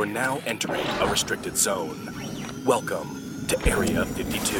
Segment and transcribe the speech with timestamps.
[0.00, 2.10] You're now entering a restricted zone.
[2.64, 4.56] Welcome to Area 52.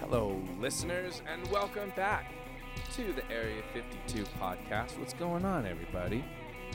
[0.00, 2.32] Hello, listeners, and welcome back
[2.94, 4.98] to the Area 52 podcast.
[4.98, 6.24] What's going on, everybody?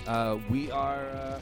[0.07, 1.39] Uh, we are, uh,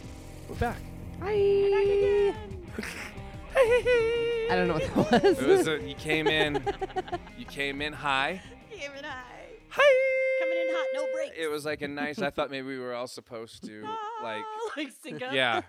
[0.50, 0.82] we're back.
[1.22, 2.34] Hi.
[4.50, 5.40] I don't know what that was.
[5.40, 7.17] It was a, you came in, you
[7.50, 8.42] came in high.
[8.72, 9.24] Came in high.
[9.70, 10.40] Hi.
[10.40, 11.36] Coming in hot, no breaks.
[11.38, 12.22] It was like a nice.
[12.22, 13.82] I thought maybe we were all supposed to
[14.24, 15.34] like, Ah, like sync up.
[15.34, 15.62] yeah,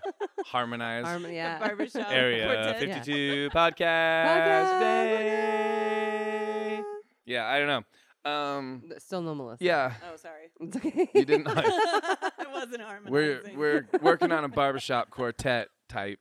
[0.45, 1.05] harmonize.
[1.05, 1.59] Harmony, yeah.
[1.59, 2.79] barbershop Area quartet.
[2.79, 4.79] 52 podcast Podcast.
[4.79, 6.81] day.
[7.25, 7.83] Yeah, I don't know.
[8.31, 9.63] Um, Still no Melissa.
[9.63, 10.49] yeah, Oh, sorry.
[10.59, 11.09] It's okay.
[11.15, 11.47] you didn't.
[11.47, 13.11] it wasn't harmonizing.
[13.11, 16.19] we're we're working on a barbershop quartet type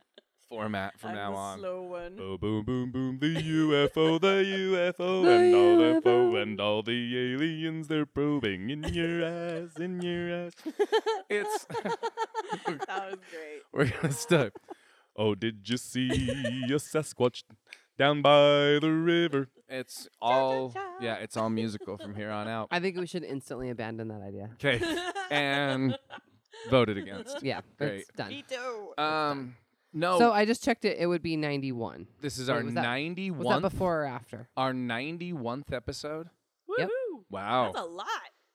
[0.48, 1.58] format from I'm now the on.
[1.58, 2.18] Slow one.
[2.20, 6.42] Oh, boom, boom, boom, the UFO, the UFO, The and all the UFO.
[6.42, 10.52] and all the aliens they're probing in your eyes, in your eyes.
[11.28, 13.62] It's that was great.
[13.72, 14.54] we're gonna start.
[15.16, 17.42] Oh, did you see a Sasquatch
[17.98, 19.48] down by the river?
[19.68, 20.80] It's all cha.
[21.00, 22.68] yeah, it's all musical from here on out.
[22.70, 24.50] I think we should instantly abandon that idea.
[24.54, 24.80] Okay,
[25.30, 25.98] and
[26.70, 27.42] voted against.
[27.42, 28.00] Yeah, Great.
[28.00, 28.30] it's done.
[28.30, 28.94] Veto.
[28.96, 29.56] Um,
[29.92, 30.98] no, So I just checked it.
[30.98, 32.06] It would be 91.
[32.20, 34.48] this is wait, our was that- ninety Was one that before or after?
[34.56, 36.28] our ninety one episode.
[36.78, 36.88] Yep.
[37.30, 38.06] Wow, That's a lot.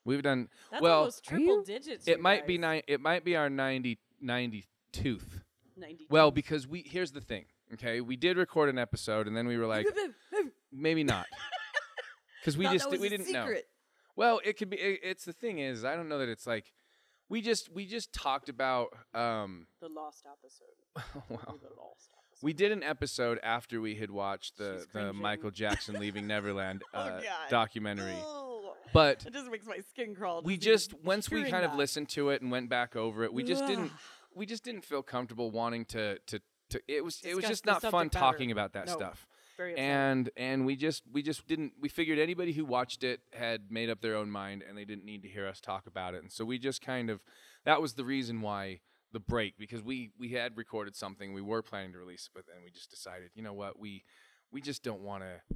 [0.05, 0.99] we've done That's well.
[0.99, 2.07] almost Are triple you- digits.
[2.07, 2.61] It you might be guys.
[2.61, 2.81] nine.
[2.87, 5.41] It might be our 90, 92th.
[5.75, 7.45] 90 Well, because we here's the thing.
[7.73, 9.87] Okay, we did record an episode, and then we were like,
[10.71, 11.25] maybe not,
[12.41, 13.43] because we Thought just that was we a didn't know.
[13.45, 13.67] secret.
[14.15, 14.77] Well, it could be.
[14.77, 16.71] It, it's the thing is, I don't know that it's like
[17.33, 18.89] we just we just talked about.
[19.13, 20.77] um The lost episode.
[21.29, 21.55] Wow.
[21.61, 22.43] The lost episode.
[22.43, 25.11] We did an episode after we had watched the the.
[25.13, 27.49] Michael Jackson Leaving Neverland Oh, uh, God.
[27.49, 30.41] documentary, Oh, but it just makes my skin crawl.
[30.43, 33.43] we just once we kind of listened to it and went back over it, we
[33.43, 33.91] just didn't
[34.35, 36.39] we just didn't feel comfortable wanting to to
[36.69, 38.19] to it was it was just not fun matter.
[38.19, 38.93] talking about that No.
[38.93, 39.27] stuff.
[39.57, 39.77] Very.
[39.77, 43.89] And and we just we just didn't we figured anybody who watched it had made
[43.89, 46.21] up their own mind and they didn't need to hear us talk about it.
[46.21, 47.21] And so we just kind of
[47.65, 48.79] that was the reason why
[49.11, 52.63] the break because we we had recorded something we were planning to release but then
[52.63, 54.03] we just decided, you know what, we
[54.51, 55.55] we just don't want to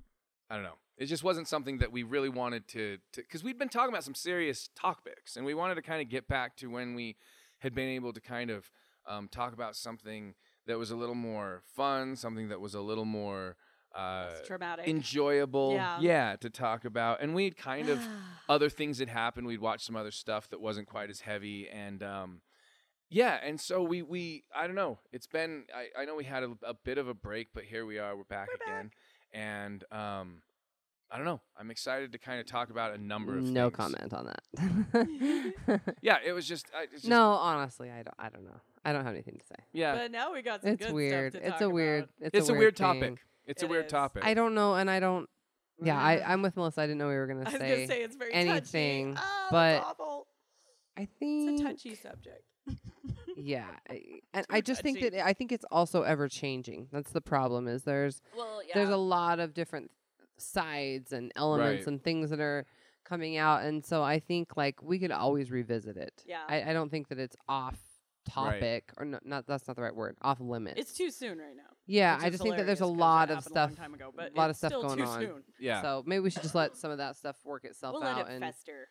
[0.50, 0.78] I don't know.
[0.98, 4.16] It just wasn't something that we really wanted to because we'd been talking about some
[4.16, 7.18] serious topics, and we wanted to kind of get back to when we
[7.60, 8.72] had been able to kind of
[9.08, 13.06] um, talk about something that was a little more fun, something that was a little
[13.06, 13.58] more
[13.96, 14.88] uh, traumatic.
[14.88, 16.36] enjoyable, Yeah.
[16.42, 17.22] to talk about.
[17.22, 18.00] And we'd kind of
[18.50, 19.48] other things had happened.
[19.48, 22.42] We'd watched some other stuff that wasn't quite as heavy, and um,
[23.10, 25.00] yeah, and so we we I don't know.
[25.12, 27.86] It's been I, I know we had a, a bit of a break, but here
[27.86, 28.16] we are.
[28.16, 28.92] We're back We're again,
[29.34, 30.42] and um,
[31.10, 31.40] I don't know.
[31.58, 33.76] I'm excited to kind of talk about a number of no things.
[33.78, 35.54] comment on that.
[36.02, 38.16] Yeah, it was just I, it's just, no, honestly, I don't.
[38.20, 38.60] I don't know.
[38.86, 39.56] I don't have anything to say.
[39.74, 41.34] Yeah, But now we got some It's good weird.
[41.34, 42.04] stuff to It's talk a weird.
[42.04, 42.10] about.
[42.22, 42.86] It's, it's a a weird thing.
[42.86, 43.20] topic.
[43.48, 43.92] It's a weird is.
[43.92, 44.24] topic.
[44.26, 45.28] I don't know, and I don't.
[45.82, 46.24] Yeah, I, mm.
[46.30, 46.82] I'm with Melissa.
[46.82, 47.70] I didn't know we were gonna I was say.
[47.76, 49.26] gonna say it's very anything, touchy.
[49.28, 50.28] Oh, but that's awful.
[50.98, 52.44] I think It's a touchy subject.
[53.40, 54.02] Yeah, I-
[54.34, 56.88] and I just think that I think it's also ever changing.
[56.92, 57.68] That's the problem.
[57.68, 58.74] Is there's Well, yeah.
[58.74, 59.92] there's a lot of different
[60.40, 61.88] sides and elements Right.
[61.94, 62.66] and things that are
[63.06, 66.24] coming out, and so I think like we could always revisit it.
[66.26, 66.42] Yeah.
[66.50, 67.78] I, I don't think that it's off
[68.32, 69.48] topic or no, not.
[69.48, 70.16] That's not the right word.
[70.22, 70.80] Off limits.
[70.80, 71.64] It's too soon right now.
[71.86, 74.36] yeah, I just think that there's a lot of stuff a long time ago, but
[74.36, 75.20] lot of stuff still going too on.
[75.22, 75.44] Soon.
[75.60, 75.82] Yeah.
[75.82, 78.28] So maybe we should just let some of that stuff work itself We'll out let
[78.28, 78.88] it and fester.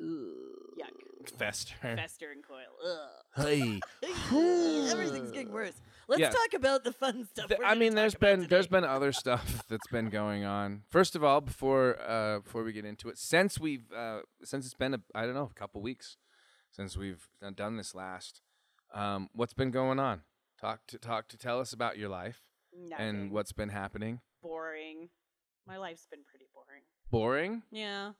[0.00, 1.38] Yuck.
[1.38, 1.74] Fester.
[1.80, 2.58] Fester and coil.
[2.86, 3.44] Ugh.
[3.46, 3.80] Hey.
[4.90, 5.72] Everything's getting worse.
[6.08, 6.30] Let's Yeah.
[6.30, 7.48] talk about the fun stuff.
[7.48, 10.82] Th- we're I mean, there's about been there's been other stuff that's been going on.
[10.90, 14.74] First of all, before uh, before we get into it, since we've uh, since it's
[14.74, 16.16] been a, I don't know a couple weeks
[16.70, 18.42] since we've done- done this last,
[18.96, 20.22] um, what's been going on?
[20.60, 22.40] Talk to talk to tell us about your life
[22.98, 24.20] and what's been happening.
[24.42, 25.08] boring.
[25.66, 26.82] My life's been pretty boring.
[27.10, 27.62] Boring.
[27.72, 28.12] Yeah.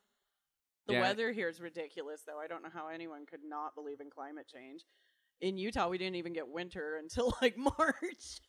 [0.88, 1.00] The Yeah.
[1.02, 2.38] weather here is ridiculous, though.
[2.40, 4.82] I don't know how anyone could not believe in climate change.
[5.40, 8.40] In Utah, we didn't even get winter until like March.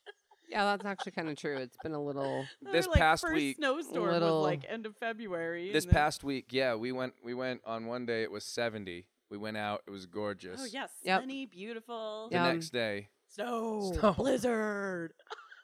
[0.48, 1.56] yeah, that's actually kind of true.
[1.58, 2.44] It's been a little.
[2.72, 5.72] This like, past first week- snowstorm Little- was like end of February.
[5.72, 8.22] This and then- past week, yeah, we went we went on one day.
[8.22, 9.06] It was seventy.
[9.30, 9.82] We went out.
[9.86, 10.60] It was gorgeous.
[10.62, 11.20] Oh yes, Yep.
[11.22, 12.28] sunny, beautiful.
[12.30, 12.52] The Yeah.
[12.52, 14.12] next day, Snow, Snow.
[14.14, 15.12] blizzard.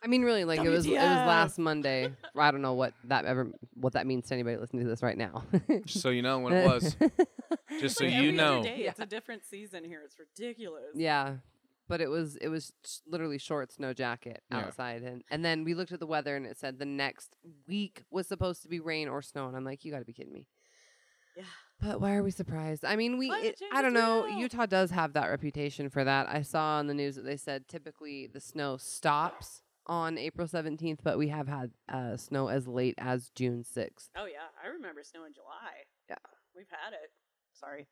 [0.03, 0.85] I mean, really, like it was.
[0.85, 1.27] It was WTF.
[1.27, 2.13] last Monday.
[2.37, 5.17] I don't know what that ever what that means to anybody listening to this right
[5.17, 5.45] now.
[5.87, 6.95] just so you know when it was.
[7.81, 8.63] Just It's so like you every other know.
[8.63, 10.03] day, it's a different season here.
[10.05, 10.93] It's ridiculous.
[10.95, 11.37] yeah,
[11.89, 14.59] but it was it was s- literally shorts, no jacket Yeah.
[14.59, 17.35] outside, and and then we looked at the weather and it said the next
[17.67, 20.13] week was supposed to be rain or snow, and I'm like, you got to be
[20.13, 20.47] kidding me.
[21.37, 21.45] Yeah.
[21.81, 22.85] But why are we surprised?
[22.85, 24.25] I mean, we, it, I don't know.
[24.25, 24.39] real.
[24.39, 26.29] Utah does have that reputation for that.
[26.29, 30.99] I saw on the news that they said typically the snow stops on April 17th,
[31.03, 34.09] but we have had uh, snow as late as June 6th.
[34.17, 35.85] Oh yeah, I remember snow in July.
[36.09, 36.17] Yeah.
[36.57, 37.11] we've had it.
[37.53, 37.87] Sorry.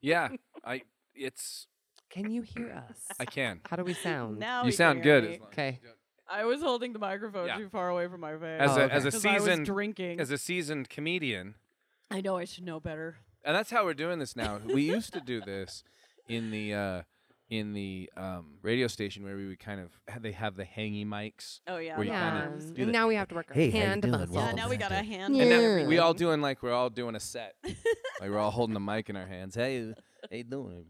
[0.00, 0.28] Yeah,
[0.64, 0.82] I.
[1.14, 1.66] It's.
[2.10, 2.98] Can you hear us?
[3.18, 3.60] I can.
[3.68, 4.38] How do we sound?
[4.38, 5.28] Now you we sound can hear good.
[5.30, 5.34] me.
[5.34, 5.80] as long as Okay.
[6.30, 7.56] I was holding the microphone Yeah.
[7.56, 8.60] too far away from my face.
[8.60, 8.94] As Oh, a okay.
[8.94, 10.20] as a seasoned drinking.
[10.20, 11.56] as a seasoned comedian,
[12.14, 13.16] I know I should know better.
[13.44, 14.58] and that's how we're doing this now.
[14.64, 15.82] we used to do this
[16.28, 17.02] in the uh,
[17.50, 19.90] in the um, radio station where we would kind of
[20.22, 21.96] they have the hangy mics, Oh yeah.
[21.96, 22.74] Where you the kinda Yeah.
[22.74, 24.12] do and the- now we have to work our Hey, hand doing?
[24.12, 24.36] muscles.
[24.36, 25.34] Yeah, now we got a hand.
[25.34, 25.44] and Yeah.
[25.58, 28.80] then we all doing like we're all doing a set, like we're all holding the
[28.80, 29.54] mic in our hands.
[29.56, 29.92] Hey,
[30.30, 30.86] hey, you doing?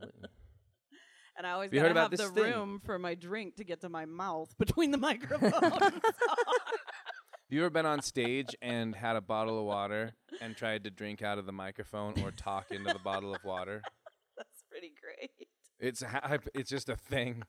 [1.37, 2.53] And I always You heard gotta about have this the thing?
[2.53, 5.53] room for my drink to get to my mouth between the microphones.
[7.55, 10.11] You ever been on stage and had a bottle of water
[10.41, 13.81] and tried to drink out of the microphone or talk into the bottle of water?
[14.37, 15.31] That's pretty great.
[15.79, 17.45] It's ha- it's just a thing.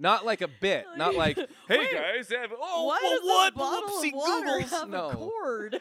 [0.00, 0.86] Not like a bit.
[0.96, 3.54] Not like, hey Wait, guys, have, oh Why does what?
[3.54, 4.70] bottle Whoopsie of water googles.
[4.70, 5.80] have no, a cord?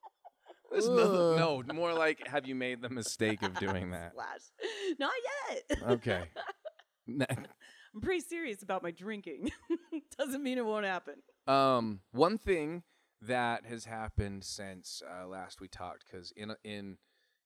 [0.70, 1.60] There's nothing- no.
[1.74, 4.12] More like, have you made the mistake of doing that?
[4.14, 4.96] Slash.
[5.00, 5.10] Not
[5.50, 5.82] yet.
[5.90, 6.22] Okay.
[7.08, 9.50] I'm pretty serious about my drinking.
[10.16, 11.14] Doesn't mean it won't happen.
[11.46, 12.82] Um, one thing
[13.20, 16.98] that has happened since uh, last we talked, because in in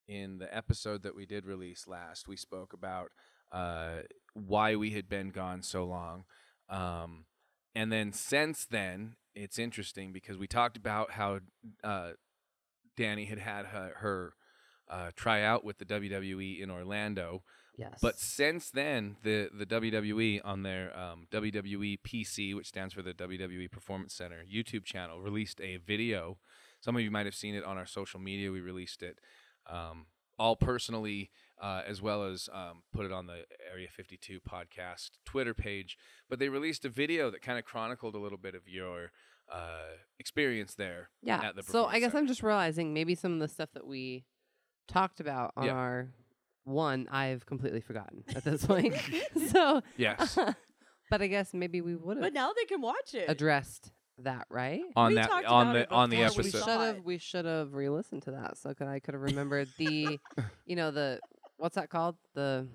[0.07, 3.11] in the episode that we did release last, we spoke about
[3.53, 4.03] uh,
[4.35, 6.25] why we had been gone so long.
[6.69, 7.27] Um,
[7.75, 11.41] and then since then, it's interesting because we talked about how
[11.85, 12.13] uh,
[12.97, 14.33] Danny had had her, her
[14.91, 17.43] uh, try out with the WWE in Orlando.
[17.79, 17.99] Yes.
[18.03, 23.15] But since then, the the WWE on their um, WWE PC, which stands for the
[23.15, 26.39] WWE Performance Center YouTube channel, released a video.
[26.81, 28.51] Some of you might have seen it on our social media.
[28.51, 29.19] We released it
[29.69, 30.07] um,
[30.39, 31.31] all personally,
[31.61, 35.97] uh, as well as um, put it on the Area 52 podcast Twitter page.
[36.29, 39.13] But they released a video that kind of chronicled a little bit of your
[39.53, 41.11] uh, experience there.
[41.23, 41.41] yeah.
[41.43, 42.19] at the So I guess Center.
[42.23, 44.25] I'm just realizing maybe some of the stuff that we
[44.89, 45.73] talked about on Yeah.
[45.73, 46.09] our
[46.69, 48.95] one I've completely forgotten at this point.
[49.49, 50.39] so Yes,
[51.11, 52.23] but I guess maybe we would have.
[52.23, 53.29] But have now they can watch it.
[53.29, 54.83] addressed that, right?
[54.97, 56.59] on We that talked on about the it on the before we we episode.
[56.59, 57.05] should saw have it.
[57.05, 60.19] we should have re-listened to that so could I could have remembered the
[60.67, 61.21] you know the
[61.57, 62.67] what's that called the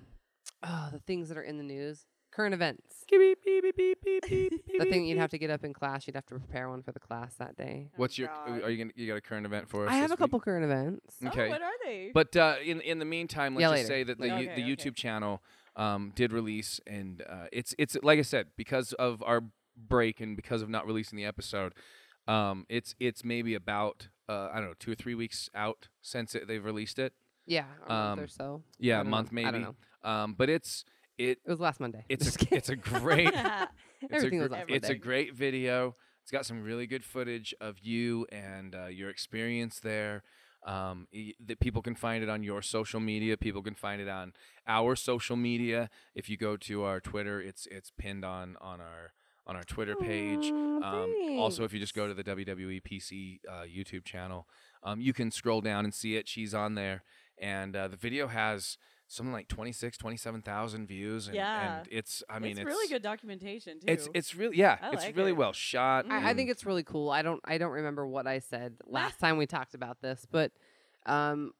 [0.62, 5.38] oh the things that are in the news current events the thing you'd have to
[5.38, 8.18] get up in class you'd have to prepare one for the class that day What's
[8.18, 8.28] your?
[8.28, 8.62] God.
[8.62, 8.90] Are you gonna?
[8.96, 9.92] You got a current event for us?
[9.92, 10.18] I have this a week?
[10.18, 11.48] couple current events Oh, Okay.
[11.48, 12.10] what are they?
[12.12, 13.86] But uh, in in the meantime, let's Yeah, just later.
[13.86, 14.36] say that the Later.
[14.38, 14.74] you- the Okay, okay.
[14.90, 15.42] YouTube channel
[15.76, 19.42] um, did release, and uh, it's it's like I said, because of our
[19.76, 21.74] break and because of not releasing the episode,
[22.26, 26.34] um, it's it's maybe about uh, I don't know two or three weeks out since
[26.34, 27.12] it, they've released it.
[27.46, 29.40] yeah a month Um, or so Yeah, I a don't month know.
[29.42, 29.64] I don't maybe.
[30.04, 30.10] know.
[30.10, 30.84] Um, but it's
[31.18, 34.54] it it was last Monday it's a, it's a great it's everything a, was gr-
[34.54, 35.96] last it's a great video.
[36.22, 40.22] It's got some really good footage of you and uh, your experience there.
[40.66, 43.36] Um, y- that people can find it on your social media.
[43.36, 44.32] People can find it on
[44.66, 45.90] our social media.
[46.14, 49.12] If you go to our Twitter, it's it's pinned on on our
[49.46, 50.50] on our Twitter page.
[50.50, 54.46] Aw, Um, also, if you just go to the WWE PC uh, YouTube channel,
[54.82, 56.26] um, you can scroll down and see it.
[56.26, 57.02] She's on there,
[57.38, 58.78] and uh, the video has
[59.14, 61.26] something like 26, 27,000 views.
[61.26, 61.78] And, Yeah.
[61.78, 63.86] and it's I mean it's, it's, really good documentation too.
[63.88, 65.36] It's it's really yeah, I it's like really it.
[65.36, 66.06] well shot.
[66.10, 67.10] I, I think it's really cool.
[67.10, 70.52] I don't I don't remember what I said last time we talked about this, but
[71.06, 71.52] um,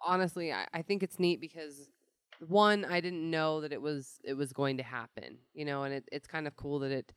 [0.00, 1.88] honestly, I, I think it's neat because
[2.46, 5.94] one, I didn't know that it was it was going to happen, you know, and
[5.94, 7.12] it, it's kind of cool that it.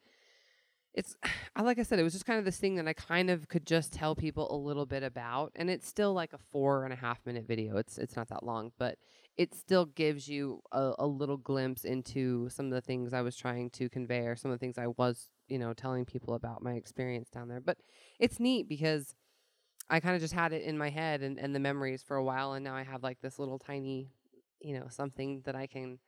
[0.93, 1.15] It's
[1.55, 3.47] I like I said, it was just kind of this thing that I kind of
[3.47, 6.93] could just tell people a little bit about, and it's still like a four and
[6.93, 7.77] a half minute video.
[7.77, 8.97] It's it's not that long, but
[9.37, 13.35] it still gives you a, a little glimpse into some of the things I was
[13.35, 16.61] trying to convey or some of the things I was, you know, telling people about
[16.61, 17.59] my experience down there.
[17.59, 17.77] But
[18.19, 19.15] it's neat because
[19.89, 22.23] I kind of just had it in my head and, and the memories for a
[22.23, 22.53] while.
[22.53, 24.11] And now I have like this little tiny,
[24.61, 25.99] you know, something that I can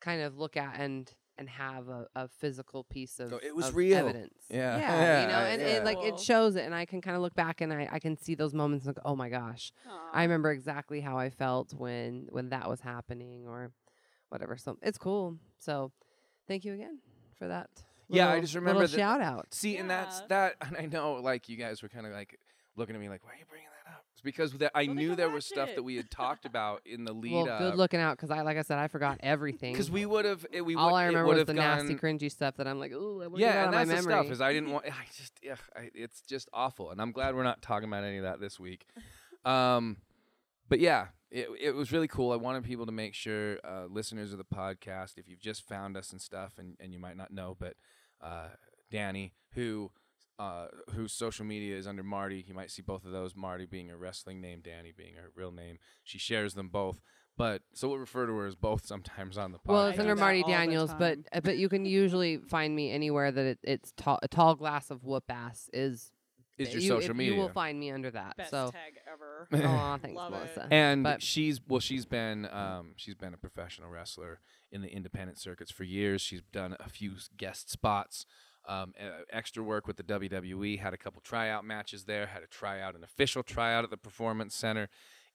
[0.00, 3.68] kind of look at and and have a, a physical piece of, Go, "It was
[3.68, 4.34] of real." evidence.
[4.48, 4.78] Yeah.
[4.78, 5.68] Yeah, you know, Yeah, and yeah.
[5.68, 7.98] it like it shows it, and I can kind of look back and I, I
[7.98, 9.72] can see those moments and go, oh my gosh,
[10.12, 13.72] I remember exactly how I felt when when that was happening or
[14.30, 14.56] whatever.
[14.56, 15.36] So it's cool.
[15.58, 15.92] So
[16.48, 16.98] thank you again
[17.38, 17.70] for that.
[18.08, 19.52] Yeah, I just remember little that- shout out.
[19.52, 22.38] See, and that's that, and I know like you guys were kind of like
[22.76, 23.75] looking at me like, "Why are you bringing that up?" It's
[24.26, 25.76] because that I Well, knew there was watch stuff it.
[25.76, 27.58] that we had talked about in the lead well, up.
[27.60, 29.72] good looking out because I, like I said, I forgot everything.
[29.72, 32.30] Because we would have, we would, all I remember would was the gone, nasty, cringy
[32.30, 34.24] stuff that I'm like, ooh, I want yeah, to and my that's the memory.
[34.24, 34.84] stuff is I didn't want.
[34.86, 38.18] I just, ugh, I, it's just awful, and I'm glad we're not talking about any
[38.18, 38.86] of that this week.
[39.44, 39.98] Um,
[40.68, 42.32] but yeah, it it was really cool.
[42.32, 45.96] I wanted people to make sure uh, listeners of the podcast, if you've just found
[45.96, 47.74] us and stuff, and and you might not know, but
[48.20, 48.48] uh,
[48.90, 49.92] Danny, who.
[50.38, 52.44] Uh, whose social media is under Marty.
[52.46, 53.34] You might see both of those.
[53.34, 55.78] Marty being a wrestling name, Danny being her real name.
[56.04, 57.00] She shares them both,
[57.38, 59.72] but so we'll refer to her as both sometimes on the podcast.
[59.72, 61.24] Well, it's I under do that Marty all the Daniels, but time.
[61.32, 64.90] uh, but you can usually find me anywhere that it, it's tall, a tall glass
[64.90, 66.10] of whoop ass is.
[66.58, 67.34] is your you, social if- media.
[67.34, 68.36] You will find me under that.
[68.36, 69.48] Best so, tag ever.
[69.66, 70.36] oh, thanks, Love it.
[70.36, 70.68] Melissa.
[70.70, 74.40] and But- she's well she's been um, she's been a professional wrestler
[74.70, 78.26] in the independent circuits for years she's done a few guest spots
[78.66, 82.46] um, uh, extra work with the WWE had a couple tryout matches there had a
[82.46, 84.88] tryout an official tryout at the performance center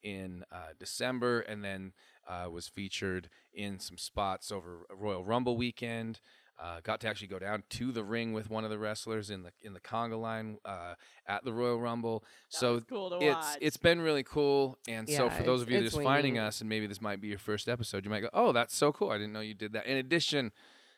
[0.03, 1.93] in uh, December and then
[2.27, 6.19] uh, was featured in some spots over Royal Rumble weekend
[6.61, 9.41] uh, got to actually go down to the ring with one of the wrestlers in
[9.43, 10.93] the in the conga line uh,
[11.25, 12.23] at the Royal Rumble.
[12.51, 13.57] That so was cool to it's watch.
[13.61, 14.77] it's been really cool.
[14.87, 17.29] And so for those of you it's just finding us, and maybe this might be
[17.29, 19.09] your first episode, you might go, "Oh, that's so cool!
[19.09, 20.51] I didn't know you did that." In addition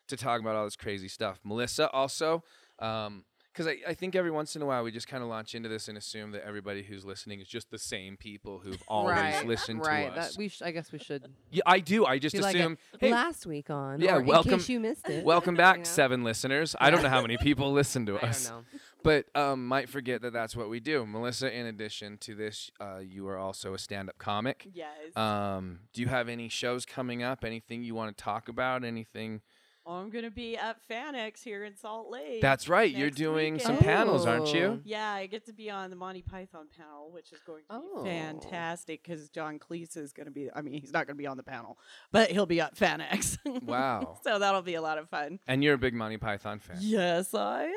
[0.08, 2.44] to talk about all this crazy stuff, Melissa also.
[2.80, 5.54] Um, because I, I think every once in a while we just kind of launch
[5.54, 9.16] into this and assume that everybody who's listening is just the same people who've always
[9.16, 10.12] right, listened right.
[10.14, 10.32] to us.
[10.32, 12.06] That we sh- I guess we should yeah, I do.
[12.06, 12.80] I just do like assume.
[12.96, 14.02] a, hey, last week on.
[14.02, 15.24] Yeah, or in welcome- case you missed it.
[15.24, 15.90] welcome back, You know?
[15.90, 16.76] seven listeners.
[16.80, 18.48] I don't know how many people listen to us.
[18.50, 18.80] I don't know.
[19.04, 21.06] but um, might forget that that's what we do.
[21.06, 24.68] Melissa, in addition to this, uh, you are also a stand-up comic.
[24.74, 25.16] yes.
[25.16, 27.46] Um, do you have any shows coming up?
[27.46, 28.84] Anything you want to talk about?
[28.84, 29.42] Anything?
[29.86, 32.42] I'm gonna be at FanX here in Salt Lake.
[32.42, 32.90] That's right.
[32.90, 33.86] You're next doing some weekend.
[33.86, 34.66] panels, aren't you?
[34.66, 34.80] Oh.
[34.86, 38.04] Yeah, I get to be on the Monty Python panel, which is going to Oh.
[38.04, 40.50] be fantastic because John Cleese is going to be.
[40.56, 41.78] I mean, he's not going to be on the panel,
[42.12, 43.38] but he'll be at FanX.
[43.64, 44.20] Wow.
[44.24, 45.40] so that'll be a lot of fun.
[45.48, 46.78] And you're a big Monty Python fan.
[46.80, 47.74] Yes, I am.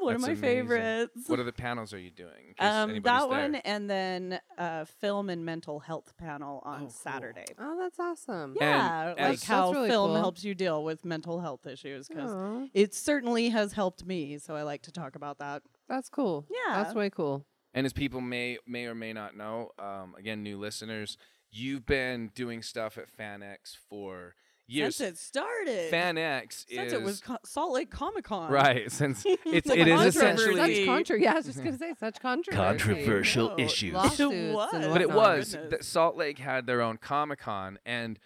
[0.00, 0.42] One of my amazing.
[0.42, 1.28] favorites.
[1.28, 2.54] What other panels are you doing?
[2.58, 3.26] um, that there?
[3.28, 6.90] one, and then uh, film and mental health panel on Oh, cool.
[6.90, 7.44] Saturday.
[7.58, 8.56] Oh, that's awesome.
[8.60, 10.16] Yeah, as- like how really film cool.
[10.16, 14.38] helps you deal with mental health issues because it certainly has helped me.
[14.38, 15.62] So I like to talk about that.
[15.88, 16.46] that's cool.
[16.50, 17.44] Yeah, that's way cool.
[17.74, 21.16] And as people may may or may not know, um, again, new listeners,
[21.50, 24.34] you've been doing stuff at FanX for
[24.68, 24.96] years.
[24.96, 29.24] Since it started, FanX since is it was Co- Salt Lake Comic Con, right since
[29.26, 30.18] it's The it is controversy.
[30.18, 32.56] essentially Such contra- yeah, I was just gonna say such controversy.
[32.62, 33.58] Controversial No.
[33.58, 33.94] issues.
[33.94, 34.86] Lawsuits and was.
[34.86, 38.18] but it was that Salt Lake had their own Comic Con, and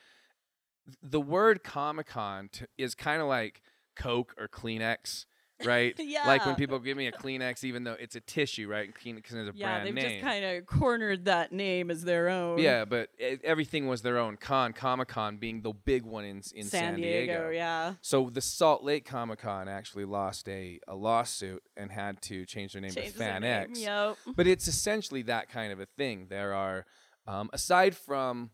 [1.02, 3.62] the word Comic Con t- is kind of like
[3.96, 5.26] Coke or Kleenex,
[5.66, 5.95] right?
[5.99, 6.26] yeah.
[6.33, 8.90] Like when people give me a Kleenex, even though it's a tissue, right?
[8.95, 12.59] Kleenex is a Yeah, brand they've just kind of cornered that name as their own.
[12.59, 14.73] yeah, but e everything was their own con.
[14.73, 19.04] Comic Con being the big one in in San, Diego, Yeah, So the Salt Lake
[19.04, 23.19] Comic Con actually lost a, a lawsuit and had to change their name Changed to
[23.19, 23.81] their Fan name, X.
[23.81, 24.16] Yep.
[24.37, 26.26] But it's essentially that kind of a thing.
[26.31, 26.87] There are,
[27.26, 28.50] um, aside from,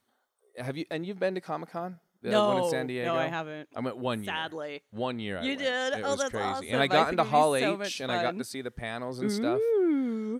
[0.57, 1.99] have you and you've been to Comic Con?
[2.23, 3.15] The no, one in San Diego.
[3.15, 3.69] no, I haven't.
[3.77, 4.33] I went one year.
[4.33, 4.83] Sadly.
[4.91, 5.39] One year.
[5.39, 5.93] I You did?
[5.95, 6.45] It Oh, was that's crazy.
[6.45, 6.67] awesome.
[6.71, 8.71] And I I got think into Hall H much and I got to see the
[8.73, 9.61] panels and stuff.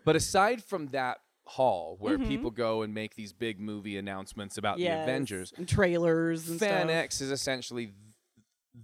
[0.05, 2.27] But aside from that hall where Mhm.
[2.29, 6.59] people go and make these big movie announcements about Yes, the Avengers, and trailers and
[6.61, 6.91] Fan stuff.
[6.91, 7.93] X is essentially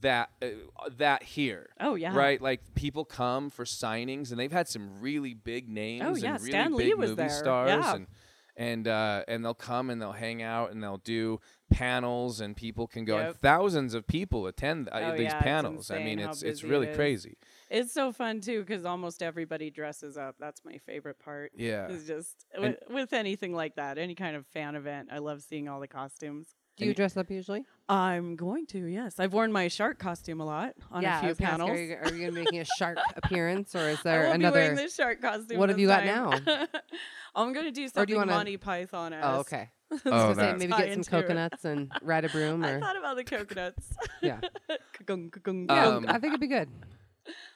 [0.00, 0.46] that uh,
[0.96, 1.70] that here.
[1.80, 2.16] Oh yeah.
[2.16, 6.34] Right, like people come for signings, and they've had some really big names Oh, yeah,
[6.34, 7.94] and really Stan Lee big was movie there, stars, yeah.
[7.96, 8.06] and
[8.56, 11.40] and uh, and they'll come and they'll hang out and they'll do
[11.74, 13.16] panels, and people can go.
[13.18, 15.90] And thousands of people attend uh, Oh, these yeah, panels.
[15.90, 17.36] I mean, it's it's busy it really crazy.
[17.70, 20.36] It's so fun too because almost everybody dresses up.
[20.38, 21.52] That's my favorite part.
[21.56, 21.88] Yeah.
[21.88, 25.08] Is just And- with, with anything like that, any kind of fan event.
[25.12, 26.54] I love seeing all the costumes.
[26.76, 27.64] Do you dress up usually?
[27.88, 28.78] I'm going to.
[28.86, 31.50] Yes, I've worn my shark costume a lot on yeah, a I few was gonna
[31.52, 31.70] ask, panels.
[31.70, 34.40] are you, are you gonna be making a shark appearance, or is I there won't
[34.40, 34.82] be wearing another?
[34.88, 35.58] the shark costume.
[35.58, 36.42] What have this you got time.
[36.44, 36.66] now?
[37.36, 39.24] I'm gonna do Or do something you wanna- Monty Python as.
[39.24, 39.70] Oh, okay.
[39.90, 41.08] I was Oh, gonna say maybe get some into it.
[41.22, 43.86] coconuts and ride a broom, I thought about the coconuts.
[44.22, 44.40] yeah,
[44.92, 45.86] Ka-gung, ka-gung, yeah.
[45.88, 46.68] Um, I think it'd be good.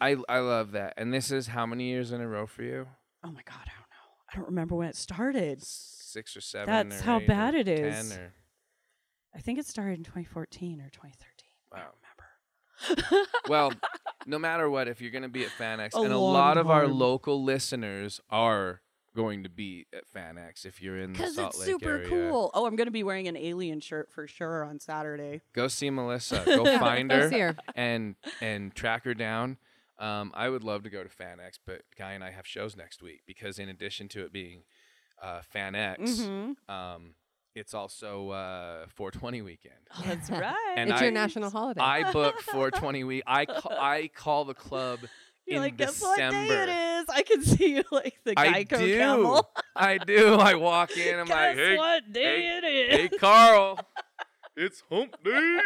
[0.01, 0.95] I I love that.
[0.97, 2.87] And this is how many years in a row for you?
[3.25, 4.09] oh my god, I don't know.
[4.33, 5.63] I don't remember when it started.
[5.63, 6.89] Six or seven.
[6.89, 8.11] That's or how eight bad or it is.
[8.11, 8.33] 10 or,
[9.35, 11.51] I think it started in 2014 or 2013.
[11.73, 11.85] I Wow.
[11.85, 13.29] don't remember.
[13.49, 13.73] well,
[14.27, 16.57] no matter what, if you're going to be at FanX, A and a long lot
[16.59, 18.81] of our local listeners are
[19.19, 22.09] going to be at FanX if you're in the Because Salt it's Lake super area.
[22.09, 22.51] cool.
[22.55, 25.41] Oh, I'm going to be wearing an alien shirt for sure on Saturday.
[25.53, 26.43] Go see Melissa.
[26.47, 27.57] Go find her see her.
[27.75, 29.59] and and track her down.
[29.99, 33.03] Um, I would love to go to FanX, but Guy and I have shows next
[33.03, 34.63] week because in addition to it being
[35.21, 36.73] uh, FanX, Mm-hmm.
[36.73, 37.15] um,
[37.57, 39.75] it's also uh, 420 weekend.
[39.99, 40.75] Oh, that's right.
[40.77, 41.81] And it's I- your national holiday.
[41.81, 43.25] I book 420 week.
[43.27, 45.01] I ca- I call the club
[45.49, 46.37] You're in like, guess December.
[46.39, 46.69] what day it
[47.01, 47.09] is?
[47.09, 48.99] I can see you like the I Geico do.
[48.99, 49.51] camel.
[49.77, 50.35] I do.
[50.35, 51.19] I walk in.
[51.19, 52.97] I'm guess like, hey, what day hey, it is?
[53.13, 53.79] hey, Carl,
[54.57, 55.59] it's Hump Day.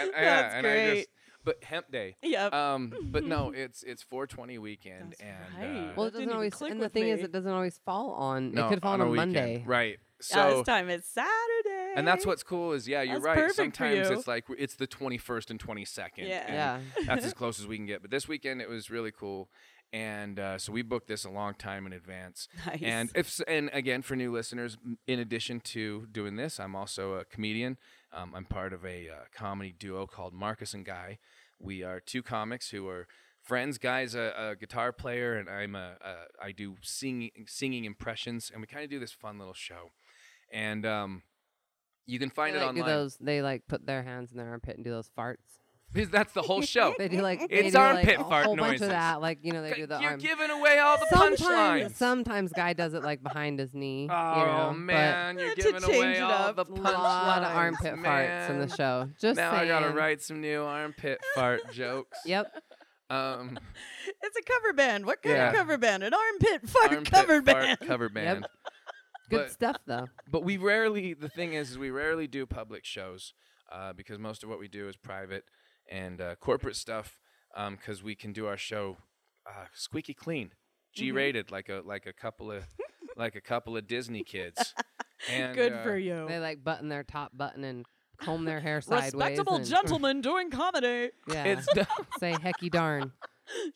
[0.00, 0.94] And, yeah, That's and I great.
[0.96, 1.08] just,
[1.44, 2.16] but Hemp Day.
[2.22, 2.54] Yep.
[2.54, 5.90] Um, but no, it's it's 420 weekend, That's and right.
[5.90, 6.58] uh, well, it doesn't always.
[6.62, 8.52] And the with thing is, it doesn't always fall on.
[8.52, 9.32] no, it could fall on, a a weekend.
[9.34, 9.62] Monday.
[9.66, 9.98] right?
[10.30, 11.94] Yeah, So this time it's Saturday.
[11.96, 13.52] and that's what's cool is yeah, you're That's right.
[13.52, 14.16] Sometimes you.
[14.16, 16.08] it's like it's the 21st and 22nd.
[16.18, 16.44] Yeah.
[16.46, 16.80] and Yeah.
[17.06, 18.02] that's as close as we can get.
[18.02, 19.48] But this weekend it was really cool,
[19.92, 22.48] and uh, so we booked this a long time in advance.
[22.66, 22.82] nice.
[22.82, 24.76] And if and again for new listeners,
[25.06, 27.78] in addition to doing this, I'm also a comedian.
[28.12, 31.18] Um, I'm part of a uh, comedy duo called Marcus and Guy.
[31.58, 33.06] We are two comics who are
[33.42, 33.78] friends.
[33.78, 38.60] Guy's a, a guitar player, and I'm a, a I do singing singing impressions, and
[38.60, 39.92] we kind of do this fun little show.
[40.54, 41.22] And um,
[42.06, 42.96] you can find they, it like, do online.
[42.96, 43.16] those.
[43.20, 45.36] They like put their hands in their armpit and do those farts.
[45.92, 46.92] Because That's the whole show.
[46.98, 49.20] They do like they It's do, armpit like, a fart whole bunch of that.
[49.20, 50.18] Like you know, they do the You're arm.
[50.20, 51.94] giving away all the punchlines.
[51.94, 54.08] sometimes guy does it like behind his knee.
[54.10, 56.56] Oh you know, man, you're To giving change away it all up.
[56.56, 56.78] the punchlines.
[56.88, 59.08] a lot of armpit farts in the show.
[59.20, 59.62] Just now saying.
[59.64, 62.18] I gotta write some new armpit fart jokes.
[62.26, 62.46] Yep.
[63.10, 63.58] Um,
[64.22, 65.06] it's a cover band.
[65.06, 65.50] What kind Yeah.
[65.50, 66.02] of cover band?
[66.02, 67.78] An armpit fart armpit cover fart band.
[67.86, 68.46] cover band.
[69.30, 70.08] Good But- stuff though.
[70.30, 71.14] But we rarely.
[71.14, 73.32] The thing is, is we rarely do public shows
[73.72, 75.44] uh, because most of what we do is private
[75.90, 77.18] and uh, corporate stuff.
[77.70, 78.96] Because we can do our show
[79.46, 80.50] uh, squeaky clean,
[80.92, 82.64] G-rated, like a like a couple of
[83.16, 84.74] like a couple of Disney kids.
[85.30, 86.26] And, Good uh, for you.
[86.28, 87.86] They like button their top button and
[88.20, 89.14] comb their hair sideways.
[89.14, 91.12] Respectable gentlemen doing comedy.
[91.30, 91.44] Yeah.
[91.44, 91.86] It's done.
[92.18, 93.12] say hecky darn.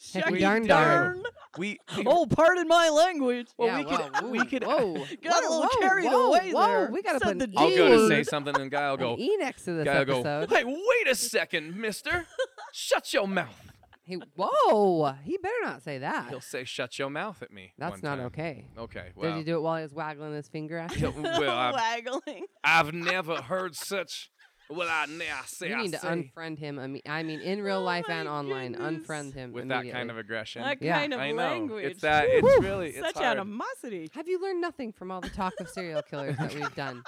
[0.01, 1.23] Shucky darn darn.
[1.59, 3.49] we, we Oh, pardon my language.
[3.57, 4.95] Well, yeah, we could- whoa, we could- Whoa.
[5.23, 6.91] Got a little carried whoa, away whoa, there.
[6.91, 9.01] We gotta Said put the an I'll go to say something, and guy will an
[9.01, 9.17] go.
[9.19, 10.21] E next to this Guy will go.
[10.21, 10.51] episode.
[10.51, 12.27] Hey, wait a second, Mister.
[12.73, 13.73] Shut your mouth.
[14.03, 16.31] He, whoa, he better not say that.
[16.31, 17.75] He'll say, "Shut your mouth" at me.
[17.77, 18.27] That's one not time.
[18.29, 18.67] okay.
[18.79, 19.05] Okay.
[19.09, 21.13] Did Well, he do it while he was waggling his finger at you?
[21.23, 22.47] Yeah, well, I've, Waggling.
[22.65, 24.31] I've never heard such.
[24.71, 26.79] Well, I now say You I need to say unfriend him.
[26.79, 29.07] I mean, I mean, in real Oh life my and online, goodness.
[29.07, 30.63] unfriend him with that kind of aggression.
[30.63, 30.99] That Yeah.
[30.99, 31.37] kind of I know.
[31.37, 31.85] language.
[31.87, 32.27] It's that.
[32.29, 32.89] It's really.
[32.91, 33.39] It's Such hard.
[33.39, 34.11] animosity.
[34.15, 37.03] Have you learned nothing from all the talk of serial killers that we've done?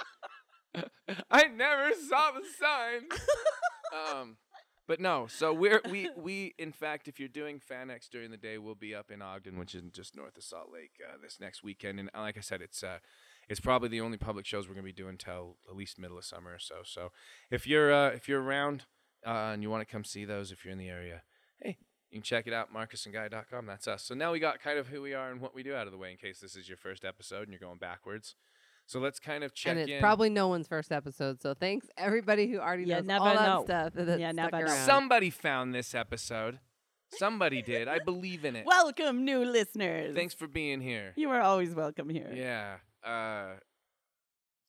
[1.29, 3.07] I never saw the sign.
[3.93, 4.37] um,
[4.87, 5.27] but no.
[5.27, 8.95] So we're we we in fact, if you're doing FanX during the day, we'll be
[8.95, 11.99] up in Ogden, which is just north of Salt Lake, uh, this next weekend.
[11.99, 12.97] And uh, like I said, it's uh,
[13.49, 16.25] it's probably the only public shows we're gonna be doing till at least middle of
[16.25, 16.75] summer or so.
[16.83, 17.11] So
[17.49, 18.83] if you're uh, if you're around
[19.25, 21.23] uh, and you want to come see those, if you're in the area,
[21.61, 21.77] hey.
[22.09, 23.65] You can check it out, marcusandguy.com.
[23.65, 24.03] That's us.
[24.03, 25.93] So now we got kind of who we are and what we do out of
[25.93, 28.35] the way in case this is your first episode and you're going backwards.
[28.85, 30.01] So let's kind of check and it's in.
[30.01, 31.41] probably no one's first episode.
[31.41, 33.63] So thanks everybody who already You knows never all that know.
[33.63, 34.75] stuff that You stuck never know.
[34.85, 36.59] Somebody found this episode.
[37.13, 37.87] Somebody did.
[37.87, 38.65] I believe in it.
[38.67, 40.13] Welcome, new listeners.
[40.13, 41.13] Thanks for being here.
[41.15, 42.29] You are always welcome here.
[42.33, 42.75] Yeah.
[43.03, 43.53] Uh,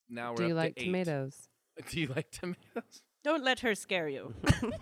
[0.08, 0.84] now we're Do you up like to eight.
[0.86, 1.48] tomatoes?
[1.88, 3.02] Do you like tomatoes?
[3.24, 4.34] Don't let her scare you.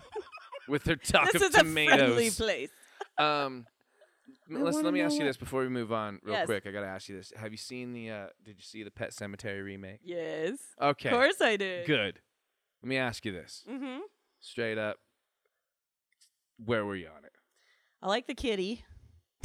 [0.67, 2.69] With her talk this of is a friendly place.
[3.17, 3.65] um,
[4.53, 6.45] I let's let me ask you this before we move on, real Yes.
[6.45, 6.65] quick.
[6.67, 7.31] I gotta ask you this.
[7.35, 8.09] Have you seen the?
[8.11, 9.99] uh Did you see the Pet Sematary remake?
[10.03, 10.57] Yes.
[10.81, 11.09] Okay.
[11.09, 11.87] Of course I did.
[11.87, 12.19] Good.
[12.83, 13.99] Let me ask you this Mm-hmm.
[14.39, 14.97] straight up.
[16.63, 17.31] Where were you on it?
[18.01, 18.83] I like the kitty.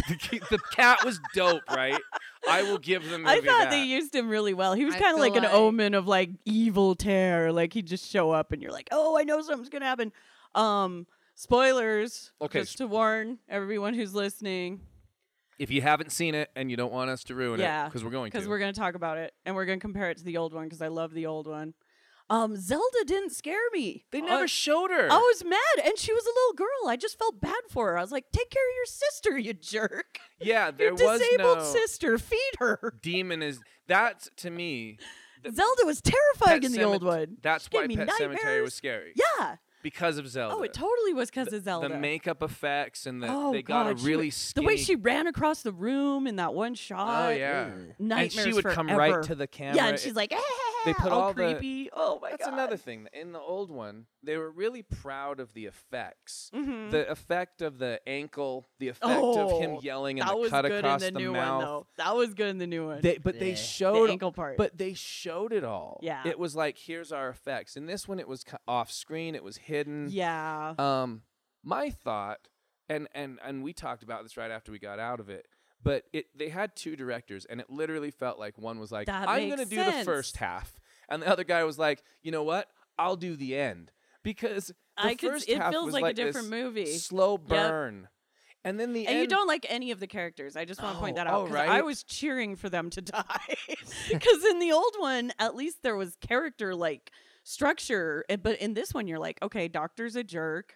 [0.08, 2.00] The, the cat was dope, right?
[2.48, 3.70] I will give them the I thought that.
[3.70, 4.74] they used him really well.
[4.74, 7.52] He was kind of feel like, an omen of like evil terror.
[7.52, 10.12] Like he'd just show up and you're like, oh, I know something's gonna happen.
[10.54, 12.32] Um, spoilers.
[12.40, 14.80] Okay, Just to warn everyone who's listening,
[15.58, 18.04] If you haven't seen it and you don't want us to ruin it, Yeah, because
[18.04, 18.36] we're going to.
[18.36, 20.64] because we're gonna talk about it and we're gonna compare it to the old one
[20.64, 21.74] because I love the old one.
[22.28, 24.04] Um, Zelda didn't scare me.
[24.10, 25.08] they never I- showed her.
[25.10, 26.88] I was mad, and she was a little girl.
[26.88, 27.98] I just felt bad for her.
[27.98, 30.18] I was like, "Take care of your sister, you jerk!
[30.40, 32.18] yeah, there Your was disabled no sister.
[32.18, 33.42] Feed her." demon.
[33.42, 34.98] Is that to me?
[35.44, 37.36] th- Zelda was terrifying in the old one.
[37.42, 39.12] That's She why Pet Sematary was scary.
[39.14, 39.56] Yeah.
[39.84, 40.56] because of Zelda.
[40.56, 41.88] Oh, it totally was because of Zelda.
[41.90, 44.64] The makeup effects and the oh they got God, a really was- skinny.
[44.64, 47.26] the way she ran across the room in that one shot.
[47.26, 49.76] Oh yeah, nightmares and she would come right to the camera.
[49.76, 50.32] Yeah, and she's like,
[50.86, 51.90] they put all, all the- creepy.
[51.92, 52.54] oh my That's god.
[52.54, 53.08] another thing.
[53.12, 56.50] In the old one, they were really proud of the effects.
[56.54, 56.90] Mhm.
[56.90, 60.50] The effect of the ankle, the effect of him Oh, yelling and that the was
[60.50, 61.56] cut good across in the, new mouth.
[61.56, 61.86] one though.
[61.98, 63.00] That was good in the new one.
[63.02, 64.56] They, but they showed the ankle part.
[64.56, 66.00] But they showed it all.
[66.02, 66.22] Yeah.
[66.26, 67.76] It was like, here's our effects.
[67.76, 69.34] In this one, it was ki- off screen.
[69.34, 70.08] It was hidden.
[70.10, 70.74] yeah.
[70.78, 71.22] Um,
[71.62, 72.48] my thought
[72.88, 75.46] and and and we talked about this right after we got out of it.
[75.82, 79.28] But it they had two directors, and it literally felt like one was like, That
[79.28, 80.04] "I'm gonna do the sense.
[80.04, 82.68] first half," and the other guy was like, "You know what?
[82.98, 86.04] I'll do the end." Because the I could s- first it half feels was like
[86.04, 86.86] a this different movie.
[86.98, 88.08] slow burn,
[88.64, 89.20] and then the And end.
[89.20, 90.56] you don't like any of the characters.
[90.56, 91.84] I just want to point Oh, that out oh, because I right.
[91.84, 93.54] was cheering for them to die.
[94.10, 97.12] Because in the old one, at least there was character like
[97.44, 100.74] structure, eh, but in this one, you're like, okay, Doctor's a jerk.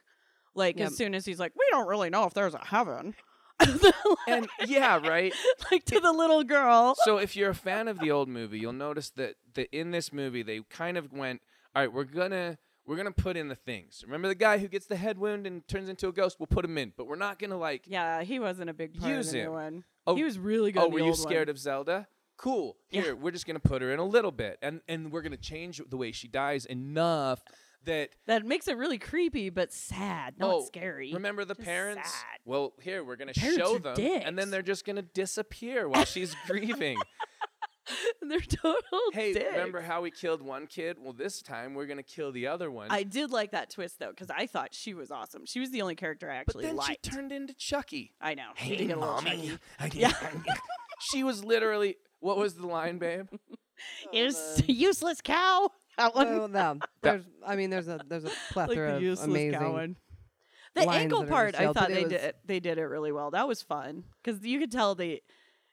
[0.54, 0.88] Like Yep.
[0.88, 3.14] as soon as he's like, we don't really know if there's a heaven.
[4.28, 5.32] and yeah, right.
[5.70, 6.94] like to the little girl.
[7.04, 10.12] so if you're a fan of the old movie, you'll notice that that in this
[10.12, 11.40] movie they kind of went,
[11.74, 14.02] all right, we're gonna we're gonna put in the things.
[14.04, 16.36] Remember the guy who gets the head wound and turns into a ghost?
[16.38, 17.84] We'll put him in, but we're not gonna like.
[17.86, 19.52] Yeah, he wasn't a big part Use of the him.
[19.52, 19.84] one.
[20.06, 20.82] Oh, he was really good.
[20.82, 21.50] Oh, the were you scared one.
[21.50, 22.08] of Zelda?
[22.36, 22.76] Cool.
[22.90, 23.02] Yeah.
[23.02, 25.80] Here, we're just gonna put her in a little bit, and and we're gonna change
[25.88, 27.42] the way she dies enough
[27.84, 31.12] that That makes it really creepy, but sad, not oh, scary.
[31.12, 32.10] Remember the Just parents?
[32.12, 32.38] sad.
[32.44, 36.04] Well, here we're gonna Parents show are them, and then they're just gonna disappear while
[36.06, 36.98] she's grieving.
[38.22, 39.50] They're total Hey, dicks.
[39.50, 40.98] remember how we killed one kid?
[41.00, 42.86] Well, this time we're gonna kill the other one.
[42.90, 45.44] I did like that twist though, because I thought she was awesome.
[45.44, 47.06] She was the only character I but actually then liked.
[47.06, 48.12] she turned into Chucky.
[48.20, 48.50] I know.
[48.58, 49.58] she Hey, did get a little mommy.
[49.80, 49.98] chunky.
[49.98, 50.12] Yeah.
[51.10, 51.96] she was literally.
[52.20, 53.26] What was the line, babe?
[54.12, 55.70] You oh, useless cow.
[56.00, 56.28] That one.
[56.28, 56.78] Oh, no.
[57.02, 59.58] There's, I mean, there's a there's a like plethora the of useless amazing.
[59.60, 59.86] cow.
[60.74, 63.30] The lines ankle part, I thought they was- did they did it really well.
[63.32, 65.20] That was fun because you could tell they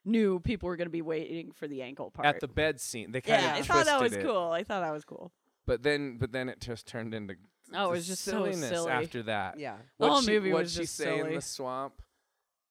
[0.04, 2.26] knew people were going to be waiting for the ankle part.
[2.28, 4.24] At the bed scene, they kind yeah, I thought that was it.
[4.24, 4.52] cool.
[4.52, 5.32] I thought that was cool.
[5.66, 7.36] But then, but then it just turned into.
[7.74, 8.92] Oh, it was just so silliness silly.
[8.92, 9.60] after that.
[9.60, 9.76] Yeah.
[10.00, 11.94] The What'd whole she, movie what'd was she just say in the swamp?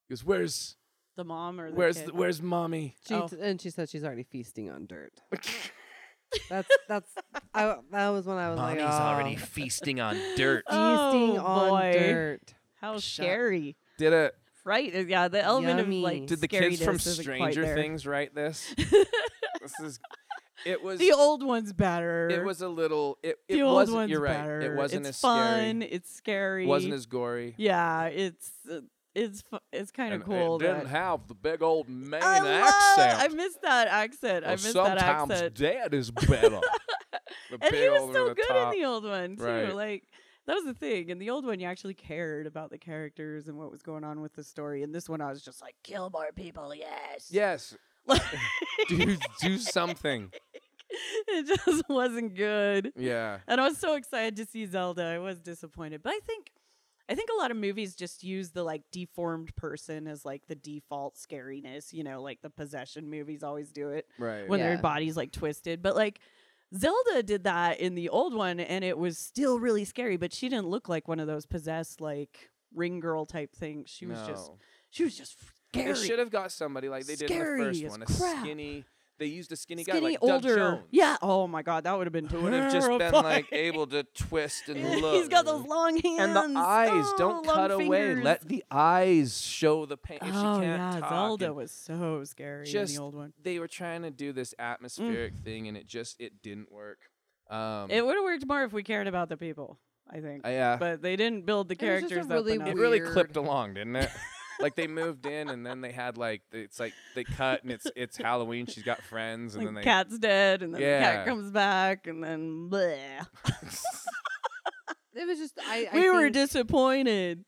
[0.09, 0.77] He goes, "Where's
[1.17, 2.09] The mom or the where's kid?
[2.09, 3.29] the, where's mommy?" She Oh.
[3.29, 5.13] t- and she said she's already feasting on dirt.
[6.51, 7.11] That's that's
[7.55, 9.05] I, that was when I was Mommy's like, oh.
[9.05, 10.65] already "Oh, feasting on dirt.
[10.69, 11.93] feasting Oh, on boy.
[11.99, 12.55] dirt.
[12.81, 13.77] How Shut- scary.
[13.99, 14.35] Did it?
[14.65, 14.95] Right?
[14.95, 15.99] uh, Yeah, the element Yummy.
[15.99, 17.75] of like Did the kids from scariness isn't quite Stranger.
[17.75, 18.75] Things write this?
[18.77, 20.01] this is.
[20.65, 20.99] It was.
[20.99, 22.29] the old one's better.
[22.29, 23.19] It was a little.
[23.23, 23.97] It, it the old wasn't.
[23.97, 24.37] one's You're right.
[24.37, 24.61] better.
[24.61, 25.81] It wasn't it's as fun.
[25.81, 25.93] scary.
[25.93, 26.67] It's scary.
[26.67, 27.55] Wasn't as gory.
[27.57, 28.81] Yeah, it's uh,
[29.17, 30.57] it's fu- it's kind of cool.
[30.57, 33.21] It didn't have the big old Maine I love- accent.
[33.23, 34.45] I missed that accent.
[34.45, 35.55] I Well, missed that sometimes accent.
[35.55, 36.61] dad is better.
[37.51, 38.75] The and he big was old so over the good top.
[38.75, 39.43] in the old one too.
[39.45, 39.75] Right.
[39.75, 40.05] Like
[40.47, 41.09] that was the thing.
[41.11, 44.21] In the old one, you actually cared about the characters and what was going on
[44.21, 44.83] with the story.
[44.83, 47.29] In this one, I was just like, kill more people, yes.
[47.31, 47.77] Yes,
[48.07, 48.21] Like,
[48.89, 50.31] do do something.
[51.29, 52.93] it just wasn't good.
[52.97, 53.39] Yeah.
[53.49, 55.05] And I was so excited to see Zelda.
[55.05, 56.51] I was disappointed, but I think
[57.09, 60.55] I think a lot of movies just use the like deformed person as like the
[60.57, 61.93] default scariness.
[61.93, 64.49] You know, like the possession movies always do it Right.
[64.49, 64.81] when their Yeah.
[64.81, 65.83] body's like twisted.
[65.83, 66.19] But like
[66.77, 70.17] Zelda did that in the old one, and it was still really scary.
[70.17, 73.89] But she didn't look like one of those possessed like ring girl type things.
[73.89, 74.51] She was just
[74.91, 75.37] she was just
[75.69, 75.93] scary.
[75.93, 78.43] They should have got somebody like they did in the first as one, a crap.
[78.45, 78.85] skinny.
[79.19, 80.43] They used a skinny, guy skinny like Doug.
[80.43, 80.83] Jones.
[80.91, 81.17] Yeah.
[81.23, 84.03] Oh my god, that would have been who would have just been like able to
[84.15, 85.15] twist and look.
[85.15, 87.87] He's got those long hands and the eyes Oh, don't long cut away.
[88.09, 88.25] fingers.
[88.25, 90.19] Let the eyes show the pain.
[90.21, 90.63] If she oh can't
[90.95, 93.33] yeah, talk Zelda and was so scary in just the old one.
[93.43, 96.99] they were trying to do this atmospheric thing, and it just it didn't work.
[97.49, 99.79] Um, It would have worked more if we cared about the people.
[100.09, 102.53] I think, uh, yeah, but they didn't build the It was just a characters really
[102.55, 102.69] up enough.
[102.77, 104.11] it really clipped along, didn't it?
[104.61, 107.87] like they moved in, and then they had like it's like they cut, and it's
[107.97, 108.67] it's Halloween.
[108.67, 112.07] She's got friends, and like then they cat's dead, and then the cat comes back,
[112.07, 113.27] and then bleh.
[115.15, 115.89] It was just I.
[115.93, 117.45] I we were disappointed.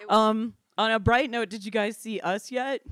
[0.00, 2.82] it- Um, on a bright note, did you guys see Us yet?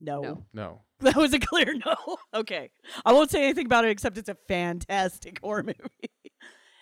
[0.00, 0.22] No.
[0.22, 0.44] No.
[0.52, 0.82] no.
[1.00, 1.94] That was a clear no.
[2.34, 2.70] okay.
[3.04, 6.10] I won't say anything about it except it's a fantastic horror movie.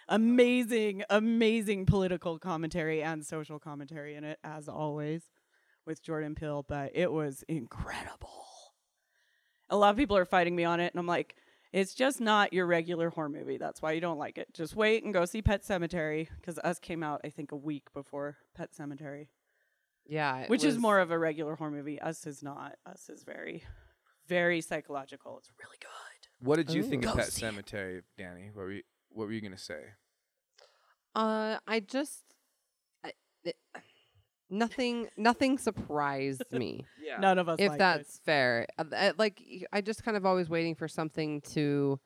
[0.08, 5.22] Amazing, amazing political commentary and social commentary in it, as always,
[5.86, 8.46] with Jordan Peele, but it was incredible.
[9.70, 11.36] A lot of people are fighting me on it, and I'm like,
[11.72, 13.58] it's just not your regular horror movie.
[13.58, 14.52] That's why you don't like it.
[14.52, 17.92] Just wait and go see Pet Sematary, because Us came out, I think, a week
[17.92, 19.28] before Pet Sematary
[20.06, 22.00] yeah, it which is more of a regular horror movie.
[22.00, 22.76] Us is not.
[22.86, 23.62] Us is very,
[24.26, 25.38] very psychological.
[25.38, 26.46] It's really good.
[26.46, 27.08] What did you think Ooh.
[27.08, 27.48] of Go Pet see it.
[27.48, 28.50] Cemetery, Danny?
[28.52, 28.82] What were you
[29.14, 29.80] What were you gonna say?
[31.14, 32.22] Uh, I just
[33.04, 33.12] I,
[33.44, 33.56] it,
[34.50, 36.84] nothing nothing surprised me.
[37.02, 37.18] Yeah.
[37.18, 37.58] None of us.
[37.60, 38.20] if liked that's it.
[38.24, 42.00] fair, Uh, I- like y- I just kind of always waiting for something to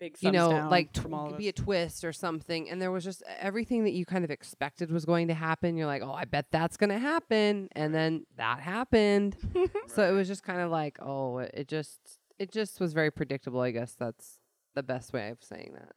[0.00, 3.22] big, you know like tw- of be a twist or something, and there was just
[3.38, 5.76] everything that you kind of expected was going to happen.
[5.76, 9.36] You're like, oh, I bet that's gonna happen, and then that happened.
[9.86, 12.00] so it was just kind of like, oh, it, it just
[12.38, 13.60] it just was very predictable.
[13.60, 14.40] I guess that's
[14.74, 15.94] the best way of saying that.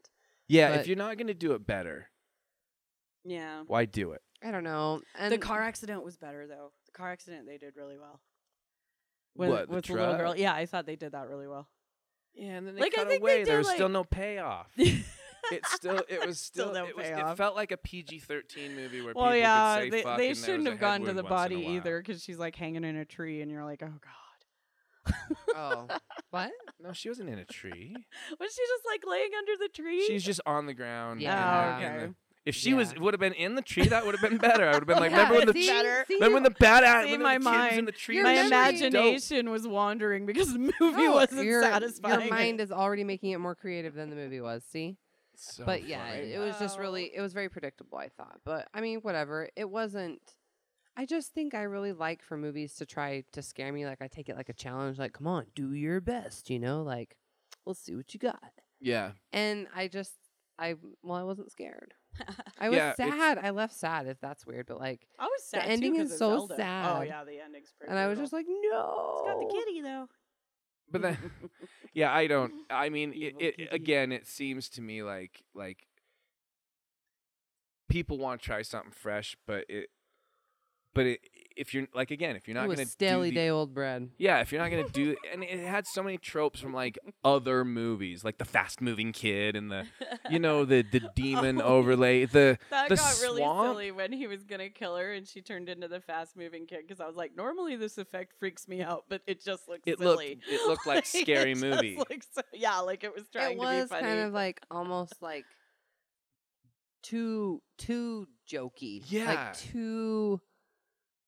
[0.48, 0.72] Yeah.
[0.72, 2.10] But- if you're not gonna do it better,
[3.24, 3.64] yeah.
[3.68, 4.22] why do it?
[4.44, 5.02] I don't know.
[5.18, 6.72] And the car accident was better though.
[6.86, 8.22] The car accident they did really well.
[9.36, 10.36] With, What, the with the little girl?
[10.38, 11.68] Yeah, I thought they did that really well.
[12.34, 13.44] Yeah, and then they Like, I cut think they away.
[13.44, 14.72] there did, was still like- no payoff.
[14.78, 17.38] it still it was Still still, no it, was, it payoff.
[17.38, 20.28] felt like a PG thirteen movie where well, people yeah, could say they, fuck they
[20.30, 21.74] and there shouldn't was a have gone head to the once in a body while.
[21.76, 23.94] either because she's like hanging in a tree, and you're like, oh
[25.08, 25.16] god.
[25.56, 25.88] oh,
[26.44, 26.52] what?
[26.82, 27.96] No, she wasn't in a tree.
[28.40, 30.06] Was she just like laying under the tree?
[30.08, 31.22] She's just on the ground.
[31.22, 31.78] Yeah.
[31.80, 32.14] Oh, in the- okay.
[32.46, 34.64] if she was would have been in the tree, that would have been better.
[34.66, 35.68] I would have been like, Yeah, remember when the see?
[35.68, 36.06] better.
[36.08, 38.16] See, remember when the badass See, when my the kid in mind- the tree?
[38.16, 38.94] Your My was memory- dope.
[38.94, 42.22] imagination was wandering because the movie No, wasn't your, satisfying.
[42.22, 44.64] Your mind is already making it more creative than the movie was.
[44.70, 44.98] See,
[45.36, 46.32] So but yeah, funny.
[46.34, 47.20] it was just really, oh.
[47.20, 47.98] it was very predictable.
[47.98, 49.50] I thought, but I mean, whatever.
[49.56, 50.22] It wasn't.
[51.00, 53.86] I just think I really like for movies to try to scare me.
[53.86, 54.98] Like I take it like a challenge.
[54.98, 56.50] Like, come on, do your best.
[56.50, 57.16] You know, like
[57.66, 58.52] let's see what you got.
[58.82, 59.12] yeah.
[59.32, 60.14] And I just,
[60.58, 61.94] I well, I wasn't scared.
[62.60, 63.38] I was Yeah, sad.
[63.38, 64.08] I left sad.
[64.08, 66.54] If that's weird, but like, I was sad too ending 'cause is of so Zelda.
[66.54, 67.08] Oh sad.
[67.08, 67.92] yeah, the ending's pretty.
[67.92, 69.14] and I was just like, no.
[69.14, 70.08] it's got the kitty though.
[70.90, 71.18] But then,
[71.94, 72.54] yeah, I don't.
[72.72, 74.12] I mean, it, it again.
[74.12, 75.86] It seems to me like like
[77.90, 79.90] people want to try something fresh, but it,
[80.98, 81.20] but it,
[81.56, 83.74] if you're like again, if you're not it was gonna staley do the, day old
[83.74, 84.10] bread.
[84.20, 87.66] yeah, if you're not gonna do, and it had so many tropes from like other
[87.66, 89.86] movies, like the fast moving kid and the,
[90.30, 93.70] you know, the the demon Oh, overlay, the That the got really swamp.
[93.74, 96.82] silly when he was gonna kill her and she turned into the fast moving kid
[96.88, 100.00] because I was like, normally this effect freaks me out, but it just looks It
[100.00, 101.96] looked- it looked like scary it just movie.
[101.98, 104.04] looked so- yeah, like it was trying it to be was funny.
[104.04, 105.46] kind of like almost like
[107.04, 109.02] too too jokey.
[109.08, 109.26] Yeah.
[109.26, 110.42] like too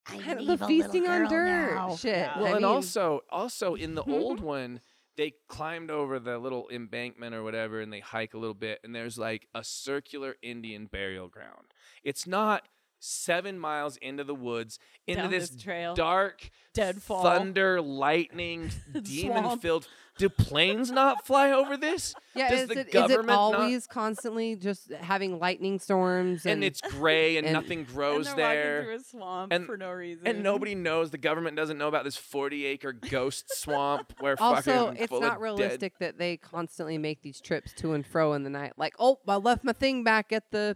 [0.07, 1.95] I'm kind of the feasting on dirt now.
[1.95, 2.15] shit.
[2.15, 2.37] Yeah.
[2.37, 4.13] Well, I and mean- also, also in the mm-hmm.
[4.13, 4.81] old one,
[5.17, 8.95] they climbed over the little embankment or whatever, and they hike a little bit, and
[8.95, 11.73] there's like a circular Indian burial ground.
[12.03, 12.67] It's not
[12.99, 15.95] seven miles into the woods into Down this this trail.
[15.95, 17.23] dark Deadfall.
[17.23, 18.69] thunder, lightning,
[19.03, 22.13] demon filled Do planes not fly over this?
[22.35, 22.49] yeah.
[22.49, 26.55] Does Is the it, is it government not- always constantly just having lightning storms and,
[26.55, 28.75] And it's gray, and, and- nothing and grows they're there.
[28.81, 30.27] walking through a swamp And- for no reason.
[30.27, 31.09] and nobody knows.
[31.11, 35.37] The government doesn't know about this forty-acre ghost swamp where also fucking it's full not
[35.37, 38.73] of realistic that they constantly make these trips to and fro in the night.
[38.77, 40.75] Like, oh, I left my thing back at the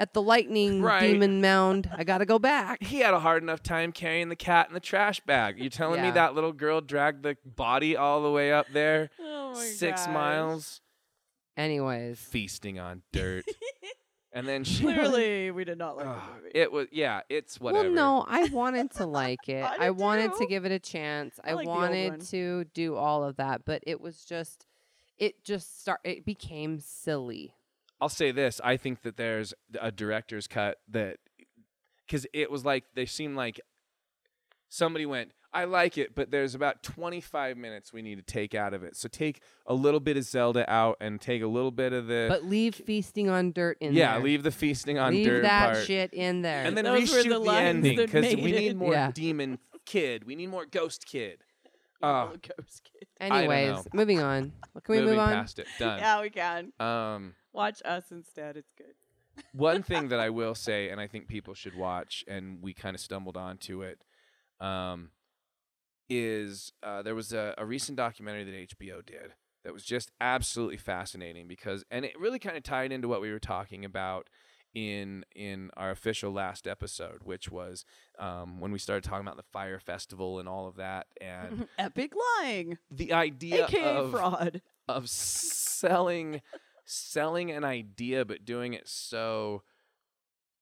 [0.00, 1.12] at the lightning Right.
[1.12, 1.88] demon mound.
[1.94, 2.82] I gotta go back.
[2.82, 5.60] He had a hard enough time carrying the cat in the trash bag.
[5.60, 9.52] You telling me that little girl dragged the body all the way up there, oh
[9.52, 10.14] my six gosh.
[10.14, 10.80] miles,
[11.56, 13.44] Anyways, feasting on dirt,
[14.32, 14.82] and then she.
[14.84, 16.50] Clearly, we did not like Ugh, the ah, movie.
[16.54, 17.20] it was yeah.
[17.28, 17.84] It's whatever.
[17.84, 19.62] Well, no, I wanted to like it.
[19.62, 21.38] I I, wanted to give it a chance.
[21.44, 24.64] I I, like wanted to do all of that, but it was just,
[25.18, 26.00] it just start.
[26.04, 27.52] It became silly.
[28.00, 31.18] I'll say this: I think that there's a director's cut that,
[32.06, 33.60] because it was like they seemed like
[34.68, 38.72] somebody went, "I like it," but there's about 25 minutes we need to take out
[38.74, 38.96] of it.
[38.96, 42.26] So take a little bit of Zelda out and take a little bit of the
[42.28, 44.22] But leave feasting on dirt in yeah, there.
[44.24, 46.64] leave the feasting on leave dirt Leave that part, shit in there.
[46.64, 49.10] and then Those were reshoot the the, ending because we need more Yeah.
[49.12, 50.24] demon kid.
[50.24, 51.42] We need more ghost kid.
[52.02, 53.08] Evil Uh, ghost kid.
[53.20, 54.52] Anyways, moving on.
[54.72, 55.32] Well, Can we moving move on?
[55.34, 55.98] past it, done.
[55.98, 58.56] Yeah, we can Um, watch us instead.
[58.56, 58.94] It's good.
[59.52, 62.94] one thing that I will say, and I think people should watch, and we kind
[62.94, 64.04] of stumbled onto it,
[64.60, 65.10] um,
[66.08, 69.34] is uh, there was a, a recent documentary that HBO did
[69.64, 73.30] that was just absolutely fascinating because, and it really kind of tied into what we
[73.30, 74.28] were talking about
[74.74, 77.84] in in our official last episode, which was
[78.18, 82.12] um, when we started talking about the fire festival and all of that, and Epic
[82.40, 84.62] lying, the idea aka of fraud.
[84.88, 86.40] of selling
[86.92, 89.62] selling an idea but doing it so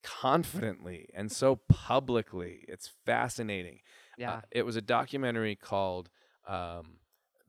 [0.02, 3.80] confidently and so publicly it's fascinating
[4.16, 4.32] Yeah.
[4.34, 6.08] Uh, it was a documentary called
[6.46, 6.98] um,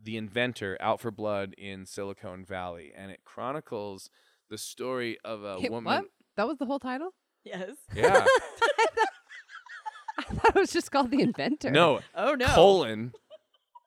[0.02, 4.10] the inventor out for blood in silicon valley and it chronicles
[4.50, 6.06] the story of a Hey, woman what?
[6.38, 7.13] That was the whole title?
[7.44, 7.72] Yes.
[7.96, 8.26] yeah
[10.18, 11.72] I thought it was just called The Inventor.
[11.72, 12.48] no Oh no.
[12.48, 13.13] colon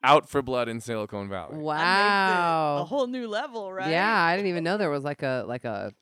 [0.05, 2.77] out for blood in silicon valley That makes it Wow.
[2.79, 3.91] A whole new level, right?
[3.91, 5.93] Yeah, I didn't even know there was like a like a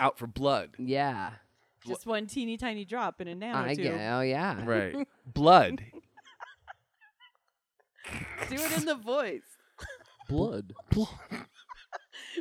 [0.00, 1.30] out for blood yeah.
[1.86, 3.54] Just one teeny tiny drop in a nanotube.
[3.54, 3.94] I get.
[4.12, 4.64] Oh yeah.
[4.64, 4.94] right
[5.26, 5.80] blood
[8.48, 9.42] Do it in the voice.
[10.28, 10.74] Blood.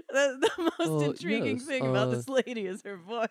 [0.10, 3.28] The, the most Uh, intriguing yes, thing about uh, this lady is her voice.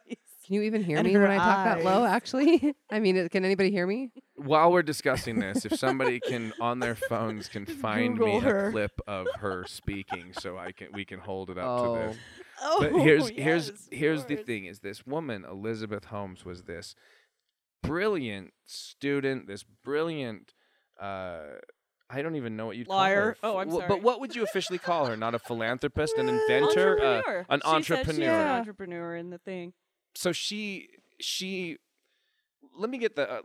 [0.47, 2.05] Can you even hear And me her when I talk that low?
[2.05, 4.13] Actually, I mean, can anybody hear me?
[4.37, 8.69] while we're discussing this, if somebody can on their phones can find Google me her.
[8.69, 11.95] a clip of her speaking, so I can we can hold it up Oh.
[11.95, 12.17] to this.
[12.63, 16.63] Oh, But here's here's yes, of here's the thing: is this woman Elizabeth Holmes was
[16.65, 16.95] this
[17.83, 20.53] brilliant student, this brilliant.
[21.01, 21.41] Uh,
[22.09, 23.37] I don't even know what you'd Liar.
[23.41, 23.57] call her.
[23.57, 23.87] Oh, I'm sorry.
[23.89, 25.17] But what would you officially call her?
[25.17, 27.47] Not a philanthropist, an inventor, uh, entrepreneur.
[27.49, 28.41] an She said she's entrepreneur.
[28.41, 29.73] an entrepreneur in the thing.
[30.17, 30.89] So she
[31.21, 31.79] she
[32.79, 33.41] let me get the uh,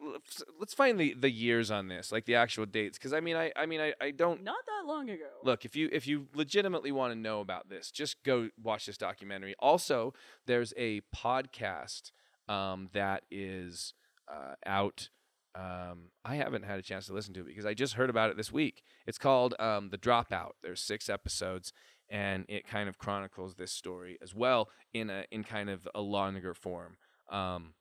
[0.60, 3.52] let's- find the the years on this like the actual dates because i mean i
[3.56, 5.30] i mean i, I don't Not that long ago.
[5.44, 8.98] look if you if you legitimately want to know about this just go watch this
[8.98, 9.56] documentary.
[9.60, 10.14] Also
[10.48, 12.12] there's a podcast
[12.50, 13.94] um, that is
[14.32, 15.10] uh, out
[15.56, 18.30] um, i haven't had a chance to listen to it because i just heard about
[18.30, 18.84] it this week.
[19.06, 20.52] It's called um, the dropout.
[20.64, 21.74] There's six episodes
[22.12, 26.02] and it kind of chronicles this story as well in a in kind of a
[26.02, 26.97] longer form
[27.32, 27.74] um,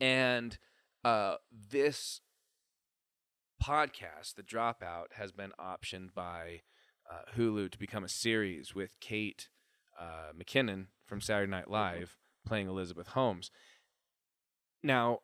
[0.00, 0.58] and
[1.04, 2.20] uh, this
[3.62, 6.62] podcast, The Dropout, has been optioned by
[7.10, 9.48] uh, Hulu to become a series with Kate
[9.98, 13.50] uh, McKinnon from Saturday Night Live playing Elizabeth Holmes.
[14.82, 15.18] Now,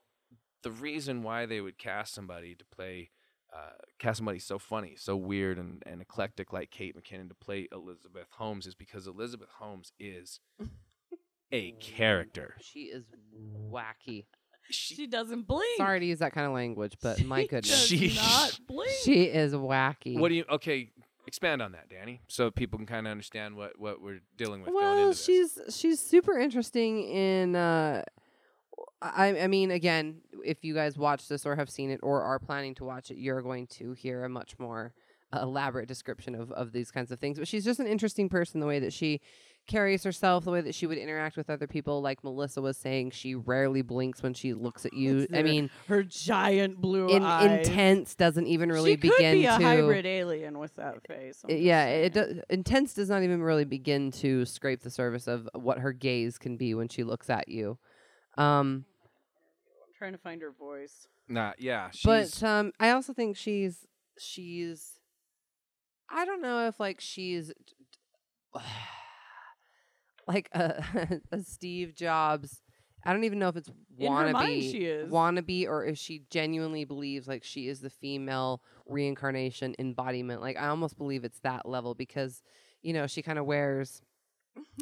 [0.62, 3.11] the reason why they would cast somebody to play,
[3.57, 7.69] uh, cast somebody so funny, so weird and, and eclectic like Kate McKinnon to play
[7.73, 10.40] Elizabeth Holmes is because Elizabeth Holmes is
[11.53, 12.55] a character.
[12.61, 13.05] She is
[13.71, 14.27] wacky.
[14.71, 15.79] she doesn't blink.
[15.79, 17.88] Sorry to use that kind of language, but my She goodness.
[17.88, 18.90] does She- not blink.
[19.05, 20.19] She is wacky.
[20.19, 20.45] What do you?
[20.51, 20.90] Okay,
[21.27, 24.71] expand on that, Danny, so people can kind of understand what what we're dealing with.
[24.73, 25.25] going well, into this.
[25.25, 27.57] she's she's super interesting in.
[27.57, 28.03] Uh,
[29.02, 32.38] I I mean, again, if you guys watch this or have seen it or are
[32.38, 34.92] planning to watch it, you're going to hear a much more
[35.32, 37.38] uh, elaborate description of of these kinds of things.
[37.38, 39.20] But she's just an interesting person, the way that she
[39.66, 42.00] carries herself, the way that she would interact with other people.
[42.00, 45.26] Like Melissa was saying, she rarely blinks when she looks at you.
[45.35, 47.66] I mean, her giant blue in, eyes.
[47.66, 49.64] intense doesn't even really she begin could be a to.
[49.64, 51.44] hybrid alien with that face.
[51.44, 55.48] I'm yeah, it does, intense does not even really begin to scrape the surface of
[55.54, 57.78] what her gaze can be when she looks at you.
[58.37, 58.85] Um,
[59.87, 61.09] I'm trying to find her voice.
[61.29, 63.87] Nah, yeah, she's but um, I also think she's
[64.18, 65.01] she's.
[66.09, 67.53] I don't know if like she's
[70.29, 72.62] like a, a Steve Jobs.
[73.05, 73.68] I don't even know if it's
[73.99, 75.11] In her wannabe, mind she is.
[75.12, 80.40] wannabe, or if she genuinely believes like she is the female reincarnation embodiment.
[80.40, 82.42] Like I almost believe it's that level because,
[82.83, 84.03] you know, she kind of wears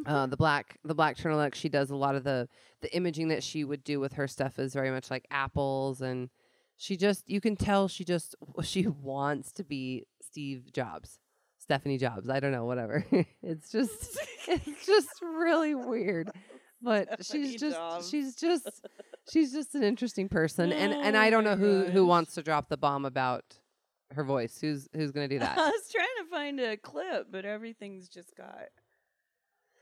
[0.07, 1.55] uh, the black the black turtleneck.
[1.55, 2.49] She does a lot of the
[2.81, 6.31] the imaging that she would do with her stuff is very much like apples, and
[6.77, 11.19] she just you can tell she just she wants to be Steve Jobs.
[11.59, 12.29] Stephanie Jobs.
[12.29, 13.07] I don't know, whatever.
[13.43, 16.31] it's just it's just really weird.
[16.83, 18.11] But Stephanie she's just Jobs.
[18.11, 18.87] she's just
[19.31, 22.69] she's just an interesting person and and I don't know who who wants to drop
[22.69, 23.45] the bomb about
[24.11, 24.59] her voice.
[24.61, 28.09] Who's who's going to do that I was trying to find a clip, but everything's
[28.09, 28.69] just got.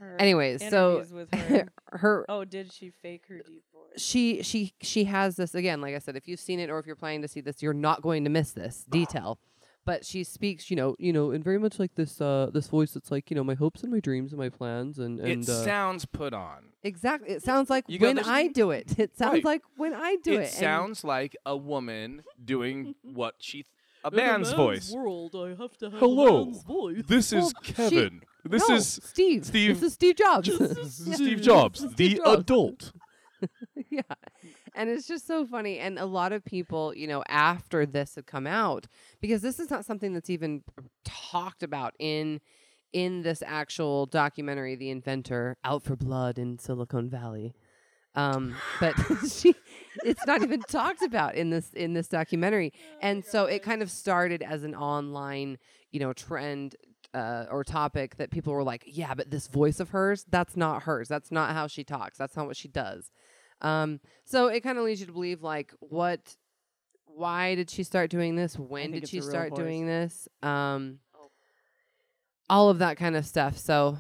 [0.03, 1.69] Her Anyways, so with her.
[1.93, 4.01] her oh, did she fake her deep voice?
[4.03, 6.87] she she she has this again like i said if you've seen it or if
[6.87, 9.39] you're planning to see this you're not going to miss this detail
[9.85, 12.93] but she speaks you know you know in very much like this uh this voice
[12.93, 15.49] that's like you know my hopes and my dreams and my plans and and it
[15.49, 16.71] uh, sounds put on.
[16.83, 19.45] exactly it sounds like You go, when "There's- i do it it sounds Right.
[19.45, 23.67] like when i do it, it and- sounds like a woman doing what she
[24.05, 24.91] a man's voice.
[24.91, 26.43] world, I have to have Hello.
[26.43, 27.03] a man's voice.
[27.07, 28.23] This Well, is she- Kevin.
[28.45, 31.15] This No, is steve Steve- this is steve jobs this is Yeah.
[31.15, 32.41] Steve Jobs, Steve the Jobs.
[32.41, 32.93] adult.
[33.91, 34.03] yeah.
[34.75, 35.79] And it's just so funny.
[35.81, 38.87] And a lot of people, you know, after this had come out,
[39.21, 40.63] because this is not something that's even
[41.05, 42.41] talked about in
[42.93, 47.55] in this actual documentary, The Inventor, Out for Blood in Silicon Valley.
[48.15, 48.95] Um, but
[49.29, 49.55] she
[50.05, 52.73] it's not even talked about in this in this documentary.
[53.01, 55.59] And so it kind of started as an online,
[55.91, 56.77] you know, trend
[57.15, 60.85] uh, or topic that people were like, yeah, but this voice of hers, that's not
[60.85, 61.09] hers.
[61.09, 62.19] That's not how she talks.
[62.19, 63.11] That's not what she does.
[63.61, 66.37] Um, so it kind of leads you to believe like what
[67.15, 68.59] why did she start doing this?
[68.59, 69.59] When did she start voice.
[69.59, 70.29] doing this?
[70.43, 70.99] Um,
[72.49, 73.57] all of that kind of stuff.
[73.59, 73.99] So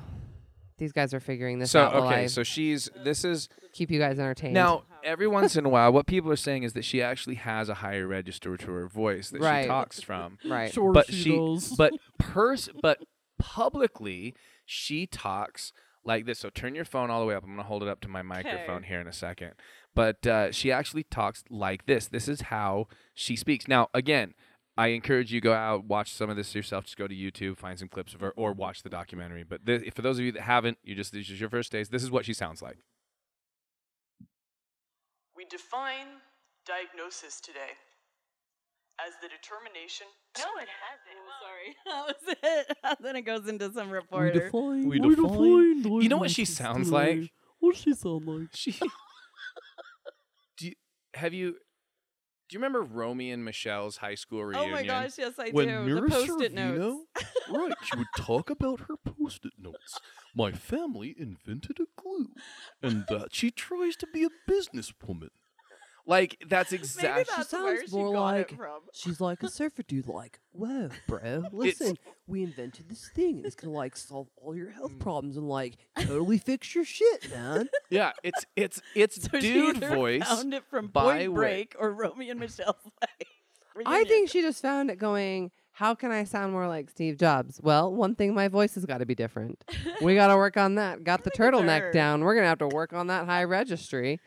[0.79, 3.91] these guys are figuring this So out while okay, I so she's this is keep
[3.91, 4.55] you guys entertained.
[4.55, 7.69] now every once in a while what people are saying is that she actually has
[7.69, 9.63] a higher register to her voice that Right.
[9.63, 10.39] she talks from.
[10.45, 10.73] right.
[10.73, 12.99] Sure, but she, she, but pers but
[13.39, 14.35] publicly
[14.65, 15.73] she talks
[16.05, 16.39] like this.
[16.41, 17.43] So turn your phone all the way up.
[17.45, 19.53] I'm gonna hold it up to my microphone here in a second.
[19.95, 22.07] But uh, she actually talks like this.
[22.09, 23.69] This is how she speaks.
[23.69, 24.33] Now, again,
[24.77, 26.85] I encourage you go out watch some of this yourself.
[26.85, 29.43] Just go to YouTube, find some clips of her, or watch the documentary.
[29.43, 31.91] But thi- for those of you that haven't, you just this is your first days.
[31.91, 32.79] This is what she sounds like.
[35.43, 36.07] We define
[36.67, 37.75] diagnosis today
[39.05, 40.07] as the determination.
[40.39, 41.19] no, it hasn't.
[41.27, 42.99] Oh, sorry, that was it.
[43.03, 44.27] then it goes into some reporter.
[44.27, 44.89] We define.
[44.89, 47.21] We we define- define You know what she sounds today.
[47.23, 47.31] like?
[47.59, 48.49] What does she sound like?
[48.55, 48.71] She.
[50.59, 50.75] Do you,
[51.15, 51.59] have you Do
[52.55, 54.71] you remember Romy and Michelle's high school reunion?
[54.71, 55.81] Oh my gosh, yes I when do.
[55.81, 57.25] Mira the post-it Sorvino- notes.
[57.51, 59.99] right, she would talk about her post-it notes.
[60.35, 62.31] My family invented a glue,
[62.83, 65.29] and that she tries to be a businesswoman.
[66.05, 67.25] Like that's Maybe exactly.
[67.37, 68.81] that's where sounds she more got like- it from.
[68.93, 73.55] She's like a surfer dude, like, whoa, bro, listen, we invented this thing and it's
[73.55, 74.99] gonna like solve all your health mm.
[74.99, 77.69] problems and like totally fix your shit, man.
[77.91, 80.25] Yeah, it's it's it's So she dude either voice.
[80.27, 82.77] found it from by Point way- Break or Romeo and Michelle.
[83.01, 83.29] like,
[83.87, 87.61] I think she just found it going, how can I sound more like Steve Jobs?
[87.63, 89.65] Well, one thing, my voice has got to be different.
[90.03, 91.03] we got to work on that.
[91.03, 92.21] Got the Look at turtleneck down.
[92.23, 94.21] We're going to have to work on that high registry.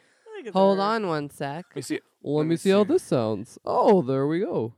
[0.53, 0.83] Hold her.
[0.83, 1.65] on one sec.
[1.69, 1.99] Let me see.
[2.21, 2.93] Well, Let let me me see how see.
[2.93, 3.57] this sounds.
[3.63, 4.73] Oh, there we go.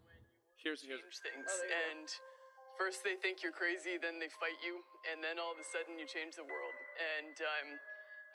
[0.63, 0.99] Here's here's.
[0.99, 1.51] change things.
[1.72, 2.07] and
[2.78, 5.97] first they think you're crazy, then they fight you, and then all of a sudden
[5.97, 6.76] you change the world.
[6.99, 7.68] And um,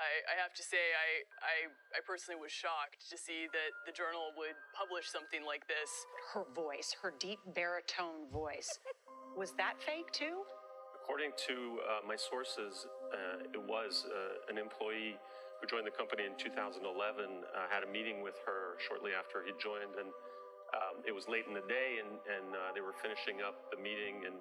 [0.01, 1.09] I, I have to say, I,
[1.41, 1.55] I,
[1.97, 5.91] I personally was shocked to see that the journal would publish something like this.
[6.35, 8.79] her voice, her deep baritone voice.
[9.37, 10.45] Was that fake too?
[11.03, 15.19] According to uh, my sources, uh, it was uh, an employee
[15.59, 16.83] who joined the company in 2011.
[16.83, 20.11] Uh, had a meeting with her shortly after he joined, and
[20.73, 23.79] um, it was late in the day, and, and uh, they were finishing up the
[23.79, 24.37] meeting, and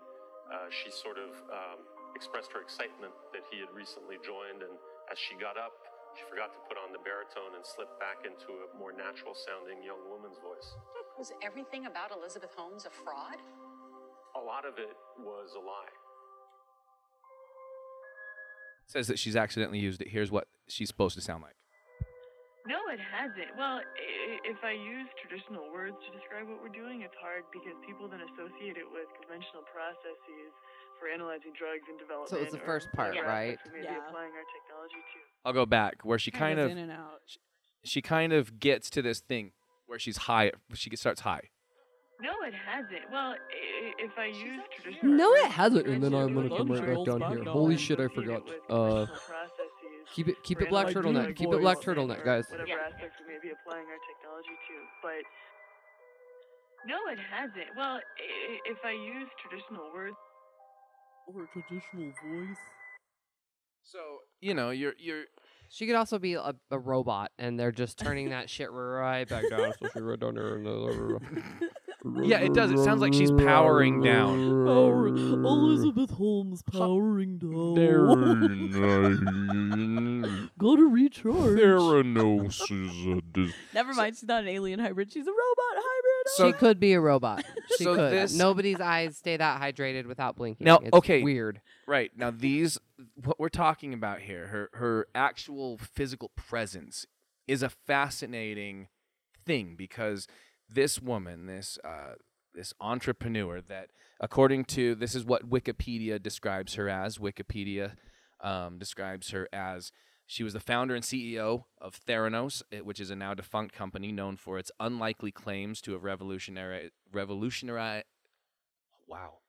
[0.49, 1.79] uh, she sort of um,
[2.15, 4.75] expressed her excitement that he had recently joined, and
[5.11, 5.75] as she got up,
[6.15, 9.99] she forgot to put on the baritone and slipped back into a more natural-sounding young
[10.07, 10.71] woman's voice.
[11.19, 13.35] Was everything about Elizabeth Holmes a fraud?
[14.39, 15.91] A lot of it was a lie.
[18.87, 20.07] Says that she's accidentally used it.
[20.07, 21.55] Here's what she's supposed to sound like.
[22.67, 23.51] No, it hasn't.
[23.57, 23.81] Well,
[24.47, 28.23] if I use traditional words to describe what we're doing, it's hard because people then
[28.35, 30.51] associate it with conventional processes
[31.01, 32.51] for analyzing drugs and development.
[32.51, 33.57] the first part, whatever right?
[33.57, 34.07] aspects we may be Yeah.
[34.07, 35.19] applying our technology to.
[35.43, 37.21] I'll go back where she Kinda kind goes of in and out.
[37.83, 39.53] she kind of gets to this thing
[39.87, 40.51] where she's high.
[40.75, 41.49] She starts high.
[42.21, 43.09] No, it hasn't.
[43.11, 43.33] Well,
[43.97, 45.87] if I use traditional No, it hasn't.
[45.87, 47.43] And then I'm gonna come right back down here.
[47.43, 48.43] then Holy shit, I forgot.
[48.69, 49.07] Uh,
[50.13, 51.33] keep it, keep it black turtleneck.
[51.33, 52.45] drug Keep it black turtleneck, guys.
[52.51, 55.23] Whatever aspects we may be applying our technology to, but
[56.85, 57.75] no, it hasn't.
[57.75, 57.99] Well,
[58.65, 60.15] if I use traditional words.
[61.27, 62.57] Or a traditional voice.
[63.83, 63.99] So
[64.39, 65.23] you know you're you're
[65.69, 69.49] She could also be a, a robot, and they're just turning that shit right back
[69.49, 69.73] down.
[69.79, 70.55] So she right down there.
[70.55, 71.19] and, uh,
[72.23, 72.39] yeah.
[72.39, 72.71] It does.
[72.71, 74.65] It sounds like she's powering down.
[74.65, 77.69] Power, Elizabeth Holmes powering down.
[80.57, 81.57] Gotta recharge.
[81.59, 85.11] Theranos is a dis- Never mind, she's not an alien hybrid.
[85.11, 86.10] She's a robot hybrid.
[86.27, 87.43] So she could be a robot.
[87.77, 88.11] She So could.
[88.11, 90.65] this- Nobody's eyes stay that hydrated without blinking.
[90.65, 91.23] Now, It's okay.
[91.23, 91.61] weird.
[91.87, 92.77] Right now, these
[93.23, 97.05] what we're talking about here, her her actual physical presence,
[97.47, 98.87] is a fascinating
[99.45, 100.27] thing because
[100.69, 102.15] this woman, this uh,
[102.53, 103.87] this entrepreneur, that
[104.19, 107.17] according to this is what Wikipedia describes her as.
[107.17, 107.93] Wikipedia
[108.41, 109.91] um, describes her as
[110.31, 114.13] she was the founder and CEO of Theranos, eh, which is a now defunct company
[114.13, 118.03] known for its unlikely claims to have revolutionary revolutionary.
[119.09, 119.39] Wow,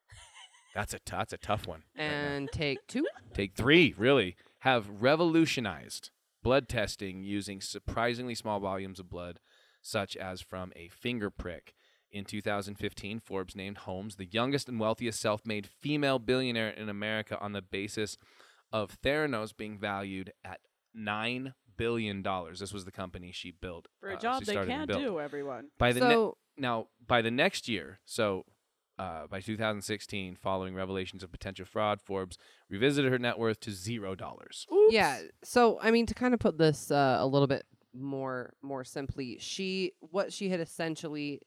[0.74, 1.84] that's a t- that's a tough one.
[1.96, 3.06] right And take two.
[3.32, 6.10] take three really have revolutionized
[6.42, 9.38] blood testing using surprisingly small volumes of blood
[9.82, 11.74] such as from a finger prick
[12.10, 17.52] in 2015 forbes named holmes the youngest and wealthiest self-made female billionaire in america on
[17.52, 18.18] the basis
[18.72, 20.60] of theranos being valued at
[20.94, 24.52] nine billion dollars this was the company she built For a uh, job she they
[24.52, 25.68] started and can't do, everyone.
[25.78, 28.44] by the ne- So now by the next year so
[28.98, 32.36] uh, by 2016 following revelations of potential fraud forbes
[32.68, 35.20] revisited her net worth to zero dollars Yeah.
[35.42, 37.64] So I mean, to kind of put this uh, a little bit
[37.94, 41.40] more more simply, she what she had essentially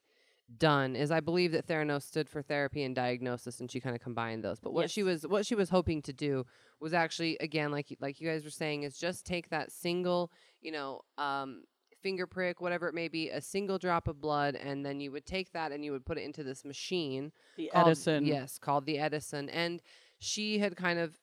[0.57, 4.01] done is I believe that Theranos stood for therapy and diagnosis, and she kind of
[4.01, 4.59] combined those.
[4.59, 6.45] But what she was what she was hoping to do
[6.79, 10.31] was actually again, like like you guys were saying, is just take that single,
[10.61, 11.63] you know, um,
[12.01, 15.25] finger prick, whatever it may be, a single drop of blood, and then you would
[15.25, 18.25] take that and you would put it into this machine The called- Edison.
[18.25, 19.49] Yes, called the Edison.
[19.49, 19.81] And
[20.19, 21.17] she had kind of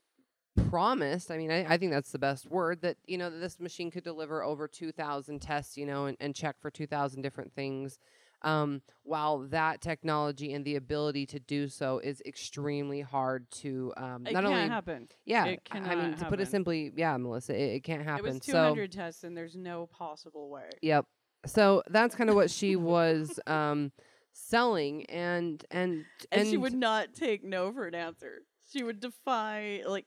[0.68, 3.61] promised, I mean, I, I think that's the best word, that, you know, that this
[3.61, 7.99] machine could deliver over 2,000 tests, you know, and, and check for 2,000 different things.
[8.45, 14.26] Um, while that technology and the ability to do so is extremely hard to um,
[14.26, 15.09] It not can't only happen.
[15.24, 18.03] yeah, It I- I mean cannot to put it simply, yeah, Melissa, it, it can't
[18.03, 18.26] happen.
[18.26, 20.68] It was so 200 tests, and there's no possible way.
[20.82, 21.07] Yep.
[21.47, 23.93] So that's kind of what she was um,
[24.32, 28.43] selling, and and And, she would not take no for an answer.
[28.72, 30.07] She would defy like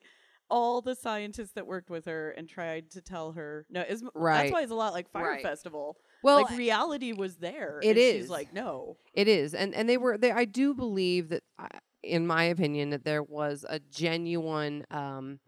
[0.49, 3.81] all the scientists that worked with her and tried to tell her no.
[3.87, 4.43] It's, Right.
[4.43, 5.41] That's why it's a lot like Fire Right.
[5.43, 5.97] Festival.
[6.25, 7.79] Well, like reality was there.
[7.83, 8.97] it She's like, no.
[9.13, 10.17] It is, and and they were.
[10.17, 11.67] They, I do believe that, uh,
[12.03, 15.39] in my opinion, that there was a genuine um,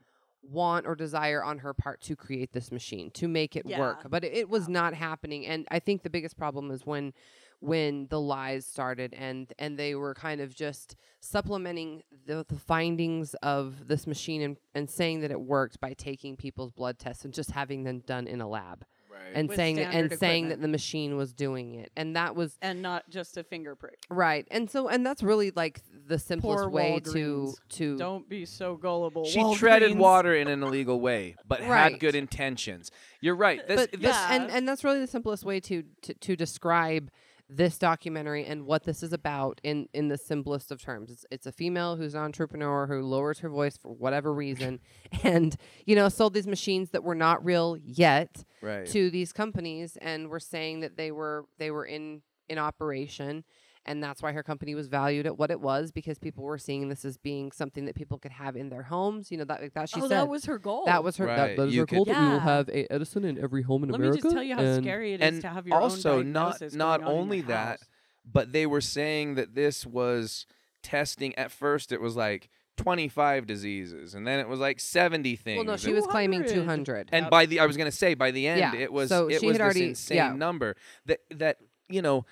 [0.41, 4.23] want or desire on her part to create this machine to make it work, but
[4.23, 5.45] it, it was not happening.
[5.45, 7.13] And I think the biggest problem is when
[7.59, 13.33] when the lies started and and they were kind of just supplementing the, the findings
[13.41, 17.33] of this machine and, and saying that it worked by taking people's blood tests and
[17.33, 18.85] just having them done in a lab
[19.25, 19.31] Right.
[19.35, 20.61] and With saying that, and saying that equipment.
[20.61, 23.97] the machine was doing it and that was And not just a finger prick.
[24.09, 24.47] Right.
[24.51, 27.55] And so and that's really like the simplest Poor way to Walgreens.
[27.77, 29.25] to Don't be so gullible.
[29.25, 29.97] She treaded Walgreens.
[29.97, 31.91] water in an illegal way, but Right.
[31.93, 32.91] had good intentions.
[33.21, 33.67] You're right.
[33.67, 34.27] This, but this, this, yeah.
[34.35, 37.09] and and that's really the simplest way to, to to describe
[37.49, 41.09] this documentary and what this is about in in the simplest of terms.
[41.09, 44.79] It's it's a female who's an entrepreneur who lowers her voice for whatever reason
[45.23, 48.85] and you know sold these machines that were not real yet right.
[48.87, 53.43] to these companies and were saying that they were they were in in operation
[53.87, 56.89] and that's why her company was valued at what it was because people were seeing
[56.89, 59.73] this as being something that people could have in their homes you know that like
[59.73, 60.85] that she oh, said that was her goal.
[60.85, 62.69] that was her Right, that, that is you her goal could- that we will have
[62.69, 65.13] a Edison in every home in Let America me just tell you how and scary
[65.13, 67.85] it is and to have your also own not not on only that, house.
[68.31, 70.45] but they were saying that this was
[70.83, 71.35] testing.
[71.35, 75.57] At first, it was like 25 diseases, and then it was like 70 things.
[75.57, 77.07] well no she and- was claiming 200.
[77.07, 79.27] 200 and by the I was gonna say by the end Yeah, it was so
[79.27, 80.33] it she was had this already- insane yeah.
[80.33, 80.75] number
[81.05, 81.57] that that
[81.89, 82.25] you know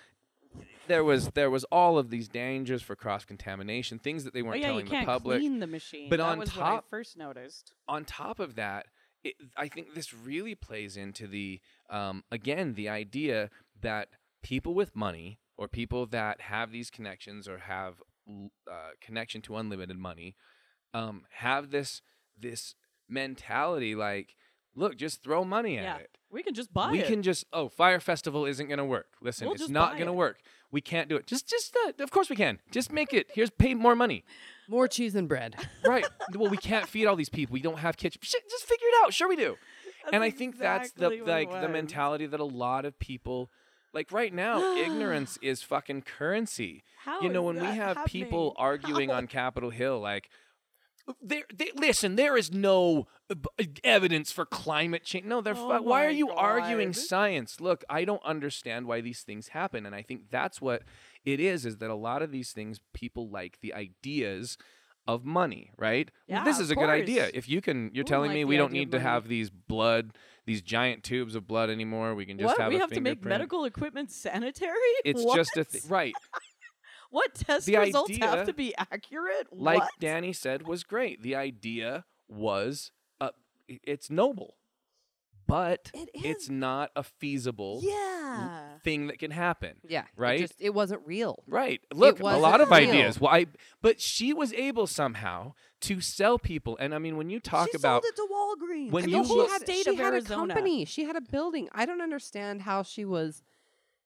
[0.87, 4.45] there was there was all of these dangers for cross contamination things that they Oh
[4.45, 6.09] weren't oh, yeah, you telling the can't public clean the machine.
[6.09, 7.73] But that on was what I top- first noticed.
[7.87, 8.87] on top of that
[9.23, 11.59] it, I think this really plays into the
[11.89, 13.49] um, again the idea
[13.81, 14.09] that
[14.43, 17.95] people with money or people that have these connections or have
[18.29, 20.35] uh, connection to unlimited money
[20.93, 22.01] um, have this
[22.39, 22.75] this
[23.09, 24.35] mentality like
[24.75, 27.07] look just throw money at Yeah, it we can just buy we it.
[27.07, 30.13] can just oh fire festival isn't going to work listen We'll it's not going to
[30.13, 30.39] work
[30.75, 31.25] we can't do it.
[31.25, 32.59] Just just uh, of course we can.
[32.69, 33.27] Just make it.
[33.33, 34.25] Here's pay more money.
[34.67, 35.55] More cheese and bread.
[35.85, 36.05] Right.
[36.35, 37.53] Well we can't feed all these people.
[37.53, 38.19] We don't have kitchen.
[38.21, 39.13] Shit, just figure it out.
[39.13, 39.55] Sure we do.
[40.11, 42.83] And i That's think that's the exactly what it like the mentality that a lot
[42.85, 43.49] of people
[43.93, 46.83] like right now ignorance is fucking currency.
[47.05, 48.65] How you know is when we that have people happening?
[48.69, 49.17] arguing How?
[49.17, 50.29] on capitol hill like
[51.21, 52.15] there, they, listen.
[52.15, 53.35] There is no uh,
[53.83, 55.25] evidence for climate change.
[55.25, 55.55] No, they're.
[55.55, 57.61] Oh fu- why are you arguing science?
[57.61, 60.83] Look, I don't understand why these things happen, and I think that's what
[61.23, 61.65] it is.
[61.65, 64.57] Is that a lot of these things people like the ideas
[65.07, 66.09] of money, right?
[66.27, 67.29] Well, this is a good idea.
[67.33, 70.11] If you can, you're Who telling like me we don't need to have these blood,
[70.45, 72.15] these giant tubes of blood anymore.
[72.15, 72.57] We can just what?
[72.59, 74.73] have we have to make medical equipment sanitary?
[75.03, 75.35] It's What?
[75.35, 76.13] just a th- right.
[77.15, 79.47] What test The results idea- have to be accurate?
[79.51, 79.91] like what?
[79.99, 81.21] Danny said, was great.
[81.21, 82.91] The idea was,
[83.21, 83.29] uh,
[83.67, 84.55] it's noble,
[85.47, 88.79] but It it's not a feasible Yeah.
[88.83, 89.77] thing that can happen.
[89.87, 90.39] yeah Right?
[90.39, 91.81] it, just, it wasn't real Right.
[91.93, 92.77] Look, a lot of real.
[92.89, 93.19] ideas.
[93.19, 93.45] Why?
[93.81, 96.75] But she was able somehow to sell people.
[96.79, 98.91] And I mean, when you talk she about sold it to Walgreens.
[98.91, 100.43] when And you then she look- had, state she of had Arizona.
[100.43, 103.43] a company she had a building i don't understand how she was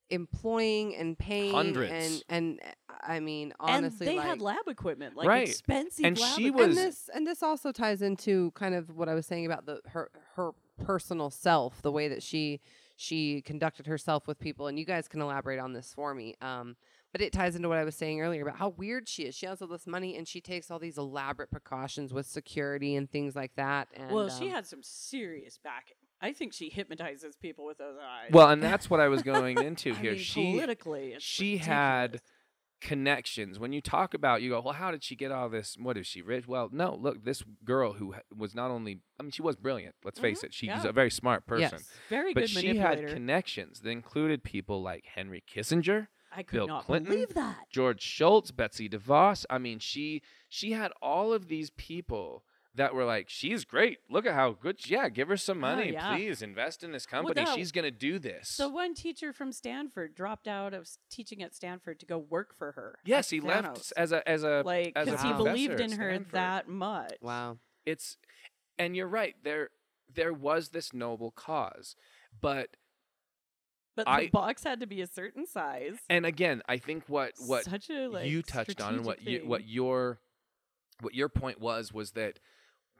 [0.10, 1.92] employing and paying Hundreds.
[1.92, 2.60] and and
[3.02, 5.48] i mean honestly and they like, had lab equipment, like Right.
[5.48, 6.70] expensive And lab she equipment.
[6.70, 9.66] was- and this and this also ties into kind of what I was saying about
[9.66, 10.52] the her her
[10.84, 12.60] personal self, the way that she
[12.96, 16.36] she conducted herself with people, and you guys can elaborate on this for me.
[16.42, 16.76] Um,
[17.14, 19.34] but it ties into what I was saying earlier about how weird she is.
[19.36, 23.10] She has all this money, and she takes all these elaborate precautions with security and
[23.10, 23.88] things like that.
[23.94, 25.96] And well, she um, had some serious backing.
[26.22, 28.32] I think she hypnotizes people with those eyes.
[28.32, 30.12] well, and that's what I was going into I here.
[30.14, 32.22] mean, she politically, she had
[32.82, 33.60] connections.
[33.60, 35.76] When you talk about, you go, well, how did she get all this?
[35.80, 36.48] What is she rich?
[36.48, 36.96] Well, no.
[36.96, 39.96] Look, this girl who was not only, I mean, she was brilliant.
[40.04, 40.54] Let's face Mhm, it.
[40.54, 40.88] She's yeah.
[40.88, 41.80] a very smart person.
[41.80, 41.90] yes.
[42.10, 46.68] very But good she had connections that included people like Henry Kissinger, I could Bill
[46.68, 47.66] not Clinton, believe that.
[47.72, 49.46] George Shultz, Betsy DeVos.
[49.50, 52.44] I mean, she she had all of these people
[52.76, 53.98] that were like, she's great.
[54.10, 54.80] Look at how good.
[54.80, 56.16] she- Yeah, give her some Oh, money, yeah.
[56.16, 56.42] please.
[56.42, 57.34] Invest in this company.
[57.44, 58.48] that- she's gonna do this.
[58.50, 62.74] So one teacher from Stanford dropped out of teaching at Stanford to go work for
[62.74, 63.00] her.
[63.04, 63.92] yes, at he left Thanos.
[63.98, 66.32] as a as a like as a because he believed in her Stanford.
[66.34, 67.14] that much.
[67.22, 67.58] wow.
[67.86, 68.18] it's
[68.78, 69.70] and you're right there
[70.14, 71.96] there was this noble cause
[72.40, 72.78] but
[73.96, 75.98] But I- the box had to be a certain size.
[76.10, 79.40] and again i think what what Such a like you touched on and what you
[79.46, 80.20] what your
[81.02, 82.40] what your point was was that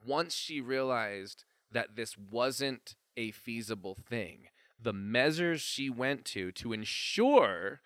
[0.06, 4.48] once she realized that this wasn't a feasible thing
[4.82, 7.82] the measures she went to to ensure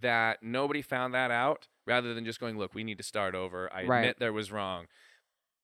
[0.00, 3.72] that nobody found that out rather than just going look we need to start over
[3.72, 4.00] i Right.
[4.00, 4.86] admit there was wrong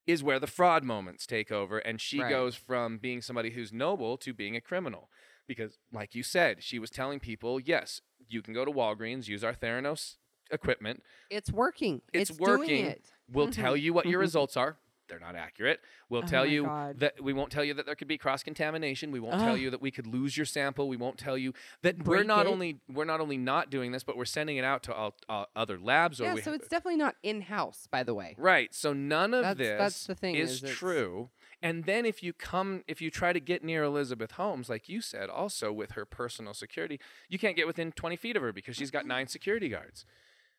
[0.06, 2.30] is where the fraud moments take over and she Right.
[2.30, 5.10] goes from being somebody who's noble to being a criminal
[5.46, 9.44] because, like you said, she was telling people, yes, you can go to Walgreens, use
[9.44, 10.16] our Theranos
[10.50, 11.02] equipment.
[11.30, 12.02] It's working.
[12.12, 12.86] It's, Doing working.
[12.86, 13.04] it.
[13.30, 13.84] We'll tell mm-hmm.
[13.84, 14.76] you what your results are.
[15.08, 15.80] They're not accurate.
[16.08, 17.00] We'll Oh tell you God.
[17.00, 19.10] that we won't tell you that there could be cross contamination.
[19.10, 20.88] We won't tell you that we could lose your sample.
[20.88, 21.52] We won't tell you
[21.82, 22.50] that we're not it.
[22.50, 25.44] only we're not only not doing this, but we're sending it out to all, uh,
[25.54, 26.20] other labs.
[26.20, 28.34] Or Yeah, so ha- it's definitely not in house, by the way.
[28.38, 28.74] Right.
[28.74, 31.30] So none of That's- this that's the thing, is, is true.
[31.62, 35.00] And then if you come if you try to get near Elizabeth Holmes, like you
[35.00, 38.76] said, also with her personal security, you can't get within twenty feet of her because
[38.76, 40.04] she's got nine security guards.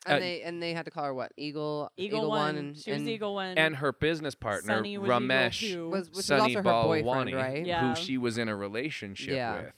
[0.05, 1.31] And Uh, they and they had to call her what?
[1.37, 2.55] Eagle Eagle, One, one.
[2.57, 3.57] and she was and Eagle one.
[3.57, 5.89] And her business partner, Sunny was Eagle Ramesh two.
[5.89, 7.65] was which was Sunny also her boyfriend, Balwani, right?
[7.65, 7.89] Yeah.
[7.93, 9.55] who she was in a relationship Yeah.
[9.61, 9.73] with.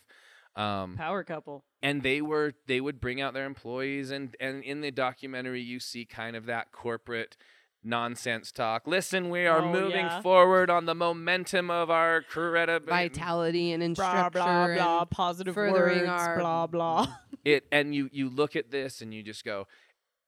[0.56, 1.64] Um, power couple.
[1.82, 5.80] and they were they would bring out their employees and and in the documentary you
[5.80, 7.38] see kind of that corporate
[7.82, 10.22] nonsense talk listen we are Oh, moving yeah.
[10.22, 15.00] forward on the momentum of our credibility Vitality and Blah instructor blah blah.
[15.02, 16.10] and Positive furthering words.
[16.10, 17.08] our- blah blah.
[17.46, 19.66] it and you you look at this and you just go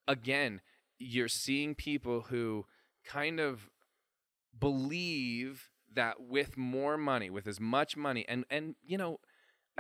[0.08, 0.62] again
[0.98, 2.66] you're seeing people who
[3.06, 3.70] kind of
[4.58, 9.20] believe that with more money with as much money and and you know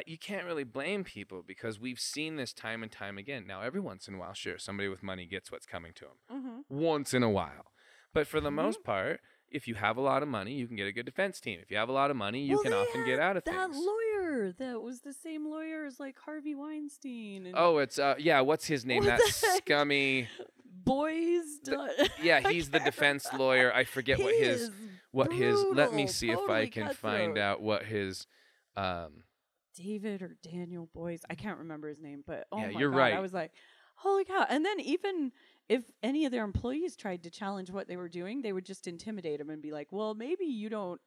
[0.07, 3.45] you can't really blame people because we've seen this time and time again.
[3.45, 6.17] Now every once in a while sure somebody with money gets what's coming to them
[6.39, 6.75] mm-hmm.
[6.75, 7.71] once in a while.
[8.13, 8.55] But for the Mhm.
[8.55, 9.19] most part
[9.49, 11.59] if you have a lot of money you can get a good defense team.
[11.61, 13.53] If you have a lot of money you Well, can often get out of that
[13.53, 13.77] things.
[13.77, 14.10] lawyer
[14.57, 17.51] that was the same lawyer as like Harvey Weinstein.
[17.55, 19.21] Oh it's uh yeah what's his name What that
[19.63, 20.27] scummy
[20.83, 21.59] boys.
[21.63, 24.71] the- yeah he's the defense lawyer i forget what his is
[25.11, 27.37] what his let me brutal, see if i can find cutthroat.
[27.37, 28.25] out what his
[28.75, 29.23] um
[29.73, 31.21] David or Daniel Boies.
[31.29, 33.13] I can't remember his name, but oh Yeah, my you're god, right.
[33.13, 33.53] I was like,
[33.95, 34.45] holy cow!
[34.49, 35.31] And then even
[35.69, 38.85] if any of their employees tried to challenge what they were doing, they would just
[38.85, 40.99] intimidate them and be like, "Well, maybe you don't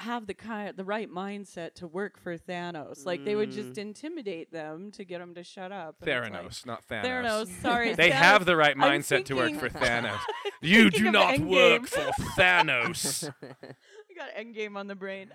[0.00, 4.52] have the kind the right mindset to work for Thanos." Like they would just intimidate
[4.52, 5.96] them to get them to shut up.
[6.02, 7.62] and it's like- theranos not thanos Theranos.
[7.62, 8.12] Sorry, they Thanos.
[8.14, 11.38] have the right I'm mindset to work for thanos I'm you thinking do of not
[11.40, 15.30] work for thanos I got Endgame on the brain.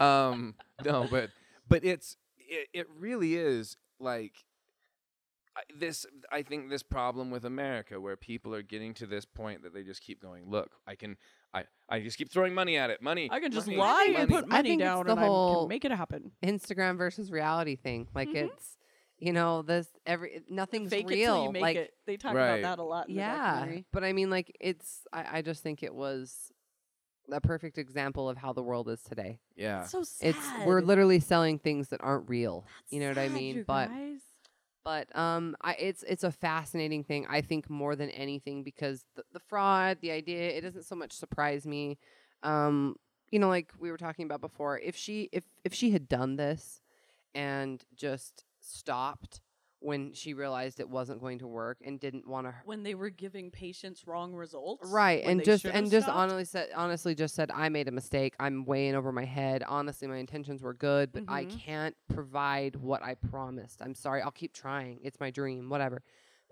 [0.00, 0.54] um
[0.84, 1.30] no but
[1.68, 4.32] but it's it, it really is like
[5.56, 9.62] I- this i think this problem with america where people are getting to this point
[9.62, 11.16] that they just keep going look i can
[11.54, 14.28] i i just keep throwing money at it money I can just money, lie and
[14.28, 14.32] money.
[14.42, 16.32] put I money think it's down the and I whole- can make it happen.
[16.44, 18.08] Instagram versus reality thing.
[18.14, 18.48] Like Mhm.
[18.50, 18.76] it's
[19.18, 21.32] you know this every nothing's Fake real.
[21.32, 21.94] it till you make like it.
[22.06, 22.58] They talk Right.
[22.58, 23.08] about that a lot.
[23.08, 23.86] In the yeah, documentary.
[23.92, 25.06] but I mean, like it's.
[25.12, 26.52] I, I just think it was
[27.32, 29.40] a perfect example of how the world is today.
[29.56, 30.28] yeah It's so sad.
[30.30, 32.66] It's we're literally selling things that aren't real.
[32.90, 33.56] you know what I sad, mean?
[33.56, 34.20] you But guys.
[34.86, 37.26] But um, I it's it's a fascinating thing.
[37.28, 41.12] I think more than anything because the, the fraud, the idea, it doesn't so much
[41.12, 41.98] surprise me.
[42.44, 42.94] Um,
[43.32, 46.36] you know, like we were talking about before, if she if if she had done
[46.36, 46.80] this
[47.34, 49.40] and just stopped
[49.86, 53.08] when she realized it wasn't going to work and didn't want to when they were
[53.08, 56.18] giving patients wrong results, right and just and just stopped.
[56.18, 58.34] honestly said honestly just said i made a mistake.
[58.40, 59.62] I'm way in over my head.
[59.66, 61.58] Honestly my intentions were good but i Mhm.
[61.60, 63.80] can't provide what i promised.
[63.80, 64.20] I'm sorry.
[64.22, 64.98] I'll keep trying.
[65.04, 66.02] It's my dream whatever.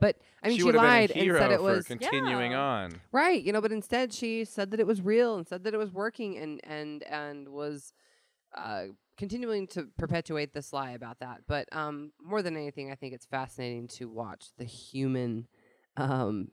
[0.01, 2.53] But i mean she, would have lied been a and said it for was continuing
[2.53, 2.61] Yeah.
[2.61, 3.01] on.
[3.11, 5.79] Right you know but instead she said that it was real and said that it
[5.79, 7.93] was working and and and was
[8.57, 8.85] uh
[9.17, 13.27] continuing to perpetuate this lie about that but um more than anything i think it's
[13.27, 15.47] fascinating to watch the human
[15.97, 16.49] um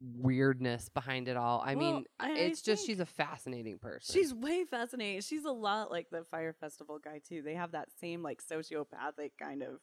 [0.00, 4.14] weirdness behind it all i mean Well, I- I it's just she's a fascinating person
[4.14, 5.20] She's way fascinating.
[5.20, 7.42] She's a lot like the Fire Festival guy too.
[7.42, 9.78] They have that same like sociopathic kind of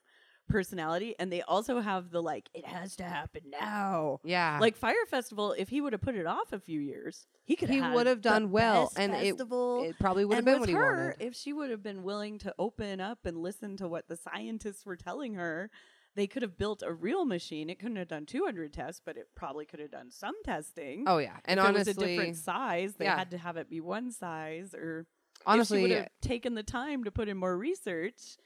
[0.49, 4.19] personality, and they also have the like it has to happen now.
[4.23, 7.55] yeah Like Fire Festival, if he would have put it off a few years, he
[7.55, 7.69] could.
[7.69, 9.83] he would have done well and it, festival.
[9.83, 12.53] it probably would have been what he wanted if she would have been willing to
[12.59, 15.69] open up and listen to what the scientists were telling her,
[16.15, 17.69] they could have built a real machine.
[17.69, 21.05] It couldn't have done 200 tests, but it probably could have done some testing.
[21.07, 23.17] oh yeah and if honestly it was a different size, they yeah.
[23.17, 24.73] had to have it be one size.
[24.73, 25.05] Or
[25.45, 28.37] honestly would have taken the time to put in more research,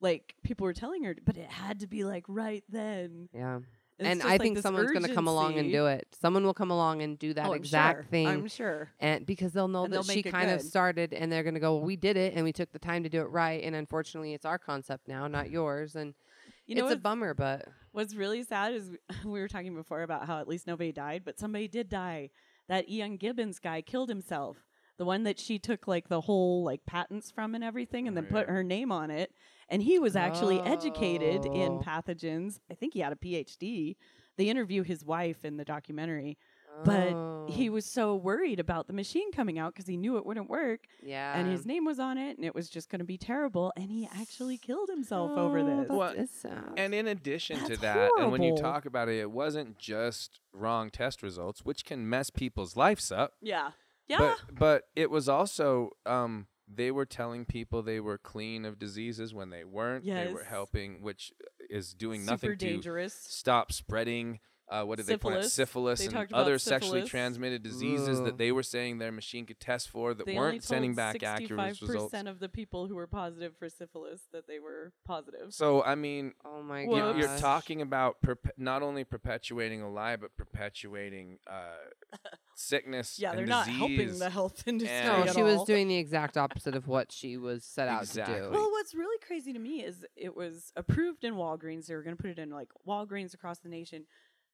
[0.00, 3.28] like people were telling her, but it had to be like right then.
[3.34, 3.58] yeah
[3.98, 6.06] It's and I like think someone's going to come along and do it.
[6.20, 8.04] Someone will come along and do that Oh, exact sure.
[8.10, 8.26] thing.
[8.26, 8.90] I'm sure.
[9.00, 11.60] and because they'll know And that they'll she kind of started and they're going to
[11.60, 13.74] go well, we did it and we took the time to do it right and
[13.74, 16.14] unfortunately it's our concept now not yours and
[16.66, 18.90] You know it's a bummer but What's really sad is
[19.24, 22.30] we were talking before about how at least nobody died, but somebody did die.
[22.68, 24.58] That Ian Gibbons guy killed himself.
[24.98, 28.20] The one that she took like the whole like patents from and everything and Oh,
[28.20, 29.32] then put her name on it.
[29.68, 31.82] And he was actually educated in Oh.
[31.84, 32.58] pathogens.
[32.70, 33.96] I think he had a PhD.
[34.36, 36.38] They interview his wife in the documentary.
[36.84, 37.72] But he Oh.
[37.72, 40.86] was so worried about the machine coming out because he knew it wouldn't work.
[41.02, 41.36] Yeah.
[41.36, 43.72] And his name was on it and it was just going to be terrible.
[43.76, 45.88] And he actually killed himself over Oh, this.
[45.88, 46.74] that Well, is sad.
[46.76, 50.38] And in addition to That's that, and when you talk about it, it wasn't just
[50.52, 53.32] wrong test results, which can mess people's lives up.
[53.42, 53.72] Yeah.
[54.06, 54.18] Yeah.
[54.18, 59.32] But but it was also um they were telling people they were clean of diseases
[59.34, 60.04] when they weren't.
[60.04, 61.32] They were helping, which
[61.70, 63.14] is doing Super nothing to dangerous.
[63.14, 64.40] stop spreading.
[64.70, 65.44] Uh, what did they point out?
[65.44, 65.54] Syphilis.
[65.54, 68.26] Syphilis They and talked about other sexually transmitted diseases Ugh.
[68.26, 71.22] that they were saying their machine could test for that they weren't sending told back
[71.22, 72.10] accurate results.
[72.10, 75.54] percent of the people who were positive for syphilis that they were positive.
[75.54, 77.16] So I mean, oh my you- god.
[77.16, 82.18] you're talking about perpe- not only perpetuating a lie, but perpetuating uh,
[82.54, 83.18] sickness.
[83.18, 84.18] yeah, and they're not helping disease.
[84.18, 84.96] the health industry.
[84.96, 88.04] And- No, at she was doing the exact opposite of what she was set out
[88.06, 88.50] to do.
[88.52, 91.86] Well, what's really crazy to me is it was approved in Walgreens.
[91.86, 94.04] They were going to put it in like Walgreens across the nation.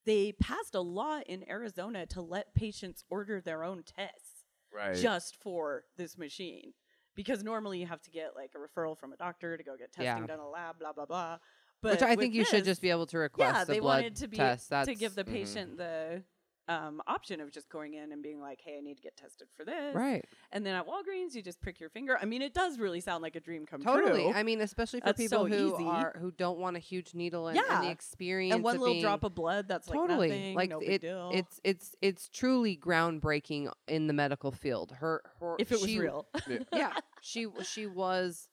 [0.05, 4.95] They passed a law in Arizona to let patients order their own tests Right.
[4.97, 6.75] just for this machine.
[7.15, 9.93] Because normally you have to get like a referral from a doctor to go get
[9.93, 10.27] testing Yeah.
[10.27, 11.39] done in a lab, blah blah blah.
[11.81, 13.97] But Which I think you should just be able to request yeah, a they blood
[14.03, 14.71] wanted to be test.
[14.71, 15.33] That's to give the Mhm.
[15.33, 16.25] patient the
[16.69, 19.49] um, option of just going in and being like, "Hey, I need to get tested
[19.57, 20.25] for this." right.
[20.53, 22.19] And then at Walgreens, you just prick your finger.
[22.21, 24.03] I mean, it does really sound like a dream come Totally.
[24.05, 24.17] true.
[24.19, 24.35] Totally.
[24.35, 25.85] I mean, especially for That's people so who easy.
[25.85, 28.95] are who don't want a huge needle and, and the experience and one of little
[28.95, 31.31] being, drop of blood that's like totally nothing, like no big it, deal.
[31.35, 34.93] it's it's it's truly groundbreaking in the medical field.
[34.93, 36.27] Her her if it was she- real.
[36.73, 38.49] yeah, she she was,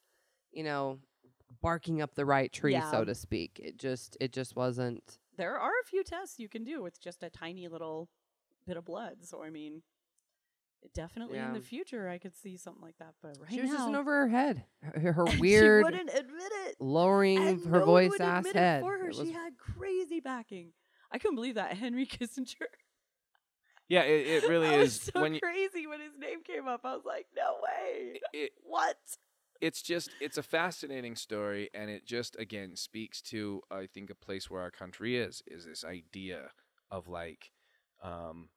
[0.52, 0.98] you know,
[1.62, 2.90] barking up the right tree, Yeah.
[2.90, 3.60] so to speak.
[3.62, 5.18] It just it just wasn't.
[5.36, 8.08] There are a few tests you can do with just a tiny little
[8.66, 9.18] bit of blood.
[9.22, 9.82] So I mean,
[10.82, 13.14] it definitely in the future I could see something like that.
[13.22, 13.54] But right now.
[13.56, 14.64] she was now, just in over her head.
[14.82, 16.76] Her, her weird she wouldn't admit it.
[16.80, 18.80] lowering And her no one voice would ass admit it head.
[18.82, 20.72] For her, It was- she had crazy backing.
[21.10, 22.66] I couldn't believe that Henry Kissinger.
[23.88, 25.10] Yeah, it, it really I was is.
[25.12, 26.80] so when you, crazy when his name came up.
[26.84, 28.20] I was like, no way.
[28.32, 28.96] it, What?
[29.62, 34.16] It's just it's a fascinating story, and it just again speaks to I think a
[34.16, 36.50] place where our country is is this idea
[36.90, 37.52] of like,
[38.02, 38.50] um,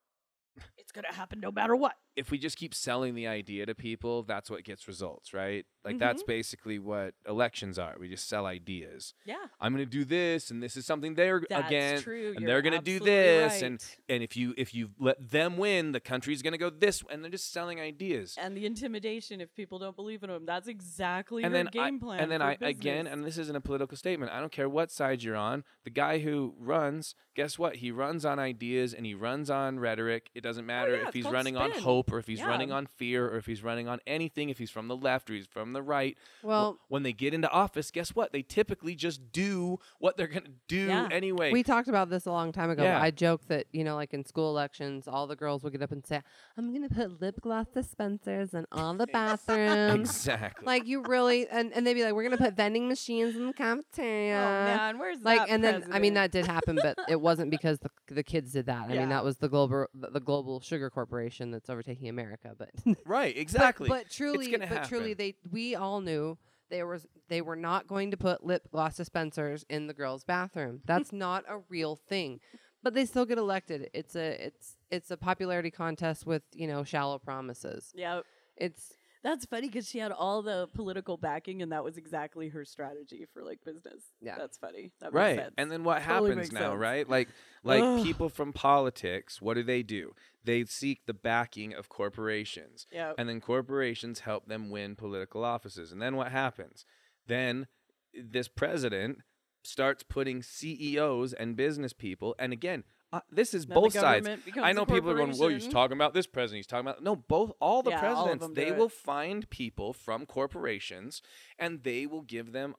[0.77, 1.95] It's gonna happen no matter what.
[2.15, 5.65] If we just keep selling the idea to people, that's what gets results, right?
[5.83, 6.31] Like that's Mm-hmm.
[6.31, 7.95] basically what elections are.
[7.99, 9.13] We just sell ideas.
[9.25, 9.35] Yeah.
[9.59, 12.31] I'm going to do this, and this is something they're That's against, true.
[12.31, 13.97] and You're they're going to do this, and right.
[14.09, 17.23] and if you if you let them win, the country's going to go this, and
[17.23, 18.35] they're just selling ideas.
[18.39, 20.45] and the intimidation if people don't believe in them.
[20.45, 22.19] That's exactly and then game I, plan.
[22.21, 24.31] and then I again, and this isn't a political statement.
[24.31, 25.63] I don't care what side you're on.
[25.83, 27.77] The guy who runs, guess what?
[27.77, 30.29] He runs on ideas and he runs on rhetoric.
[30.33, 31.83] It doesn't matter Oh, yeah, if he's running on spin.
[32.05, 32.47] Hope or if he's Yeah.
[32.47, 34.49] running on fear or if he's running on anything.
[34.49, 36.17] If he's from the left or he's from the right.
[36.41, 38.31] Wh- Well- when they get into office, guess what?
[38.31, 41.07] They typically just do what they're gonna do Yeah.
[41.11, 41.51] anyway.
[41.51, 42.83] We talked about this a long time ago.
[42.83, 43.01] Yeah.
[43.01, 45.91] I joke that, you know, like in school elections, all the girls would get up
[45.91, 46.21] and say,
[46.57, 50.09] I'm going to put lip gloss dispensers in all the bathrooms.
[50.09, 50.65] exactly.
[50.65, 53.47] like, you really, and, and they'd be like, we're going to put vending machines in
[53.47, 54.35] the cafeteria.
[54.35, 57.51] oh man, where's like that and then I mean that did happen, but it wasn't
[57.51, 58.89] because the the kids did that.
[58.89, 58.99] I Yeah.
[59.01, 62.55] mean that was the global the, the global sugar corporation that's overtaking America.
[62.57, 62.71] But
[63.05, 63.89] right, exactly.
[63.89, 66.37] But, truly, gonna but truly, they we all knew
[66.69, 70.81] they was they were not going to put lip gloss dispensers in the girls' bathroom.
[70.85, 72.39] That's not a real thing.
[72.83, 73.89] But they still get elected.
[73.93, 77.91] It's a it's it's a popularity contest with you know shallow promises.
[77.95, 78.21] yeah.
[78.57, 78.93] It's
[79.23, 83.25] That's funny because she had all the political backing, and that was exactly her strategy
[83.33, 84.03] for like business.
[84.21, 84.35] Yeah.
[84.37, 84.91] that's funny.
[85.01, 85.53] That makes right sense.
[85.57, 86.79] and then what Totally happens now sense.
[86.79, 87.27] right like
[87.63, 90.13] like people from politics what do they do
[90.45, 95.91] they seek the backing of corporations yeah, and then corporations help them win political offices
[95.91, 96.85] and then what happens
[97.27, 97.67] then
[98.13, 99.19] this president
[99.63, 102.83] starts putting CEOs and business people and again
[103.13, 104.27] uh, this is Then both sides
[104.61, 107.15] I know people are going well he's talking about this president he's talking about no
[107.15, 108.77] both all the Yeah, presidents them they do it.
[108.77, 111.21] will find people from corporations
[111.57, 112.75] and they will give them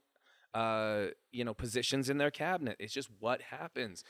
[0.57, 2.77] uh, you know, positions in their cabinet.
[2.79, 4.03] It's just what happens.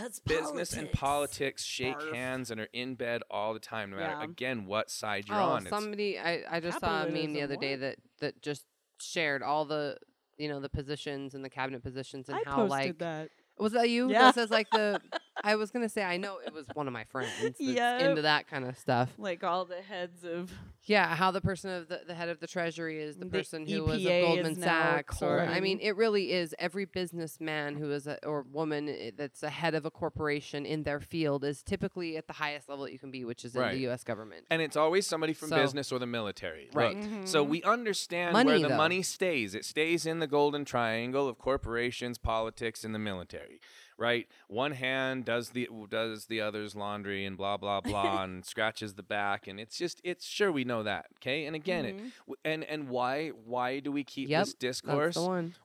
[0.00, 2.14] That's Business and politics shake Barf.
[2.14, 4.24] hands and are in bed all the time, no matter Yeah.
[4.24, 5.66] again what side you're oh on.
[5.66, 8.64] Somebody I I just saw a meme the Capitalism, other day that that just
[9.00, 9.96] shared all the
[10.38, 13.28] you know the positions and the cabinet positions and I how posted like that.
[13.58, 14.10] Was that you?
[14.10, 14.22] Yeah.
[14.22, 15.00] That says like the.
[15.44, 18.00] I was gonna say I know it was one of my friends that's Yep.
[18.02, 19.10] into that kind of stuff.
[19.18, 20.50] Like all the heads of
[20.84, 23.66] Yeah, how the person of the, the head of the treasury is the The person
[23.66, 28.06] who was a Goldman Sachs, or I mean, it really is every businessman who is
[28.06, 32.16] a, or woman eh, that's a head of a corporation in their field is typically
[32.16, 34.02] at the highest level that you can be, which is in the U.S.
[34.04, 34.44] government.
[34.50, 36.68] and it's always somebody from So- business or the military.
[36.72, 36.96] Right.
[36.96, 37.50] Look, so mm-hmm.
[37.50, 38.76] we understand where the though.
[38.76, 39.54] money stays.
[39.54, 43.60] It stays in the golden triangle of corporations, politics, and the military.
[44.02, 44.26] Right?
[44.48, 49.02] One hand does the does the other's laundry and blah blah blah and scratches the
[49.02, 51.46] back and it's just it's sure we know that, okay?
[51.46, 52.08] And again, it Mm-hmm.
[52.26, 55.16] w- and and why why do we keep Yep, this discourse?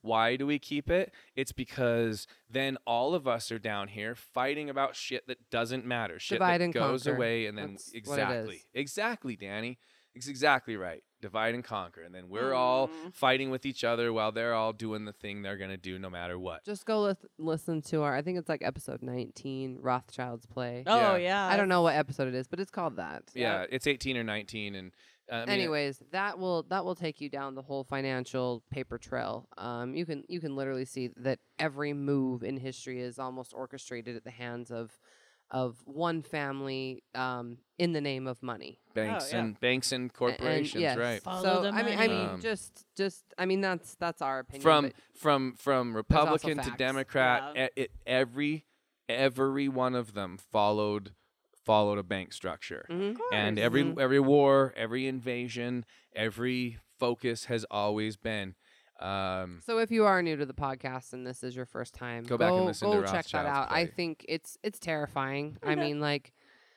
[0.02, 1.12] Why do we keep it?
[1.36, 6.20] It's because then all of us are down here fighting about shit that doesn't matter.
[6.20, 7.18] Shit Divide that goes conquer.
[7.18, 8.62] away and then That's it exactly.
[8.74, 9.80] Exactly, Danny.
[10.16, 11.04] It's exactly right.
[11.22, 12.02] Divide and conquer.
[12.04, 15.58] And then we're all fighting with each other while they're all doing the thing they're
[15.58, 16.64] going to do no matter what.
[16.64, 18.16] Just go lis- listen to our.
[18.16, 20.84] I think it's like episode 19, Rothschild's play.
[20.86, 21.18] Oh Yeah.
[21.18, 21.48] yeah.
[21.48, 23.24] I don't know what episode it is, but it's called that.
[23.34, 24.92] yeah, it's 18 or 19 and
[25.30, 28.98] uh, I mean, Anyways, that will that will take you down the whole financial paper
[28.98, 29.50] trail.
[29.58, 34.16] Um, you can you can literally see that every move in history is almost orchestrated
[34.16, 34.98] at the hands of
[35.52, 38.80] of one family um, in the name of money.
[38.94, 39.40] banks yeah.
[39.40, 41.22] and banks and A- and corporations, yes, right?
[41.22, 42.28] Follow so I mean, I mean.
[42.30, 44.62] Um, just just I mean that's that's our opinion.
[44.62, 46.72] from from from Republican to.
[46.78, 47.66] Democrat, Yeah.
[47.66, 48.66] e- it, every
[49.08, 51.14] every one of them followed
[51.64, 52.86] followed a bank structure.
[52.90, 53.18] Mhm.
[53.32, 54.00] and every Mhm.
[54.00, 55.86] every war, every invasion,
[56.16, 58.56] every focus has always been
[59.00, 62.24] um, So if you are new to the podcast and this is your first time,
[62.24, 63.72] Go back and listen go to check that out.
[63.72, 65.58] I think it's it's terrifying.
[65.64, 66.34] I mean, like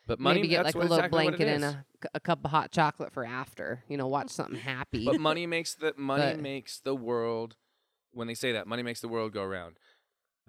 [0.07, 2.73] but money maybe get like a little exactly blanket and a, a, cup of hot
[2.73, 3.85] chocolate for after.
[3.89, 5.05] You know, watch something happy.
[5.05, 7.57] but money makes the money But- makes the world
[8.13, 9.77] when they say that money makes the world go round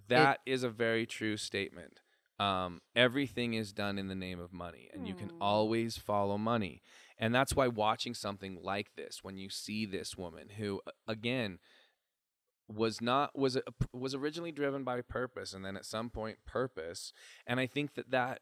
[0.07, 1.99] That is a very true statement
[2.41, 6.81] um, everything is done in the name of money and you can always follow money
[7.21, 11.59] and that's why watching something like this when you see this woman who again
[12.67, 16.37] was not was uh, a, was originally driven by purpose and then at some point
[16.45, 17.13] purpose
[17.45, 18.39] and i think that that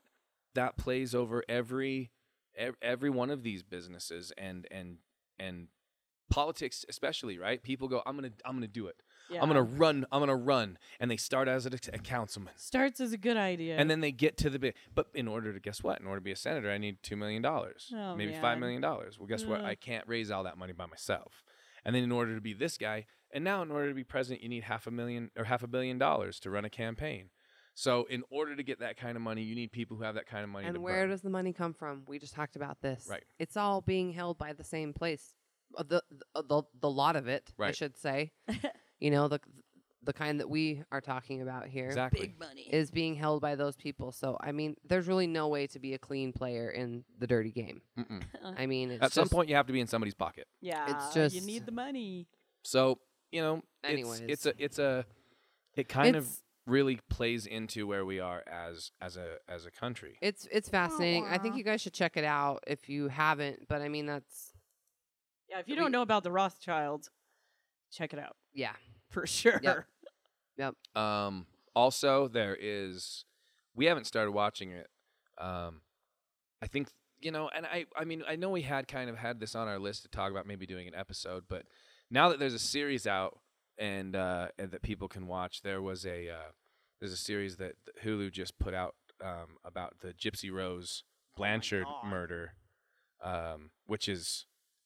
[0.55, 2.11] that plays over every
[2.81, 4.97] every one of these businesses and and
[5.37, 5.67] and
[6.29, 7.63] politics especially right?
[7.63, 9.01] People go i'm gonna i'm gonna do it
[9.41, 13.13] i'm gonna run i'm gonna run and they start as a, a councilman Starts as
[13.13, 13.77] a good idea.
[13.77, 16.19] and then they get to the big but in order to guess what in order
[16.19, 18.41] to be a senator i need two million dollars Oh, maybe man.
[18.41, 19.65] five million dollars well guess what Ugh.
[19.65, 21.43] i can't raise all that money by myself
[21.85, 24.41] and then in order to be this guy and now in order to be president
[24.43, 27.29] you need half a million or half a billion dollars to run a campaign
[27.75, 30.25] so in order to get that kind of money you need people who have that
[30.27, 31.09] kind of money to And where burn.
[31.11, 32.03] does the money come from?
[32.07, 33.07] We just talked about this.
[33.09, 33.23] Right.
[33.37, 35.33] It's all being held by the same place.
[35.77, 36.03] Uh, The
[36.33, 38.33] the the, the lot of it, I should say.
[38.99, 39.39] you know the
[40.03, 42.33] the kind that we are talking about here exactly
[42.71, 44.11] is being held by those people.
[44.13, 47.51] So I mean, there's really no way to be a clean player in the dirty
[47.51, 47.81] game.
[47.97, 48.23] Mm-mm.
[48.57, 50.85] I mean, it's at some just- point you have to be in somebody's pocket yeah,
[50.89, 52.27] it's just- you need the money.
[52.63, 52.99] So
[53.31, 54.21] you know, Anyways.
[54.21, 55.05] it's, it's a it's a
[55.75, 59.71] it kind of It's- really plays into where we are as as a as a
[59.71, 60.17] country.
[60.21, 61.25] It's it's fascinating.
[61.27, 63.67] I think you guys should check it out if you haven't.
[63.67, 64.53] But I mean, that's
[65.49, 67.09] Yeah, if you We- don't know about the Rothschilds,
[67.91, 68.73] check it out yeah.
[69.09, 69.59] For sure.
[70.57, 70.75] Yep.
[70.93, 73.23] Um, also, there is
[73.75, 74.87] we haven't started watching it.
[75.37, 75.79] Um,
[76.61, 76.89] I think
[77.21, 79.69] you know, and I I mean I know we had kind of had this on
[79.69, 81.63] our list to talk about maybe doing an episode, but
[82.11, 83.39] now that there's a series out
[83.77, 86.51] and uh, and that people can watch, there was a uh,
[86.99, 91.03] there's a series that that Hulu just put out um, about the Gypsy Rose
[91.37, 92.09] Blanchard God.
[92.09, 92.53] murder,
[93.23, 94.45] um, which is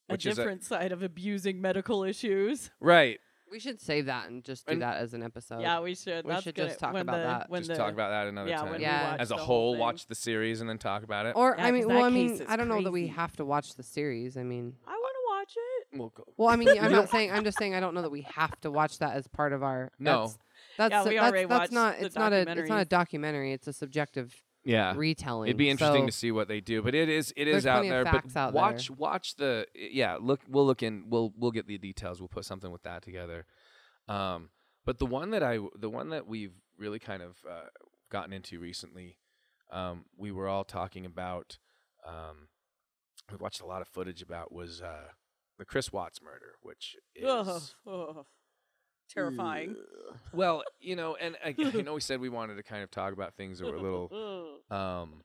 [0.10, 2.70] A which is different side of abusing medical issues.
[2.80, 3.20] right.
[3.54, 5.62] We should save that and just do And- that as an episode.
[5.62, 6.26] yeah, we should.
[6.26, 6.70] we That's should good.
[6.70, 7.50] just talk when about the, that.
[7.52, 8.72] When Just the, talk about that another yeah, time.
[8.72, 9.06] when Yeah.
[9.06, 9.80] we watch As a the whole, thing.
[9.80, 11.36] watch the series and then talk about it.
[11.36, 13.02] Or Yeah, I mean, 'cause well, that I mean, is I don't know that we
[13.04, 13.14] crazy.
[13.14, 14.38] have to watch the series.
[14.38, 16.00] I mean, I want to watch it.
[16.00, 16.26] We'll go.
[16.36, 17.32] well, I mean, I'm not saying.
[17.32, 19.62] I'm just saying I don't know that we have to watch that as part of
[19.62, 19.92] our.
[20.00, 20.22] No.
[20.22, 20.38] That's,
[20.78, 22.00] that's Yeah, we that's, already that's watched not.
[22.00, 22.38] the It's not a.
[22.38, 22.90] It's not a documentaries.
[22.90, 23.54] documentary.
[23.54, 24.94] It's a subjective Yeah.
[24.96, 25.50] retelling.
[25.50, 27.84] It'd be interesting So to see what they do, but it is it is out
[27.84, 28.04] there.
[28.04, 32.20] But out watch watch the yeah look we'll look in we'll we'll get the details.
[32.20, 33.46] We'll put something with that together.
[34.08, 34.50] Um,
[34.86, 37.68] but the one that I the one that we've really kind of uh,
[38.10, 39.18] gotten into recently,
[39.72, 41.58] um, we were all talking about.
[42.08, 42.48] Um,
[43.32, 45.08] we watched a lot of footage about was uh,
[45.58, 48.26] the Chris Watts murder, which is Ugh, ugh.
[49.14, 49.76] Terrifying.
[50.34, 53.14] well, you know, and I, I know we said we wanted to kind of talk
[53.14, 55.22] about things that were a little um,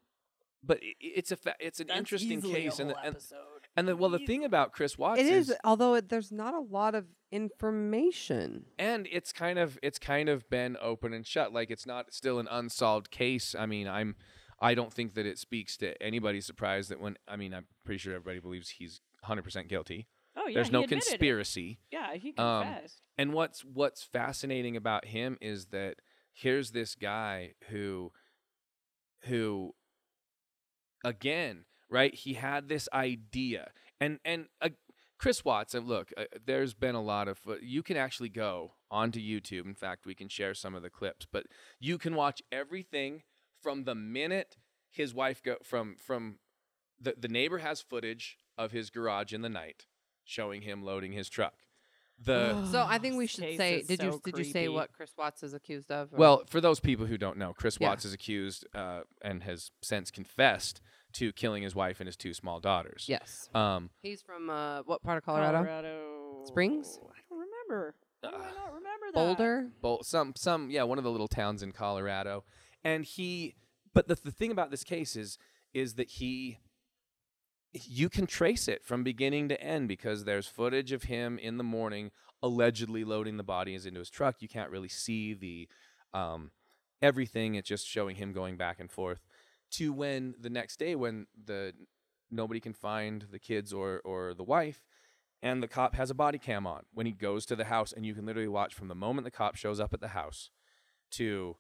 [0.63, 3.07] but i- it's a fa- it's an That's interesting easily a case, and whole the,
[3.07, 3.37] and, episode.
[3.77, 6.53] and the, well, the thing about Chris Watts it is, is, although it, there's not
[6.55, 8.65] a lot of information.
[8.79, 11.53] and it's kind of it's kind of been open and shut.
[11.53, 13.55] Like it's not still an unsolved case.
[13.59, 14.17] I mean, I'm
[14.61, 17.99] I don't think that it speaks to anybody's surprise that when I mean I'm pretty
[17.99, 20.09] sure everybody believes he's 100 percent guilty.
[20.41, 21.09] Oh yeah, There's no admitted it.
[21.09, 21.81] conspiracy.
[21.91, 23.03] Yeah, he Um, confessed.
[23.19, 25.97] And what's what's fascinating about him is that
[26.33, 28.13] here's this guy who
[29.25, 29.75] who
[31.05, 32.15] again, right?
[32.15, 33.71] He had this idea.
[34.01, 34.71] And and uh,
[35.19, 37.39] Chris Watts, and look, uh, there's been a lot of.
[37.49, 39.67] Uh, you can actually go onto YouTube.
[39.67, 41.47] In fact, we can share some of the clips, but
[41.81, 43.23] you can watch everything
[43.61, 44.57] from the minute
[44.91, 46.39] his wife go from from
[47.01, 49.87] the the neighbor has footage of his garage in the night,
[50.29, 51.55] showing him loading his truck.
[52.23, 53.79] The So I think we should Case say.
[53.79, 54.69] is Did you so did you say creepy.
[54.69, 56.13] what Chris Watts is accused of?
[56.13, 57.89] or- Well, for those people who don't know, Chris Yeah.
[57.89, 60.81] Watts is accused uh, and has since confessed
[61.15, 63.07] to killing his wife and his two small daughters.
[63.09, 65.59] yes, Um, he's from uh, what part of Colorado?
[65.59, 66.99] Colorado Springs?
[67.03, 67.95] I don't remember.
[68.23, 69.15] How do I not remember that?
[69.15, 69.69] Boulder.
[69.81, 72.45] Bol- some some yeah, one of the little towns in Colorado.
[72.85, 73.55] And he
[73.95, 75.39] but the, the thing about this case is
[75.73, 76.59] is that he
[77.73, 81.65] you can trace it from beginning to end because there's footage of him in the
[81.65, 82.11] morning
[82.43, 84.37] allegedly loading the bodies into his truck.
[84.41, 85.69] You can't really see the
[86.15, 86.51] um,
[87.03, 87.55] everything.
[87.55, 89.21] It's just showing him going back and forth.
[89.73, 91.75] To when the next day when the
[92.31, 94.83] nobody can find the kids or or the wife,
[95.43, 98.07] and the cop has a body cam on when he goes to the house, and
[98.07, 100.51] you can literally watch from the moment the cop shows up at the house
[101.11, 101.57] to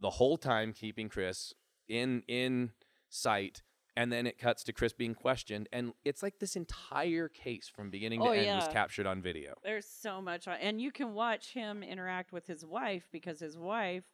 [0.00, 1.52] the whole time keeping Chris
[1.88, 2.70] in in
[3.08, 3.62] sight.
[3.98, 7.90] And then it cuts to Chris being questioned, and it's like this entire case from
[7.90, 9.54] beginning to Oh, end was captured on video.
[9.64, 13.58] There's so much, on, and you can watch him interact with his wife because his
[13.58, 14.04] wife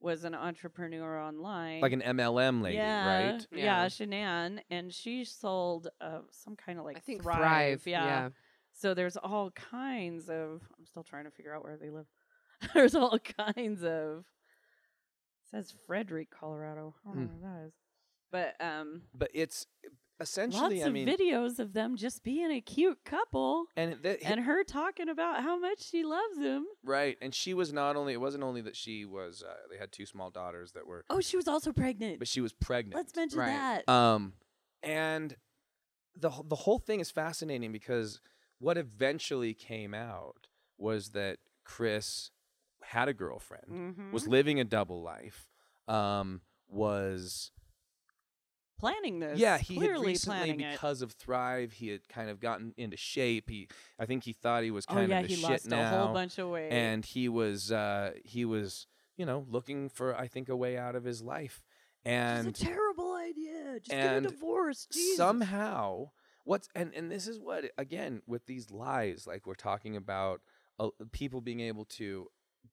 [0.00, 3.46] was an entrepreneur online, Like an MLM lady, yeah, right?
[3.52, 3.86] Yeah, Yeah.
[3.86, 7.82] Shanann, and she sold uh, some kind of like I think Thrive, Thrive.
[7.86, 8.04] yeah.
[8.04, 8.28] yeah.
[8.72, 10.62] So there's all kinds of.
[10.76, 12.06] I'm still trying to figure out where they live.
[12.74, 14.24] there's all kinds of.
[15.44, 16.94] It says Frederick, Colorado.
[17.04, 17.42] I don't know Hmm.
[17.42, 17.72] where that is,
[18.32, 19.66] but um, But it's
[20.20, 23.66] essentially, lots I of mean, videos of them just being a cute couple.
[23.76, 26.66] and that, and her talking about how much she loves him.
[26.84, 28.12] right, and she was not only.
[28.12, 29.42] It wasn't only that she was.
[29.48, 32.18] Uh, they had two small daughters that were, Oh, she was also pregnant.
[32.18, 32.96] but she was pregnant.
[32.96, 33.82] Let's mention Right.
[33.86, 33.88] that.
[33.92, 34.32] Um,
[34.82, 35.36] and
[36.16, 38.20] the the whole thing is fascinating because
[38.58, 40.46] what eventually came out
[40.78, 42.30] was that Chris
[42.82, 44.28] had a girlfriend, was Mhm.
[44.28, 45.48] living a double life,
[45.88, 47.50] um, was
[48.82, 49.38] planning this.
[49.38, 50.72] yeah, he had recently planning it.
[50.72, 53.48] because of Thrive, he had kind of gotten into shape.
[53.48, 53.68] He,
[53.98, 55.66] I think he thought he was kind Oh kind yeah, of the he shit lost
[55.68, 56.70] now, a whole bunch of weight.
[56.70, 60.94] and he was uh, he was you know looking for I think a way out
[60.96, 61.62] of his life,
[62.04, 63.78] and it's a terrible idea.
[63.80, 64.86] Just get a divorce.
[64.92, 65.16] Jesus.
[65.16, 66.10] somehow
[66.44, 70.40] what's and and this is what again with these lies like we're talking about
[70.80, 72.26] uh, people being able to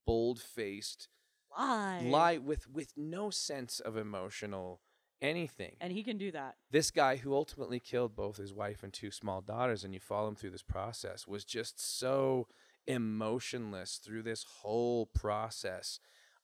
[0.08, 1.08] bold faced
[1.56, 2.02] lie.
[2.04, 4.82] lie with with no sense of emotional
[5.22, 5.76] anything.
[5.82, 6.56] And he can do that.
[6.72, 10.28] this guy who ultimately killed both his wife and two small daughters and you follow
[10.28, 12.48] him through this process was just so
[12.88, 16.00] emotionless through this whole process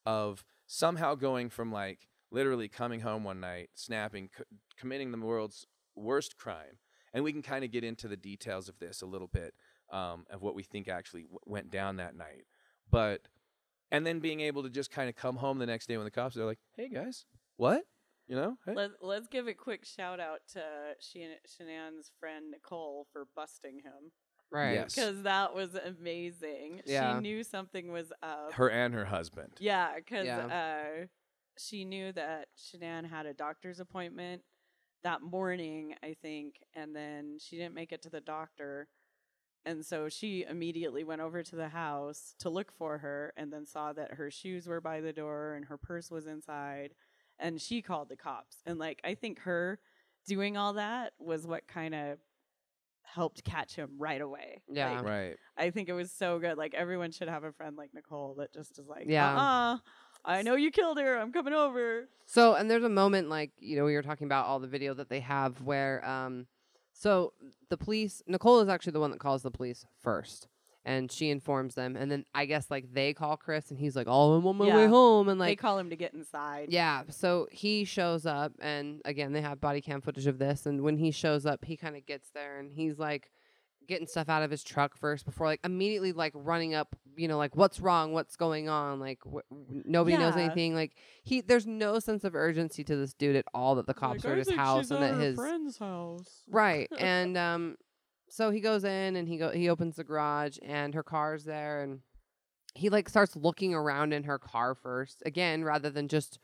[0.05, 4.43] of somehow going from like literally coming home one night snapping co-
[4.77, 5.65] committing the world's
[5.95, 6.77] worst crime
[7.13, 9.53] and we can kind of get into the details of this a little bit
[9.91, 12.45] um, of what we think actually w- went down that night.
[12.91, 13.21] But
[13.91, 16.11] and then being able to just kind of come home the next day when the
[16.11, 17.83] cops are like hey guys what
[18.27, 18.73] you know hey?
[18.73, 20.61] Let, let's give a quick shout out to
[20.99, 24.11] Shan- Shanann's friend Nicole for busting him
[24.51, 24.73] Right.
[24.73, 24.95] Yes.
[24.95, 26.81] because that was amazing.
[26.85, 27.15] Yeah.
[27.15, 28.53] She knew something was up.
[28.53, 30.45] her and her husband Yeah, because Yeah.
[30.47, 31.05] uh,
[31.57, 34.43] she knew that Shanann had a doctor's appointment
[35.03, 38.87] that morning, I think, and then she didn't make it to the doctor.
[39.65, 43.65] And so she immediately went over to the house to look for her and then
[43.65, 46.93] saw that her shoes were by the door and her purse was inside.
[47.39, 48.57] And she called the cops.
[48.65, 49.79] And, like, I think her
[50.27, 52.17] doing all that was what kind of
[53.03, 54.61] helped catch him right away.
[54.67, 54.95] Yeah.
[54.97, 56.57] Like, right I think it was so good.
[56.57, 59.37] Like everyone should have a friend like Nicole that just is like, Yeah.
[59.37, 59.77] uh
[60.27, 61.17] I know you killed her.
[61.17, 62.09] I'm coming over.
[62.25, 64.95] So, and there's a moment like, you know, we were talking about all the video
[64.95, 66.47] that they have where, um,
[66.93, 67.33] so
[67.69, 70.47] the police, Nicole is actually the one that calls the police first.
[70.85, 71.95] And she informs them.
[71.95, 74.67] And then I guess like they call Chris and he's like, oh, I'm on my
[74.75, 75.29] way home.
[75.29, 76.67] And like they call him to get inside.
[76.69, 77.03] yeah.
[77.09, 78.53] So he shows up.
[78.59, 80.67] And again, they have body cam footage of this.
[80.67, 83.31] And when he shows up, he kind of gets there and he's like,
[83.87, 87.37] getting stuff out of his truck first before like immediately like running up you know
[87.37, 89.45] like what's wrong what's going on like wh-
[89.85, 93.75] nobody knows anything like he there's no sense of urgency to this dude at all
[93.75, 96.41] that the cops are at his house and that his friend's house.
[96.49, 97.75] right and um
[98.35, 101.83] so he goes in and he go he opens the garage and her car's there
[101.83, 102.01] and
[102.73, 106.37] he like starts looking around in her car first again rather than just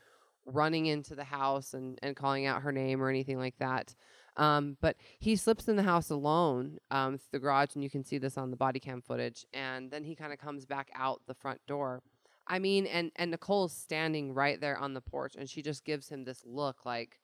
[0.46, 3.94] running into the house and and calling out her name or anything like that.
[4.38, 8.06] Um but he slips in the house alone um through the garage and you can
[8.06, 11.22] see this on the body cam footage and then he kind of comes back out
[11.28, 12.02] the front door.
[12.48, 16.08] I mean and and nicole's standing right there on the porch and she just gives
[16.08, 17.20] him this look like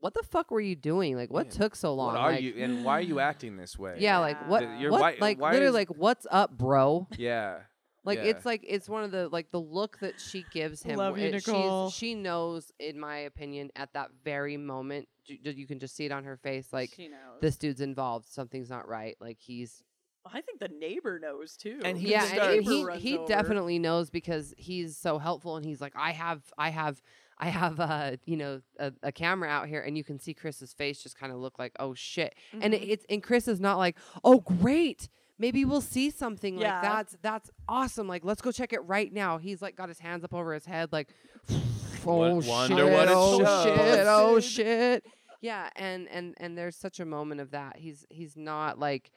[0.00, 1.16] what the fuck were you doing?
[1.16, 1.52] Like, what Yeah.
[1.52, 2.08] took so long?
[2.14, 3.96] What are Like, you and why are you acting this way?
[3.98, 4.60] Yeah, like what?
[4.60, 7.06] The- you're what why- like why literally, is- like what's up, bro?
[7.18, 7.60] Yeah.
[8.06, 8.24] Like yeah.
[8.24, 10.96] it's like it's one of the like the look that she gives him.
[10.98, 11.88] Love you, it- she's- Nicole.
[11.90, 16.12] She knows, in my opinion, at that very moment, you, you can just see it
[16.12, 16.70] on her face.
[16.70, 17.40] Like she knows.
[17.40, 18.28] this dude's involved.
[18.28, 19.16] Something's not right.
[19.20, 19.82] Like he's
[20.26, 21.80] I think the neighbor knows too.
[21.84, 23.26] And he yeah, just and starts- he he over.
[23.28, 27.00] definitely knows because he's so helpful, and he's like, I have, I have,
[27.38, 30.72] I have, a you know, a, a camera out here, and you can see Chris's
[30.72, 33.76] face just kind of look like, oh shit, and it, it's and Chris is not
[33.78, 35.08] like, oh great,
[35.38, 36.74] maybe we'll see something Yeah.
[36.74, 39.38] like that's that's awesome, like let's go check it right now.
[39.38, 41.08] He's like got his hands up over his head, like,
[42.06, 43.64] oh shit, what oh shows.
[43.64, 45.04] shit, oh shit,
[45.40, 47.76] yeah, and and and there's such a moment of that.
[47.78, 49.10] He's he's not like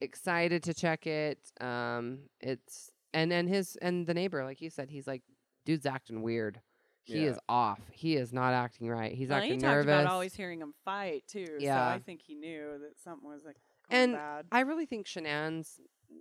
[0.00, 1.38] excited to check it.
[1.60, 5.22] Um, it's and and his and the neighbor, like you said, he's like,
[5.64, 6.60] dude's acting weird.
[7.08, 7.30] He Yeah.
[7.30, 7.80] is off.
[7.90, 9.12] He is not acting right.
[9.12, 9.84] He's Well, acting he talked nervous.
[9.84, 11.46] about always hearing him fight too.
[11.46, 11.88] So Yeah.
[11.88, 13.56] I think he knew that something was like
[13.90, 14.46] going and bad.
[14.52, 15.80] I really think Shenan's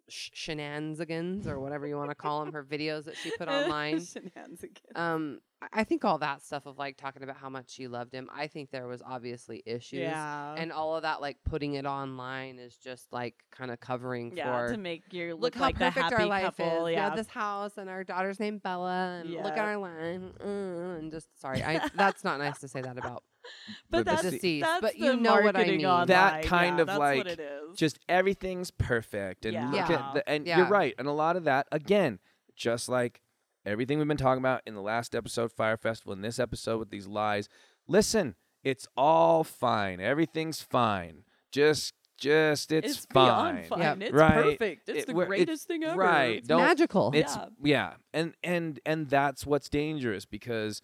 [0.09, 4.03] sh- shenanigans or whatever you want to call them, her videos that she put online.
[4.03, 4.63] Shenanigans.
[4.95, 5.39] Um,
[5.73, 8.29] I- think all that stuff of like talking about how much she loved him.
[8.33, 9.99] I think there was obviously issues.
[10.01, 10.53] yeah.
[10.57, 14.65] And all of that, like putting it online, is just like kind of covering yeah,
[14.67, 16.65] for to make you look look, how like the perfect happy our life couple.
[16.87, 16.93] is.
[16.93, 20.33] Yeah, We have this house and our daughter's named Bella, and look at our line.
[20.45, 23.23] Mm, and just sorry, I that's not nice to say that about.
[23.89, 25.85] but the that's, deceased, that's but the you know what I mean.
[25.85, 27.77] online, That kind yeah, of that's like what it is.
[27.77, 29.65] just everything's perfect and Yeah.
[29.71, 30.07] look Yeah.
[30.09, 30.57] at the and Yeah.
[30.59, 32.19] you're right and a lot of that again
[32.55, 33.21] just like
[33.65, 36.89] everything we've been talking about in the last episode Fyre festival in this episode with
[36.89, 37.49] these lies
[37.87, 43.79] listen it's all fine everything's fine just just it's, it's fine beyond fine.
[43.79, 44.01] Yep.
[44.01, 44.33] It's Right.
[44.33, 44.89] perfect.
[44.89, 45.99] It's It- the we're- it's- greatest thing ever.
[46.01, 47.11] right It's don't magical.
[47.13, 47.45] it's Yeah.
[47.63, 50.81] yeah and and and that's what's dangerous because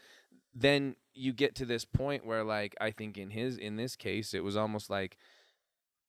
[0.54, 4.34] then you get to this point where like i think in his in this case
[4.34, 5.18] it was almost like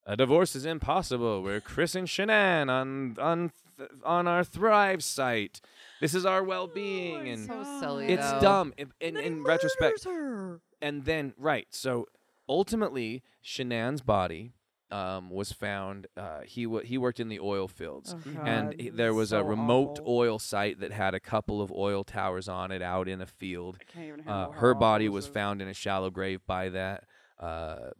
[0.06, 5.60] a divorce is impossible we're chris and shanann on on th- on our thrive site
[6.00, 8.06] this is our oh, well-being my and so silly.
[8.06, 8.40] it's though.
[8.40, 10.60] dumb in, in, And in retrospect her.
[10.82, 12.06] and then right so
[12.48, 14.52] ultimately shanann's body
[14.94, 18.80] um, was found uh, he w- he worked in the oil fields Oh, and God,
[18.80, 20.04] he- this there is was a remote awful.
[20.22, 23.78] oil site that had a couple of oil towers on it out in a field.
[23.80, 27.04] I can't even Uh, handle her body was found in a shallow grave by that,
[27.40, 27.90] uh,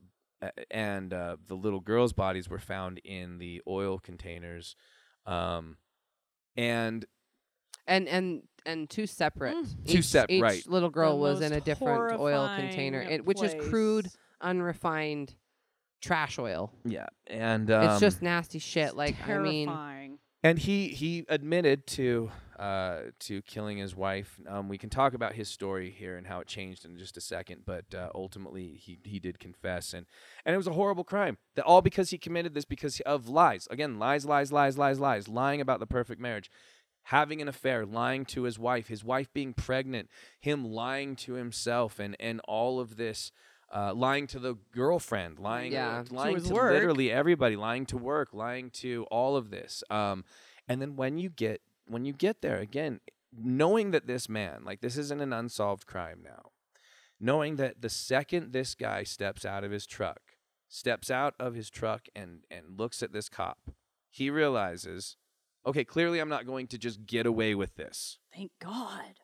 [0.71, 4.77] and uh, the little girls' bodies were found in the oil containers,
[5.27, 5.79] um,
[6.57, 7.07] and
[7.87, 9.57] and and and two separate.
[9.57, 9.87] Mm.
[9.87, 10.67] Two Each- sep- each right.
[10.67, 15.35] little girl The was in a different oil container, it, which is crude, unrefined
[16.05, 16.73] trash oil.
[16.85, 18.97] yeah, and um, it's just nasty shit.
[18.97, 19.69] Like I mean,
[20.45, 25.33] and he he admitted to uh to killing his wife um we can talk about
[25.33, 28.97] his story here and how it changed in just a second but uh, ultimately he
[29.03, 30.07] he did confess and
[30.45, 33.67] and it was a horrible crime that all because he committed this because of lies
[33.73, 36.49] again lies lies lies lies lies lying about the perfect marriage
[37.09, 40.09] having an affair lying to his wife his wife being pregnant
[40.41, 43.33] him lying to himself and and all of this
[43.75, 46.03] uh, lying to the girlfriend, lying, Yeah.
[46.05, 49.83] To lying his to literally everybody, lying to work, lying to all of this.
[49.91, 50.25] Um,
[50.69, 53.01] and then when you get when you get there again,
[53.37, 56.53] knowing that this man, like this isn't an unsolved crime now,
[57.21, 60.21] knowing that the second this guy steps out of his truck,
[60.69, 63.59] steps out of his truck and and looks at this cop,
[64.09, 65.17] he realizes,
[65.67, 69.19] okay, clearly I'm not going to just get away with this, Thank God.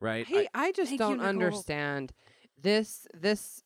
[0.00, 0.26] right?
[0.26, 1.28] Hey, I, just don't Nicole.
[1.28, 2.12] understand
[2.60, 3.06] this.
[3.14, 3.62] This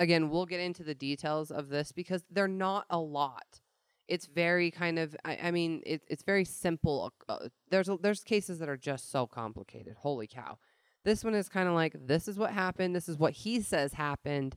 [0.00, 3.60] again, we'll get into the details of this because they're not a lot.
[4.08, 5.14] It's very kind of.
[5.24, 7.12] I, I mean, it, it's very simple.
[7.28, 9.94] Uh, there's a, there's cases that are just so complicated.
[9.98, 10.58] Holy cow!
[11.04, 12.96] This one is kind of like this is what happened.
[12.96, 14.56] This is what he says happened.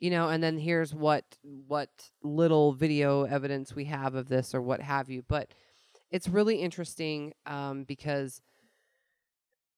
[0.00, 1.90] You know, and then here's what what
[2.22, 5.22] little video evidence we have of this or what have you.
[5.28, 5.52] But
[6.10, 8.40] it's really interesting um, because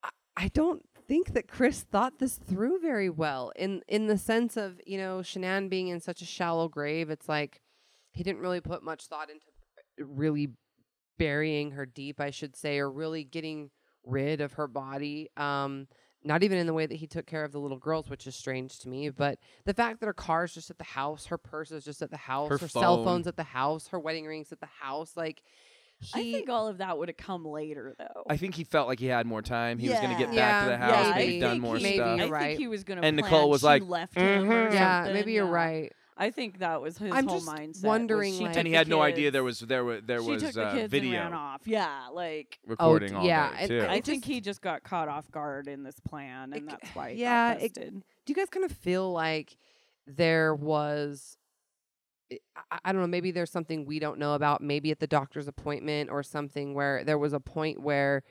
[0.05, 4.57] I- I don't think that Chris thought this through very well in in the sense
[4.57, 7.11] of you know Shanann being in such a shallow grave.
[7.11, 7.61] It's like
[8.13, 9.47] he didn't really put much thought into
[9.99, 10.51] really
[11.19, 13.71] burying her deep, I should say, or really getting
[14.05, 15.31] rid of her body.
[15.37, 15.89] Um,
[16.25, 18.35] not even in the way that he took care of the little girls, which is
[18.35, 19.11] strange to me.
[19.11, 22.11] But the fact that her car's just at the house, her purse is just at
[22.11, 25.13] the house, Her her, cell phone's at the house, her wedding rings at the house,
[25.17, 25.43] like.
[26.15, 28.25] I think all of that would have come later, though.
[28.29, 29.79] I think he felt like he had more time.
[29.79, 30.41] He was going to get Yeah.
[30.51, 32.19] back to the house, yeah, maybe I done more he- maybe stuff.
[32.19, 32.47] you're I right.
[32.49, 33.07] think he was going to.
[33.07, 34.51] And Nicole was like, left him.
[34.51, 35.51] Or "Mhm." yeah, something, maybe you're yeah.
[35.53, 35.93] right.
[36.19, 37.85] I think that was his I'm whole just mindset.
[37.85, 40.23] wondering, she like- took and he the had no idea there was there was there
[40.23, 41.63] she was took the uh, kids video and ran off.
[41.67, 43.81] Yeah, like recording d- all yeah, day too.
[43.87, 46.89] I I think he just got caught off guard in this plan, and It- that's
[46.95, 47.93] why he yeah, got it- do
[48.29, 49.57] you guys kind of feel like
[50.07, 51.37] there was
[52.33, 52.39] I-
[52.71, 55.47] I, I don't know maybe there's something we don't know about maybe at the doctor's
[55.49, 58.23] appointment or something where there was a point where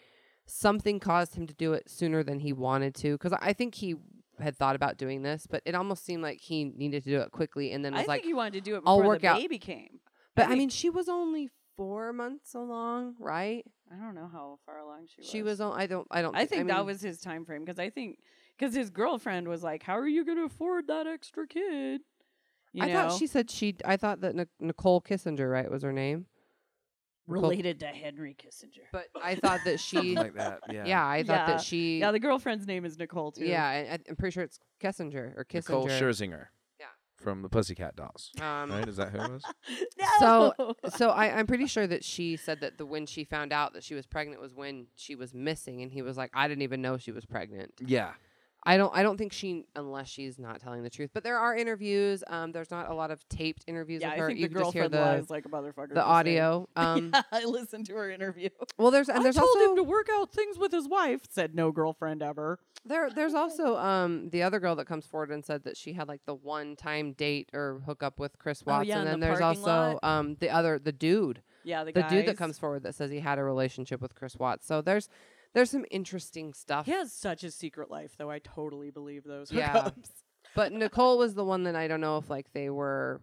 [0.46, 3.96] something caused him to do it sooner than he wanted to because i think he
[4.40, 7.32] had thought about doing this but it almost seemed like he needed to do it
[7.32, 9.22] quickly and then I was like think he wanted to do it I'll before work
[9.22, 10.00] the out- baby came.
[10.36, 14.80] but i mean she was only four months along right I don't know how far
[14.80, 15.30] along she was.
[15.30, 17.46] she was on i don't i don't I thi- think that mean, was his time
[17.46, 18.20] frame because I think
[18.58, 22.00] because his girlfriend was like, "How are you going to afford that extra kid?"
[22.76, 22.94] You i know?
[23.10, 26.26] thought she said she i thought that Nic- nicole kissinger right was her name
[27.28, 28.84] Nicole- related to Henry Kissinger.
[28.92, 30.60] but i thought that she Something like that.
[30.70, 30.86] Yeah.
[30.86, 31.48] yeah i thought Yeah.
[31.48, 33.46] that she Yeah, the girlfriend's name is Nicole too.
[33.46, 35.70] Yeah, I, I'm pretty sure it's Kissinger or Kissinger.
[35.70, 36.48] Nicole Scherzinger.
[36.80, 36.86] Yeah.
[37.18, 38.32] From the Pussycat Dolls.
[38.40, 38.88] Um, right?
[38.88, 39.44] Is that who it was?
[40.20, 40.74] So, No.
[40.96, 43.84] so I, I'm pretty sure that she said that the when she found out that
[43.84, 46.82] she was pregnant was when she was missing, and he was like, I didn't even
[46.82, 47.74] know she was pregnant.
[47.86, 48.12] Yeah.
[48.66, 51.12] I don't, I don't think she, unless she's not telling the truth.
[51.14, 52.24] But there are interviews.
[52.28, 54.28] Um, there's not a lot of taped interviews yeah, with I her.
[54.28, 55.94] think you the can just hear the lies like a motherfucker.
[55.94, 56.68] the audio.
[56.76, 58.50] Um, yeah, I listened to her interview.
[58.78, 61.22] well, there's and I there's told also him to work out things with his wife.
[61.30, 62.60] Said no girlfriend ever.
[62.88, 66.08] There, there's also um the other girl that comes forward and said that she had
[66.08, 69.26] like the one time date or hookup with Chris Oh, Watts, yeah, and then the
[69.28, 70.04] there's also lot.
[70.04, 73.10] um the other the dude, Yeah, the, guy the dude that comes forward that says
[73.10, 74.68] he had a relationship with Chris Watts.
[74.68, 75.10] So there's
[75.56, 76.86] there's some interesting stuff.
[76.86, 78.30] He has such a secret life, though.
[78.30, 79.90] I totally believe those Yeah.
[80.56, 83.22] But Nicole was the one that I don't know if like they were.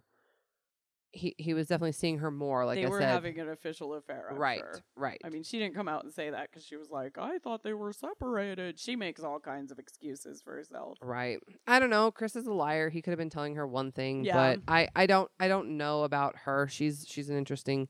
[1.15, 2.65] He he was definitely seeing her more.
[2.65, 4.29] Like they I were said, having an official affair.
[4.31, 4.61] Right,
[4.95, 5.19] right.
[5.23, 7.63] I mean, she didn't come out and say that because she was like, I thought
[7.63, 8.79] they were separated.
[8.79, 10.97] She makes all kinds of excuses for herself.
[11.01, 11.39] Right.
[11.67, 12.09] I don't know.
[12.11, 12.89] Chris is a liar.
[12.89, 14.33] He could have been telling her one thing, Yeah.
[14.55, 16.67] but I, I don't I don't know about her.
[16.67, 17.87] She's she's an interesting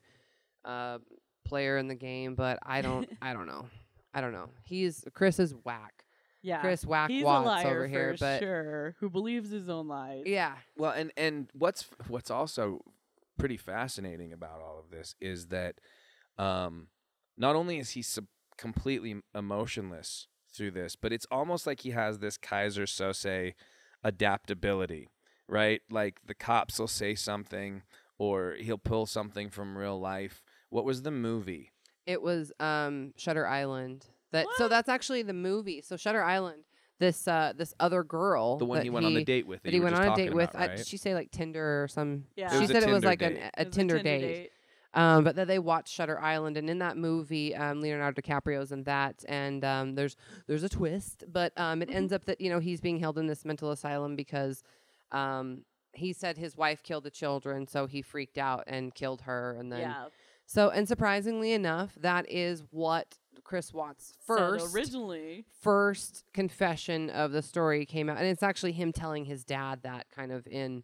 [0.66, 1.00] uh
[1.46, 3.68] player in the game, but I don't I don't know.
[4.14, 4.50] I don't know.
[4.64, 6.06] He's Chris is whack.
[6.42, 6.60] Yeah.
[6.60, 10.24] Chris Whack He's Watts liar over here, for but sure, who believes his own lies.
[10.26, 10.56] yeah.
[10.78, 12.82] Well, and and what's what's also
[13.40, 15.76] pretty fascinating about all of this is that
[16.38, 16.88] um,
[17.38, 18.28] not only is he sub-
[18.58, 23.54] completely emotionless through this, but it's almost like he has this Keyser Söze
[24.04, 25.10] adaptability,
[25.48, 25.82] right?
[25.90, 27.84] Like the cops will say something
[28.18, 30.44] or he'll pull something from real life.
[30.70, 31.72] What was the movie?
[32.06, 34.06] It was um Shutter Island.
[34.32, 35.82] That so that's actually the movie.
[35.82, 36.64] So Shutter Island.
[37.00, 39.64] This uh this other girl The one that he went on the date with that
[39.64, 40.50] that he you were went just on a date talking with.
[40.52, 40.78] about, I- right?
[40.78, 42.26] did she say like Tinder or some?
[42.36, 42.50] Yeah.
[42.52, 43.26] She It was a said it was Tinder like date.
[43.26, 44.52] an, It a was Tinder, date.
[44.96, 48.84] Um, but that they watched Shutter Island, and in that movie, um, Leonardo DiCaprio's in
[48.84, 50.16] that, and um, there's
[50.46, 53.26] there's a twist, but um, it ends up that you know he's being held in
[53.26, 54.62] this mental asylum because
[55.12, 55.64] um,
[55.94, 59.72] he said his wife killed the children, so he freaked out and killed her, and
[59.72, 60.06] then Yeah.
[60.46, 65.46] So and surprisingly enough, that is what Chris Watts Said first originally.
[65.62, 70.08] first confession of the story came out, and it's actually him telling his dad that
[70.16, 70.84] kind of in.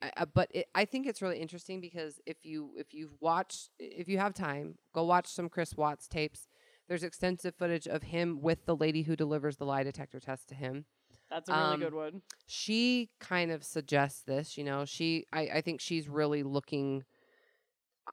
[0.00, 3.70] Uh, uh, but it, I think it's really interesting because if you if you've watched
[3.78, 6.48] if you have time, go watch some Chris Watts tapes.
[6.88, 10.54] There's extensive footage of him with the lady who delivers the lie detector test to
[10.54, 10.84] him.
[11.30, 12.22] That's a really Um, good one.
[12.46, 14.84] She kind of suggests this, you know.
[14.84, 17.04] She I, I think she's really looking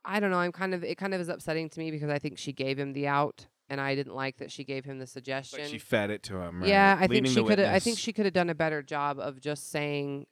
[0.06, 2.20] I don't know, I'm kind of it kind of is upsetting to me because I
[2.20, 5.08] think she gave him the out and I didn't like that she gave him the
[5.08, 5.60] suggestion.
[5.60, 6.70] Like she fed it to him, right?
[6.70, 7.60] Yeah, I think she could.
[7.60, 10.26] I think she could have done a better job of just saying.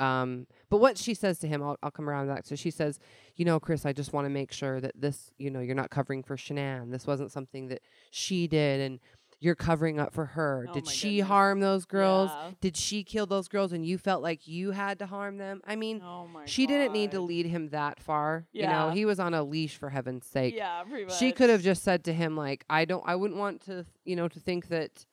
[0.00, 2.48] Um, but what she says to him, I'll, I'll come around to that.
[2.48, 2.98] So she says,
[3.36, 5.90] you know, Chris, I just want to make sure that this, you know, you're not
[5.90, 6.90] covering for Shanann.
[6.90, 7.80] This wasn't something that
[8.10, 8.98] she did, and
[9.40, 10.66] you're covering up for her.
[10.68, 11.28] Oh did she goodness.
[11.28, 12.30] harm those girls?
[12.32, 12.50] Yeah.
[12.60, 15.60] Did she kill those girls, and you felt like you had to harm them?
[15.66, 18.46] I mean, Oh she didn't need to lead him that far.
[18.52, 18.62] Yeah.
[18.62, 21.18] You know, he was on a leash for heaven's sake Yeah, pretty much.
[21.18, 24.16] she could have just said to him like i don't i wouldn't want to you
[24.16, 25.04] know to think that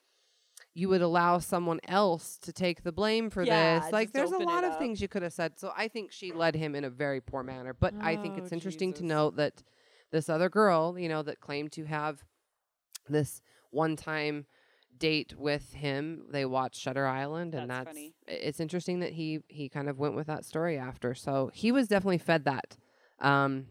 [0.73, 4.38] you would allow someone else to take the blame for Yeah, this like there's a
[4.38, 6.89] lot of things you could have said so i think she led him in a
[6.89, 9.64] very poor manner but i think Oh, it's interesting to note that
[10.11, 12.23] this other girl you know that claimed to have
[13.10, 13.41] this
[13.72, 14.45] one time
[14.98, 18.14] date with him they watched shutter island and That's that's, funny.
[18.27, 21.88] it's interesting that he he kind of went with that story after so he was
[21.88, 22.77] definitely fed that
[23.19, 23.65] um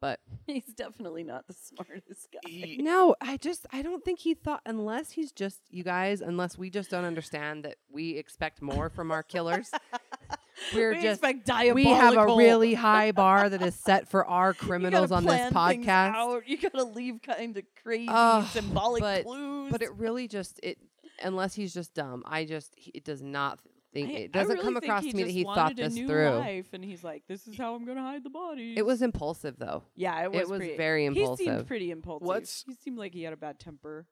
[0.00, 2.76] but He's definitely not the smartest guy.
[2.78, 6.70] no, I just I don't think he thought unless he's just you guys unless we
[6.70, 9.70] just don't understand that we expect more from our killers.
[10.74, 14.52] We're we just expect we have a really high bar that is set for our
[14.54, 16.14] criminals on this podcast.
[16.14, 16.48] out.
[16.48, 19.72] You gotta leave kind of crazy Ugh, symbolic but- clues.
[19.72, 20.78] But it really just it
[21.22, 22.22] unless he's just dumb.
[22.26, 23.60] I just he, it does not
[23.92, 25.94] think I- it doesn't really come across to me that he thought wanted a this
[25.94, 26.30] new through.
[26.30, 29.56] Life, and he's like, "This is how I'm gonna hide the body." It was impulsive
[29.58, 29.82] though.
[29.96, 30.40] yeah, it was.
[30.42, 31.44] it was pretty- very impulsive.
[31.46, 32.26] He seemed pretty impulsive.
[32.26, 34.06] What's- he seemed like he had a bad temper.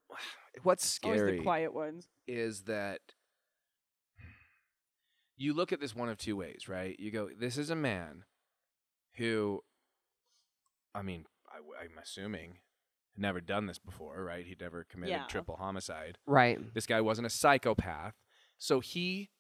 [0.63, 2.09] What's Always scary the quiet ones.
[2.27, 3.01] is that
[5.39, 6.99] you look at this one of two ways, right?
[6.99, 8.25] You go, this is a man
[9.15, 9.63] who,
[10.95, 12.59] I mean, I, am assuming,
[13.15, 14.45] had never done this before, right?
[14.45, 15.27] He'd never committed Yeah.
[15.27, 16.19] triple homicide.
[16.27, 16.59] Right.
[16.75, 18.15] This guy wasn't a psychopath.
[18.59, 19.31] So he,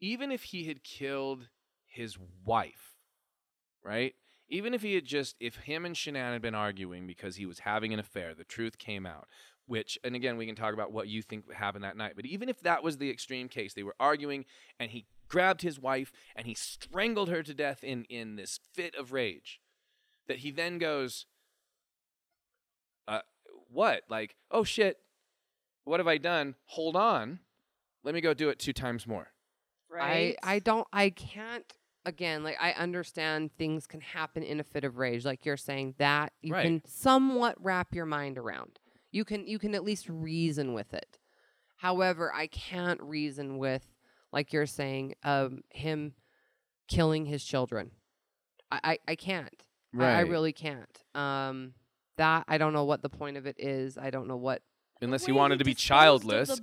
[0.00, 1.48] even if he had killed
[1.84, 2.96] his wife,
[3.84, 4.14] right?
[4.48, 7.60] Even if he had just, if him and Shanann had been arguing because he was
[7.60, 9.28] having an affair, the truth came out,
[9.66, 12.48] which, and again, we can talk about what you think happened that night, but even
[12.48, 14.44] if that was the extreme case, they were arguing
[14.78, 18.94] and he grabbed his wife and he strangled her to death in, in this fit
[18.94, 19.60] of rage,
[20.28, 21.26] that he then goes,
[23.08, 23.20] uh,
[23.68, 24.02] what?
[24.08, 24.98] Like, oh shit,
[25.84, 26.54] what have I done?
[26.66, 27.40] Hold on.
[28.04, 29.28] Let me go do it two times more.
[29.90, 30.36] Right.
[30.42, 31.64] I I don't I can't
[32.04, 35.94] again like I understand things can happen in a fit of rage like you're saying
[35.98, 36.62] that you Right.
[36.64, 38.78] can somewhat wrap your mind around.
[39.16, 41.18] You can you can at least reason with it.
[41.76, 43.82] However, I can't reason with
[44.30, 46.12] like you're saying um him
[46.86, 47.92] killing his children.
[48.70, 49.64] I I, I can't.
[49.98, 51.02] I, I really can't.
[51.14, 51.72] Um
[52.18, 53.96] that I don't know what the point of it is.
[53.96, 54.60] I don't know what
[55.00, 56.60] Unless he way wanted to be disposed of childless.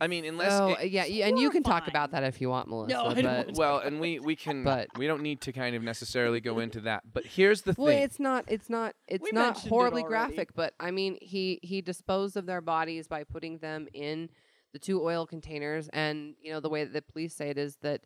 [0.00, 0.04] The body.
[0.04, 1.90] I mean, unless Oh, it- yeah, yeah, and you can talk horrifying.
[1.90, 2.94] about that if you want, Melissa.
[2.94, 3.58] No, I don't want to.
[3.58, 6.80] well, and we we can But- we don't need to kind of necessarily go into
[6.82, 7.02] that.
[7.12, 8.02] But here's the Well, thing.
[8.02, 8.44] it's not.
[8.48, 8.94] It's not.
[9.06, 10.34] It's We not mentioned it horribly already.
[10.34, 14.30] graphic, but I mean, he he disposed of their bodies by putting them in
[14.72, 17.76] the two oil containers, and you know the way that the police say it is
[17.82, 18.02] that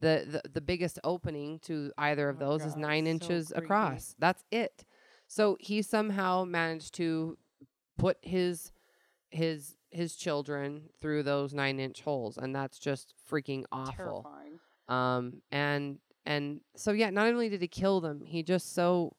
[0.00, 3.48] the the, the biggest opening to either of Oh, those is God, nine so inches
[3.48, 3.64] creepy.
[3.64, 4.14] across.
[4.18, 4.84] That's it.
[5.28, 7.38] So he somehow managed to
[7.96, 8.72] put his
[9.32, 14.22] his his children through those nine inch holes, and that's just freaking awful.
[14.24, 14.58] Terrifying.
[14.88, 19.16] Um, and and so yeah, not only did he kill them, he just so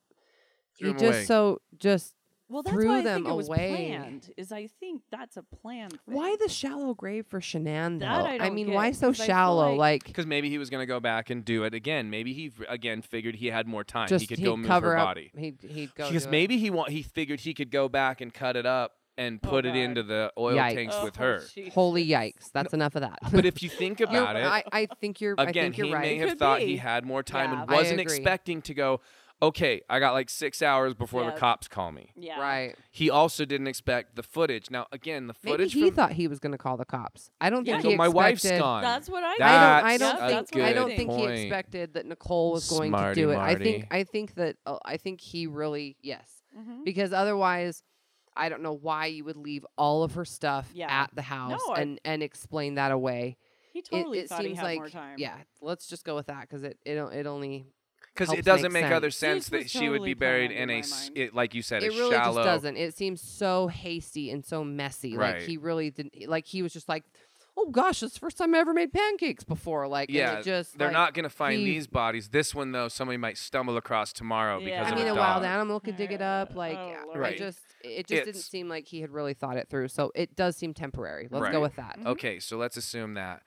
[0.77, 1.25] Threw he 'em just away.
[1.25, 2.15] so just
[2.49, 3.69] Well, that's threw why I them think it was away.
[3.69, 4.31] planned.
[4.37, 5.89] Is I think that's a plan.
[6.05, 8.05] Why the shallow grave for Shanann though?
[8.05, 9.69] That I don't mean, get, why so 'cause I feel shallow?
[9.75, 12.09] like- Like, because maybe he was going to go back and do it again.
[12.09, 14.07] Maybe he f- again figured he had more time.
[14.07, 15.07] just he could he'd go move cover her up.
[15.09, 15.31] body.
[15.37, 16.31] He'd he'd go Because do it.
[16.31, 19.49] maybe he wa- he figured he could go back and cut it up and Oh,
[19.49, 19.77] put it God.
[19.77, 20.73] into the oil Yikes.
[20.75, 21.43] tanks with Oh, her.
[21.53, 21.73] Jesus.
[21.73, 22.51] Holy yikes!
[22.51, 23.19] That's enough of that.
[23.31, 25.35] But if you think about it, I, I think you're.
[25.37, 26.01] I again, think you're he right.
[26.01, 26.65] may have Could thought be.
[26.67, 27.61] he had more time Yeah.
[27.63, 28.15] and I wasn't agree.
[28.15, 29.01] expecting to go.
[29.41, 31.31] Okay, I got like six hours before Yeah.
[31.31, 32.11] the cops call me.
[32.15, 32.39] Yeah.
[32.39, 32.75] Right.
[32.91, 34.71] He also didn't expect the footage.
[34.71, 37.29] Now, again, the Maybe footage he from thought he was going to call the cops.
[37.41, 37.73] I don't Yeah.
[37.73, 38.83] think So he my wife's expected- gone.
[38.83, 39.33] That's what I.
[39.33, 39.81] I That's don't.
[39.81, 40.31] I a don't think.
[40.31, 41.31] that's what I don't good think he point.
[41.39, 43.35] expected that Nicole was going Smarty to do it.
[43.35, 43.63] I Marty.
[43.65, 43.87] think.
[43.91, 44.55] I think that.
[44.65, 46.41] Uh, I think he really yes.
[46.57, 46.85] Mhm.
[46.85, 47.83] because otherwise
[48.35, 50.87] I don't know why you would leave all of her stuff Yeah.
[50.89, 53.37] at the house No, I- and and explain that away.
[53.71, 55.15] He It- totally it, thought he seems had like more time.
[55.17, 57.65] yeah, let's just go with that because it it it only
[58.13, 59.45] because it doesn't make make, other sense.
[59.47, 61.17] sense that was she would be buried in in a, my s- mind.
[61.17, 62.35] it, like you said, it a really shallow.
[62.43, 62.77] just doesn't.
[62.77, 65.17] It seems so hasty and so messy.
[65.17, 65.35] Right.
[65.37, 66.27] Like he really didn't.
[66.29, 67.03] Like he was just like,
[67.57, 69.87] oh gosh, it's the first time I ever made pancakes before.
[69.87, 72.29] Like Yeah, just they're like, not going to find he- these bodies.
[72.29, 74.79] This one though, somebody might stumble across tomorrow because of the Yeah.
[74.79, 75.41] because I of mean, a a dog.
[75.41, 76.55] wild animal could dig it up.
[76.55, 79.89] Like Oh, I just it just didn't seem like he had really thought it through.
[79.89, 81.27] So it does seem temporary.
[81.29, 81.99] Let's go with that.
[82.05, 83.41] Okay, so let's assume that.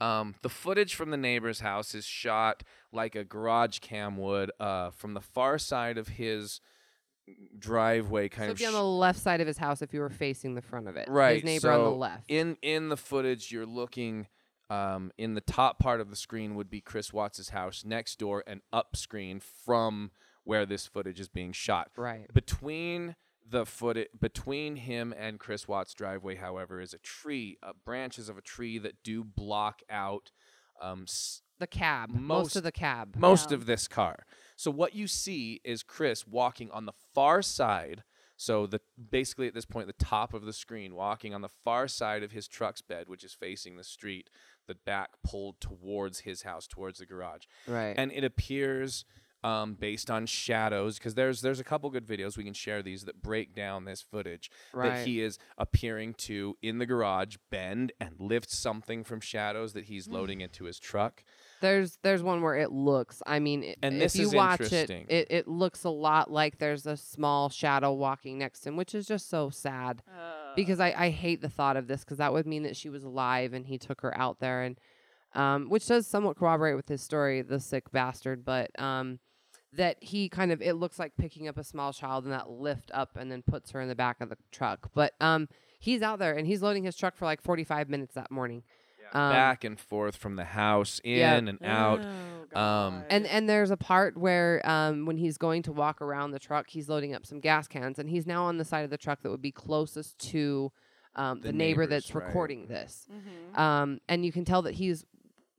[0.00, 4.90] Um, the footage from the neighbor's house is shot like a garage cam would uh,
[4.90, 6.60] from the far side of his
[7.58, 10.00] driveway, kind So of it'd be on the left side of his house if you
[10.00, 11.08] were facing the front of it.
[11.08, 11.36] right.
[11.36, 12.24] His neighbor on the left.
[12.30, 14.26] In in the footage, you're looking.
[14.70, 18.42] Um, in the top part of the screen would be Chris Watts's house next door,
[18.46, 20.12] and up screen from
[20.44, 21.90] where this footage is being shot.
[21.96, 22.32] right.
[22.32, 28.30] Between the foot between him and Chris Watts' driveway, however, is a tree, uh, branches
[28.30, 30.30] of a tree that do block out
[30.80, 32.08] um, s- The cab.
[32.08, 33.14] Most, most- of the cab.
[33.16, 33.56] most Yeah.
[33.58, 34.24] of this car.
[34.56, 38.04] So what you see is Chris walking on the far side.
[38.36, 38.80] So the
[39.10, 42.32] basically at this point, the top of the screen, walking on the far side of
[42.32, 44.30] his truck's bed, which is facing the street,
[44.66, 47.94] the back pulled towards his house, towards the garage Right.
[47.96, 49.04] and it appears
[49.44, 53.04] um, based on shadows because there's there's a couple good videos we can share these
[53.06, 54.90] that break down this footage Right.
[54.98, 59.86] that he is appearing to in the garage bend and lift something from shadows that
[59.86, 61.24] he's loading into his truck
[61.62, 63.22] There's there's one where it looks.
[63.26, 66.86] I mean, it, And if you watch it, it, it looks a lot like there's
[66.86, 70.02] a small shadow walking next to him, which is just so sad.
[70.06, 72.90] Uh, because I, I hate the thought of this because that would mean that she
[72.90, 74.78] was alive and he took her out there and
[75.34, 79.18] um, which does somewhat corroborate with his story, the sick bastard, but um,
[79.72, 82.90] that he kind of it looks like picking up a small child and that lift
[82.92, 84.90] up and then puts her in the back of the truck.
[84.94, 85.48] But um,
[85.78, 88.62] he's out there and he's loading his truck for like 45 minutes that morning.
[89.14, 91.36] Um, back and forth from the house in yeah.
[91.36, 92.00] and out
[92.54, 96.30] Oh, um, And and there's a part where um, when he's going to walk around
[96.32, 98.90] the truck, he's loading up some gas cans, and he's now on the side of
[98.90, 100.72] the truck that would be closest to
[101.14, 102.26] um, the, The neighbor neighbors, that's right.
[102.26, 103.06] recording this.
[103.12, 103.58] Mhm.
[103.58, 105.04] Um, and you can tell that he's,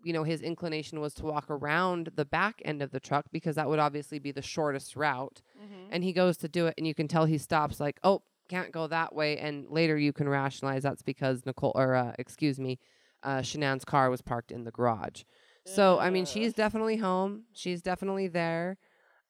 [0.04, 3.56] you know, his inclination was to walk around the back end of the truck because
[3.58, 5.42] that would obviously be the shortest route.
[5.62, 5.90] Mhm.
[5.92, 8.72] And he goes to do it, and you can tell he stops, like, oh, can't
[8.72, 9.38] go that way.
[9.38, 12.80] And later you can rationalize that's because Nicole, or uh, excuse me,
[13.24, 15.24] uh, Shanann's car was parked in the garage.
[15.66, 17.44] So I mean, she's definitely home.
[17.54, 18.78] She's definitely there.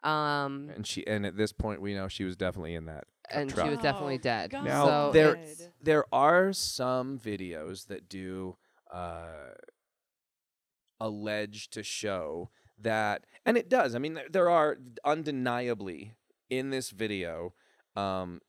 [0.04, 3.50] Um, And she and at this point we know she was definitely in that and
[3.50, 3.66] truck.
[3.68, 4.50] she was definitely Oh, dead.
[4.52, 4.66] God.
[4.66, 8.58] Now so there it's- there are some videos that do
[8.92, 9.52] uh,
[11.00, 12.50] allege to show
[12.80, 13.96] that, and it does.
[13.96, 16.14] I mean, there, there are undeniably
[16.50, 17.54] in this video,
[17.96, 18.42] um,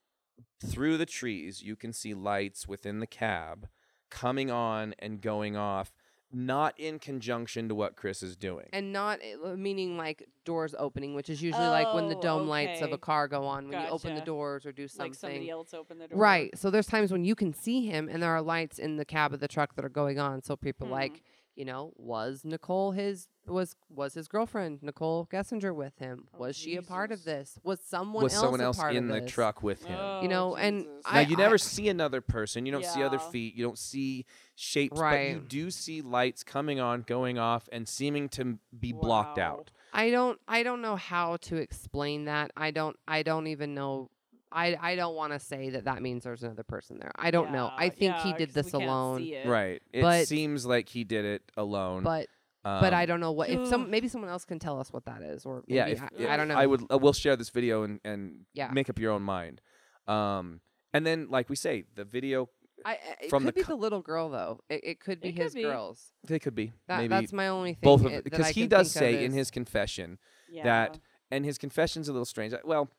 [0.64, 3.68] through the trees, you can see lights within the cab
[4.14, 5.92] coming on and going off,
[6.32, 8.66] not in conjunction to what Chris is doing.
[8.72, 12.48] and not uh, meaning like doors opening, which is usually like when the Oh, dome
[12.48, 15.10] lights of a car go on when you open the doors or do something.
[15.12, 16.18] Like somebody else opened the door.
[16.18, 16.56] Right.
[16.58, 19.32] So there's times when you can see him and there are lights in the cab
[19.32, 20.42] of the truck that are going on.
[20.42, 20.92] So people Hmm.
[20.92, 21.22] like,
[21.56, 26.26] you know, was Nicole his was was his girlfriend Nicole Kessinger with him?
[26.34, 27.58] Oh, was she a part of this?
[27.62, 29.98] Was someone was else someone a else part in the truck with him?
[30.00, 31.02] Oh, You know, and Jesus.
[31.04, 32.64] Now I, you never I- see another person.
[32.66, 33.54] You don't see other feet.
[33.54, 34.24] You don't see
[34.54, 38.92] shapes, but you do see lights coming on, going off, and seeming to m- be
[38.92, 39.70] blocked out.
[39.92, 42.50] I don't I don't know how to explain that.
[42.56, 44.10] I don't I don't even know
[44.54, 47.12] I I don't want to say that that means there's another person there.
[47.16, 47.66] I don't know.
[47.76, 49.18] I Yeah, think he yeah, did 'cause this we can't alone.
[49.18, 49.46] see it.
[49.46, 49.82] Right.
[49.92, 52.02] It But- seems like he did it alone.
[52.04, 52.28] But
[52.62, 55.04] but I Um, don't know what if some maybe someone else can tell us what
[55.04, 56.54] that is or Yeah, if, I, if- I don't know.
[56.56, 56.82] I would.
[56.90, 58.70] Uh, we'll share this video and and Yeah.
[58.70, 59.60] make up your own mind.
[60.06, 60.60] Um,
[60.92, 62.48] and then like we say, the video
[62.84, 64.60] I, I- it from could the be co- the little girl though.
[64.68, 65.62] It, it could be It could his be.
[65.62, 66.12] girls.
[66.26, 67.80] they could be That, maybe that's my only thing.
[67.82, 69.50] both of it- that because I he can does think of say in is- his
[69.50, 70.18] confession
[70.50, 70.64] Yeah.
[70.64, 71.00] that
[71.30, 72.52] and his confession's a little strange.
[72.54, 72.90] Uh, Well,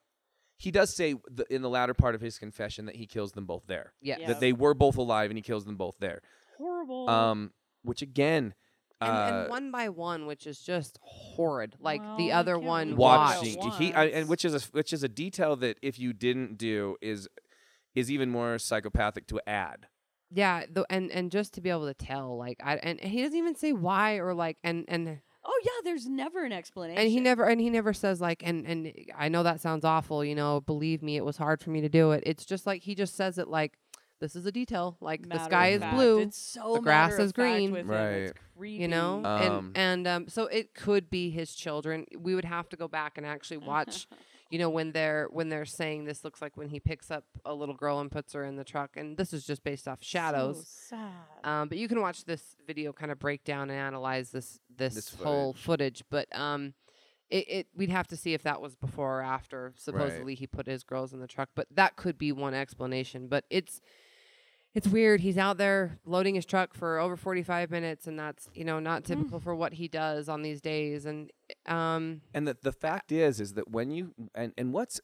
[0.57, 3.45] he does say the, in the latter part of his confession that he kills them
[3.45, 3.93] both there.
[4.01, 4.17] yeah.
[4.19, 4.27] Yeah.
[4.27, 6.21] That they were both alive and he kills them both there.
[6.57, 7.09] horrible.
[7.09, 7.51] Um,
[7.83, 8.53] which again,
[9.01, 11.75] And, uh, and one by one, which is just horrid.
[11.79, 13.57] Like Well, the you other can't one really watched.
[13.57, 16.57] watching he I, and which is a which is a detail that if you didn't
[16.57, 17.27] do is
[17.93, 19.87] is even more psychopathic to add.
[20.31, 23.37] Yeah, the, and and just to be able to tell, like, I and he doesn't
[23.37, 27.01] even say why or like, and and oh yeah, there's never an explanation.
[27.01, 30.23] and he never and he never says like, and and I know that sounds awful,
[30.25, 30.61] you know.
[30.61, 32.23] Believe me, it was hard for me to do it.
[32.25, 33.77] It's just like he just says it like,
[34.19, 34.97] this is a detail.
[35.01, 35.95] Like the Matter sky is fact.
[35.95, 36.19] blue.
[36.19, 37.71] It's so the grass is green.
[37.71, 37.91] with him.
[37.91, 42.45] It's you know Um, and and um so it could be his children we would
[42.45, 44.07] have to go back and actually watch
[44.55, 47.53] you know when they're when they're saying this looks like when he picks up a
[47.53, 50.65] little girl and puts her in the truck and this is just based off shadows
[50.65, 51.43] So sad.
[51.43, 54.95] um but you can watch this video kind of break down and analyze this this,
[54.95, 56.73] This whole footage but um
[57.29, 60.67] it, it we'd have to see if that was before or after supposedly he put
[60.67, 63.81] his girls in the truck but that could be one explanation but it's
[64.75, 65.21] it's weird.
[65.21, 69.05] He's out there loading his truck for over 45 minutes, and that's you know not
[69.05, 71.05] typical for what he does on these days.
[71.05, 71.31] And
[71.65, 74.99] um, And the the fact is is that when you and and what's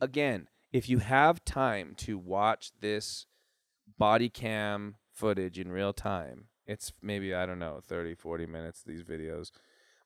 [0.00, 3.26] again, if you have time to watch this
[3.98, 9.04] body cam footage in real time, it's maybe I don't know, 30 40 minutes these
[9.04, 9.50] videos.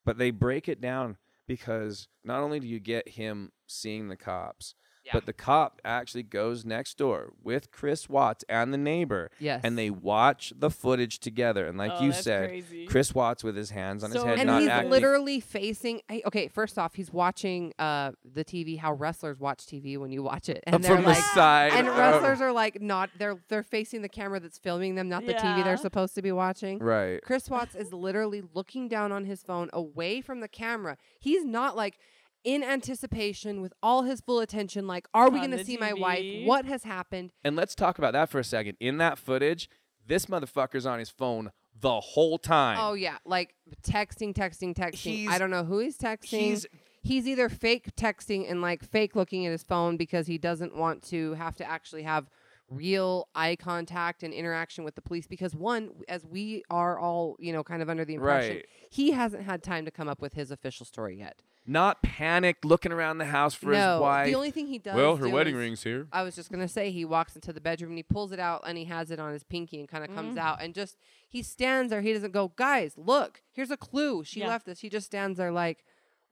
[0.05, 4.75] But they break it down because not only do you get him seeing the cops,
[5.13, 9.77] but the cop actually goes next door with Chris Watts and the neighbor yes, and
[9.77, 12.87] they watch the footage together and like Oh, you said crazy.
[12.87, 16.01] Chris Watts with his hands on his head and not he's acting literally facing.
[16.09, 18.79] hey, Okay, first off, he's watching uh the TV.
[18.79, 21.17] How wrestlers watch TV when you watch it, and they're from like.
[21.17, 25.09] the side And wrestlers are like not they're they're facing the camera that's filming them,
[25.09, 26.79] not the TV they're supposed to be watching.
[26.79, 30.97] right Chris Watts is literally looking down on his phone away from the camera.
[31.21, 31.99] He's not like
[32.45, 35.93] in anticipation with all his full attention, like, are we going to the see my
[35.95, 36.47] wife?
[36.47, 37.33] What has happened?
[37.43, 38.77] And let's talk about that for a second.
[38.81, 39.69] In that footage,
[40.07, 41.51] this motherfucker's on his phone
[41.81, 42.77] the whole time.
[42.81, 43.17] Oh, yeah.
[43.25, 44.95] Like texting, texting, texting.
[44.97, 46.39] He's- I don't know who he's texting.
[46.39, 46.67] he's
[47.03, 51.03] he's either fake texting and like fake looking at his phone because he doesn't want
[51.03, 52.31] to have to actually have
[52.71, 57.53] real eye contact and interaction with the police because one as we are all you
[57.53, 58.67] know kind of under the impression Right.
[58.89, 62.93] he hasn't had time to come up with his official story yet not panicked, looking
[62.93, 64.27] around the house for no his wife.
[64.27, 66.07] the only thing he does well, her do wedding is- ring's here.
[66.13, 68.63] I was just gonna say he walks into the bedroom and he pulls it out
[68.67, 70.41] and he has it on his pinky and kind of comes mm.
[70.41, 70.97] out and just
[71.29, 72.03] he stands there.
[72.03, 74.25] He doesn't go, guys, look, here's a clue.
[74.25, 74.49] She Yeah.
[74.49, 74.81] left this.
[74.81, 75.85] He just stands there like,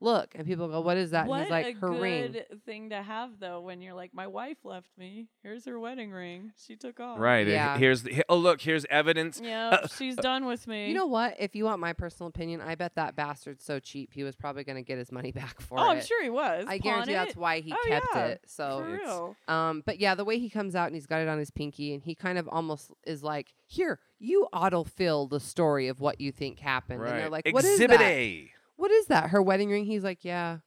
[0.03, 1.21] look, and people go, what is that?
[1.21, 2.35] And What he's like, a her good ring.
[2.65, 5.29] thing to have though when you're like, my wife left me.
[5.41, 6.51] Here's her wedding ring.
[6.57, 7.19] She took off.
[7.19, 7.47] Right.
[7.47, 7.77] uh, Yeah.
[7.77, 9.41] Here's the, oh look, here's evidence.
[9.43, 10.87] Yeah, she's done with me.
[10.89, 11.35] You know what?
[11.39, 14.63] If you want my personal opinion, I bet that bastard's so cheap he was probably
[14.63, 15.95] going to get his money back for oh, it.
[15.95, 16.65] I'm sure he was.
[16.67, 18.41] I Pawn guarantee that's why he Oh, kept yeah, it.
[18.45, 19.53] So For.
[19.53, 21.93] Um, but yeah, the way he comes out and he's got it on his pinky,
[21.93, 26.31] and he kind of almost is like, "Here, you autofill the story of what you
[26.31, 28.05] think happened." And they're like, "What is Exhibit that?
[28.11, 28.51] A.
[28.75, 29.29] What is that?
[29.29, 30.59] Her wedding ring?" He's like, "Yeah."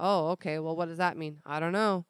[0.00, 0.58] Oh, okay.
[0.58, 1.38] Well, what does that mean?
[1.46, 2.04] I don't know.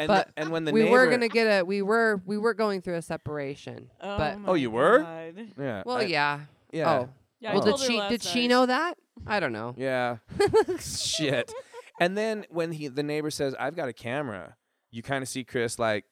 [0.00, 2.38] And but the, and when the we neighbor, were gonna get a, we were, we
[2.38, 3.90] were going through a separation.
[4.00, 5.00] Oh, but oh, my Oh, you were?
[5.00, 5.48] God.
[5.58, 5.82] yeah.
[5.84, 6.40] well, I- yeah.
[6.72, 6.90] yeah.
[6.90, 7.08] Oh,
[7.40, 8.96] Yeah, well, did she last did she know that?
[9.26, 9.74] I don't know.
[9.76, 10.18] Yeah.
[10.80, 11.52] Shit.
[12.00, 14.56] And then when he the neighbor says, "I've got a camera,"
[14.90, 16.04] you kind of see Chris like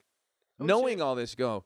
[0.61, 1.65] Oh, knowing all this go,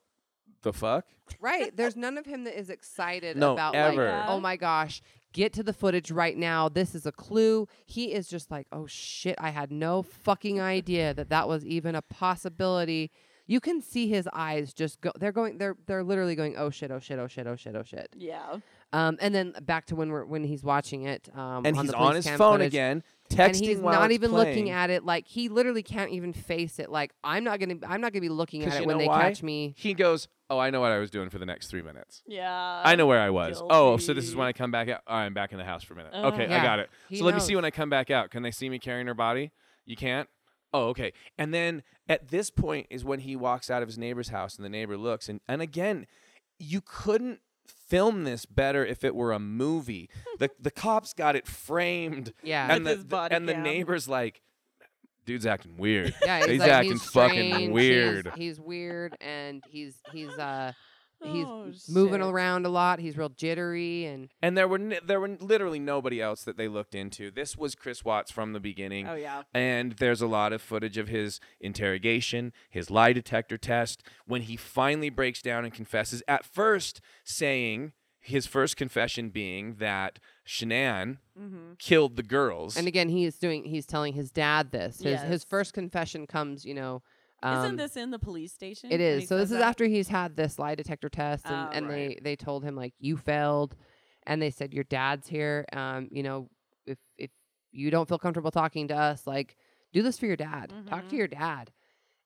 [0.62, 1.06] "The fuck?"
[1.40, 1.74] Right.
[1.74, 4.10] There's none of him that is excited No, about ever.
[4.10, 5.00] like, oh my gosh,
[5.32, 6.68] get to the footage right now.
[6.68, 7.68] This is a clue.
[7.86, 11.94] He is just like, oh shit, I had no fucking idea that that was even
[11.94, 13.10] a possibility.
[13.46, 15.10] You can see his eyes just go.
[15.18, 15.58] They're going.
[15.58, 16.56] They're they're literally going.
[16.56, 16.92] Oh shit.
[16.92, 17.18] Oh shit.
[17.18, 17.46] Oh shit.
[17.48, 17.74] Oh shit.
[17.74, 18.08] Oh shit.
[18.16, 18.58] Yeah.
[18.92, 21.28] Um, and then back to when we're when he's watching it.
[21.34, 24.06] Um, And on he's the on his phone footage, again, texting and he's while not
[24.06, 24.48] it's even playing.
[24.48, 25.04] looking at it.
[25.04, 26.90] Like he literally can't even face it.
[26.90, 27.76] Like I'm not gonna.
[27.86, 29.22] I'm not gonna be looking at it when they why?
[29.22, 29.74] catch me.
[29.76, 32.22] He goes, "Oh, I know what I was doing for the next three minutes.
[32.26, 32.82] Yeah.
[32.84, 33.62] I know where I was.
[33.70, 35.02] Oh, so this is when I come back out.
[35.06, 36.12] Oh, I'm back in the house for a minute.
[36.12, 36.90] Uh, okay, I got it.
[37.08, 38.30] he So let me see when I come back out.
[38.30, 39.52] Can they see me carrying her body?
[39.86, 40.28] You can't.
[40.72, 41.12] Oh, okay.
[41.38, 44.64] And then at this point is when he walks out of his neighbor's house, and
[44.64, 46.06] the neighbor looks, and and again,
[46.58, 47.40] you couldn't
[47.70, 50.08] film this better if it were a movie.
[50.38, 52.74] the The cops got it framed, Yeah.
[52.74, 54.42] and the, body and the neighbor's like,
[55.26, 56.14] dude's acting weird.
[56.24, 58.32] Yeah, he's, he's like, acting he's fucking strange, he's- weird.
[58.36, 60.72] He's, weird, and he's he's uh
[61.22, 62.30] he's Oh, moving shit.
[62.30, 62.98] around a lot.
[62.98, 66.68] He's real jittery, and And there were n- there were literally nobody else that they
[66.68, 67.30] looked into.
[67.30, 69.06] This was Chris Watts from the beginning.
[69.08, 69.42] Oh yeah.
[69.54, 74.56] And there's a lot of footage of his interrogation, his lie detector test, when he
[74.56, 76.22] finally breaks down and confesses.
[76.28, 77.92] At first, saying
[78.22, 81.72] his first confession being that Shanann Mm-hmm.
[81.78, 82.76] killed the girls.
[82.76, 85.00] and again he's doing he's telling his dad this.
[85.00, 87.02] His his first confession comes, you know.
[87.42, 88.90] Um, Isn't this in the police station?
[88.90, 89.28] It when he is.
[89.28, 89.62] So this is that?
[89.62, 92.20] after he's had this lie detector test, and, Ah, and they right.
[92.24, 93.74] they told him like you failed,
[94.26, 95.64] and they said your dad's here.
[95.72, 96.48] Um, you know,
[96.86, 97.30] if if
[97.72, 99.56] you don't feel comfortable talking to us, like
[99.92, 100.72] do this for your dad.
[100.86, 101.18] Talk to Mhm.
[101.18, 101.70] your dad.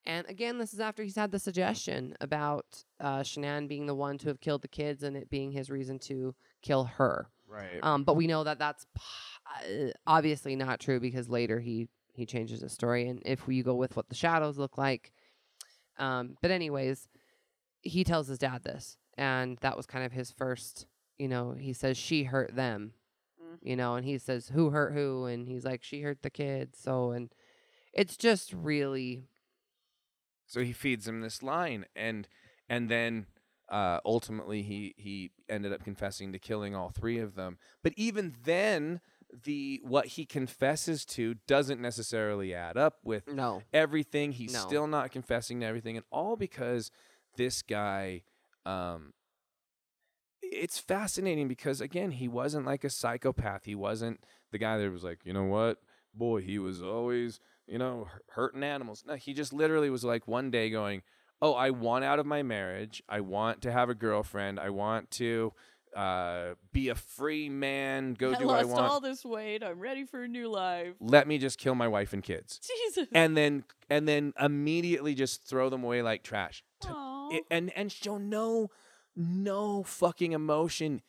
[0.06, 4.18] And again, this is after he's had the suggestion about uh, Shanann being the one
[4.18, 7.30] to have killed the kids and it being his reason to kill her.
[7.48, 7.78] right.
[7.82, 12.26] Um, but we know that that's p- uh, obviously not true because later he he
[12.26, 15.12] changes his story, and if we go with what the shadows look like,
[15.98, 17.08] um, but anyways,
[17.82, 20.86] he tells his dad this, and that was kind of his first.
[21.18, 22.94] You know, he says she hurt them,
[23.40, 23.58] Mhm.
[23.62, 26.78] you know, and he says who hurt who, and he's like she hurt the kids.
[26.78, 27.32] So, and
[27.92, 29.28] it's just really
[30.46, 32.28] So he feeds him this line, and
[32.68, 33.26] and then
[33.68, 37.58] uh, ultimately he he ended up confessing to killing all three of them.
[37.82, 39.00] But even then,
[39.42, 44.32] the what he confesses to doesn't necessarily add up with no, everything.
[44.32, 44.60] He's No.
[44.60, 46.90] still not confessing to everything, and all because
[47.36, 48.22] this guy.
[48.64, 49.12] Um,
[50.42, 53.64] it's fascinating because again, he wasn't like a psychopath.
[53.64, 54.20] He wasn't
[54.52, 55.78] the guy that was like, you know what,
[56.14, 59.04] boy, he was always, you know, hurting animals.
[59.06, 61.02] No, he just literally was like one day going,
[61.42, 63.02] oh, I want out of my marriage.
[63.08, 64.60] I want to have a girlfriend.
[64.60, 65.52] I want to
[65.96, 68.14] uh, be a free man.
[68.14, 69.62] Go I do what I lost all this weight.
[69.62, 70.94] I'm ready for a new life.
[71.00, 72.60] Let me just kill my wife and kids
[72.94, 73.08] Jesus.
[73.12, 77.90] and then and then immediately just throw them away like trash To- it- and and
[77.92, 78.70] show no
[79.16, 81.02] no fucking emotion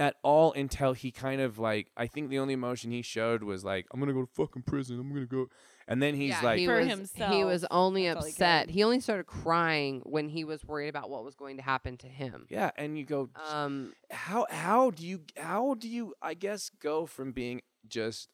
[0.00, 3.64] at all until he kind of like I think the only emotion he showed was
[3.64, 5.48] like I'm gonna go to fucking prison I'm gonna go
[5.88, 8.66] and then he's yeah, like he For was, He was only that's all he upset.
[8.66, 8.70] cared.
[8.70, 12.06] He only started crying when he was worried about what was going to happen to
[12.06, 12.46] him.
[12.50, 17.06] yeah and you go Um, how how do you how do you I guess go
[17.06, 18.28] from being just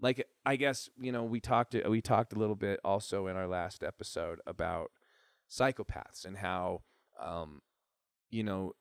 [0.00, 3.46] like I guess you know we talked we talked a little bit also in our
[3.48, 4.90] last episode about
[5.50, 6.82] psychopaths and how
[7.20, 7.62] um
[8.30, 8.72] you know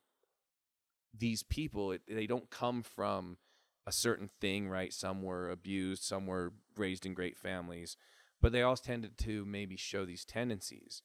[1.18, 3.38] these people it, they don't come from
[3.88, 7.98] a certain thing right some were abused some were raised in great families
[8.42, 11.02] but they all tended to maybe show these tendencies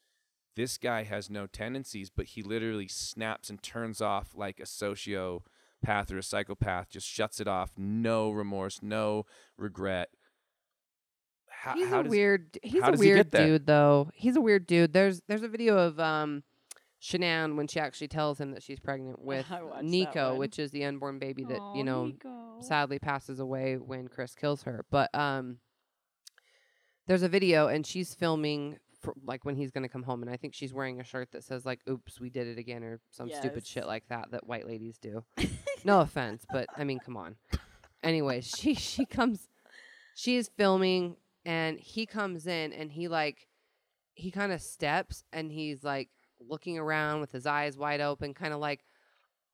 [0.54, 5.40] this guy has no tendencies, but he literally snaps and turns off like a sociopath
[6.12, 9.24] or a psychopath, just shuts it off, no remorse, no
[9.56, 10.10] regret.
[11.48, 12.58] How, he's how a does- weird.
[12.62, 14.10] He's a weird dude, though.
[14.14, 14.92] He's a weird dude.
[14.92, 16.42] There's there's a video of um,
[17.02, 20.58] Shanann when she actually tells him that she's pregnant with I watched that Niko, which
[20.58, 22.62] is the unborn baby that Aw, you know Niko.
[22.62, 24.84] sadly passes away when Chris kills her.
[24.90, 25.58] But um,
[27.08, 30.36] there's a video, and she's filming for, like when he's gonna come home, and I
[30.36, 33.28] think she's wearing a shirt that says like "Oops, we did it again" or some
[33.30, 35.24] stupid shit like that that white ladies do.
[35.84, 37.34] no offense, but I mean, come on.
[38.04, 39.48] Anyway, she she comes,
[40.14, 43.48] she is filming, and he comes in, and he like,
[44.14, 46.08] he kind of steps, and he's like
[46.48, 48.80] looking around with his eyes wide open, kind of like.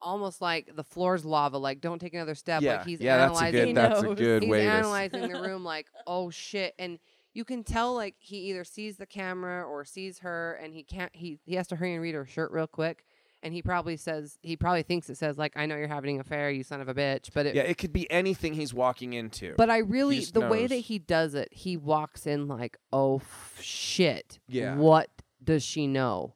[0.00, 2.62] Almost like the floor's lava, like don't take another step.
[2.62, 3.76] yeah, like he's yeah, that's a analyzing good.
[3.82, 4.70] That's a good he's way to.
[4.70, 7.00] analyzing the room like oh shit and
[7.34, 11.10] you can tell like he either sees the camera or sees her and he can't
[11.16, 13.04] he he has to hurry and read her shirt real quick
[13.42, 16.20] and he probably says he probably thinks it says like i know you're having an
[16.20, 19.14] affair you son of a bitch but it Yeah, it could be anything he's walking
[19.14, 19.54] into.
[19.56, 23.58] but i really the way that he does it he walks in like oh f-
[23.60, 24.76] shit Yeah.
[24.76, 25.10] what
[25.42, 26.34] does she know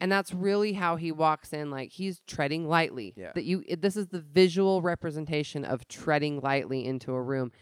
[0.00, 3.32] and that's really how he walks in like he's treading lightly Yeah.
[3.34, 7.52] that you it, this is the visual representation of treading lightly into a room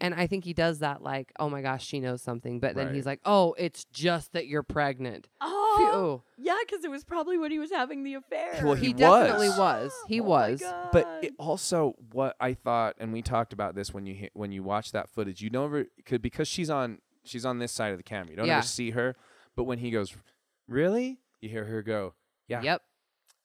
[0.00, 2.86] and i think he does that like oh my gosh she knows something but then
[2.88, 2.94] Right.
[2.94, 6.44] he's like oh it's just that you're pregnant Oh, Phew.
[6.44, 8.62] yeah, because it was probably when he was having the affair.
[8.64, 9.58] Well, he, He definitely was.
[9.58, 10.62] was he Oh my was
[10.92, 14.50] But it also, what I thought, and we talked about this when you hit, when
[14.50, 17.98] you watch that footage, you never could because she's on she's on this side of
[17.98, 18.30] the camera.
[18.30, 18.58] You don't Yeah.
[18.58, 19.14] ever see her,
[19.54, 20.16] but when he goes,
[20.66, 22.14] "Really?" You hear her go,
[22.48, 22.82] "Yeah, yep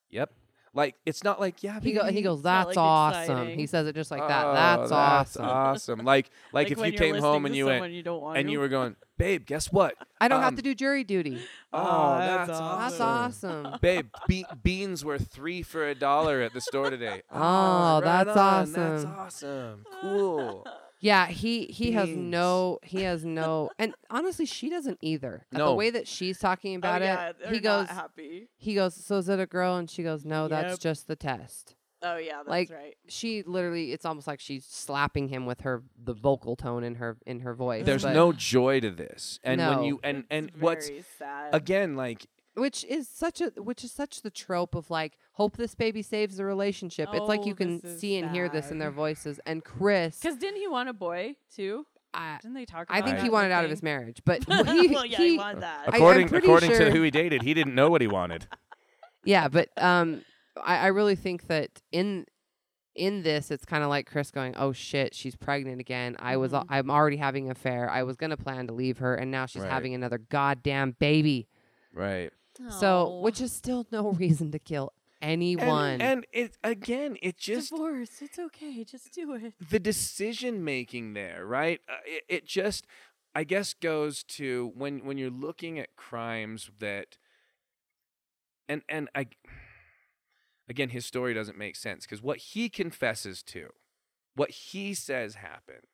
[0.09, 0.31] yep."
[0.75, 1.79] Like it's not like yeah.
[1.79, 3.59] he, go, he goes that's like, awesome exciting.
[3.59, 5.99] he says it just like that Oh, that's, awesome awesome.
[6.03, 8.51] Like like, if you came home and you someone went you don't want and to.
[8.51, 9.93] you were going, "Babe, guess what?
[10.19, 11.39] i don't Um, have to do jury duty
[11.71, 16.53] Oh, that's that's that's awesome." awesome Babe, be- beans were three for a dollar at
[16.55, 17.21] the store today.
[17.31, 19.15] Oh, right that's on, That's awesome.
[19.19, 19.85] awesome.
[20.01, 20.65] Cool.
[21.03, 22.31] Yeah, he he has Beans.
[22.31, 25.45] no he has no and honestly she doesn't either.
[25.51, 25.75] At The No.
[25.75, 28.47] way that she's talking oh, about yeah, it, they're he goes not happy.
[28.57, 30.79] he goes, "So is it a girl?" and she goes, "No, that's Yep.
[30.79, 31.75] just the test."
[32.05, 32.95] Oh yeah, that's Like, right.
[33.07, 37.17] She literally it's almost like she's slapping him with her the vocal tone in her
[37.25, 37.85] in her voice.
[37.85, 39.39] There's but- no joy to this.
[39.43, 39.83] And when No.
[39.83, 41.53] you and and It's what's very sad.
[41.55, 45.73] again like which is such a which is such the trope of like hope this
[45.75, 47.09] baby saves the relationship.
[47.13, 49.39] it's like Oh, you can this is see and hear this in their voices.
[49.45, 51.85] And Chris, Because didn't he want a boy too?
[52.15, 52.83] I, Didn't they talk?
[52.89, 53.85] About I think he that wanted in out of his thing?
[53.85, 55.79] marriage, but he, well, yeah, he- he wanted that.
[55.81, 58.07] I- I'm according pretty according sure- to who he dated, he didn't know what he
[58.07, 58.45] wanted.
[59.25, 60.21] Yeah, but um,
[60.63, 62.25] I, I really think that in
[62.93, 66.15] in this, it's kind of like Chris going, "Oh shit, she's pregnant again.
[66.19, 67.89] I was, al- I'm already having an affair.
[67.89, 69.71] I was gonna plan to leave her, and now she's Right.
[69.71, 71.47] having another goddamn baby.
[71.91, 72.31] Right.
[72.69, 75.93] So, which is still no reason to kill anyone.
[75.93, 78.21] And, and it again, it just divorce.
[78.21, 78.83] It's okay.
[78.83, 79.53] Just do it.
[79.69, 81.79] the decision making there, right?
[81.89, 82.85] Uh, it, it just,
[83.33, 87.17] I guess, goes to when when you're looking at crimes that,
[88.69, 89.27] and and I,
[90.69, 93.69] again, his story doesn't make sense because what he confesses to,
[94.35, 95.87] what he says happened,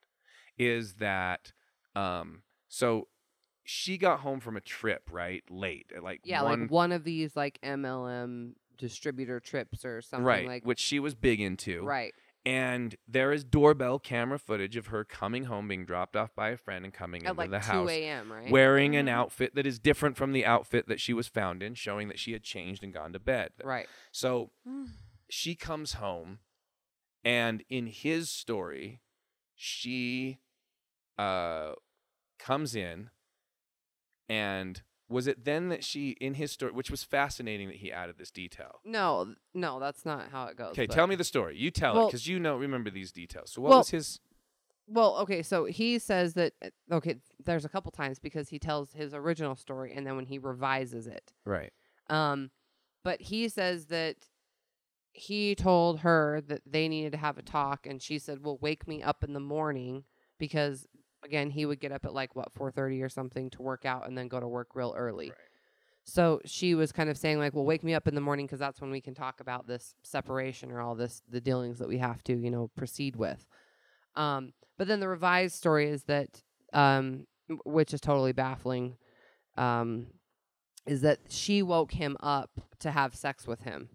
[0.58, 1.54] is that,
[1.96, 3.08] um, so
[3.72, 7.04] she got home from a trip right late at like yeah, one like one of
[7.04, 12.12] these like MLM distributor trips or something right, like which she was big into, right.
[12.44, 16.58] and there is doorbell camera footage of her coming home, being dropped off by a
[16.58, 18.32] friend, and coming At into like the two house a.m.
[18.32, 18.50] Right.
[18.50, 22.08] wearing an outfit that is different from the outfit that she was found in, showing
[22.08, 23.52] that she had changed and gone to bed.
[23.64, 23.88] right.
[24.12, 24.50] So
[25.30, 26.40] she comes home,
[27.24, 29.02] and in his story,
[29.54, 30.40] she
[31.20, 31.74] uh,
[32.40, 33.12] comes in,
[34.30, 38.18] and was it then that she, in his story, which was fascinating that he added
[38.20, 38.80] this detail.
[38.86, 40.72] No, no, that's not how it goes.
[40.74, 41.58] Okay, but- tell me the story.
[41.58, 43.52] You tell it Well- because you know remember these details.
[43.52, 44.20] So what Well, was his?
[44.88, 48.94] Well, okay, so he says that uh, okay, there's a couple times because he tells
[48.94, 51.34] his original story and then when he revises it.
[51.46, 51.74] Right.
[52.10, 52.52] Um
[53.04, 54.18] but he says that
[55.14, 58.88] he told her that they needed to have a talk and she said, "Well, wake
[58.88, 60.06] me up in the morning
[60.38, 60.88] because
[61.24, 64.18] again, he would get up at like what 4:30 or something to work out and
[64.18, 65.38] then go to work real early." Right.
[66.04, 68.60] So she was kind of saying like, "Well, wake me up in the morning because
[68.60, 71.98] that's when we can talk about this separation or all this the dealings that we
[71.98, 73.46] have to, you know, proceed with."
[74.16, 76.42] Um, but then the revised story is that,
[76.74, 77.28] um,
[77.66, 78.98] which is totally baffling,
[79.58, 80.08] um,
[80.86, 83.90] is that she woke him up to have sex with him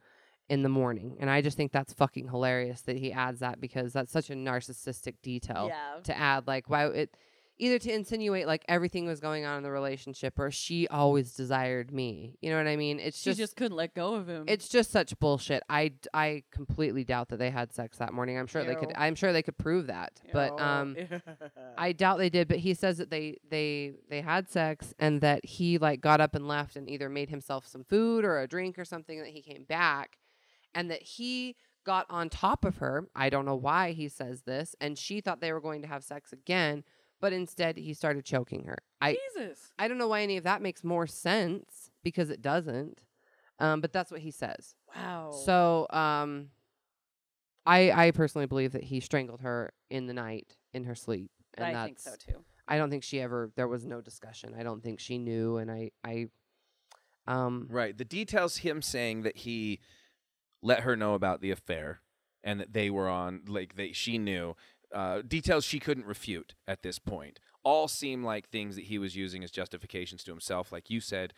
[0.48, 3.92] in the morning, and I just think that's fucking hilarious that he adds that because
[3.92, 6.00] that's such a narcissistic detail Yeah.
[6.04, 6.46] to add.
[6.46, 7.16] Like, why it
[7.56, 11.92] either to insinuate like everything was going on in the relationship or she always desired
[11.92, 12.36] me.
[12.42, 12.98] You know what I mean?
[12.98, 14.44] It's She just, just, couldn't let go of him.
[14.48, 15.62] it's just such bullshit.
[15.70, 18.36] I I completely doubt that they had sex that morning.
[18.38, 18.92] I'm sure they could.
[18.96, 20.96] I'm sure they could prove that, but um.
[21.78, 25.44] I doubt they did, but he says that they they they had sex and that
[25.44, 28.78] he like got up and left and either made himself some food or a drink
[28.78, 30.18] or something that he came back
[30.74, 33.08] and that he got on top of her.
[33.14, 36.02] I don't know why he says this, and she thought they were going to have
[36.02, 36.84] sex again,
[37.20, 38.78] but instead he started choking her.
[39.00, 39.72] I Jesus.
[39.78, 43.04] I don't know why any of that makes more sense because it doesn't.
[43.60, 44.74] Um, but that's what he says.
[44.94, 45.30] Wow.
[45.44, 46.48] So, um,
[47.66, 51.66] I I personally believe that he strangled her in the night in her sleep, and
[51.66, 52.44] I that's think so too.
[52.66, 53.52] I don't think she ever.
[53.56, 54.54] There was no discussion.
[54.58, 56.26] I don't think she knew, and I I
[57.26, 57.96] um Right.
[57.96, 59.80] The details him saying that he
[60.64, 62.00] let her know about the affair
[62.42, 64.56] and that they were on like they she knew
[64.92, 69.14] uh, details she couldn't refute at this point all seem like things that he was
[69.16, 71.32] using as justifications to himself like you said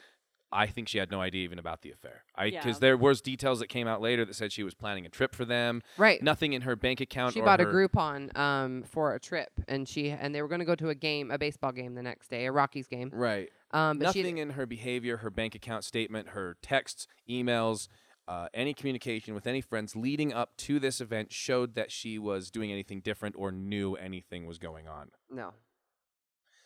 [0.53, 2.23] I think she had no idea even about the affair.
[2.37, 2.81] I because Yeah.
[2.81, 5.45] there was details that came out later that said she was planning a trip for
[5.45, 5.83] them.
[5.99, 6.23] Right.
[6.23, 7.35] Nothing in her bank account.
[7.35, 10.65] she bought a Groupon um for a trip, and she and they were going to
[10.65, 13.11] go to a game, a baseball game the next day, a Rockies game.
[13.13, 13.49] Right.
[13.73, 17.89] Um, Nothing in her behavior, her bank account statement, her texts, emails,
[18.29, 22.51] uh, any communication with any friends leading up to this event showed that she was
[22.51, 25.11] doing anything different or knew anything was going on.
[25.31, 25.53] no.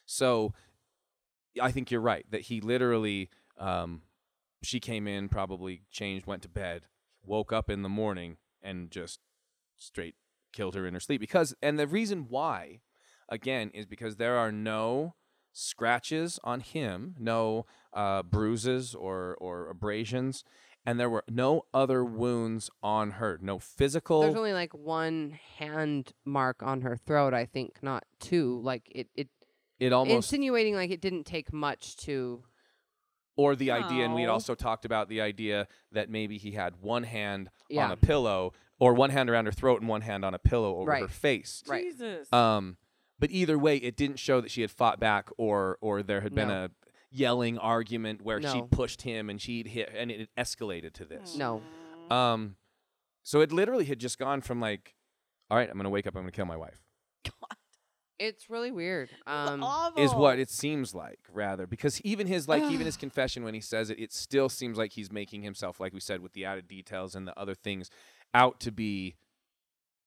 [0.07, 0.53] So
[1.61, 4.03] I think you're right that he literally, um,
[4.62, 6.87] she came in, probably changed, went to bed,
[7.24, 9.20] woke up in the morning, and just
[9.77, 10.16] straight
[10.53, 11.20] killed her in her sleep.
[11.20, 12.81] Because, and the reason why,
[13.28, 15.15] again, is because there are no
[15.53, 20.45] scratches on him, no uh, bruises or, or abrasions.
[20.86, 24.23] And there were no other wounds on her, no physical.
[24.23, 28.61] There's only like one hand mark on her throat, I think, not two.
[28.62, 29.28] Like it, it,
[29.78, 32.44] It almost insinuating like it didn't take much to.
[33.36, 34.32] or the idea and we'd Oh.
[34.32, 38.93] also talked about the idea that maybe he had one hand on a pillow or
[38.94, 41.11] one hand around her throat and one hand on a pillow over her Right.
[41.11, 41.85] face Right.
[41.85, 42.31] Jesus.
[42.32, 42.77] um
[43.19, 46.35] but either way it didn't show that she had fought back or or there had
[46.35, 46.65] been No.
[46.65, 46.70] a
[47.11, 51.37] yelling argument where she pushed him and she'd hit and it escalated to this.
[51.37, 51.62] No.
[52.11, 52.57] um
[53.23, 54.95] so it literally had just gone from like
[55.51, 56.81] all right i'm gonna wake up i'm gonna kill my wife.
[58.23, 59.09] It's really weird.
[59.27, 59.65] Um,
[59.97, 63.62] is what it seems like rather because even his like even his confession when he
[63.62, 66.69] says it it still seems like he's making himself like we said with the added
[66.69, 67.89] details and the other things
[68.35, 69.16] out to be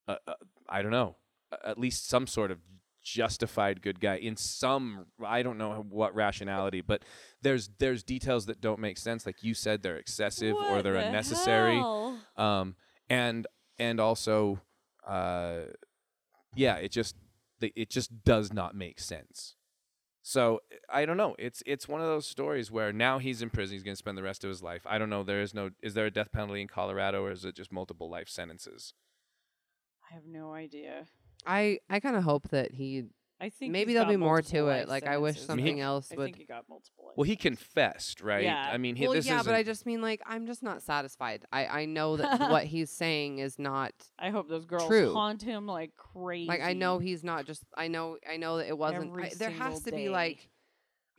[0.08, 0.34] uh, uh,
[0.70, 1.16] i don't know
[1.52, 2.60] a- at least some sort of
[3.04, 7.04] justified good guy in some i don't know what rationality but
[7.44, 9.26] there's there's details that don't make sense.
[9.26, 11.76] Like you said they're excessive or they're the unnecessary.
[11.76, 12.18] hell?
[12.38, 12.76] um
[13.10, 13.46] and
[13.78, 14.60] and also
[15.06, 15.64] uh
[16.56, 17.16] yeah it just
[17.62, 19.56] it just does not make sense.
[20.22, 21.36] So i don't know.
[21.38, 24.18] It's it's one of those stories where now he's in prison he's going to spend
[24.18, 24.82] the rest of his life.
[24.86, 25.24] I don't know.
[25.24, 28.10] There is no is there a death penalty in colorado or is it just multiple
[28.10, 28.94] life sentences?
[30.10, 31.08] I have no idea.
[31.46, 33.04] I I kind of hope that he.
[33.42, 34.88] I think maybe he's there'll got be more multiple to life it.
[34.90, 35.48] Like I wish sentences.
[35.48, 36.24] something else I would.
[36.26, 37.06] think he got multiple.
[37.08, 38.70] life well he confessed right Yeah.
[38.72, 40.46] i mean he, this is well, this yeah, but isn't- I just mean like I'm
[40.46, 41.44] just not satisfied.
[41.52, 45.14] I I know that what he's saying is not I hope those girls true.
[45.14, 46.48] haunt him like crazy.
[46.48, 47.64] Like I know he's not just.
[47.76, 48.18] I know.
[48.30, 49.10] I know that it wasn't.
[49.12, 50.10] Every I, there has single to be day.
[50.10, 50.50] like.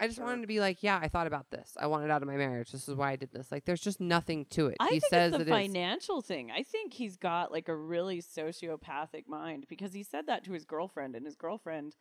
[0.00, 1.76] I just wanted to be like, yeah, I thought about this.
[1.78, 2.72] I wanted out of my marriage.
[2.72, 3.52] This is why I did this.
[3.52, 4.76] Like, there's just nothing to it.
[4.80, 6.50] I he think says it's the that it's financial thing.
[6.50, 10.64] I think he's got like a really sociopathic mind because he said that to his
[10.64, 11.94] girlfriend, and his girlfriend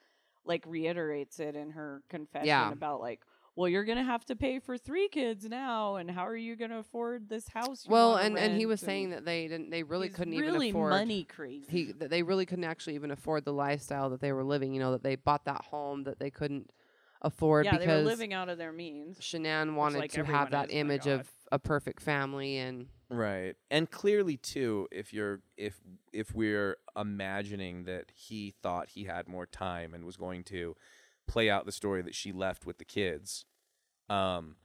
[0.46, 2.72] like reiterates it in her confession Yeah.
[2.72, 3.22] about like,
[3.56, 6.80] well, you're gonna have to pay for three kids now, and how are you gonna
[6.80, 7.86] afford this house?
[7.86, 9.70] You well, and and he rent?" was saying that they didn't.
[9.70, 11.68] They really couldn't really even afford money crazy.
[11.70, 14.74] He that they really couldn't actually even afford the lifestyle that they were living.
[14.74, 16.72] You know that they bought that home that they couldn't
[17.24, 19.20] afford yeah, they because were living out of their means.
[19.20, 23.56] Shanann wanted like to have that is, image of a perfect family and Right.
[23.70, 25.80] And clearly too, if you're if
[26.12, 30.76] if we're imagining that he thought he had more time and was going to
[31.28, 33.46] play out the story that she left with the kids,
[34.10, 34.56] um,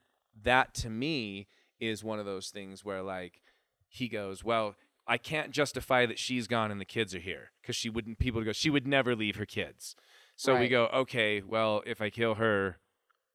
[0.43, 1.49] that to me
[1.79, 3.43] is one of those things where like
[3.87, 4.77] he goes, Well,
[5.07, 8.43] I can't justify that she's gone and the kids are here because she wouldn't people
[8.43, 9.95] go, she would never leave her kids.
[10.39, 12.79] So we go, Okay, well, if I kill her,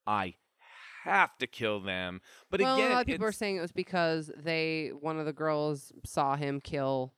[0.08, 0.36] I
[1.04, 2.22] have to kill them.
[2.50, 5.26] But well, again, a lot of people are saying it was because they one of
[5.26, 7.14] the girls saw him kill,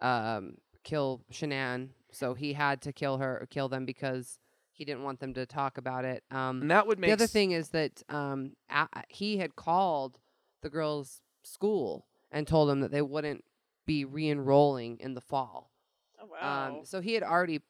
[0.00, 4.38] um, kill Shanann, so he had to kill her, or kill them because
[4.70, 6.22] he didn't want them to talk about it.
[6.30, 9.56] Um, And that would make the other s- thing is that um, a- he had
[9.56, 10.20] called
[10.62, 13.44] the girls' school and told them that they wouldn't
[13.86, 15.72] be re-enrolling in the fall.
[16.20, 16.66] Oh wow.
[16.68, 17.62] Um, so he had already.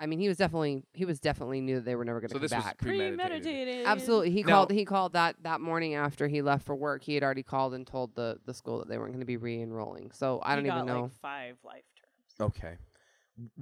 [0.00, 2.34] I mean, he was definitely he was definitely knew that they were never going to
[2.34, 2.78] So come this was back.
[2.78, 3.18] premeditated.
[3.18, 3.86] Premeditated.
[3.86, 4.70] Absolutely, he Now- called.
[4.72, 7.02] He called that that morning after he left for work.
[7.04, 9.36] He had already called and told the the school that they weren't going to be
[9.36, 10.10] re-enrolling.
[10.12, 11.02] So I don't even got, know.
[11.02, 11.84] Like five life
[12.38, 12.52] terms.
[12.52, 12.76] Okay.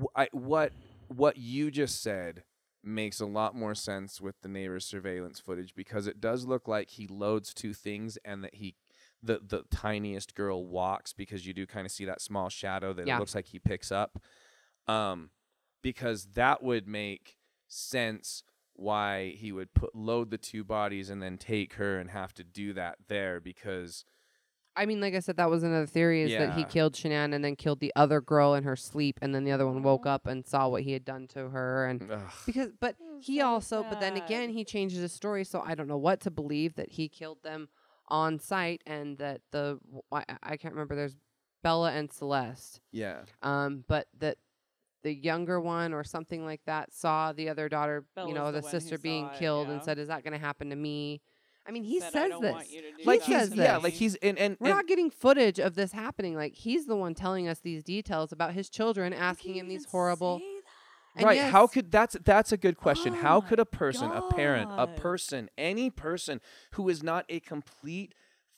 [0.01, 0.73] Wh- I, what
[1.09, 2.45] what you just said
[2.85, 6.91] makes a lot more sense with the neighbor's surveillance footage because it does look like
[6.91, 8.75] he loads two things and that he
[9.23, 13.07] the the tiniest girl walks because you do kind of see that small shadow that
[13.07, 13.17] Yeah.
[13.17, 14.21] it looks like he picks up.
[14.89, 15.31] Um,
[15.83, 17.37] because that would make
[17.69, 18.45] sense
[18.75, 22.45] why he would put load the two bodies and then take her and have to
[22.45, 24.05] do that there because
[24.75, 27.45] I mean, like I said, that was another theory is that he killed Shanann and
[27.45, 30.27] then killed the other girl in her sleep, and then the other one woke up
[30.27, 33.87] and saw what he had done to her, and ugh, because, but he so also,
[33.89, 36.93] but then again, he changes his story, so I don't know what to believe that
[36.93, 37.69] he killed them
[38.09, 39.79] on site and that the
[40.11, 40.97] I, I can't remember.
[40.97, 41.17] There's
[41.63, 43.21] Bella and Celeste, yeah.
[43.43, 44.39] um, but that
[45.03, 48.69] the younger one or something like that saw the other daughter, you know, the the,
[48.69, 49.74] sister being saw it, killed yeah.
[49.74, 51.20] and said, "Is that going to happen to me?"
[51.66, 52.53] I mean, he Said, "I says don't this.
[52.53, 54.69] want you to do Like that says he's to yeah, like he's and and, We're
[54.69, 56.35] and not getting footage of this happening.
[56.35, 60.41] Like he's the one telling us these details about his children, asking him these horrible.
[61.15, 64.23] And right how could that's that's a good question Oh how could a person a
[64.31, 66.41] parent a person any person
[66.73, 68.15] who is not a complete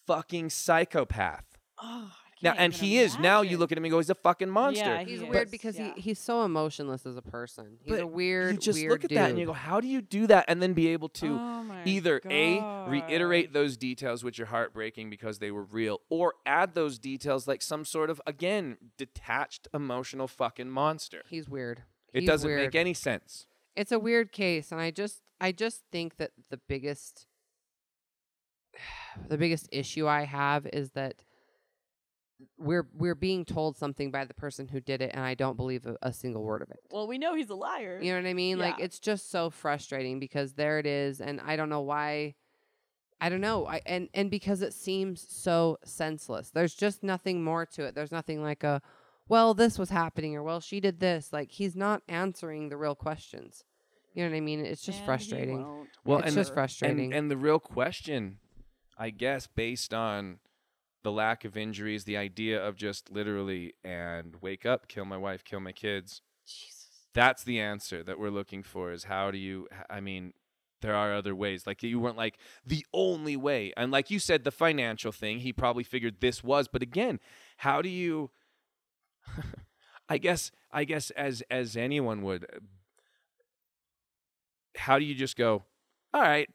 [0.06, 1.44] fucking psychopath
[1.82, 4.10] Oh, I now and even he is now you look at him and go he's
[4.10, 5.92] a fucking monster Yeah, he's he weird is, because yeah.
[5.96, 7.78] he he's so emotionless as a person.
[7.82, 9.18] He's a But weird, you just weird look at dude.
[9.18, 11.62] that and you go how do you do that and then be able to Oh
[11.64, 16.74] my either a reiterate those details which are heartbreaking because they were real or add
[16.74, 21.82] those details like some sort of again detached emotional fucking monster he's weird.
[22.12, 22.60] it He's doesn't weird.
[22.60, 23.46] make any sense
[23.76, 27.26] It's a weird case, and I just I just think that the biggest
[29.28, 31.14] the biggest issue I have is that
[32.58, 35.86] we're we're being told something by the person who did it, and I don't believe
[35.86, 36.80] a, a single word of it.
[36.90, 37.98] Well, we know he's a liar.
[38.02, 38.58] You know what I mean?
[38.58, 42.34] Like it's just so frustrating because there it is, and I don't know why.
[43.20, 43.66] I don't know.
[43.66, 46.50] I and and because it seems so senseless.
[46.50, 47.94] There's just nothing more to it.
[47.94, 48.82] There's nothing like a,
[49.28, 51.32] well, this was happening, or well, she did this.
[51.32, 53.64] Like he's not answering the real questions.
[54.12, 54.64] You know what I mean?
[54.64, 55.86] It's just And frustrating.
[56.04, 57.04] Well, it's and just the- frustrating.
[57.06, 58.38] And, and the real question,
[58.98, 60.38] I guess, based on
[61.04, 65.44] the lack of injuries, the idea of just literally and wake up, kill my wife,
[65.44, 66.20] kill my kids.
[66.44, 66.88] Jesus.
[67.14, 68.90] That's the answer that we're looking for.
[68.90, 69.68] Is how do you?
[69.88, 70.32] I mean,
[70.80, 71.64] there are other ways.
[71.66, 75.38] Like you weren't like the only way, and like you said, the financial thing.
[75.38, 77.20] He probably figured this was, but again,
[77.58, 78.30] how do you?
[80.08, 80.50] I guess.
[80.72, 82.44] I guess as as anyone would.
[82.44, 82.58] uh,
[84.76, 85.62] How do you just go?
[86.12, 86.48] All right,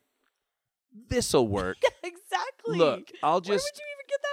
[1.09, 1.77] this'll work.
[2.03, 2.77] exactly.
[2.77, 3.81] Look, I'll just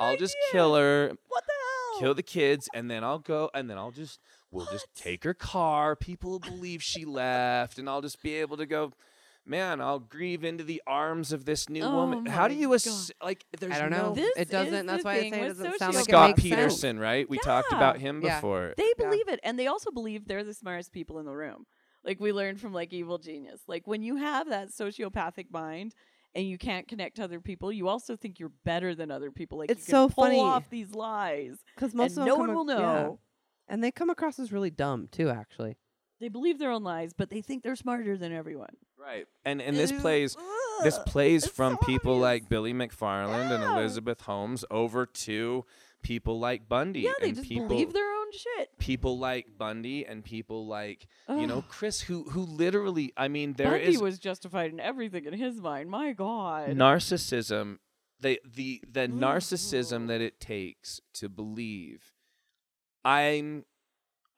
[0.00, 0.52] would you even get that I'll just idea?
[0.52, 2.00] kill her, What the hell?
[2.00, 4.20] kill the kids, and then I'll go, and then I'll just
[4.50, 5.96] we'll just take her car.
[5.96, 8.92] People will believe she left, and I'll just be able to go.
[9.48, 12.26] Man, I'll grieve into the arms of this new Oh woman.
[12.26, 13.44] How do you ass- like?
[13.56, 14.08] There's I don't know.
[14.08, 14.86] no- This it doesn't.
[14.86, 16.54] That's why I say it doesn't sound like Scott it makes sense.
[16.56, 17.30] Peterson, right?
[17.30, 18.08] We talked about Yeah.
[18.08, 18.38] him Yeah.
[18.40, 18.74] before.
[18.76, 19.04] They Yeah.
[19.08, 21.66] believe it, and they also believe they're the smartest people in the room.
[22.02, 23.60] Like we learned from like Evil Genius.
[23.68, 25.94] Like when you have that sociopathic mind
[26.36, 29.58] and you can't connect to other people, you also think you're better than other people.
[29.58, 30.38] Like It's you can so pull funny.
[30.40, 32.92] off these lies, Because most and of them no come one will ac- yeah.
[33.02, 33.18] know.
[33.68, 35.28] and they come across as really dumb too.
[35.30, 35.76] Actually,
[36.20, 38.76] They believe their own lies, but they think they're smarter than everyone.
[38.98, 39.26] Right.
[39.44, 40.00] And and this Ew.
[40.00, 40.36] plays
[40.82, 42.22] this plays it's from so people obvious.
[42.42, 45.64] like Billy McFarland and Elizabeth Holmes over to
[46.02, 48.78] people like Bundy Yeah, they and just people believe their own shit.
[48.78, 53.70] people like Bundy and people like you know Chris who who literally I mean there
[53.72, 55.90] Bundy is was justified in everything in his mind.
[55.90, 56.70] My God.
[56.70, 57.78] narcissism
[58.20, 62.12] the the the narcissism that it takes to believe
[63.04, 63.64] I'm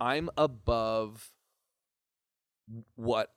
[0.00, 1.30] I'm above
[2.96, 3.30] what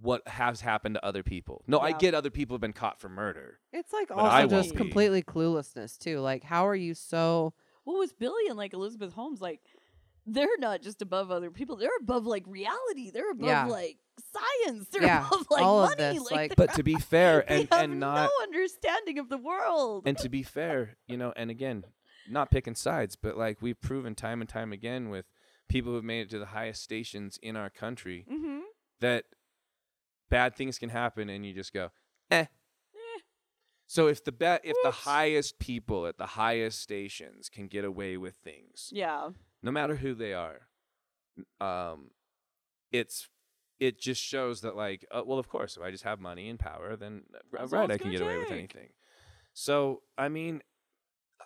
[0.00, 1.64] what has happened to other people.
[1.66, 3.58] No, I get other people have been caught for murder.
[3.72, 4.76] it's like But I also just be.
[4.76, 6.20] completely cluelessness too.
[6.20, 7.52] Like, how are you so?
[7.88, 9.60] What was Billy and like Elizabeth Holmes like?
[10.26, 11.76] They're not just above other people.
[11.76, 13.10] They're above like reality.
[13.10, 13.64] They're above Yeah.
[13.64, 13.96] like
[14.30, 14.88] science.
[14.92, 16.18] They're Yeah, above like all of money.
[16.18, 19.30] this, like, like- But to be fair they and have and not no understanding of
[19.30, 20.02] the world.
[20.04, 21.84] and to be fair, you know, and again,
[22.28, 25.24] not picking sides, but like we've proven time and time again with
[25.70, 28.60] people who've made it to the highest stations in our country mm-hmm.
[29.00, 29.24] that
[30.28, 31.88] bad things can happen and you just go,
[32.30, 32.44] eh.
[33.90, 38.16] So if the be- if the highest people at the highest stations can get away
[38.18, 39.30] with things, Yeah.
[39.62, 40.68] no matter who they are,
[41.60, 42.10] um,
[42.92, 43.28] it's
[43.80, 46.58] it just shows that like, uh, well, of course, if I just have money and
[46.58, 47.22] power, then
[47.58, 48.90] uh, right, I can get away with anything.
[49.54, 50.62] So I mean,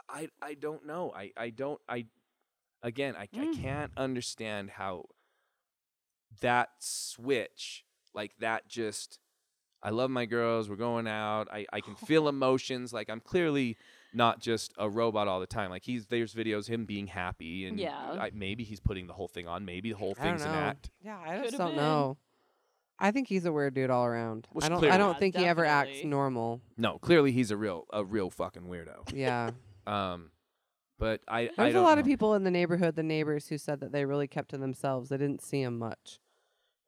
[0.09, 1.13] I I don't know.
[1.15, 2.07] I I don't I
[2.83, 3.63] again I, I Mm.
[3.63, 5.05] can't understand how
[6.41, 9.19] that switch like that just
[9.83, 10.69] I love my girls.
[10.69, 11.49] We're going out.
[11.53, 12.93] I, I can feel emotions.
[12.93, 13.77] Like I'm clearly
[14.15, 15.71] not just a robot all the time.
[15.71, 17.97] Like he's there's videos him being happy and Yeah.
[18.21, 19.65] I, maybe he's putting the whole thing on.
[19.65, 20.59] Maybe the whole I thing's an know.
[20.59, 20.91] act.
[21.03, 21.77] Yeah, I just Could've don't been.
[21.79, 22.17] know.
[22.99, 24.47] I think he's a weird dude all around.
[24.53, 24.77] Well, I don't.
[24.77, 24.99] I clearly.
[24.99, 26.11] don't Yeah, think he ever acts definitely.
[26.11, 26.61] normal.
[26.77, 29.13] No, clearly he's a real a real fucking weirdo.
[29.15, 29.51] Yeah.
[29.85, 30.31] Um,
[31.01, 32.11] but I I There's a don't lot of know.
[32.13, 35.09] people in the neighborhood, the neighbors, who said that they really kept to themselves.
[35.09, 36.21] They didn't see him much.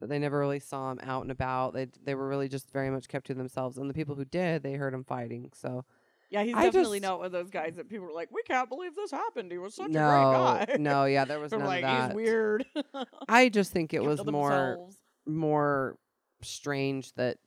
[0.01, 1.73] That they never really saw him out and about.
[1.73, 3.77] They they were really just very much kept to themselves.
[3.77, 5.51] And the people who did, they heard him fighting.
[5.55, 5.85] So
[6.29, 8.43] Yeah, he's I definitely just- not one of those guys that people were like, "We
[8.43, 9.51] can't believe this happened.
[9.51, 11.89] He was such no, a great guy." no, yeah, there was They're none like, of
[11.89, 12.07] that.
[12.09, 12.65] "He's weird."
[13.29, 14.97] I just think it was more themselves.
[15.25, 15.97] more
[16.41, 17.37] strange that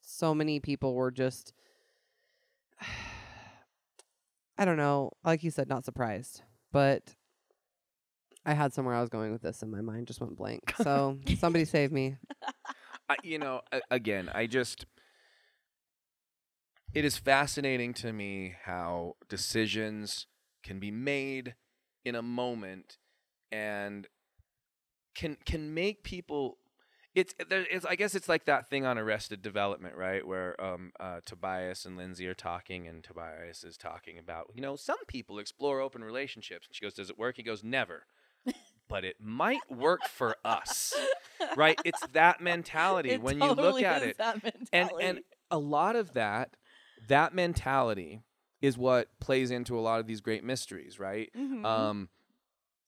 [0.00, 1.52] so many people were just
[4.58, 6.42] I don't know, like you said, not surprised.
[6.72, 7.14] But
[8.44, 10.74] I had somewhere I was going with this and my mind just went blank.
[10.82, 12.16] So somebody save me.
[13.08, 14.86] I, you know, a- again, I just
[16.94, 20.26] it is fascinating to me how decisions
[20.62, 21.54] can be made
[22.04, 22.98] in a moment
[23.50, 24.06] and
[25.14, 26.58] can can make people
[27.14, 30.26] it's there it's I guess it's like that thing on Arrested Development, right?
[30.26, 34.76] Where um uh Tobias and Lindsay are talking and Tobias is talking about, you know,
[34.76, 38.06] some people explore open relationships and she goes, "Does it work?" He goes, "Never."
[38.92, 40.94] But it might work for us.
[41.56, 41.76] Right?
[41.84, 44.18] It's that mentality It when you look at is it.
[44.18, 44.36] that
[44.72, 45.20] And and
[45.50, 46.56] a lot of that
[47.08, 48.22] that mentality
[48.60, 51.30] is what plays into a lot of these great mysteries, right?
[51.36, 51.66] Mhm.
[51.66, 52.08] Um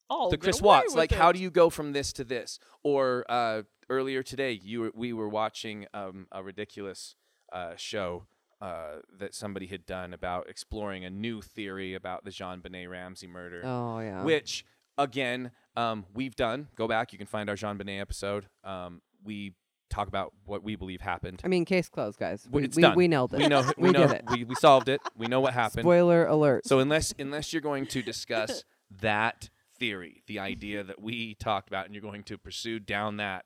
[0.09, 2.59] I'll the Chris Watts, with like how do you go from this to this?
[2.83, 7.15] Or uh, earlier today, you were, we were watching um, a ridiculous
[7.51, 8.25] uh, show
[8.61, 13.61] uh, that somebody had done about exploring a new theory about the JonBenét Ramsey murder,
[13.65, 14.23] Oh yeah.
[14.23, 14.63] which
[14.97, 16.67] again um, we've done.
[16.75, 18.47] Go back, you can find our JonBenét episode.
[18.63, 19.53] Um, we
[19.89, 21.41] talk about what we believe happened.
[21.43, 22.47] I mean, case closed, guys.
[22.49, 22.95] We, it's we, done.
[22.95, 23.37] we nailed it.
[23.39, 23.61] We know.
[23.77, 24.07] We, we know.
[24.07, 24.23] did it.
[24.29, 25.01] We, we solved it.
[25.17, 25.83] We know what happened.
[25.83, 26.65] Spoiler alert.
[26.67, 28.63] So unless unless you're going to discuss
[29.01, 33.45] that theory, the idea that we talked about, and you're going to pursue down that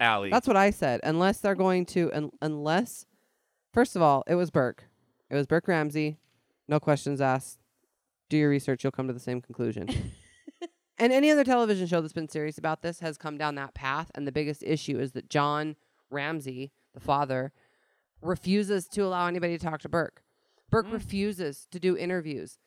[0.00, 1.00] alley, That's what I said.
[1.02, 3.06] Unless they're going to, un- unless,
[3.72, 4.84] first of all, it was Burke.
[5.30, 6.18] It was Burke Ramsey.
[6.68, 7.58] No questions asked.
[8.28, 8.84] Do your research.
[8.84, 9.88] You'll come to the same conclusion.
[11.02, 14.08] and any other television show that's been serious about this has come down that path.
[14.14, 15.74] And the biggest issue is that John
[16.10, 17.52] Ramsey, the father,
[18.20, 20.22] refuses to allow anybody to talk to Burke.
[20.70, 20.92] Burke mm.
[20.92, 22.60] refuses to do interviews.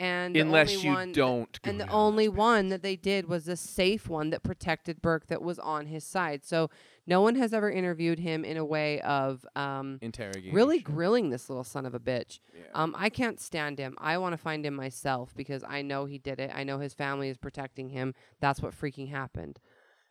[0.00, 1.60] And the unless only you one that- don't.
[1.62, 5.42] and the only one that they did was a safe one that protected Burke that
[5.42, 6.42] was on his side.
[6.44, 6.70] So
[7.06, 11.50] no one has ever interviewed him in a way of um, interrogation, really grilling this
[11.50, 12.38] little son of a bitch.
[12.54, 12.62] Yeah.
[12.74, 13.94] Um, I can't stand him.
[13.98, 16.50] I want to find him myself because I know he did it.
[16.54, 18.14] I know his family is protecting him.
[18.40, 19.58] That's what freaking happened.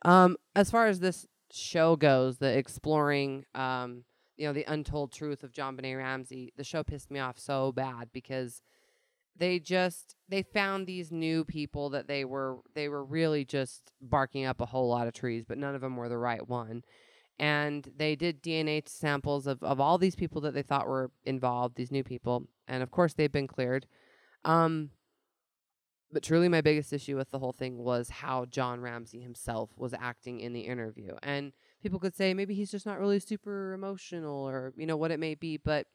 [0.02, 4.04] Um, as far as this show goes, the exploring, um,
[4.36, 8.10] you know, the untold truth of JonBenét Ramsey, the show pissed me off so bad
[8.12, 8.62] because
[9.40, 14.44] they just they found these new people that they were they were really just barking
[14.44, 16.82] up a whole lot of trees, but none of them were the right one.
[17.38, 21.74] And they did DNA samples of, of all these people that they thought were involved,
[21.74, 23.86] these new people, and of course they've been cleared.
[24.44, 24.90] Um,
[26.12, 29.94] but truly, my biggest issue with the whole thing was how John Ramsey himself was
[29.94, 31.14] acting in the interview.
[31.22, 31.52] And
[31.82, 35.20] people could say maybe he's just not really super emotional or, you know, what it
[35.20, 35.56] may be.
[35.56, 35.86] But,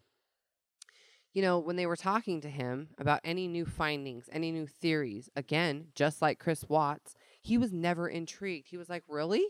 [1.35, 5.29] you know, when they were talking to him about any new findings, any new theories,
[5.35, 8.69] again, just like Chris Watts, he was never intrigued.
[8.69, 9.45] He was like, really?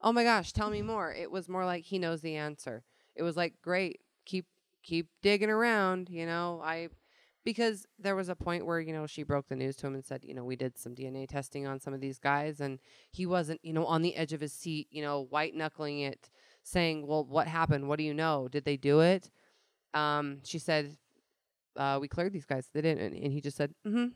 [0.00, 1.12] Oh my gosh, tell me more.
[1.12, 2.82] It was more like he knows the answer.
[3.14, 4.46] It was like, great, keep
[4.82, 6.62] keep digging around, you know.
[6.64, 6.88] I
[7.44, 10.04] because there was a point where you know she broke the news to him and
[10.04, 12.78] said you know we did some dna testing on some of these guys and
[13.10, 16.28] he wasn't you know on the edge of his seat you know white knuckling it
[16.62, 19.30] saying well what happened what do you know did they do it
[19.94, 20.98] um she said
[21.78, 24.08] uh we cleared these guys they didn't and, and he just said mm-hmm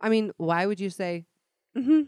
[0.00, 1.24] i mean why would you say
[1.76, 2.02] mm-hmm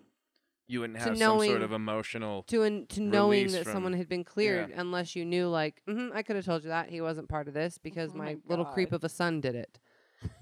[0.68, 2.42] you wouldn't to have some sort of emotional.
[2.44, 6.14] to an, to knowing that from- someone had been cleared unless you knew like mm
[6.14, 8.36] I could have told you that he wasn't part of this because Oh my, my
[8.46, 9.78] little creep of a son did it.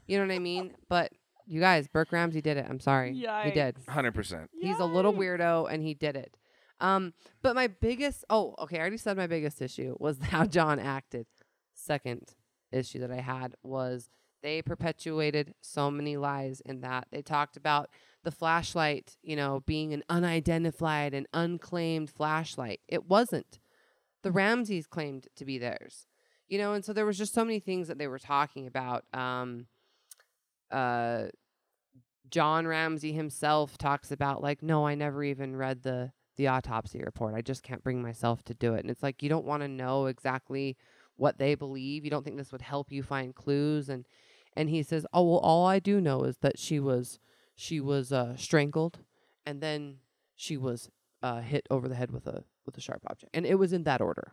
[0.07, 0.73] You know what I mean?
[0.89, 1.13] But
[1.47, 2.67] you guys, Burke Ramsey did it.
[2.69, 3.15] I'm sorry.
[3.15, 3.77] He did.
[3.89, 4.51] Hundred percent.
[4.61, 6.37] He's a little weirdo and he did it.
[6.81, 10.81] Um, but my biggest oh, okay, I already said my biggest issue was how John
[10.81, 11.27] acted.
[11.73, 12.35] Second
[12.73, 14.09] issue that I had was
[14.43, 17.09] they perpetuated so many lies in that.
[17.11, 17.91] They talked about
[18.23, 22.81] the flashlight, you know, being an unidentified and unclaimed flashlight.
[22.87, 23.59] It wasn't.
[24.23, 26.07] The Ramseys claimed to be theirs.
[26.49, 29.05] You know, and so there was just so many things that they were talking about.
[29.13, 29.67] Um
[30.71, 31.27] uh
[32.31, 37.35] John Ramsey himself talks about like, no, I never even read the the autopsy report.
[37.35, 38.81] I just can't bring myself to do it.
[38.81, 40.77] And it's like you don't want to know exactly
[41.17, 42.05] what they believe.
[42.05, 44.07] You don't think this would help you find clues and
[44.59, 47.19] and he says, "Oh, well all I do know is that she was
[47.55, 48.99] she was uh strangled
[49.45, 49.97] and then
[50.35, 50.91] she was
[51.23, 53.85] uh hit over the head with a with a sharp object, and it was in
[53.85, 54.33] that order.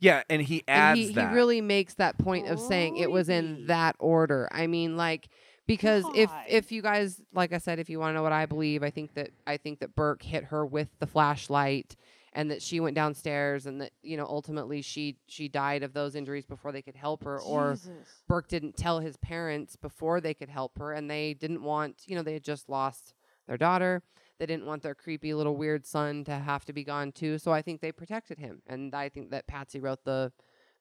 [0.00, 1.30] Yeah, and he And adds he, that.
[1.30, 4.48] he really makes that point of saying it was in that order.
[4.52, 5.28] I mean, like
[5.66, 8.46] because if if you guys like I said, if you want to know what I
[8.46, 11.96] believe, I think that I think that Burke hit her with the flashlight
[12.32, 16.14] and that she went downstairs and that you know ultimately she she died of those
[16.14, 17.90] injuries before they could help her or Jesus.
[18.26, 22.16] Burke didn't tell his parents before they could help her and they didn't want you
[22.16, 23.14] know they had just lost
[23.46, 24.02] their daughter
[24.38, 27.52] they didn't want their creepy little weird son to have to be gone too so
[27.52, 30.32] i think they protected him and i think that patsy wrote the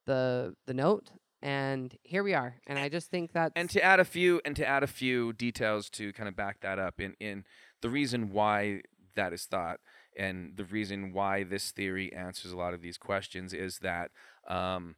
[0.05, 1.11] the the note
[1.41, 4.55] and here we are and i just think that and to add a few and
[4.55, 7.43] to add a few details to kind of back that up in in
[7.81, 8.81] the reason why
[9.15, 9.79] that is thought
[10.17, 14.11] and the reason why this theory answers a lot of these questions is that
[14.47, 14.95] um,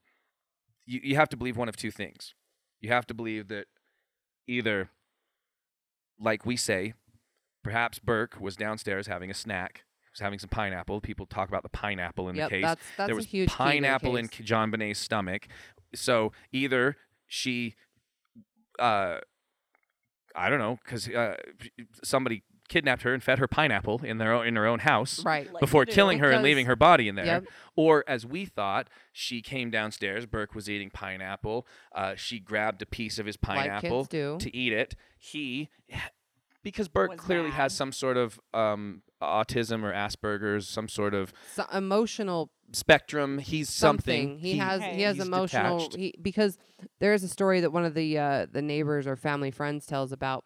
[0.86, 2.34] you, you have to believe one of two things
[2.82, 3.66] you have to believe that
[4.48, 4.90] either
[6.20, 6.94] like we say
[7.64, 11.70] perhaps burke was downstairs having a snack was having some pineapple people talk about the
[11.70, 14.16] pineapple in yep, the case that's that's there a was huge key to the pineapple
[14.16, 14.28] in.
[14.28, 15.48] K- JonBenét's stomach.
[15.96, 16.98] So either
[17.28, 17.76] she,
[18.78, 19.20] uh,
[20.36, 21.36] I don't know, because uh,
[22.04, 25.52] somebody kidnapped her and fed her pineapple in their own, in her own house right
[25.52, 27.26] Like before killing her and leaving her body in there.
[27.26, 27.46] Yep.
[27.76, 30.26] Or as we thought, she came downstairs.
[30.26, 31.68] Burke was eating pineapple.
[31.94, 34.96] Uh, she grabbed a piece of his pineapple kids do to eat it.
[35.18, 35.70] He,
[36.64, 41.34] because Burke Was clearly has some sort of um, autism or Asperger's, some sort of
[41.54, 43.40] so emotional spectrum.
[43.40, 44.38] He's something.
[44.38, 46.58] He, has he has he's emotional he because
[47.00, 50.12] there is a story that one of the uh, the neighbors or family friends tells
[50.12, 50.46] about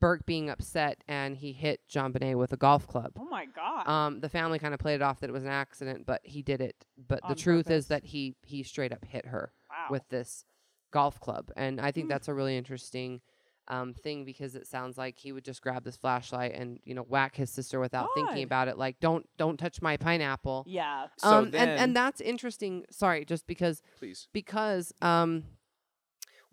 [0.00, 3.12] Burke being upset and he hit JonBenét with a golf club.
[3.18, 3.88] Oh my god.
[3.88, 6.42] Um, the family kind of played it off that it was an accident, but he
[6.42, 6.76] did it.
[6.96, 9.86] But the On truth is that he he straight up hit her wow.
[9.90, 10.44] with this
[10.92, 12.10] golf club, and I think Mm.
[12.10, 13.20] that's a really interesting
[13.68, 17.02] um, thing because it sounds like he would just grab this flashlight and you know
[17.02, 20.62] whack his sister without thinking about it, like don't don't touch my pineapple.
[20.68, 21.06] yeah.
[21.18, 22.84] So um, then, and and that's interesting.
[22.90, 24.28] Sorry, just because please.
[24.32, 25.44] because um,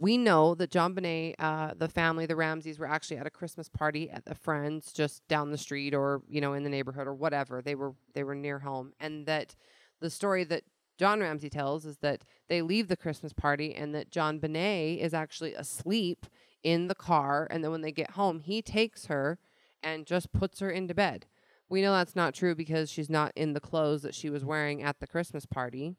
[0.03, 4.09] we know that JonBenét, uh, the family, the Ramseys, were actually at a Christmas party
[4.09, 7.61] at a friend's just down the street or you know in the neighborhood or whatever.
[7.61, 9.55] They were they were near home, and that
[10.01, 10.63] the story that
[10.99, 15.53] John Ramsey tells is that they leave the Christmas party and that JonBenét is actually
[15.53, 16.25] asleep
[16.63, 19.39] in the car, and then when they get home, he takes her
[19.81, 21.27] and just puts her into bed.
[21.69, 24.84] We know that's not true because she's not in the clothes that she was wearing
[24.84, 25.95] at the Christmas party,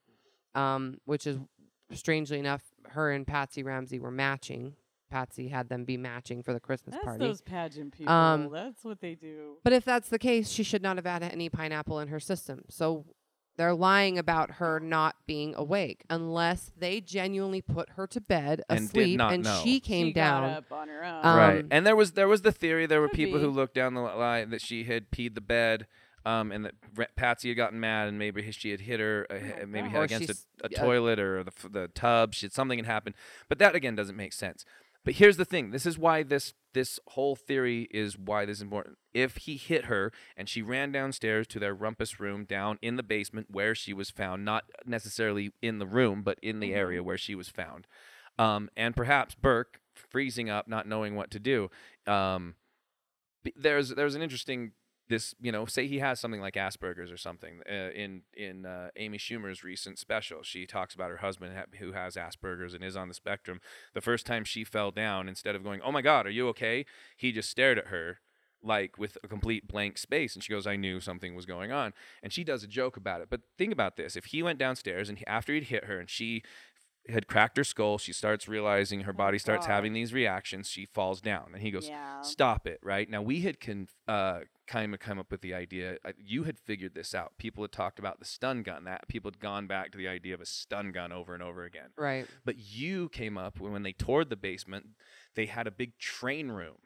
[0.54, 1.38] um, which is
[1.92, 4.74] strangely enough, her and Patsy Ramsey were matching.
[5.10, 7.24] Patsy had them be matching for the Christmas That's party.
[7.24, 8.12] those pageant people.
[8.12, 9.58] Um, That's what they do.
[9.62, 12.62] But if that's the case, she should not have had any pineapple in her system.
[12.68, 13.04] So
[13.56, 18.80] they're lying about her not being awake unless they genuinely put her to bed And
[18.80, 19.60] did asleep not and know.
[19.62, 20.42] she came she down.
[20.42, 21.20] got up on her own.
[21.24, 21.64] Um, right.
[21.70, 24.00] And there was there was the theory there were Could people who looked down the
[24.00, 25.86] line that she had peed the bed.
[26.26, 29.66] Um, and that Patsy had gotten mad, and maybe she had hit her, uh, Oh
[29.66, 30.80] maybe hit Or against a, a yeah.
[30.80, 32.34] toilet or the the tub.
[32.34, 33.14] She had something had happened,
[33.48, 34.64] but that again doesn't make sense.
[35.04, 38.62] But here's the thing: this is why this this whole theory is why this is
[38.62, 38.96] important.
[39.12, 43.02] If he hit her and she ran downstairs to their rumpus room down in the
[43.02, 47.18] basement where she was found, not necessarily in the room, but in the area where
[47.18, 47.86] she was found,
[48.38, 51.70] um, and perhaps Burke freezing up, not knowing what to do.
[52.06, 52.54] Um,
[53.56, 54.72] there's there's an interesting
[55.08, 58.88] this you know say he has something like Asperger's or something uh, in in uh,
[58.96, 62.96] Amy Schumer's recent special she talks about her husband ha- who has Asperger's and is
[62.96, 63.60] on the spectrum.
[63.92, 66.86] The first time she fell down instead of going oh my god are you okay?
[67.16, 68.18] he just stared at her
[68.62, 71.92] like with a complete blank space and she goes I knew something was going on.
[72.22, 73.28] And she does a joke about it.
[73.28, 74.16] But think about this.
[74.16, 76.42] If he went downstairs and he, after he'd hit her and she
[77.10, 81.20] had cracked her skull she starts realizing her body starts having these reactions she falls
[81.20, 82.22] down and he goes Yeah.
[82.22, 83.06] stop it right?
[83.10, 86.58] Now we had con- uh, kind of come up with the idea uh, you had
[86.58, 89.90] figured this out people had talked about the stun gun that people had gone back
[89.92, 92.26] to the idea of a stun gun over and over again Right.
[92.44, 94.86] but you came up when, when they toured the basement
[95.34, 96.76] they had a big train room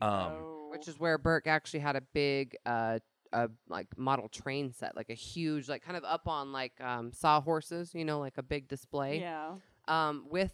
[0.00, 0.68] um, Oh.
[0.70, 2.98] Which is where Burke actually had a big uh
[3.32, 7.12] a like model train set, like a huge, like kind of up on like um
[7.12, 9.20] sawhorses, you know, like a big display.
[9.20, 9.54] Yeah.
[9.86, 10.52] Um, with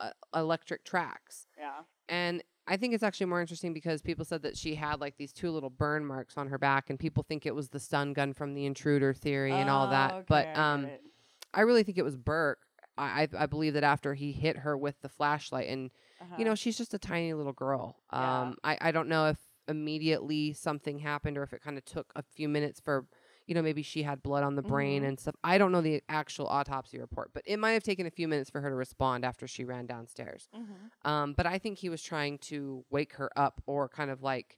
[0.00, 1.46] uh, electric tracks.
[1.58, 1.82] Yeah.
[2.08, 5.32] And I think it's actually more interesting because people said that she had like these
[5.32, 8.32] two little burn marks on her back, and people think it was the stun gun
[8.32, 10.12] from the intruder theory and all Oh, that.
[10.12, 11.02] okay, but I um, it.
[11.52, 12.60] I really think it was Burke.
[12.96, 15.90] I, I I believe that after he hit her with the flashlight, and
[16.38, 16.56] you know Uh-huh.
[16.56, 17.96] she's just a tiny little girl.
[18.12, 18.42] Yeah.
[18.42, 19.38] Um, I I don't know if
[19.68, 23.04] immediately something happened or if it kind of took a few minutes for.
[23.50, 25.08] You know, maybe she had blood on the brain Mhm.
[25.08, 25.34] and stuff.
[25.42, 28.48] I don't know the actual autopsy report, but it might have taken a few minutes
[28.48, 30.48] for her to respond after she ran downstairs.
[30.54, 30.92] Mhm.
[31.04, 34.56] Um, but I think he was trying to wake her up or kind of like,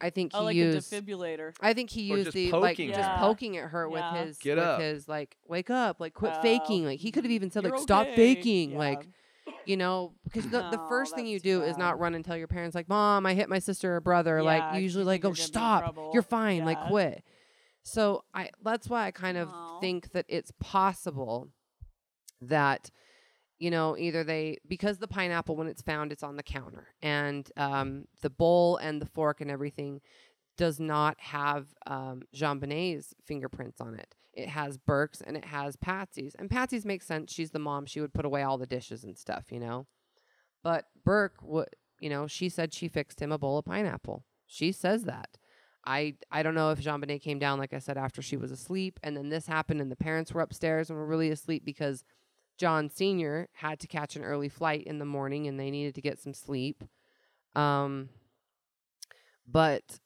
[0.00, 0.90] I think he Oh, like used.
[0.90, 1.54] a defibrillator.
[1.60, 4.38] I think he Or used just the like poking just poking at her with his
[4.38, 4.80] Get with up.
[4.80, 6.40] his like wake up like quit Oh.
[6.40, 8.16] faking like he could have even said like You're stop okay.
[8.16, 8.78] faking Yeah.
[8.78, 9.06] like
[9.66, 12.38] you know because the, the first thing you that's do is not run and tell
[12.38, 14.82] your parents like mom I hit my sister or brother Yeah, like 'cause you you
[14.84, 17.22] usually think like oh you're gonna be in stop you're fine like quit
[17.82, 19.80] so I that's why I kind of Aw.
[19.80, 21.48] think that it's possible
[22.40, 22.90] that
[23.58, 27.50] you know either they because the pineapple when it's found it's on the counter and
[27.56, 30.00] um, the bowl and the fork and everything
[30.60, 34.14] does not have um, JonBenét's fingerprints on it.
[34.34, 36.36] It has Burke's and it has Patsy's.
[36.38, 37.32] And Patsy's makes sense.
[37.32, 37.86] She's the mom.
[37.86, 39.86] She would put away all the dishes and stuff, you know.
[40.62, 44.26] But Burke would, you know, she said she fixed him a bowl of pineapple.
[44.46, 45.38] She says that.
[45.84, 49.00] I I don't know if JonBenét came down, like I said, after she was asleep,
[49.02, 52.04] and then this happened, and the parents were upstairs and were really asleep because
[52.58, 56.02] John Senior had to catch an early flight in the morning, and they needed to
[56.02, 56.84] get some sleep.
[57.56, 58.10] Um,
[59.46, 60.00] but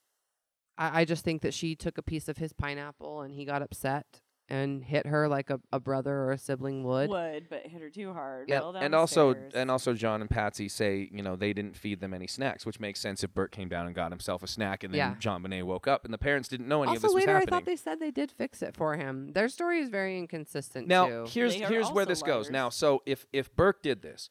[0.78, 3.62] I, I just think that she took a piece of his pineapple, and he got
[3.62, 7.08] upset and hit her like a, a brother or a sibling would.
[7.08, 8.48] Would, but hit her too hard.
[8.48, 9.52] Yeah, and also downstairs.
[9.54, 12.78] and also John and Patsy say you know they didn't feed them any snacks, which
[12.80, 15.14] makes sense if Bert came down and got himself a snack, and then Yeah.
[15.18, 17.44] JonBenét woke up, and the parents didn't know any of also, this was later I
[17.46, 19.32] thought they said they did fix it for him.
[19.32, 21.24] Their story is very inconsistent now too.
[21.28, 22.50] here's They here's where this goes.
[22.50, 24.28] Now, so if if Burke did this,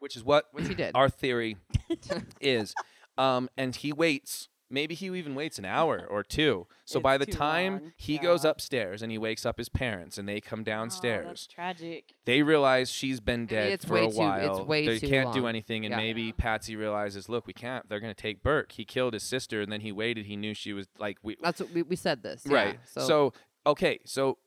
[0.00, 0.92] which is what Which he did.
[0.94, 1.56] our theory
[2.40, 2.74] is,
[3.18, 4.48] um, and he waits.
[4.68, 6.66] Maybe he even waits an hour or two.
[6.84, 10.28] So by the time long, he goes upstairs and he wakes up his parents and
[10.28, 12.14] they come Oh, downstairs, that's tragic.
[12.24, 14.58] they realize she's been dead it's for way a too- while.
[14.58, 15.98] it's way they too can't do anything, and Yeah.
[15.98, 17.88] maybe Patsy realizes, look, we can't.
[17.88, 18.72] They're gonna take Burke.
[18.72, 20.26] He killed his sister, and then he waited.
[20.26, 21.36] He knew she was like we.
[21.40, 22.42] That's what we, we said this.
[22.46, 22.78] right.
[22.96, 23.32] Yeah, so
[23.66, 24.38] okay, so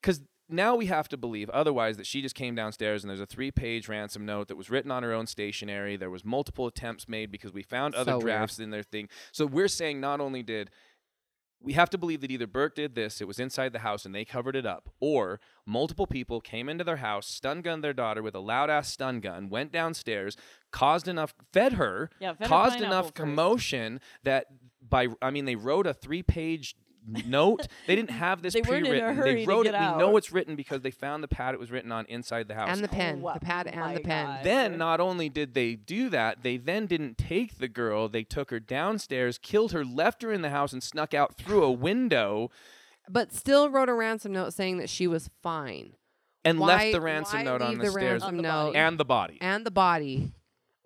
[0.00, 3.26] because now we have to believe otherwise that she just came downstairs and there's a
[3.26, 5.96] three-page ransom note that was written on her own stationery.
[5.96, 8.26] There was multiple attempts made because we found other So weird.
[8.26, 9.08] drafts in their thing.
[9.32, 10.70] So we're saying not only did
[11.58, 14.14] we have to believe that either Burke did this, it was inside the house and
[14.14, 18.22] they covered it up, or multiple people came into their house, stun gunned their daughter
[18.22, 20.36] with a loud ass stun gun, went downstairs,
[20.70, 23.14] caused enough, fed her, Yeah, fed caused enough first.
[23.14, 24.46] commotion that
[24.86, 26.76] by, I mean, they wrote a three page
[27.06, 27.66] note.
[27.86, 29.16] They didn't have this They weren't in a pre-written.
[29.16, 29.80] hurry they to wrote get it.
[29.80, 32.54] We know it's written because they found the pad it was written on inside the
[32.54, 32.68] house.
[32.70, 34.26] and the pen, Oh, the pad, and the pen.
[34.26, 34.44] God.
[34.44, 38.08] Then not only did they do that, they then didn't take the girl.
[38.08, 41.62] They took her downstairs, killed her, left her in the house, and snuck out through
[41.64, 42.50] a window
[43.08, 45.94] But still wrote a ransom note saying that she was fine.
[46.44, 48.42] and Why- left the ransom note on the, the stairs the note
[48.72, 48.76] body.
[48.78, 49.38] and the body.
[49.40, 50.32] and the body,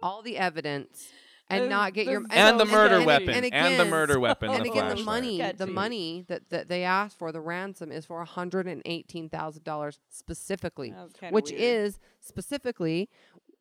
[0.02, 1.08] all the evidence,
[1.50, 3.06] and not get your the- And the murder sketchy.
[3.06, 3.28] weapon.
[3.28, 4.50] And, And, again, the murder weapon.
[4.50, 5.06] and the again, the flashlight.
[5.06, 8.82] money, the money that, that they asked for, the ransom is for one hundred and
[8.84, 11.60] eighteen thousand dollars specifically, That was kinda which weird.
[11.62, 13.08] is specifically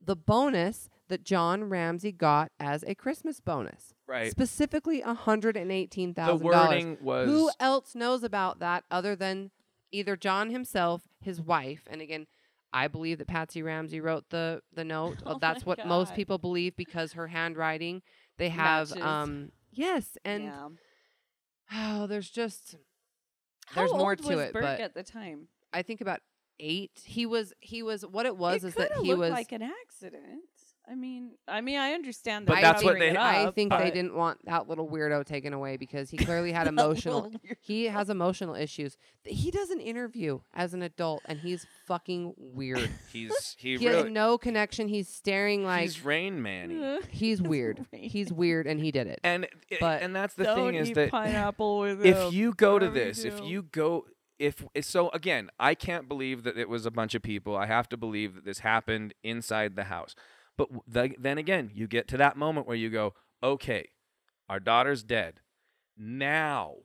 [0.02, 3.94] the bonus that John Ramsey got as a Christmas bonus.
[4.07, 4.32] Right.
[4.32, 6.70] Specifically, one hundred and eighteen The thousand dollars.
[6.70, 9.52] wording was Who else knows about that other than
[9.91, 12.28] either John himself, his wife, and again,
[12.72, 15.18] I believe that Patsy Ramsey wrote the the note.
[15.26, 18.02] Uh, Oh That's what most people believe because her handwriting.
[18.38, 19.04] They have Matches.
[19.04, 20.68] um yes, and yeah.
[21.74, 22.76] oh, there's just
[23.68, 25.48] How there's more to it, Burke but at the time?
[25.74, 26.22] I think about
[26.60, 27.02] eight.
[27.04, 29.32] He was he was what it was it is that he was.
[29.32, 30.44] like an accident.
[30.90, 32.57] I mean, I mean, I understand But that.
[32.57, 35.78] I that's what think- they- I think they didn't want that little weirdo taken away
[35.78, 37.32] because he clearly had emotional.
[37.61, 38.98] He has emotional issues.
[39.24, 42.90] He does an interview as an adult, and he's fucking weird.
[43.14, 44.88] he's he, he has really no connection.
[44.88, 46.99] He's staring like he's Rain Manny.
[47.11, 47.86] he's weird.
[47.91, 49.20] He's weird, and he did it.
[49.24, 52.80] And eh, But and that's the Don't thing is that pineapple with if you go
[52.80, 54.06] to whatever you this, if you go,
[54.40, 57.56] if eh, so, again, I can't believe that it was a bunch of people.
[57.56, 60.16] I have to believe that this happened inside the house.
[60.60, 63.91] But the, then again, you get to that moment where you go, okay,
[64.49, 65.40] our daughter's dead.
[65.98, 66.80] Now,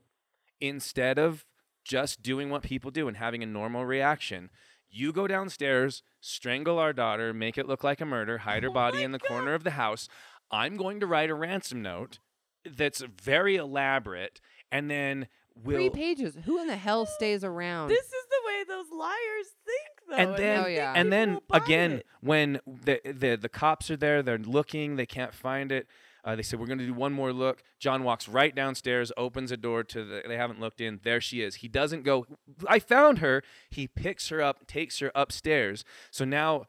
[0.60, 1.44] instead of
[1.84, 4.51] just doing what people do and having a normal reaction,
[4.88, 8.74] you go downstairs, strangle our daughter, make it look like a murder, hide her Oh
[8.74, 10.06] body in the corner of the house.
[10.52, 12.20] I'm going to write a ransom note
[12.64, 14.40] that's very elaborate,
[14.70, 15.78] and then we'll.
[15.78, 16.36] Three pages.
[16.44, 17.88] Who in the hell stays around?
[17.88, 20.16] This is the way those liars think, though.
[20.16, 20.93] and then, Oh, yeah.
[20.97, 22.06] and then again, it.
[22.20, 25.86] when the, the the cops are there, they're looking, they can't find it.
[26.24, 27.62] Uh, they said we're going to do one more look.
[27.78, 30.22] John walks right downstairs, opens a door to the.
[30.26, 31.01] They haven't looked in.
[31.02, 31.56] There she is.
[31.56, 32.26] He doesn't go.
[32.66, 33.43] I found her.
[33.68, 35.85] He picks her up, takes her upstairs.
[36.10, 36.64] So now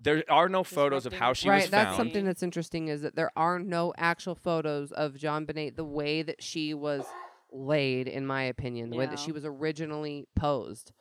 [0.00, 3.14] there are no photos of how she right, was that's something that's interesting is that
[3.14, 7.04] there are no actual photos of JonBenét the way that she was
[7.52, 10.92] laid, in my opinion, the way that she was originally posed.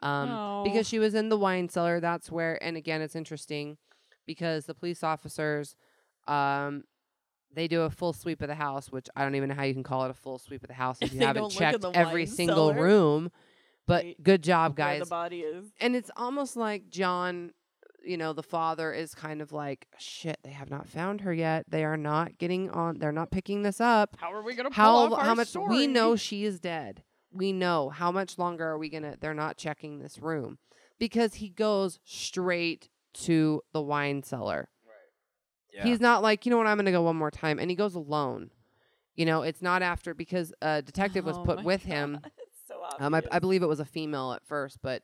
[0.00, 0.62] Um, Oh.
[0.64, 1.98] because she was in the wine cellar.
[2.00, 3.78] That's where, and again, it's interesting
[4.26, 5.74] because the police officers,
[6.26, 6.84] um,
[7.52, 9.74] they do a full sweep of the house, which I don't even know how you
[9.74, 11.80] can call it a full sweep of the house if you haven't don't look in
[11.80, 12.82] checked every single cellar.
[12.82, 13.30] room.
[13.86, 14.22] But Right.
[14.22, 15.00] good job, Where guys.
[15.00, 15.66] the body is.
[15.80, 17.52] and it's almost like John,
[18.04, 21.64] you know, the father is kind of like, shit, they have not found her yet.
[21.68, 22.98] They are not getting on.
[22.98, 24.14] They're not picking this up.
[24.20, 25.68] How are we gonna pull How off how our much story?
[25.70, 27.02] we know she is dead.
[27.32, 29.16] We know how much longer are we gonna?
[29.20, 30.58] They're not checking this room
[30.98, 34.68] because he goes straight to the wine cellar.
[35.72, 35.84] Yeah.
[35.84, 37.94] He's not like, you know what, I'm gonna go one more time, and he goes
[37.94, 38.50] alone.
[39.14, 42.20] You know, it's not after because a detective was Oh put my with him.
[42.22, 45.02] God, it's so Um, I, I believe it was a female at first, but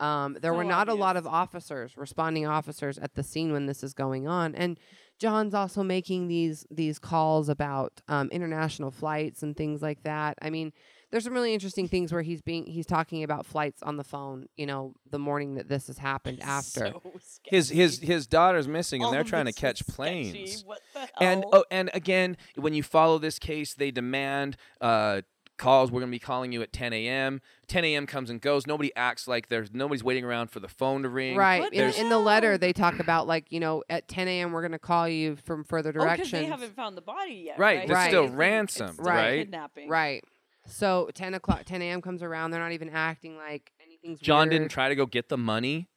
[0.00, 3.66] um, there So were not a lot of officers, responding officers, at the scene when
[3.66, 4.54] this is going on.
[4.54, 4.78] And
[5.18, 10.36] John's also making these these calls about um, international flights and things like that.
[10.42, 10.72] I mean,
[11.14, 14.46] there's some really interesting things where he's being he's talking about flights on the phone.
[14.56, 16.88] You know, the morning that this has happened after.
[16.92, 17.02] So
[17.44, 19.92] his his his daughter's missing, and All they're trying to catch sketchy.
[19.92, 20.64] planes.
[20.66, 21.08] What the hell?
[21.20, 25.20] And oh, and again, when you follow this case, they demand uh,
[25.56, 25.92] calls.
[25.92, 27.40] We're gonna be calling you at 10 a.m.
[27.68, 28.06] 10 a.m.
[28.08, 28.66] comes and goes.
[28.66, 31.36] Nobody acts like there's nobody's waiting around for the phone to ring.
[31.36, 31.72] Right.
[31.72, 34.50] In, the in the letter, they talk about like you know at 10 a.m.
[34.50, 36.30] we're gonna call you from further Oh, 'cause directions.
[36.32, 37.56] they haven't found the body yet.
[37.58, 37.86] Right, Right.
[37.86, 38.08] there's Right.
[38.10, 39.38] still It's- it's ransom, still right?
[39.44, 39.88] Kidnapping.
[39.88, 40.24] Right.
[40.66, 42.00] So 10 o'clock, 10 a.m.
[42.00, 42.50] comes around.
[42.50, 44.50] They're not even acting like anything's John weird.
[44.50, 45.88] didn't try to go get the money.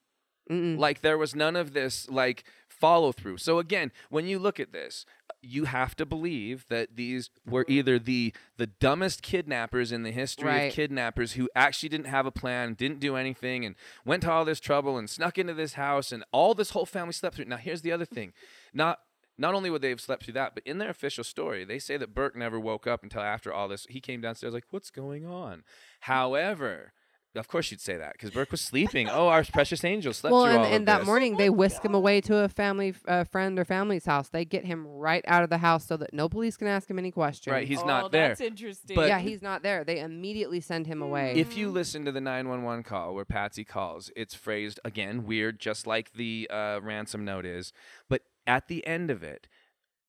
[0.49, 0.77] Mm-mm.
[0.77, 3.37] Like there was none of this like follow through.
[3.37, 5.05] So again, when you look at this,
[5.41, 10.47] you have to believe that these were either the the dumbest kidnappers in the history
[10.47, 10.61] Right.
[10.69, 13.75] of kidnappers who actually didn't have a plan, didn't do anything, and
[14.05, 17.11] went to all this trouble and snuck into this house, and all this whole family
[17.13, 17.45] slept through.
[17.45, 18.31] Now here's the other thing,
[18.73, 18.99] not.
[19.37, 21.97] Not only would they have slept through that, but in their official story, they say
[21.97, 23.85] that Burke never woke up until after all this.
[23.89, 25.63] He came downstairs like, "What's going on?"
[26.01, 26.93] However,
[27.35, 29.07] of course you'd say that because Burke was sleeping.
[29.09, 31.05] oh, our precious angel slept well, through and, all of and that this.
[31.05, 34.29] morning they whisk him away to a family uh, friend or family's house.
[34.29, 36.97] They get him right out of the house so that no police can ask him
[36.97, 37.51] any questions.
[37.51, 38.29] Right, he's oh, not there.
[38.29, 38.95] That's interesting.
[38.95, 39.83] But- yeah, he's not there.
[39.83, 41.33] They immediately send him away.
[41.35, 45.85] If you listen to the 911 call where Patsy calls, it's phrased again weird, just
[45.85, 47.71] like the uh, ransom note is.
[48.09, 49.47] But at the end of it,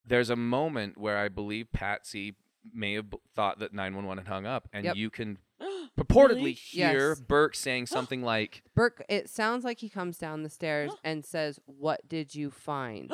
[0.06, 2.36] there's a moment where I believe Patsy
[2.72, 4.96] may have thought that 911 had hung up, and Yep.
[4.96, 5.38] you can
[5.98, 6.52] purportedly Really?
[6.52, 7.20] hear Yes.
[7.20, 11.58] Burke saying something like, Burke, it sounds like he comes down the stairs and says,
[11.66, 13.12] "What did you find?"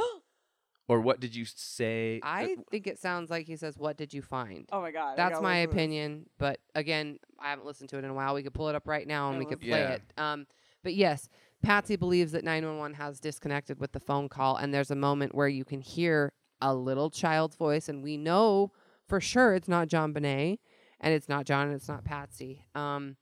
[0.87, 4.23] or "What did you say?" I think it sounds like he says, "What did you
[4.23, 5.17] find?" oh my god.
[5.17, 5.75] that's my listen this.
[5.75, 8.35] opinion, but again, I haven't listened to it in a while.
[8.35, 9.93] We could pull it up right now and I we could play Yeah.
[9.95, 10.03] it.
[10.19, 10.47] Um,
[10.83, 11.29] but yes,
[11.65, 15.49] Patsy believes that 911 has disconnected with the phone call, and there's a moment where
[15.49, 18.71] you can hear a little child's voice, and we know
[19.09, 20.59] for sure it's not JonBenét,
[21.01, 22.65] and it's not John, and it's not Patsy.
[22.75, 23.17] Um,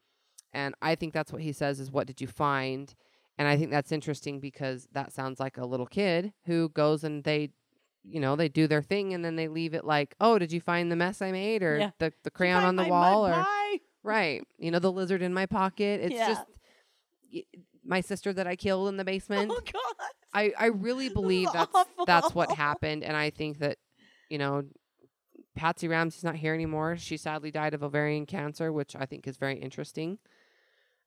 [0.52, 2.94] and I think that's what he says is, "What did you find?"
[3.39, 7.24] And I think that's interesting because that sounds like a little kid who goes and
[7.24, 7.51] they
[8.05, 10.60] you know, they do their thing and then they leave it like, "Oh, did you
[10.60, 11.90] find the mess I made or Yeah.
[11.98, 13.78] the the crayon on the wall or pie?
[14.02, 16.27] right, you know, the lizard in my pocket." It's Yeah.
[16.27, 16.47] just
[17.85, 19.51] my sister that I killed in the basement.
[19.55, 20.11] Oh god.
[20.35, 21.77] I I really believe that's
[22.07, 23.79] that's what happened and I think that
[24.29, 24.65] you know
[25.55, 26.97] Patsy Ramsey's not here anymore.
[26.97, 30.19] She sadly died of ovarian cancer, which I think is very interesting.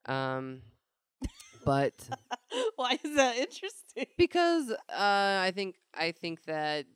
[0.06, 0.62] Um
[1.64, 1.94] but
[2.76, 4.06] Why is that interesting?
[4.16, 6.86] because uh, I think I think that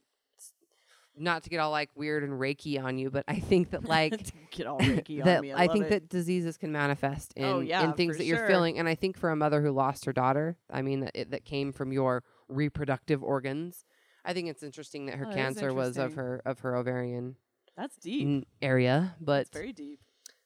[1.20, 4.32] not to get all like weird and reiki on you, but I think that like
[4.50, 5.52] Get all Reiki on that me.
[5.52, 5.90] I, I, think it.
[5.90, 8.48] that diseases can manifest in Oh, yeah, in things that you're sure.
[8.48, 11.30] feeling, and I think for a mother who lost her daughter, I mean that it,
[11.30, 13.84] that came from your reproductive organs.
[14.24, 17.36] I think it's interesting that her Oh, cancer was of her of her ovarian
[17.76, 18.46] That's deep.
[18.60, 20.00] area, but That's very deep.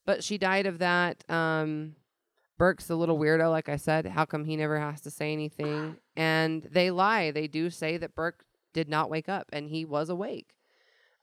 [0.05, 1.29] but she died of that.
[1.31, 1.97] Um,
[2.57, 4.07] Burke's a little weirdo, like I said.
[4.07, 5.97] How come he never has to say anything?
[6.17, 7.33] And they lie.
[7.33, 10.51] They do say that Burke did not wake up and he was awake.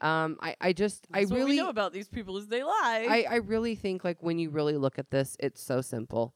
[0.02, 2.64] Um, I, I just, That's I what really, we know about these people is they
[2.64, 3.06] lie.
[3.08, 6.34] I, I really think like when you really look at this, it's so simple.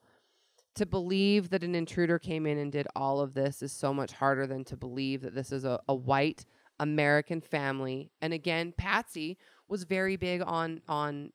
[0.75, 4.11] To believe that an intruder came in and did all of this is so much
[4.11, 6.45] harder than to believe that this is a, a white
[6.79, 8.11] American family.
[8.21, 9.37] And again, Patsy
[9.67, 11.31] was very big on on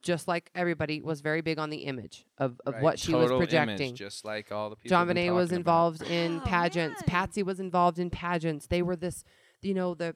[0.00, 3.24] just like everybody was very big on the image of, of Right, what she was
[3.24, 3.94] total image, projecting.
[3.94, 4.90] just like all the people.
[4.90, 5.70] John have Bonet was talking about.
[5.96, 7.00] involved in Oh, pageants.
[7.02, 7.06] man.
[7.08, 8.66] Patsy was involved in pageants.
[8.68, 9.22] They were this,
[9.62, 10.14] you know, the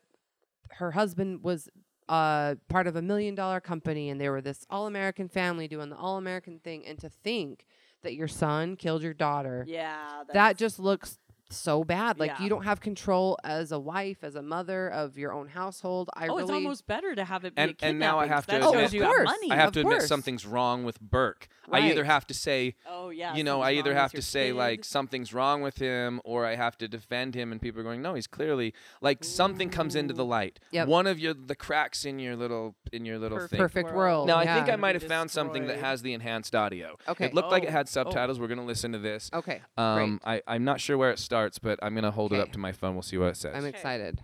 [0.73, 1.69] her husband was
[2.09, 5.91] uh part of a million dollar company and they were this all American family doing
[5.91, 7.65] the all American thing and to think
[8.03, 11.19] that your son killed your daughter, yeah, that just looks
[11.51, 12.19] so bad.
[12.19, 12.43] Like Yeah.
[12.43, 16.09] you don't have control as a wife, as a mother of your own household.
[16.15, 18.27] I oh, really it's almost better to have it be And- a and now I
[18.27, 19.27] have to that admit- you Of have course.
[19.27, 19.51] money.
[19.51, 21.49] I have Of to admit something's wrong with Burke.
[21.73, 24.53] I either have to say, oh yeah, you know, I either have to your say
[24.53, 28.03] like something's wrong with him, or I have to defend him, and people are going,
[28.03, 30.59] no, he's clearly like something comes into the light.
[30.73, 30.89] Yep.
[30.89, 33.59] One of your the cracks in your little in your little Perfect thing.
[33.61, 34.27] perfect world.
[34.27, 36.97] Now I think I might be have found something that has the enhanced audio.
[37.09, 37.27] Okay.
[37.27, 37.73] It looked like it Oh.
[37.73, 38.41] had subtitles.
[38.41, 39.31] We're gonna listen to this.
[39.33, 39.61] Okay.
[39.77, 40.43] Um, great.
[40.49, 42.73] I I'm not sure where it starts, but I'm gonna hold it up to my
[42.73, 42.95] phone.
[42.95, 43.55] We'll see what it says.
[43.57, 44.21] I'm excited.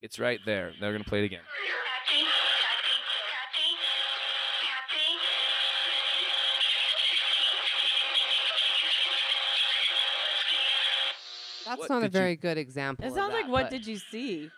[0.00, 0.72] It's right there.
[0.80, 1.40] They're gonna play it again.
[11.72, 13.02] That's What not a did you- very good example.
[13.06, 14.50] It of sounds like what did you see?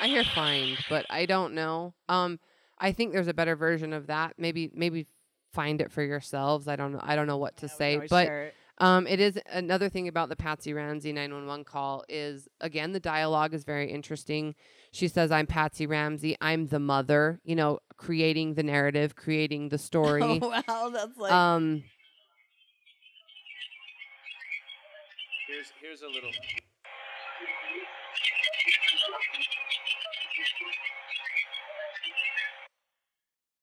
[0.00, 1.94] I hear find, but I don't know.
[2.08, 2.38] Um,
[2.78, 4.34] I think there's a better version of that.
[4.38, 5.06] Maybe maybe
[5.52, 6.68] find it for yourselves.
[6.68, 7.00] I don't know.
[7.02, 8.54] I don't know what to Yeah, say, but share it.
[8.78, 13.54] Um, it is another thing about the Patsy Ramsey 911 call is again the dialogue
[13.54, 14.54] is very interesting.
[14.90, 16.36] She says, "I'm Patsy Ramsey.
[16.40, 20.22] I'm the mother." You know, creating the narrative, creating the story.
[20.22, 20.38] Oh
[20.68, 21.84] wow, that's like um,
[25.48, 26.30] Here's here's a little.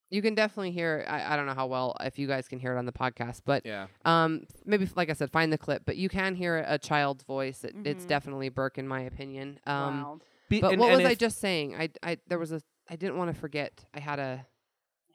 [0.10, 1.06] You can definitely hear.
[1.08, 3.42] I, I don't know how well if you guys can hear it on the podcast,
[3.46, 3.88] but Yeah.
[4.06, 5.84] um, maybe like I said, find the clip.
[5.86, 7.64] But you can hear a child's voice.
[7.64, 8.10] It, It's Mhm.
[8.10, 9.60] definitely Burke, in my opinion.
[9.66, 10.20] Um, wow.
[10.50, 11.76] Be- But and- what and was I just saying?
[11.76, 13.86] I, I there was a I didn't want to forget.
[13.94, 14.46] I had a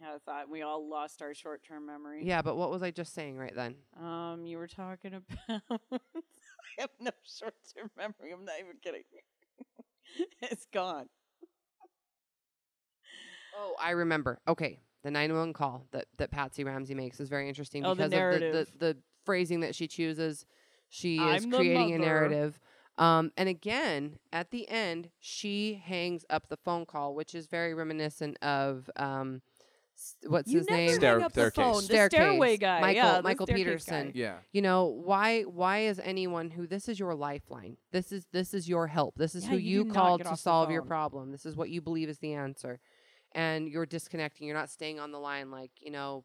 [0.01, 2.25] Yeah, I thought we all lost our short-term memory.
[2.25, 3.77] yeah, but what was I just saying right then?
[4.01, 5.13] Um, you were talking
[5.49, 5.63] about.
[5.91, 8.33] I have no short-term memory.
[8.33, 9.03] I'm not even kidding.
[10.43, 11.09] it's gone.
[13.59, 14.39] Oh, I remember.
[14.47, 18.35] Okay, the 911 call that that Patsy Ramsey makes is very interesting Oh, the because
[18.35, 18.49] of the,
[18.79, 20.47] the the phrasing that she chooses.
[20.89, 22.59] She is I'm the creating a narrative.
[22.97, 27.73] Um, and again, at the end, she hangs up the phone call, which is very
[27.73, 29.41] reminiscent of um,
[29.97, 30.95] s- what's you his never name?
[30.97, 31.81] Stair- hang up the phone.
[31.83, 32.19] staircase.
[32.19, 32.81] The stairway guy.
[32.81, 34.07] Michael- yeah, Michael Peterson.
[34.07, 34.13] guy.
[34.17, 34.37] Yeah.
[34.53, 38.69] you know why why is anyone who this is your lifeline this is this is
[38.69, 41.31] your help this is Yeah, who you you do not called to solve your problem
[41.31, 42.81] this is what you believe is the answer
[43.39, 46.25] and you're disconnecting you're not staying on the line like you know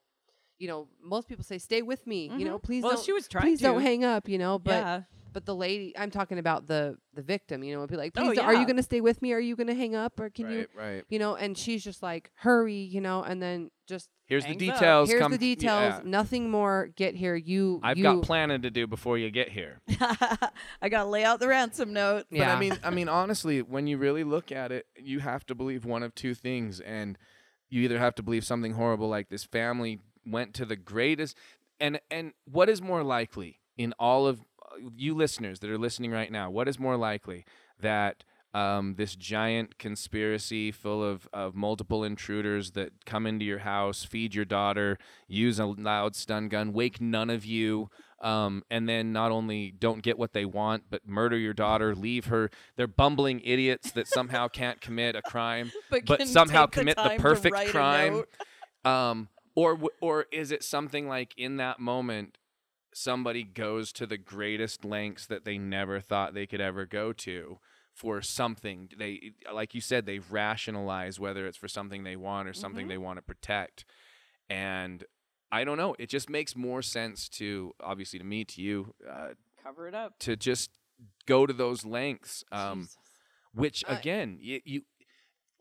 [0.58, 2.64] you know most people say stay with me you know Mhm.
[2.64, 3.66] please Well, don't she was trying please to.
[3.66, 5.02] don't hang up you know but yeah.
[5.34, 8.26] But the lady i'm talking about the the victim you know would be like Oh,
[8.28, 10.20] please don't- are you going to stay with me are you going to hang up
[10.20, 11.04] or can right, you right.
[11.10, 14.64] you know and she's just like hurry you know and then just Here's the Hangs
[14.70, 14.76] up.
[14.76, 15.10] details.
[15.10, 16.02] here's come, the details Yeah.
[16.06, 19.82] nothing more get here you I've you, got planning to do before you get here.
[20.82, 22.26] I gotta lay out the ransom note.
[22.30, 25.46] But yeah I mean, I mean, honestly, when you really look at it, you have
[25.48, 27.18] to believe one of two things, and
[27.70, 31.38] you either have to believe something horrible, like this family went to the greatest,
[31.80, 34.40] and and what is more likely in all of
[34.96, 36.50] you listeners that are listening right now?
[36.50, 37.46] What is more likely
[37.80, 38.24] that
[38.54, 44.36] um, this giant conspiracy full of, of multiple intruders that come into your house, feed
[44.36, 47.90] your daughter, use a loud stun gun, wake none of you,
[48.22, 52.26] um, and then not only don't get what they want, but murder your daughter, leave
[52.28, 52.52] her.
[52.78, 57.16] They're bumbling idiots that somehow can't commit a crime, But, but somehow the commit the
[57.18, 58.24] perfect crime.
[58.86, 62.38] Um, or, w- or is it something like in that moment
[62.94, 67.60] somebody goes to the greatest lengths that they never thought they could ever go to
[67.94, 72.54] for something they like you said they rationalize whether it's for something they want or
[72.54, 72.90] something Mhm.
[72.90, 73.86] they want to protect
[74.50, 75.04] and
[75.52, 79.30] i don't know it just makes more sense to obviously to me to you uh,
[79.62, 80.18] Cover it up.
[80.20, 80.72] to just
[81.26, 82.88] go to those lengths um
[83.54, 84.82] which again you, you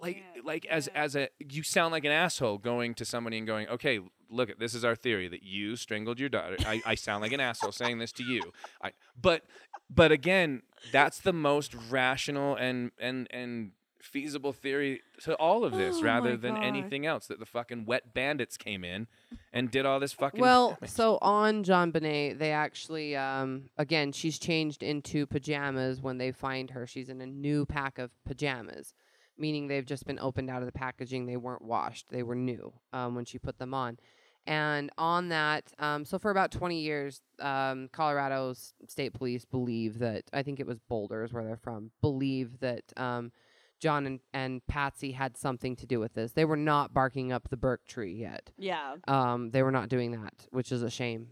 [0.03, 1.03] like Yeah, like as yeah.
[1.03, 4.59] as a you sound like an asshole going to somebody and going okay look at
[4.59, 7.73] this is our theory that you strangled your daughter I, I sound like an asshole
[7.73, 8.53] saying this to you
[8.83, 9.43] I but
[9.89, 10.63] but again
[10.93, 16.37] that's the most rational and and and feasible theory to all of this Oh rather
[16.37, 16.65] than God.
[16.65, 19.07] anything else that the fucking wet bandits came in
[19.53, 20.91] and did all this fucking Well, damage.
[20.91, 26.85] so on JonBenét, they actually, um, again, she's changed into pajamas when they find her.
[26.85, 28.93] She's in a new pack of pajamas,
[29.37, 31.27] meaning they've just been opened out of the packaging.
[31.27, 33.99] They weren't washed, they were new um, when she put them on.
[34.47, 40.25] And on that, um, so for about 20 years, um, Colorado's state police believe that,
[40.33, 43.31] I think it was Boulder is where they're from, believe that um,
[43.79, 46.33] John and, and Patsy had something to do with this.
[46.33, 48.51] They were not barking up the Burke tree yet.
[48.59, 48.97] Yeah.
[49.07, 51.29] Um, they were not doing that, which is a shame.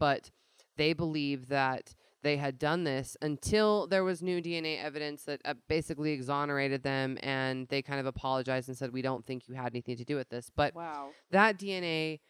[0.00, 0.30] But
[0.76, 5.54] they believe that they had done this until there was new DNA evidence that uh,
[5.68, 9.72] basically exonerated them, and they kind of apologized and said, "We don't think you had
[9.72, 11.10] anything to do with this." But Wow.
[11.30, 12.20] that DNA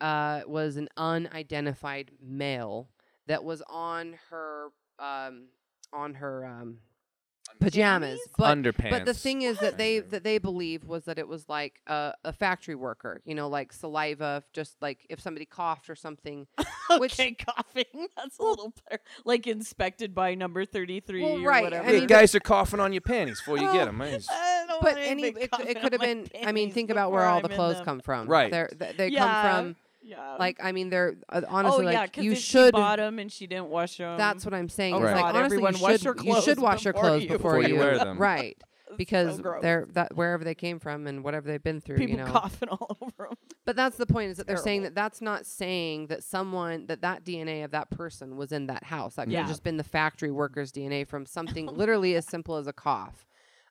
[0.00, 2.88] uh, was an unidentified male
[3.26, 4.68] that was on her
[4.98, 5.46] um,
[5.92, 6.78] on her um,
[7.58, 8.20] pajamas.
[8.36, 8.90] But underpants.
[8.90, 12.12] but the thing is that they that they believe was that it was like a,
[12.24, 13.20] a factory worker.
[13.24, 16.46] You know, like saliva, just like if somebody coughed or something.
[16.98, 17.84] Which- okay, coughing.
[18.16, 21.84] That's a little par- like inspected by number thirty-three Well, or right, I whatever.
[21.84, 24.00] Hey, mean, guys are coughing on your panties before you get oh, them.
[24.02, 26.28] I don't But any it, it could have been.
[26.44, 27.84] I mean, think about where all the I'm in clothes them.
[27.84, 28.26] come from.
[28.26, 28.50] Right.
[28.50, 29.76] They're, th- they Yeah, come from.
[30.02, 30.36] Yeah.
[30.38, 32.72] Like I mean, they're uh, honestly oh yeah, like 'cause you if she should.
[32.72, 34.16] bought 'em and she didn't wash them.
[34.18, 34.94] That's what I'm saying.
[34.94, 37.08] Oh It's like honestly, everyone you wash should your you should clothes wash your before
[37.08, 38.18] clothes you- before, Before you wear them.
[38.18, 38.60] Right.
[38.96, 39.62] Because gross.
[39.62, 42.30] they're that wherever they came from and whatever they've been through, people you know.
[42.32, 43.36] coughing all over them.
[43.64, 47.00] But that's the point is that they're saying that that's not saying that someone that
[47.02, 49.14] that DNA of that person was in that house.
[49.14, 49.40] That could Yeah.
[49.40, 53.26] have just been the factory worker's DNA from something literally as simple as a cough.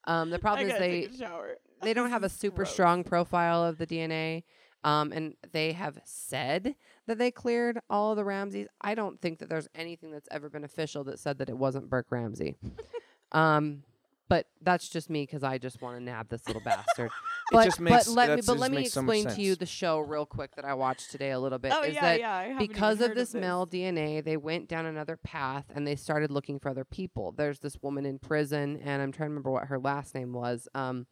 [0.05, 1.57] Um, the I problem is they shower.
[1.81, 2.71] they don't have a super gross.
[2.71, 4.43] strong profile of the DNA.
[4.83, 6.75] Um, and they have said
[7.07, 8.67] that they cleared all of the Ramseys.
[8.81, 11.89] I don't think that there's anything that's ever been official that said that it wasn't
[11.89, 12.55] Burke Ramsey.
[13.33, 13.83] um,
[14.29, 17.09] but that's just me because I just want to nab this little bastard.
[17.51, 19.35] But, just makes- but let me that's- but it let me makes so much explain
[19.35, 19.57] to you sense.
[19.57, 21.73] the show real quick that I watched today a little bit.
[21.75, 22.35] Oh is yeah, that yeah.
[22.35, 25.87] I haven't because even of heard this male DNA, they went down another path and
[25.87, 27.31] they started looking for other people.
[27.31, 30.67] There's this woman in prison, and I'm trying to remember what her last name was.
[30.75, 31.07] Um,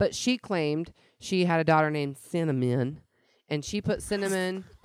[0.00, 3.00] but she claimed she had a daughter named Cinnamon,
[3.48, 4.64] and she put cinnamon.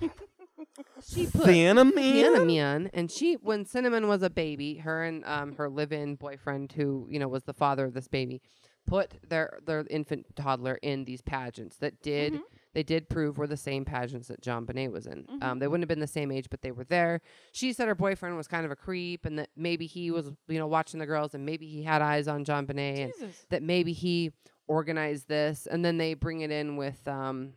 [1.06, 1.92] she put Cinnamon?
[1.94, 7.06] cinnamon, and she when cinnamon was a baby, her and um her live-in boyfriend, who
[7.10, 8.40] you know was the father of this baby,
[8.86, 12.42] put their their infant toddler in these pageants that did Mm-hmm.
[12.74, 15.26] they did prove were the same pageants that JonBenét was in.
[15.40, 17.22] Um, they wouldn't have been the same age, but they were there.
[17.52, 20.58] She said her boyfriend was kind of a creep, and that maybe he was you
[20.58, 24.32] know watching the girls, and maybe he had eyes on JonBenét, and that maybe he
[24.68, 27.54] organized this, and then they bring it in with um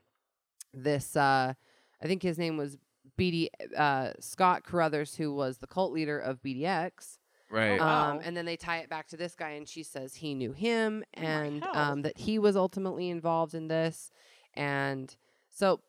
[0.74, 1.54] this uh
[2.02, 2.78] I think his name was
[3.20, 7.18] BD uh Scott Carruthers, who was the cult leader of BDX.
[7.52, 7.80] Right.
[7.80, 8.12] wow.
[8.12, 10.52] Um, and then they tie it back to this guy, and she says he knew
[10.54, 11.76] him, Oh and hell.
[11.76, 14.12] um, that he was ultimately involved in this.
[14.54, 15.16] And
[15.50, 15.82] so,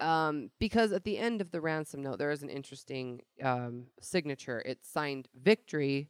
[0.00, 0.28] Wow.
[0.28, 4.62] um, because at the end of the ransom note, there is an interesting um, signature.
[4.64, 6.08] It's signed Victory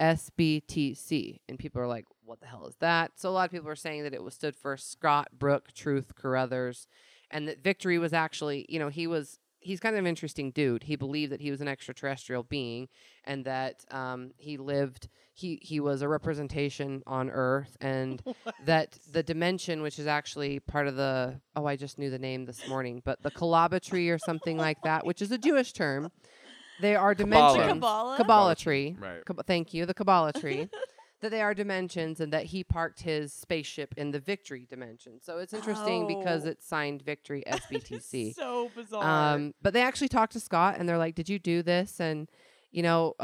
[0.00, 3.68] SBTC, and people are like, "What the hell is that?" So a lot of people
[3.68, 6.86] are saying that it was stood for Scott Brook Truth Carruthers,
[7.30, 9.38] and that Victory was actually, you know, he was.
[9.60, 10.84] He's kind of an interesting dude.
[10.84, 12.88] He believed that he was an extraterrestrial being,
[13.24, 15.08] and that um, he lived.
[15.34, 18.22] He he was a representation on Earth, and
[18.66, 22.44] that the dimension, which is actually part of the oh, I just knew the name
[22.44, 26.12] this morning, but the Kalaba tree or something like that, which is a Jewish term.
[26.80, 27.52] They are Kabbalah.
[27.54, 27.72] dimensions.
[27.74, 28.16] Kabbalah?
[28.16, 28.96] Kabbalah tree.
[28.98, 29.24] Right.
[29.24, 30.68] Kab- thank you, the Kabbalah tree.
[31.20, 35.20] that they are dimensions, and that he parked his spaceship in the Victory dimension.
[35.20, 36.50] So it's interesting because Oh.
[36.50, 38.34] it's signed Victory SBTC.
[38.34, 39.34] so bizarre.
[39.34, 42.28] Um, but they actually talked to Scott, and they're like, "Did you do this?" And
[42.70, 43.14] you know,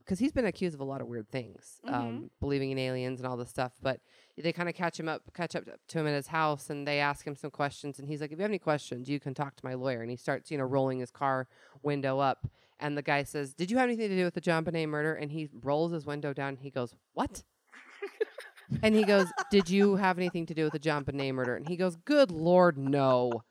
[0.00, 3.26] because he's been accused of a lot of weird things, um, believing in aliens and
[3.28, 3.72] all this stuff.
[3.82, 4.00] But
[4.36, 6.98] they kind of catch him up, catch up to him at his house, and they
[6.98, 7.98] ask him some questions.
[8.00, 10.10] And he's like, "If you have any questions, you can talk to my lawyer." And
[10.10, 11.46] he starts, you know, rolling his car
[11.84, 12.48] window up.
[12.80, 15.30] And the guy says, "Did you have anything to do with the JonBenét murder?" And
[15.30, 16.50] he rolls his window down.
[16.50, 17.42] And he goes, "What?"
[18.82, 21.76] and he goes, "Did you have anything to do with the JonBenét murder?" And he
[21.76, 23.42] goes, "Good lord, no."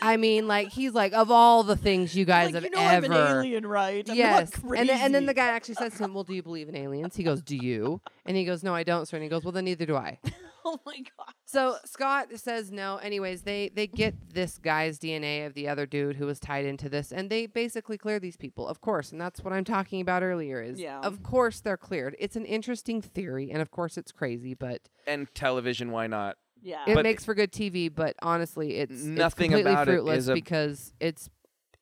[0.00, 2.80] I mean, like he's like of all the things you guys like, have you know
[2.80, 3.06] ever.
[3.06, 4.08] I'm an alien, right?
[4.08, 6.42] I'm yes, and then, and then the guy actually says to him, "Well, do you
[6.42, 9.24] believe in aliens?" He goes, "Do you?" And he goes, "No, I don't, sir." And
[9.24, 10.18] he goes, "Well, then neither do I."
[10.64, 11.32] oh my god.
[11.44, 12.96] So Scott says no.
[12.96, 16.88] Anyways, they they get this guy's DNA of the other dude who was tied into
[16.88, 19.12] this, and they basically clear these people, of course.
[19.12, 20.60] And that's what I'm talking about earlier.
[20.62, 21.00] Is Yeah.
[21.00, 22.16] of course they're cleared.
[22.18, 26.36] It's an interesting theory, and of course it's crazy, but And television, why not?
[26.62, 26.84] Yeah.
[26.86, 27.88] it But- makes for good TV.
[27.88, 31.28] But honestly, it's it's Nothing completely about it fruitless is a- because it's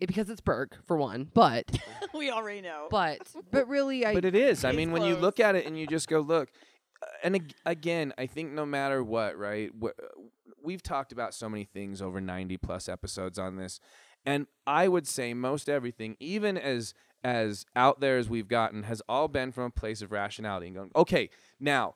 [0.01, 1.67] it, because it's Burke for one, but
[2.15, 2.89] we already know.
[2.91, 3.19] but
[3.51, 4.65] but really, I But it is.
[4.65, 6.49] I It's mean, when you look at it and you just go, look,
[7.23, 9.71] and ag- again, I think no matter what, right?
[10.63, 13.81] We've talked about so many things over 90 plus episodes on this.
[14.27, 19.03] And I would say most everything, even as as out there as we've gotten, has
[19.09, 21.29] all been from a place of rationality and going, okay,
[21.59, 21.95] now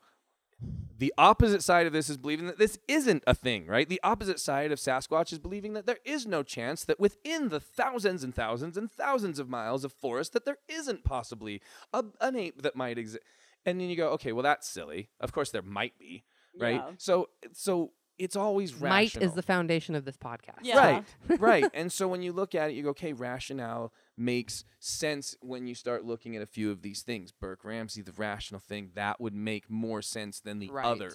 [0.98, 3.88] the opposite side of this is believing that this isn't a thing, right?
[3.88, 7.60] The opposite side of Sasquatch is believing that there is no chance that within the
[7.60, 11.60] thousands and thousands and thousands of miles of forest that there isn't possibly
[11.92, 13.24] a, an ape that might exist.
[13.66, 15.08] And then you go, okay, well that's silly.
[15.20, 16.24] Of course there might be.
[16.58, 16.76] right?
[16.84, 16.90] Yeah.
[16.98, 19.24] So so it's always Might rational.
[19.24, 20.60] is the foundation of this podcast.
[20.62, 20.76] Yeah.
[20.78, 21.04] Right,
[21.40, 21.64] right.
[21.74, 25.74] And so when you look at it, you go, okay, rationale makes sense when you
[25.74, 27.32] start looking at a few of these things.
[27.32, 30.84] Burke Ramsey, the rational thing, that would make more sense than the Right.
[30.86, 31.10] other.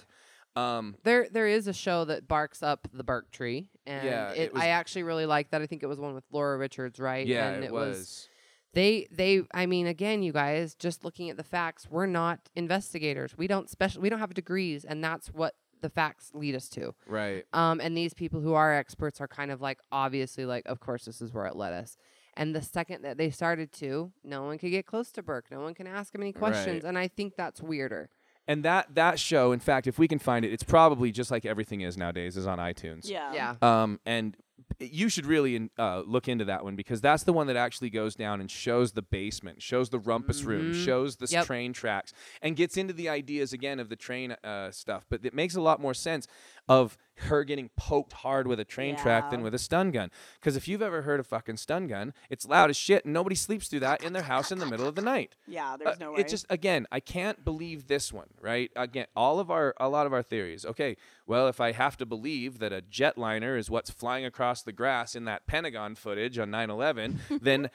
[0.58, 4.40] Um, There, there is a show that barks up the Burke tree, and Yeah, it,
[4.40, 5.62] it was- I actually really like that.
[5.62, 7.26] I think it was one with Laura Richards, right?
[7.26, 8.28] yeah, and it, was.
[8.74, 13.38] They they i mean again you guys just looking at the facts we're not investigators
[13.38, 16.94] we don't special we don't have degrees and that's what the facts lead us to
[17.08, 17.46] Right.
[17.54, 21.06] um and these people who are experts are kind of like obviously like of course
[21.06, 21.98] this is where it led us
[22.36, 25.62] and the second that they started to no one could get close to burke no
[25.62, 26.90] one can ask him any questions Right.
[26.90, 28.10] and i think that's weirder
[28.48, 31.46] And that that show, in fact, if we can find it, it's probably just like
[31.46, 33.08] everything is nowadays, is on iTunes.
[33.08, 33.32] Yeah.
[33.32, 34.36] yeah Um, and
[34.80, 38.16] you should really uh, look into that one because that's the one that actually goes
[38.16, 40.74] down and shows the basement, shows the rumpus room, Mhm.
[40.74, 41.46] shows the Yep.
[41.46, 45.06] train tracks, and gets into the ideas again of the train uh, stuff.
[45.10, 46.28] But it makes a lot more sense
[46.70, 50.10] of her getting poked hard with a train track than with a stun gun.
[50.40, 53.36] Because if you've ever heard a fucking stun gun, it's loud as shit, and nobody
[53.36, 55.36] sleeps through that in their house in the middle of the night.
[55.48, 56.20] Yeah, Uh, there's no way.
[56.22, 58.72] It just again, I can't believe this one, right?
[58.76, 60.64] Again, all of our a lot of our theories.
[60.66, 64.72] Okay, well, if I have to believe that a jetliner is what's flying across the
[64.72, 67.70] grass in that Pentagon footage on 9/11, then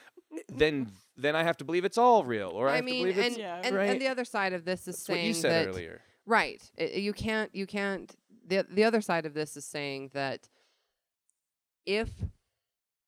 [0.48, 3.12] then then I have to believe it's all real, or I, i have mean to
[3.12, 3.60] believe it's and, Yeah.
[3.64, 3.90] and, right.
[3.90, 6.00] and the other side of this is That's what saying you said that earlier.
[6.26, 6.62] Right.
[6.78, 8.14] I- you can't you can't
[8.46, 10.48] the the other side of this is saying that
[11.86, 12.10] if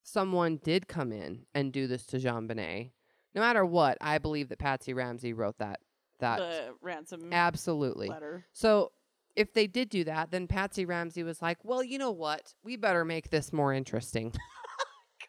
[0.02, 2.90] someone did come in and do this to JonBenét,
[3.34, 5.80] no matter what, I believe that Patsy Ramsey wrote that
[6.20, 8.08] that the ransom absolutely.
[8.08, 8.46] letter.
[8.52, 8.92] So
[9.34, 12.54] if they did do that, then Patsy Ramsey was like, "Well, you know what?
[12.64, 14.32] We better make this more interesting.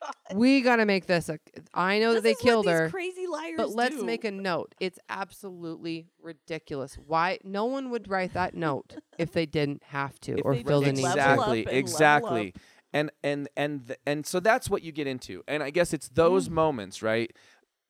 [0.33, 1.39] we got to make this a
[1.73, 2.89] I know that they This is what killed these her.
[2.89, 3.55] Crazy liars.
[3.57, 4.05] But let's do.
[4.05, 4.75] make a note.
[4.79, 6.95] It's absolutely ridiculous.
[6.95, 10.63] Why no one would write that note if they didn't have to If or they
[10.63, 11.09] feel the didn't need to.
[11.09, 12.53] exactly and exactly
[12.93, 16.09] and and and th- and so that's what you get into and i guess it's
[16.09, 16.53] those mm.
[16.53, 17.35] moments right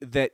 [0.02, 0.32] that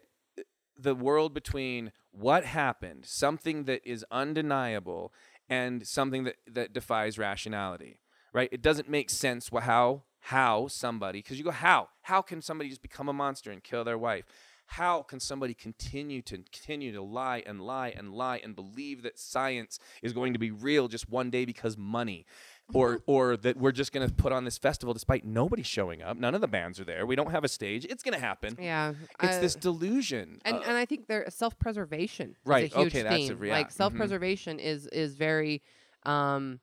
[0.78, 5.14] the world between what happened something that is undeniable
[5.50, 8.00] and something that that defies rationality
[8.34, 11.90] right it doesn't make sense wh- how how somebody because you go how?
[12.04, 14.24] How can somebody just become a monster and kill their wife?
[14.68, 19.20] How can somebody continue to continue to lie and lie and lie and believe that
[19.20, 22.26] science is going to be real just one day because money?
[22.74, 26.16] Or or that we're just going to put on this festival despite nobody showing up.
[26.16, 27.06] None of the bands are there.
[27.06, 27.84] We don't have a stage.
[27.84, 28.58] It's going to happen.
[28.58, 28.94] Yeah.
[29.22, 32.88] it's I- this delusion and uh, and I think there self-preservation Right, is a huge
[32.88, 33.50] okay, that's a theme.
[33.50, 33.74] Like mhm.
[33.74, 35.62] self-preservation is is very
[36.04, 36.62] um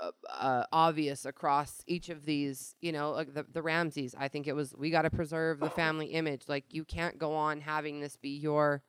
[0.00, 4.14] uh, uh, obvious across each of these, you know, like the the Ramseys.
[4.18, 6.42] I think it was we got to preserve the family image.
[6.48, 8.82] Like you can't go on having this be your,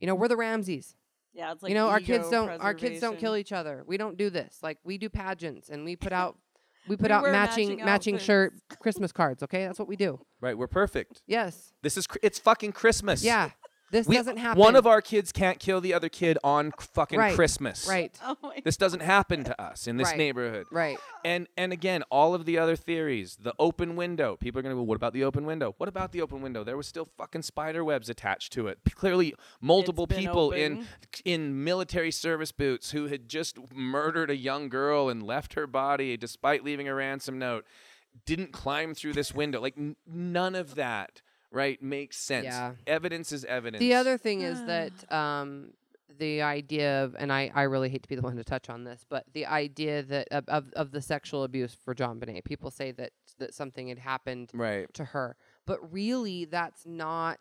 [0.00, 0.94] you know, we're the Ramseys.
[1.34, 3.84] Yeah, it's like you know, our kids don't our kids don't kill each other.
[3.86, 4.58] We don't do this.
[4.62, 6.36] Like we do pageants and we put out
[6.88, 9.42] we put We out matching matching matching shirt Christmas cards.
[9.42, 10.20] Okay, that's what we do.
[10.40, 11.72] right we're perfect Yes.
[11.82, 13.50] this is cr- it's fucking christmas Yeah.
[13.90, 14.60] This We- doesn't happen.
[14.60, 18.14] one of our kids can't kill the other kid on fucking Right, christmas right.
[18.22, 20.18] Oh my this doesn't happen to us in this Right.
[20.18, 20.98] neighborhood right.
[21.24, 24.78] and and again all of the other theories the open window people are going to
[24.78, 27.42] go what about the open window what about the open window there was still fucking
[27.42, 30.86] spider webs attached to it clearly multiple been people in
[31.24, 36.16] in military service boots who had just murdered a young girl and left her body
[36.16, 37.64] despite leaving a ransom note
[38.26, 41.82] didn't climb through this window like n- none of that right?
[41.82, 42.46] Makes sense.
[42.46, 42.72] Yeah.
[42.86, 43.80] evidence is evidence.
[43.80, 45.72] The other thing is that um,
[46.18, 48.84] the idea of, and I, I really hate to be the one to touch on
[48.84, 52.92] this, but the idea that of, of, of the sexual abuse for JonBenét, people say
[52.92, 54.92] that that something had happened right.
[54.94, 57.38] to her, but really that's not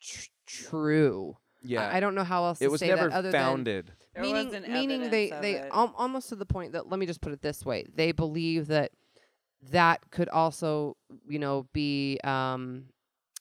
[0.00, 1.36] tr- true.
[1.62, 1.88] yeah.
[1.88, 3.92] I, I don't know how else it to was say never that other than founded.
[4.14, 7.32] There meaning meaning they they al- almost to the point that let me just put
[7.32, 8.90] it this way they believe that
[9.70, 10.96] that could also
[11.28, 12.86] you know be um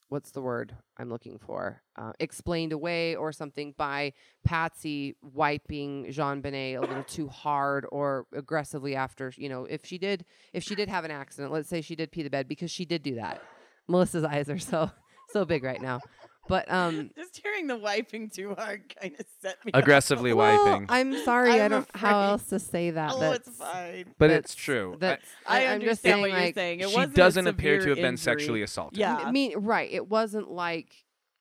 [0.09, 4.11] what's the word i'm looking for uh, explained away or something by
[4.43, 10.25] patsy wiping JonBenét a little too hard or aggressively after you know if she did
[10.53, 12.85] if she did have an accident let's say she did pee the bed because she
[12.85, 13.41] did do that.
[13.88, 14.91] Melissa's eyes are so
[15.29, 16.01] so big right now
[16.49, 19.71] but um Just hearing the wiping too hard kind of set me.
[19.73, 23.13] aggressively well, wiping I'm sorry, I I'm don't how else to say that.
[23.13, 24.05] Oh, that's, it's fine.
[24.17, 26.79] but that's- it's true I- That's I, I'm understand saying, what you're like, saying.
[26.81, 28.99] It she wasn't a doesn't appear to severe have been sexually assaulted.
[28.99, 29.15] Yeah.
[29.15, 29.89] I mean, right?
[29.89, 30.91] It wasn't like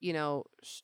[0.00, 0.82] you know sh-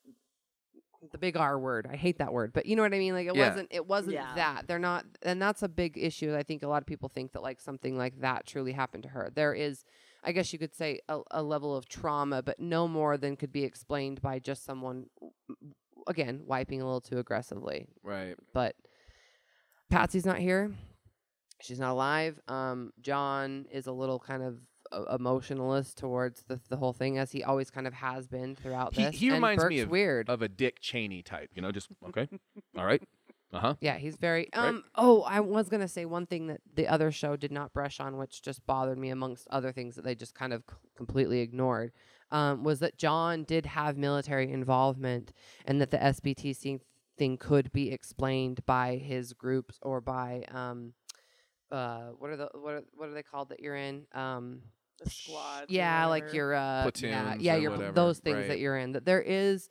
[1.13, 1.87] the big R word.
[1.91, 3.13] I hate that word, but you know what I mean.
[3.15, 3.49] Like it Yeah.
[3.51, 3.69] wasn't.
[3.71, 4.35] It wasn't Yeah.
[4.37, 4.67] that.
[4.67, 6.35] They're not, and that's a big issue.
[6.35, 9.11] I think a lot of people think that like something like that truly happened to
[9.11, 9.31] her.
[9.35, 9.85] There is,
[10.25, 13.53] I guess you could say, a, a level of trauma, but no more than could
[13.53, 15.07] be explained by just someone,
[16.09, 17.87] again, wiping a little too aggressively.
[18.03, 18.35] Right.
[18.53, 18.75] but
[19.91, 20.73] Patsy's not here.
[21.61, 22.41] She's not alive.
[22.49, 24.59] Um, John is a little kind of
[24.93, 28.95] uh, emotionalist towards the, the whole thing, as he always kind of has been throughout
[28.95, 29.15] He, this.
[29.17, 30.29] he and reminds me Burke's of weird.
[30.31, 31.51] of a Dick Cheney type.
[31.55, 32.29] You know, just okay,
[32.77, 33.03] all right,
[33.53, 33.75] uh huh.
[33.81, 34.69] Yeah, he's very Right?
[34.69, 37.73] um oh, I was going to say one thing that the other show did not
[37.73, 40.77] brush on which just bothered me amongst other things that they just kind of c-
[40.97, 41.93] completely ignored.
[42.31, 45.33] Um, was that John did have military involvement
[45.67, 46.81] and that the SBTC
[47.17, 50.95] thing could be explained by his groups or by um
[51.71, 54.07] uh what are the what are, what are they called that you're in?
[54.13, 54.63] Um
[55.03, 55.67] The squads.
[55.71, 58.49] yeah, like your uh yeah, Platoons yeah, or your those things right.
[58.49, 58.93] that you're in.
[58.93, 59.69] That there is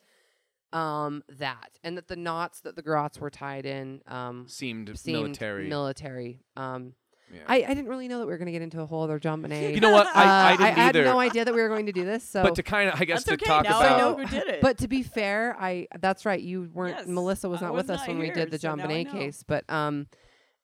[0.74, 5.18] um that and that the knots that the grots were tied in um Seemed, seemed
[5.22, 5.68] military.
[5.70, 6.40] military.
[6.58, 6.94] Um
[7.34, 7.40] yeah.
[7.48, 9.20] I, I didn't really know that we were going to get into a whole other
[9.20, 9.74] JonBenét.
[9.74, 10.06] you know what?
[10.16, 11.04] I, I Uh, didn't had either.
[11.06, 12.24] no idea that we were going to do this.
[12.24, 13.46] So, but to kind of, I guess, That's to okay.
[13.46, 13.92] talk now about.
[13.92, 14.62] I know who did it.
[14.62, 16.40] but to be fair, I that's right.
[16.40, 16.96] You weren't.
[16.98, 18.78] Yes, Melissa was I not was with us not when we did the so John
[18.78, 19.12] now I Bonet know.
[19.14, 19.42] case.
[19.48, 20.06] But um,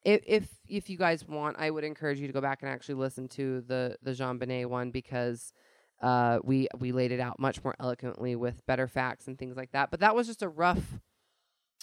[0.05, 2.95] if if if you guys want, I would encourage you to go back and actually
[2.95, 5.53] listen to the the JonBenét one because
[6.01, 9.71] uh we we laid it out much more eloquently with better facts and things like
[9.71, 9.91] that.
[9.91, 10.99] But that was just a rough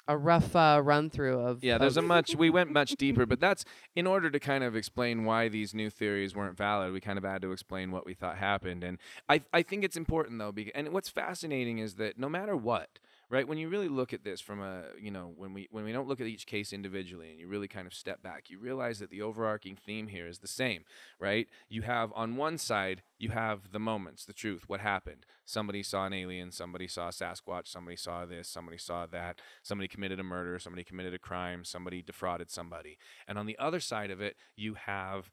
[0.08, 2.36] a rough uh, run through of Yeah, there's a much.
[2.36, 3.64] We went much deeper, but that's
[3.94, 6.92] in order to kind of explain why these new theories weren't valid.
[6.92, 9.96] We kind of had to explain what we thought happened, and I I think it's
[9.96, 10.52] important though.
[10.52, 12.98] Because, and what's fascinating is that no matter what,
[13.28, 13.46] right?
[13.46, 16.08] When you really look at this from a you know when we when we don't
[16.08, 19.10] look at each case individually and you really kind of step back, you realize that
[19.10, 20.84] the overarching theme here is the same,
[21.18, 21.48] right?
[21.68, 25.26] You have on one side you have the moments, the truth, what happened.
[25.44, 29.88] Somebody saw an alien, somebody saw a Sasquatch, somebody saw this, somebody saw that, somebody
[29.88, 32.98] committed a murder, somebody committed a crime, somebody defrauded somebody.
[33.26, 35.30] And on the other side of it, you have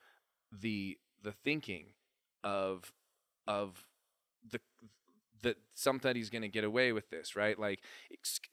[0.51, 1.93] the the thinking
[2.43, 2.91] of
[3.47, 3.85] of
[4.49, 4.59] the
[5.43, 7.57] that somebody's going to get away with this, right?
[7.57, 7.81] Like,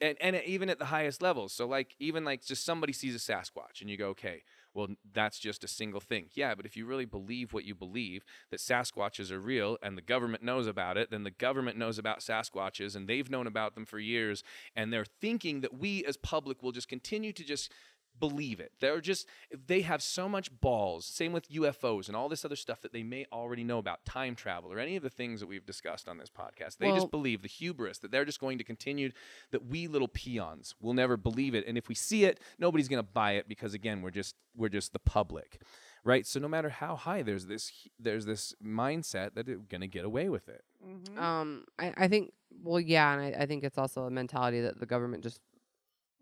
[0.00, 1.52] and, and even at the highest levels.
[1.52, 4.42] So, like, even like just somebody sees a Sasquatch and you go, okay,
[4.74, 6.26] well, that's just a single thing.
[6.34, 10.02] Yeah, but if you really believe what you believe, that Sasquatches are real and the
[10.02, 13.84] government knows about it, then the government knows about Sasquatches and they've known about them
[13.84, 14.44] for years.
[14.76, 17.72] And they're thinking that we as public will just continue to just
[18.20, 18.72] believe it.
[18.80, 19.26] They're just
[19.66, 21.06] they have so much balls.
[21.06, 24.34] Same with UFOs and all this other stuff that they may already know about, time
[24.36, 26.76] travel or any of the things that we've discussed on this podcast.
[26.78, 29.10] They Well- just believe the hubris that they're just going to continue
[29.50, 33.02] that we little peons will never believe it and if we see it, nobody's going
[33.04, 35.60] to buy it because again, we're just we're just the public.
[36.02, 36.26] Right?
[36.26, 40.04] So no matter how high there's this there's this mindset that they're going to get
[40.04, 40.64] away with it.
[40.82, 41.18] Mhm.
[41.18, 42.32] Um, I, I think,
[42.62, 45.40] well, yeah, and I, I think it's also a mentality that the government just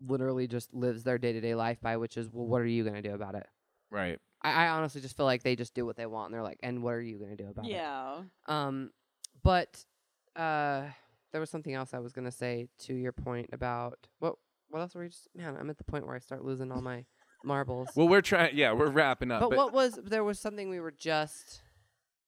[0.05, 2.83] literally just lives their day to day life by, which is, well, what are you
[2.83, 3.47] going to do about it?
[3.91, 4.19] Right.
[4.41, 6.59] I, I honestly just feel like they just do what they want, and they're like,
[6.63, 7.71] and what are you going to do about it?
[7.71, 8.21] yeah.
[8.47, 8.91] Um,
[9.43, 9.83] but
[10.35, 10.83] uh,
[11.31, 14.35] there was something else I was going to say to your point about what
[14.69, 15.57] what else were you just man?
[15.59, 17.05] I'm at the point where I start losing all my
[17.43, 17.89] marbles.
[17.95, 19.41] Well, we're trying yeah, we're wrapping up.
[19.41, 21.61] but, what was there was something we were just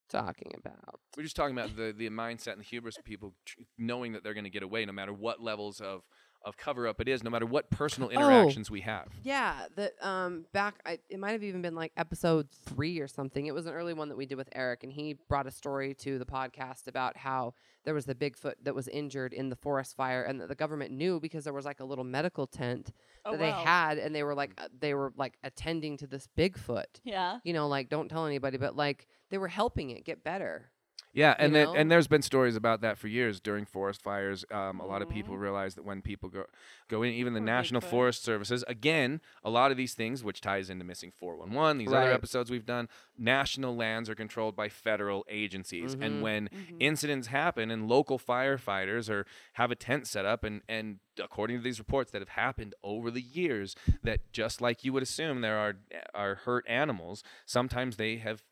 [0.09, 0.99] talking about.
[1.15, 4.23] We're just talking about the the mindset and the hubris of people tr- knowing that
[4.23, 6.01] they're going to get away no matter what levels of
[6.43, 9.07] of cover up it is, no matter what personal interactions we have.
[9.23, 13.45] Yeah, that um back I, it might have even been like episode 3 or something.
[13.45, 15.93] It was an early one that we did with Eric and he brought a story
[15.95, 17.53] to the podcast about how
[17.83, 20.91] there was the Bigfoot that was injured in the forest fire and that the government
[20.91, 22.91] knew because there was like a little medical tent
[23.23, 23.63] Oh, that they wow.
[23.63, 26.85] had and they were like uh, they were like attending to this Bigfoot.
[27.03, 27.37] Yeah.
[27.43, 30.70] You know, like don't tell anybody but like they were helping it get better.
[31.13, 34.45] Yeah, and then, and there's been stories about that for years during forest fires.
[34.51, 36.45] Um, a lot of people realize that when people go
[36.87, 40.69] go in, even the National Forest Services, again, a lot of these things, which ties
[40.69, 45.95] into missing 411, these other episodes we've done, national lands are controlled by federal agencies,
[46.01, 46.77] and when Mhm.
[46.79, 51.63] incidents happen and local firefighters or have a tent set up and and according to
[51.63, 55.57] these reports that have happened over the years that just like you would assume there
[55.57, 55.75] are
[56.15, 58.43] are hurt animals sometimes they have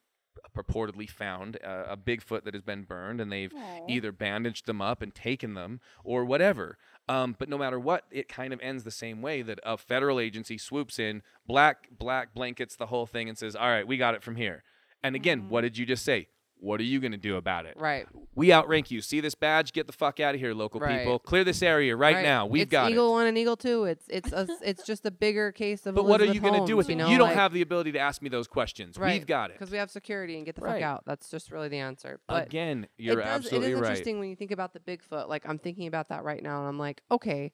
[0.56, 3.86] purportedly found uh, a bigfoot that has been burned and they've Aw.
[3.88, 6.78] either bandaged them up and taken them or whatever
[7.08, 10.20] um, but no matter what it kind of ends the same way that a federal
[10.20, 14.14] agency swoops in black black blankets the whole thing and says all right we got
[14.16, 14.64] it from here
[15.04, 15.50] and again Mm-hmm.
[15.50, 16.28] what did you just say
[16.62, 18.06] what are you going to do about it Right.
[18.36, 19.02] we outrank you.
[19.02, 19.72] See this badge?
[19.74, 21.00] Get the fuck out of here, local Right.
[21.00, 21.18] people.
[21.20, 22.46] Clear this area right, now.
[22.46, 23.12] We've it's got Eagle it.
[23.12, 23.86] One and Eagle Two.
[23.86, 26.54] It's it's a, s- it's just a bigger case of But what are you going
[26.54, 26.98] to do Holmes, with it?
[26.98, 28.98] you You, know, don't like- have the ability to ask me those questions.
[28.98, 29.14] Right.
[29.14, 29.54] We've got it.
[29.60, 30.74] because we have security and get the Right.
[30.76, 31.04] fuck out.
[31.06, 32.20] That's just really the answer.
[32.28, 33.90] But Again, you're it does, absolutely it is right.
[33.92, 35.30] interesting when you think about the Bigfoot.
[35.30, 37.54] Like I'm thinking about that right now, and I'm like, okay,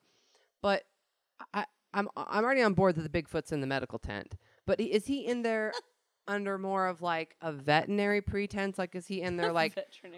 [0.61, 0.83] but
[1.53, 4.35] I I'm I'm already on board that the Bigfoot's in the medical tent.
[4.65, 5.71] But i- is he in there
[6.27, 8.77] under more of like a veterinary pretense?
[8.77, 9.75] Like, is he in there like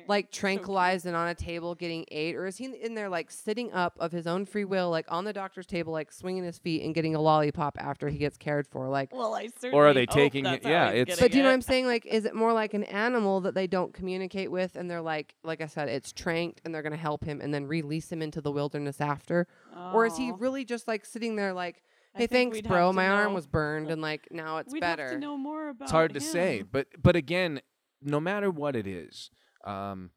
[0.08, 3.72] like tranquilized and on a table getting ate, or is he in there like sitting
[3.74, 6.84] up of his own free will, like on the doctor's table, like swinging his feet
[6.84, 8.88] and getting a lollipop after he gets cared for?
[8.90, 11.50] Like, Well, I certainly Or are they taking it- yeah, it's- but do you know
[11.50, 11.88] what I'm saying?
[11.88, 15.36] Like, is it more like an animal that they don't communicate with, and they're like,
[15.44, 18.42] like I said, it's tranked, and they're gonna help him, and then release him into
[18.42, 19.94] the wilderness after, it.
[19.94, 21.87] or is he really just like sitting there like, I
[22.18, 25.04] hey, think thanks, bro, to my arm was burned, and like now it's We'd better.
[25.04, 27.62] have to know more about it's hard to say but but again
[28.02, 29.30] no matter what it is
[29.66, 30.12] um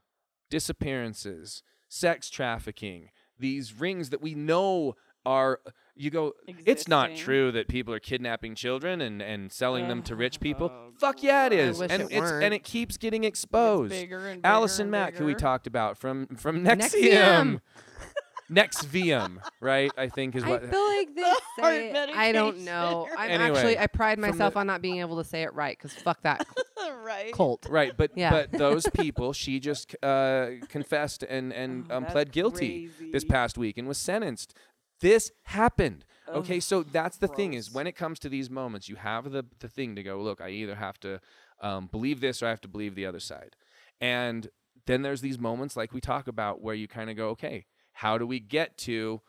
[0.51, 4.95] disappearances sex trafficking these rings that we know
[5.27, 5.61] are
[5.95, 6.33] you go
[6.65, 10.70] it's not true that people are kidnapping children and and selling them to rich people.
[10.73, 13.91] Oh, fuck yeah it I wish and it it's and it keeps getting It's exposed.
[13.91, 16.81] bigger and Allison bigger Mack and who we talked about from from NXIVM.
[16.81, 17.61] NXIVM
[18.51, 22.11] NXIVM right I think is what I what feel like they say it.
[22.17, 23.09] I don't know.
[23.17, 25.55] I'm Anyway, actually I pride from myself the- on not being able to say it
[25.55, 26.47] right because fuck that
[27.05, 27.33] right.
[27.33, 27.67] cult.
[27.69, 28.31] Right, but Yeah.
[28.31, 33.11] but those people, she just uh, confessed and and Oh, um, that's pled guilty this
[33.23, 33.27] crazy.
[33.29, 34.55] past week and was sentenced.
[35.01, 36.05] This happened.
[36.29, 39.45] Okay, so that's the thing is when it comes to these moments, you have the
[39.61, 40.20] the thing to go.
[40.20, 41.20] Look, I either have to
[41.61, 43.57] um, believe this or I have to believe the other side,
[44.01, 44.49] and
[44.87, 47.67] then there's these moments like we talk about where you kind of go, okay,
[48.01, 49.20] how do we get to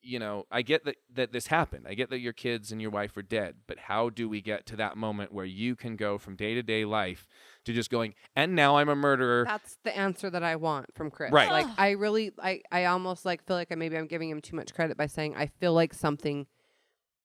[0.00, 1.86] you know, I get that that this happened.
[1.88, 4.66] I get that your kids and your wife are dead, but how do we get
[4.66, 7.28] to that moment where you can go from day to day life
[7.64, 9.44] to just going, and now I'm a murderer?
[9.46, 11.30] That's the answer that I want from Chris.
[11.30, 11.50] Right.
[11.50, 14.56] Like I really I I almost like feel like I maybe I'm giving him too
[14.56, 16.46] much credit by saying I feel like something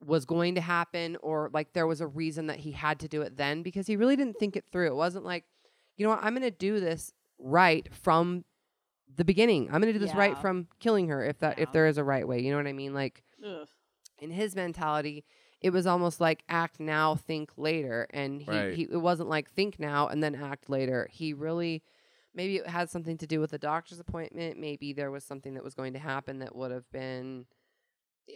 [0.06, 3.22] was going to happen or like there was a reason that he had to do
[3.22, 4.88] it then because he really didn't think it through.
[4.88, 5.46] It wasn't like,
[5.96, 8.44] you know what, I'm going to do this right from
[9.16, 9.66] the beginning.
[9.68, 12.04] I'm going to do this right from killing her if that if there is a
[12.04, 12.42] right way.
[12.42, 12.94] You know what I mean?
[12.94, 13.68] Like Ugh.
[14.20, 15.24] in his mentality,
[15.62, 18.08] it was almost like act now, think later.
[18.12, 18.74] And he, Right.
[18.74, 21.08] he it wasn't like think now and then act later.
[21.12, 21.84] He really
[22.36, 24.60] maybe it had something to do with the doctor's appointment.
[24.60, 27.46] Maybe there was something that was going to happen that would have been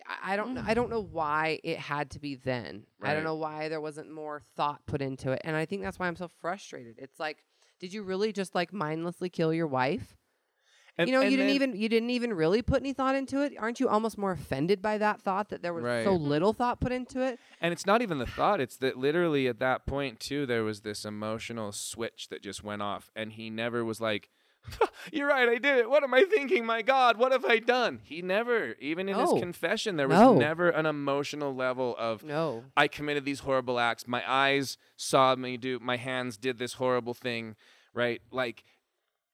[0.08, 0.64] I- I don't know.
[0.66, 2.86] I don't know why it had to be then.
[3.02, 5.42] I don't know why there wasn't more thought put into it.
[5.44, 6.96] And I think that's why I'm so frustrated.
[6.98, 7.44] It's like,
[7.80, 10.16] did you really just like mindlessly kill your wife?
[10.98, 13.42] And- you know, you didn't then- even you didn't even really put any thought into
[13.42, 13.54] it.
[13.58, 16.04] Aren't you almost more offended by that thought that there was Right.
[16.04, 17.40] so little thought put into it?
[17.62, 20.82] And it's not even the thought, it's that literally at that point, too, there was
[20.82, 23.10] this emotional switch that just went off.
[23.16, 24.30] And he never was like,
[25.12, 25.90] You're right, I did it.
[25.90, 26.66] What am I thinking?
[26.68, 28.00] My God, what have I done?
[28.04, 29.34] He never, even in No.
[29.34, 30.36] his confession, there was No.
[30.36, 32.66] never an emotional level of, No.
[32.78, 34.08] I committed these horrible acts.
[34.08, 37.56] My eyes saw me do, my hands did this horrible thing,
[37.96, 38.22] right?
[38.30, 38.64] Like,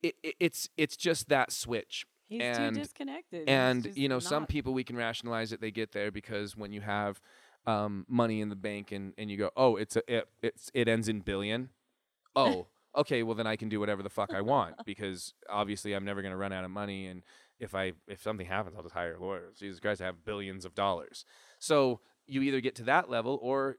[0.04, 2.06] it, it, it's it's just that switch.
[2.28, 3.48] He's and too disconnected.
[3.48, 6.82] And you know some people we can rationalize it they get there because when you
[6.82, 7.22] have
[7.68, 10.88] um, money in the bank and, and you go oh it's a it, it's it
[10.88, 11.70] ends in billion
[12.36, 16.06] oh okay well then i can do whatever the fuck i want because obviously i'm
[16.06, 17.24] never going to run out of money and
[17.60, 20.64] if i if something happens i'll just hire a lawyer jesus christ i have billions
[20.64, 21.26] of dollars
[21.60, 23.78] so you either get to that level or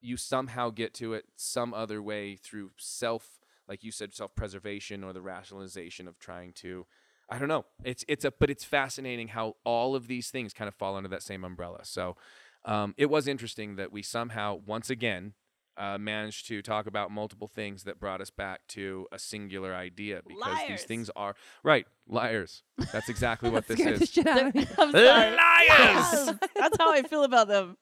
[0.00, 3.38] you somehow get to it some other way through self
[3.68, 6.86] like you said self-preservation or the rationalization of trying to
[7.30, 7.66] I don't know.
[7.84, 11.08] It's it's a but it's fascinating how all of these things kind of fall under
[11.10, 11.80] that same umbrella.
[11.84, 12.16] So
[12.64, 15.34] um, it was interesting that we somehow once again
[15.76, 20.22] uh, managed to talk about multiple things that brought us back to a singular idea
[20.26, 20.68] because Liars.
[20.68, 22.62] these things are right liars.
[22.92, 24.10] That's exactly what this Scared the is.
[24.10, 24.66] shit out of me.
[24.78, 25.36] I'm sorry.
[25.36, 26.34] Liars!
[26.56, 27.76] That's how I feel about them.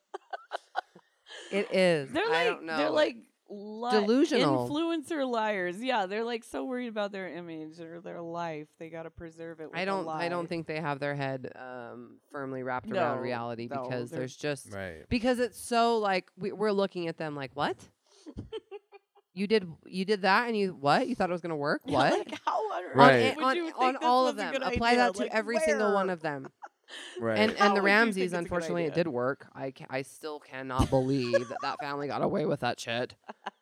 [1.53, 2.11] It is.
[2.11, 2.77] They're like I don't know.
[2.77, 3.17] they're like
[3.49, 4.69] li- Delusional.
[4.69, 5.83] influencer liars.
[5.83, 8.67] Yeah, they're like so worried about their image or their life.
[8.79, 9.71] They got to preserve it.
[9.71, 10.01] With I a don't.
[10.03, 10.29] I lie.
[10.29, 14.37] don't think they have their head um, firmly wrapped No, around reality no, because there's
[14.37, 15.09] just Right.
[15.09, 17.77] because it's so like we, we're looking at them like what
[19.35, 21.97] you did you did that and you what you thought it was gonna work Yeah,
[21.99, 23.37] what like, how on Right.
[23.39, 24.97] on, on, on all of them apply idea?
[25.05, 26.49] that to Like, every single one of them
[27.21, 27.39] Right.
[27.39, 29.47] and and the would Ramseys it's a good unfortunately it did work.
[29.55, 33.15] I ca- I still cannot believe that that family got away with that shit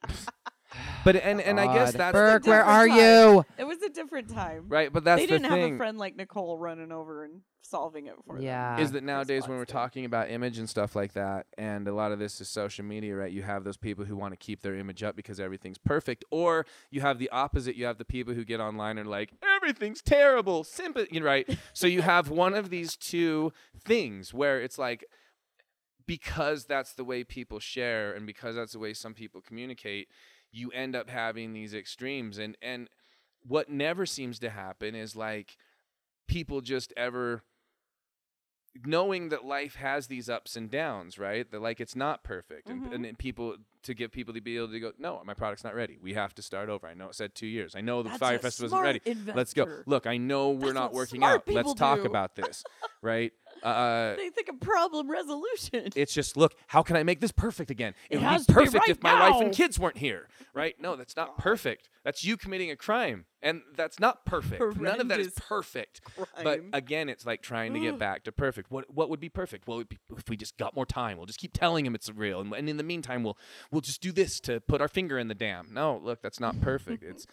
[1.04, 1.98] but and and I guess God.
[2.00, 2.98] that's Burke where are time.
[2.98, 4.64] you It was a different time.
[4.68, 4.92] right.
[4.92, 5.62] But that's they the didn't thing.
[5.62, 8.78] have a friend like Nicole running over and solving it for Yeah.
[8.78, 11.94] is that nowadays when we're Response talking about image and stuff like that, and a
[11.94, 13.32] lot of this is social media, right?
[13.32, 16.66] You have those people who want to keep their image up because everything's perfect, or
[16.90, 17.74] you have the opposite.
[17.74, 21.48] You have the people who get online and are like everything's terrible, sympathy, right?
[21.72, 23.52] so you have one of these two
[23.84, 25.04] things where it's like
[26.06, 30.08] because that's the way people share and because that's the way some people communicate,
[30.54, 32.88] you end up having these extremes and and
[33.46, 35.56] what never seems to happen is like
[36.28, 37.42] people just ever
[38.84, 41.48] knowing that life has these ups and downs, right?
[41.50, 42.92] That like it's not perfect, and, Mm-hmm.
[42.92, 45.74] and then people to give people to be able to go, no, my product's not
[45.74, 45.98] ready.
[46.02, 46.86] We have to start over.
[46.86, 47.74] I know it said two years.
[47.76, 49.00] I know the That's Fyre Festival isn't ready.
[49.34, 49.82] Let's go.
[49.86, 51.42] Look, I know we're That's not working out.
[51.46, 52.06] Let's people talk do.
[52.06, 52.64] about this,
[53.02, 53.32] right?
[53.62, 55.90] Uh, they think of problem resolution.
[55.94, 57.94] it's just look, how can I make this perfect again?
[58.10, 60.28] It, It would be to be perfect right if my wife and kids weren't here,
[60.54, 60.74] right?
[60.80, 61.88] No, that's not perfect.
[62.04, 64.60] That's you committing a crime, and that's not perfect.
[64.78, 66.00] None of that is Horrendous perfect.
[66.42, 68.70] But again, it's like trying to get back to perfect.
[68.70, 69.66] What what would be perfect?
[69.66, 72.40] Well, be, if we just got more time, we'll just keep telling him it's real,
[72.40, 73.38] and, and in the meantime, we'll
[73.70, 75.68] we'll just do this to put our finger in the dam.
[75.72, 77.02] No, look, that's not perfect.
[77.02, 77.26] it's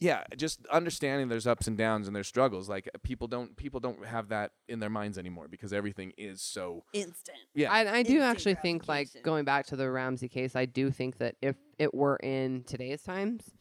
[0.00, 2.68] yeah, just understanding there's ups and downs and there's struggles.
[2.68, 6.42] Like uh, people don't people don't have that in their minds anymore because everything is
[6.42, 7.38] so Instant.
[7.54, 7.72] yeah.
[7.72, 10.90] I, I do Instant actually think, like, going back to the Ramsey case, I do
[10.90, 13.52] think that if it were in today's times,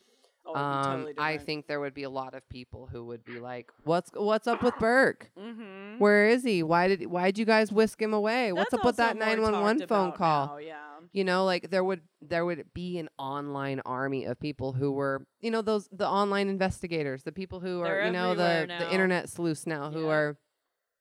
[0.46, 3.40] Oh, um, totally I think there would be a lot of people who would be
[3.40, 5.32] like, "What's what's up with Burke?
[5.38, 6.00] Mhm.
[6.00, 6.64] Where is he?
[6.64, 8.52] Why did why did you guys whisk him away?
[8.52, 10.48] What's up with that nine one one phone call?
[10.48, 10.80] now, yeah.
[11.12, 15.26] You know, like there would there would be an online army of people who were,
[15.42, 18.80] you know, those the online investigators, the people who are, They're you know, the everywhere
[18.80, 20.14] the internet sleuths now who Yeah.
[20.14, 20.38] are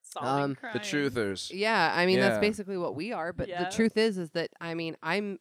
[0.04, 1.50] Solving Um, the truthers.
[1.54, 3.32] Yeah, I mean that's basically what we are.
[3.32, 3.64] But Yeah.
[3.64, 5.38] the truth is, is that I mean I'm,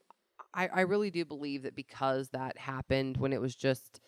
[0.54, 4.00] I, I really do believe that because that happened when it was just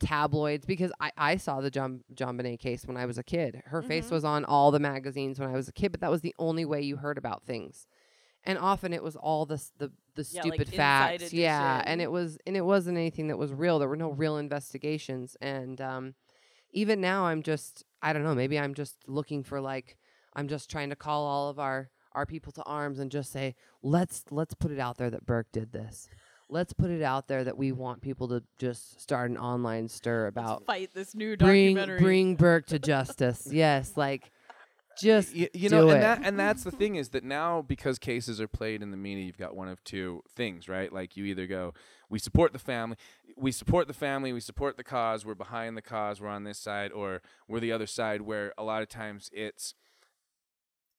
[0.00, 0.64] tabloids.
[0.66, 3.62] Because I, I saw the John JonBenét case when I was a kid.
[3.66, 4.14] Her face Mm-hmm.
[4.14, 6.64] was on all the magazines when I was a kid, but that was the only
[6.64, 7.86] way you heard about things.
[8.44, 11.82] And often it was all the the the Yeah, stupid Inside facts, yeah.
[11.86, 13.78] And it was and it wasn't anything that was real.
[13.78, 16.14] There were no real investigations, and um,
[16.72, 18.34] even now I'm just I don't know.
[18.34, 19.96] Maybe I'm just looking for like
[20.34, 23.54] I'm just trying to call all of our our people to arms and just say
[23.82, 26.08] let's let's put it out there that Burke did this.
[26.48, 30.26] Let's put it out there that we want people to just start an online stir
[30.26, 32.00] about Fight this new bring documentary.
[32.00, 33.48] bring Burke to justice.
[33.50, 34.30] yes, like
[35.00, 35.94] just you, you do know, it.
[35.94, 38.96] and that and that's the thing is that now because cases are played in the
[38.96, 40.92] media, you've got one of two things, right?
[40.92, 41.72] Like you either go,
[42.10, 42.96] we support the family,
[43.36, 46.58] we support the family, we support the cause, we're behind the cause, we're on this
[46.58, 49.74] side, or we're the other side, where a lot of times it's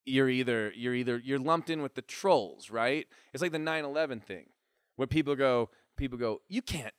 [0.05, 3.07] you're either you're either you're lumped in with the trolls, right?
[3.33, 4.47] It's like the 9/11 thing,
[4.95, 6.93] where people go, people go, you can't,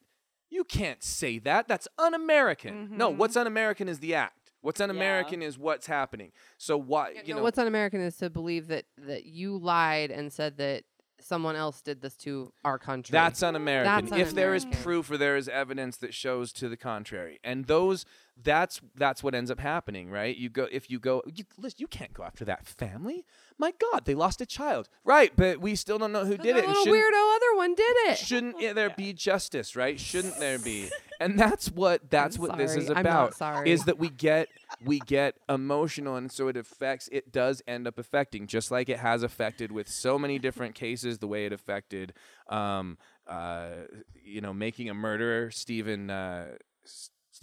[0.51, 1.69] you can't say that.
[1.69, 2.97] That's un-American.
[2.97, 3.19] No, Mm-hmm.
[3.19, 4.53] what's un-American is the act.
[4.61, 6.33] What's un-American is what's happening.
[6.57, 10.11] So why, Yeah, you no, know, what's un-American is to believe that that you lied
[10.11, 10.85] and said that
[11.21, 13.13] someone else did this to our country.
[13.13, 14.07] That's un-American.
[14.07, 17.67] That's if there is proof or there is evidence that shows to the contrary, and
[17.67, 18.05] those,
[18.43, 20.37] that's that's what ends up happening, right?
[20.37, 23.25] You go if you go, you, listen, you can't go after that family.
[23.59, 25.33] My God, they lost a child, right?
[25.35, 26.65] But we still don't know who did it.
[26.65, 28.19] a and little shouldn't- weirdo other one did it.
[28.19, 29.99] Shouldn't yeah, there be justice, right?
[29.99, 30.91] Shouldn't there be?
[31.21, 32.99] And that's what that's what this is sorry.
[32.99, 33.35] I'm not about.
[33.37, 33.71] sorry.
[33.71, 34.49] Is that we get
[34.85, 37.09] we get emotional, and so it affects.
[37.13, 41.19] It does end up affecting, just like it has affected with so many different cases.
[41.19, 42.13] The way it affected,
[42.49, 43.71] um, uh,
[44.23, 46.57] you know, making a murderer, Steven uh,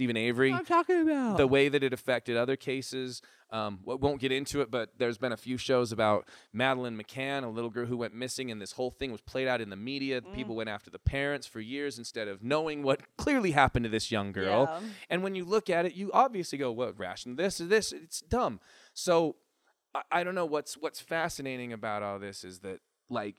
[0.01, 1.37] Steven Avery I'm talking about.
[1.37, 3.21] the way that it affected other cases.
[3.51, 7.47] Um, won't get into it, but there's been a few shows about Madeleine McCann, a
[7.49, 10.19] little girl who went missing, and this whole thing was played out in the media.
[10.23, 14.09] People went after the parents for years instead of knowing what clearly happened to this
[14.09, 14.67] young girl.
[14.71, 14.87] Yeah.
[15.11, 17.91] And when you look at it, you obviously go, "What ration this is this.
[17.91, 18.59] It's dumb."
[18.95, 19.35] So
[19.93, 23.35] I, I don't know what's what's fascinating about all this is that like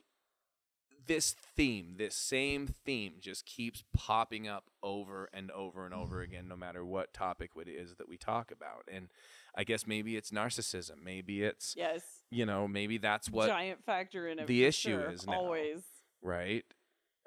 [1.07, 6.47] this theme, this same theme, just keeps popping up over and over and over again,
[6.47, 8.83] no matter what topic it is that we talk about.
[8.91, 9.09] And
[9.55, 11.03] I guess maybe it's narcissism.
[11.03, 12.01] Maybe it's, Yes.
[12.31, 14.47] you know, maybe that's what, giant factor in it.
[14.47, 15.33] the issue sure, is now.
[15.33, 15.83] Always.
[16.21, 16.63] right?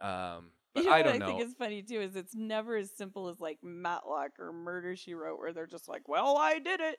[0.01, 1.27] Um, but You know I what don't I know.
[1.27, 5.15] think is funny too is it's never as simple as like Matlock or Murder She
[5.15, 6.99] Wrote, where they're just like, "Well, I did it.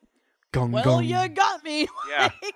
[0.54, 2.30] Gung, well, you got me." Yeah.
[2.42, 2.56] Like,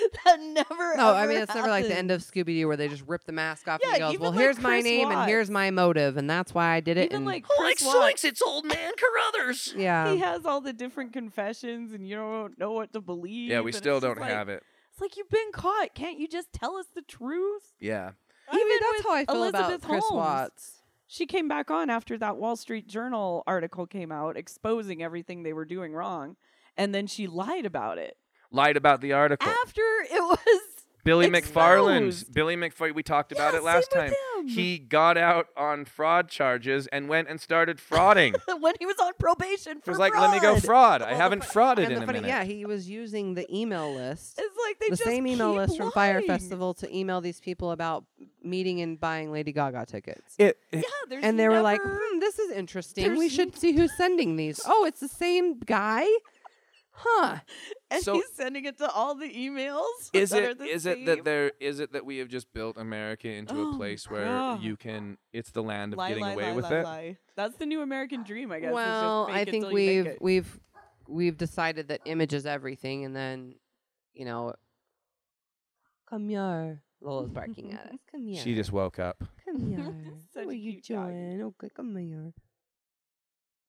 [0.00, 0.96] that, that never.
[0.96, 3.24] no, I mean it's never like the end of Scooby Doo where they just rip
[3.24, 5.28] the mask off Yeah, and he goes, even "Well, like here's my Chris name and
[5.28, 8.22] here's my motive, and that's why I did it." Even and like Like Chris Watts,
[8.22, 9.74] Zoinks, it's old man Carruthers.
[9.76, 13.50] yeah, he has all the different confessions, and you don't know what to believe.
[13.50, 14.62] yeah, we still don't like- have it.
[14.92, 15.94] It's like you've been caught.
[15.94, 17.74] Can't you just tell us the truth?
[17.78, 18.10] Yeah.
[18.50, 20.18] I mean, Even that's with how I feel about Elizabeth Chris Holmes.
[20.18, 20.72] Watts.
[21.06, 25.52] She came back on after that Wall Street Journal article came out exposing everything they
[25.52, 26.36] were doing wrong,
[26.76, 28.16] and then she lied about it
[28.50, 29.48] Lied about the article.
[29.64, 30.38] after it was
[31.04, 32.30] Billy McFarland.
[32.32, 32.94] Billy McFarland.
[32.94, 34.08] We talked about Yeah, it last time.
[34.36, 34.48] him.
[34.48, 38.36] He got out on fraud charges and went and started frauding.
[38.60, 41.00] when he was on probation It for was like, let me go fraud.
[41.00, 41.02] fraud.
[41.02, 42.28] I haven't fu- frauded and in a funny- minute.
[42.28, 44.38] Yeah, he was using the email list.
[44.38, 46.20] It's like they the just same email keep list from Fyre.
[46.22, 48.04] Festival to email these people about
[48.42, 50.34] meeting and buying Lady Gaga tickets.
[50.38, 53.16] It, Yeah, there's and they were like, hmm, this is interesting.
[53.16, 54.60] We should see who's sending these.
[54.66, 56.06] Oh, it's the same guy?
[57.00, 57.38] Huh.
[57.92, 59.84] and So- he's sending it to all the emails.
[60.12, 62.52] Is that are it the is it that there is it that we have just
[62.52, 64.62] built America into Oh a place where God.
[64.62, 66.84] you can it's the land of lie, getting lie, away lie, with lie, it?
[66.84, 67.16] lie.
[67.36, 68.70] That's the new American dream, I guess.
[68.70, 70.60] is just well, I think till you make we've we've
[71.08, 73.54] we've decided that image is everything, and then
[74.12, 74.54] you know,
[76.08, 76.82] come here.
[77.00, 77.98] Lola's barking at us.
[78.10, 78.42] Come here.
[78.42, 79.22] She just woke up.
[79.44, 79.94] come here.
[80.34, 81.12] Such what are you cute doggy.
[81.12, 81.42] doing?
[81.44, 82.32] Okay, come here.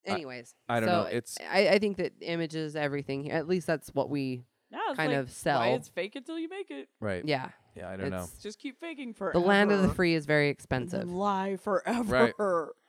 [0.10, 1.08] I- Anyways, I don't so know.
[1.08, 3.32] It's I, I think that image is everything.
[3.32, 4.44] At least that's what we.
[4.72, 5.60] Yeah, it's kind like, of sell.
[5.60, 6.90] Why it's fake it till you make it.
[7.00, 7.26] right.
[7.26, 8.26] Yeah, Yeah, I don't know.
[8.32, 9.40] it's Just keep faking forever.
[9.40, 11.10] the land of the free is very expensive.
[11.12, 12.74] lie forever.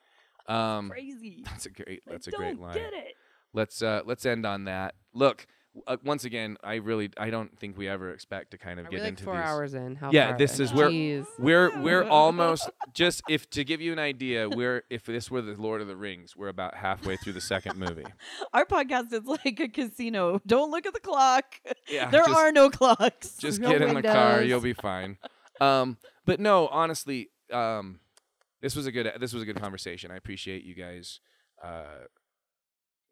[0.48, 1.42] Um Crazy.
[1.44, 2.74] that's a great that's a don't great line.
[2.74, 3.14] get it.
[3.52, 4.94] Let's uh let's end on that.
[5.14, 5.46] Look,
[5.86, 8.90] uh, once again, I really I don't think we ever expect to kind of Are
[8.90, 9.44] get we like into four these.
[9.44, 9.94] hours in?
[9.96, 10.64] How Yeah, far this in?
[10.64, 11.26] is where- Jeez.
[11.38, 15.54] We're we're almost just if to give you an idea, we're if this were the
[15.54, 18.04] Lord of the Rings, we're about halfway through the second movie.
[18.52, 20.40] Our podcast is like a casino.
[20.46, 21.44] Don't look at the clock.
[21.88, 23.36] Yeah, there just- are no clocks.
[23.36, 25.18] Just No get in the car, you'll be fine.
[25.60, 28.00] Um, but no, honestly, um,
[28.60, 30.10] this was a good this was a good conversation.
[30.10, 31.20] I appreciate you guys.
[31.62, 31.84] Uh,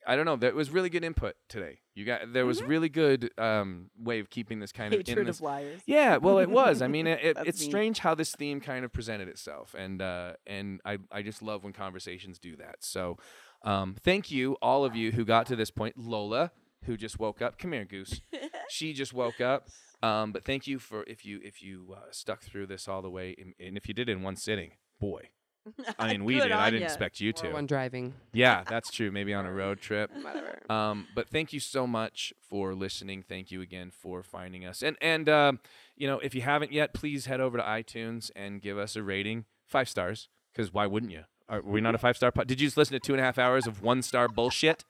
[0.08, 0.36] I don't know.
[0.36, 1.80] That was really good input today.
[1.94, 5.26] You got there was really good um, way of keeping this kind of in Hatred
[5.26, 5.36] this.
[5.36, 5.82] of liars.
[5.84, 6.80] Yeah, well, it was.
[6.80, 7.70] I mean, it, it, it's mean.
[7.70, 11.62] strange how this theme kind of presented itself, and uh, and I I just love
[11.62, 12.76] when conversations do that.
[12.80, 13.18] So,
[13.62, 15.98] um, thank you all of you who got to this point.
[15.98, 16.52] Lola,
[16.84, 17.58] who just woke up.
[17.58, 18.22] Come here, Goose.
[18.70, 19.68] she just woke up.
[20.02, 23.10] Um, but thank you for if you if you uh, stuck through this all the
[23.10, 25.28] way, and, and if you did it in one sitting, boy.
[25.98, 26.52] I mean, we Good did.
[26.52, 26.86] I didn't ya.
[26.88, 27.52] expect you Or to.
[27.52, 28.14] one driving.
[28.32, 29.10] Yeah, that's true.
[29.10, 30.10] Maybe on a road trip.
[30.22, 30.58] Whatever.
[30.70, 33.22] Um, but thank you so much for listening.
[33.28, 34.82] Thank you again for finding us.
[34.82, 35.60] And and um,
[35.96, 39.02] you know, if you haven't yet, please head over to iTunes and give us a
[39.02, 40.28] rating, five stars.
[40.52, 41.24] Because why wouldn't you?
[41.48, 42.30] Are we not a five star?
[42.32, 44.84] Po- Did you just listen to two and a half hours of one star bullshit?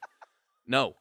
[0.66, 0.96] No.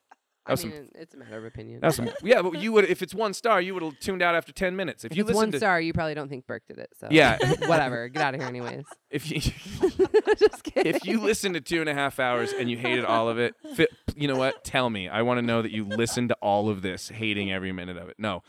[0.47, 0.87] That I mean, some.
[0.95, 1.81] it's a matter of opinion.
[1.81, 2.09] That was some.
[2.23, 4.75] Yeah, but you would if it's one star, you would have tuned out after ten
[4.75, 5.03] minutes.
[5.05, 6.89] If, if you it's listen one to star, you probably don't think Burke did it.
[6.99, 7.37] So Yeah.
[7.67, 8.07] whatever.
[8.09, 8.85] Get out of here, anyways.
[9.09, 10.95] if you Just kidding.
[10.95, 13.55] if you listen to two and a half hours and you hated all of it,
[13.75, 14.63] fi- you know what?
[14.63, 15.07] Tell me.
[15.07, 18.09] I want to know that you listened to all of this, hating every minute of
[18.09, 18.15] it.
[18.17, 18.43] No.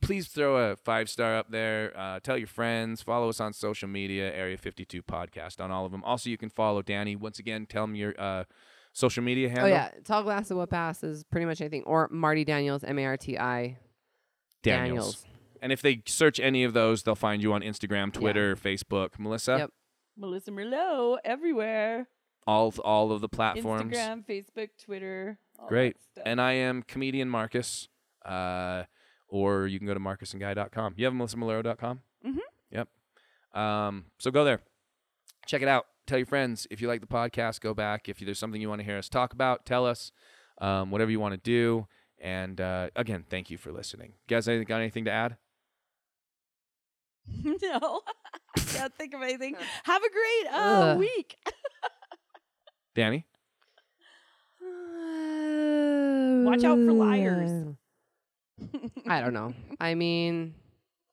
[0.00, 1.92] Please throw a five star up there.
[1.96, 3.00] Uh, tell your friends.
[3.00, 6.04] Follow us on social media, Area 52 Podcast on all of them.
[6.04, 7.16] Also, you can follow Danny.
[7.16, 8.44] Once again, tell him your uh,
[8.94, 9.66] social media handle.
[9.66, 11.22] Oh yeah, tall glass of what passes.
[11.24, 11.82] Pretty much anything.
[11.84, 13.76] Or Marti Daniels, M A R T I
[14.62, 15.24] Daniels.
[15.60, 19.18] And if they search any of those, they'll find you on Instagram, Twitter, Facebook.
[19.18, 19.70] Melissa, Yep.
[20.16, 22.06] Melissa Malero everywhere.
[22.46, 23.94] all all of the platforms.
[23.94, 25.38] Instagram, Facebook, Twitter.
[25.58, 25.96] all that Great.
[26.12, 26.22] stuff.
[26.26, 27.88] And I am comedian Marcus.
[28.24, 28.84] Uh,
[29.28, 30.94] or you can go to marcusandguy.com.
[30.96, 32.00] You have melissamalero.com?
[32.24, 32.38] Mhm.
[32.70, 32.88] Yep.
[33.60, 34.60] Um, so go there.
[35.46, 35.86] Check it out.
[36.06, 36.66] Tell your friends.
[36.70, 38.08] If you like the podcast, go back.
[38.08, 40.12] If there's something you want to hear us talk about, tell us.
[40.58, 41.88] Um, whatever you want to do.
[42.20, 44.12] And uh, again, thank you for listening.
[44.28, 45.36] You guys, anything- got anything to add?
[47.42, 48.02] no,
[48.56, 49.56] can't think of anything.
[49.84, 51.36] Have a great uh, week.
[52.94, 53.26] Danny?
[56.44, 57.74] Watch out for liars.
[59.06, 59.54] I don't know.
[59.80, 60.54] I mean,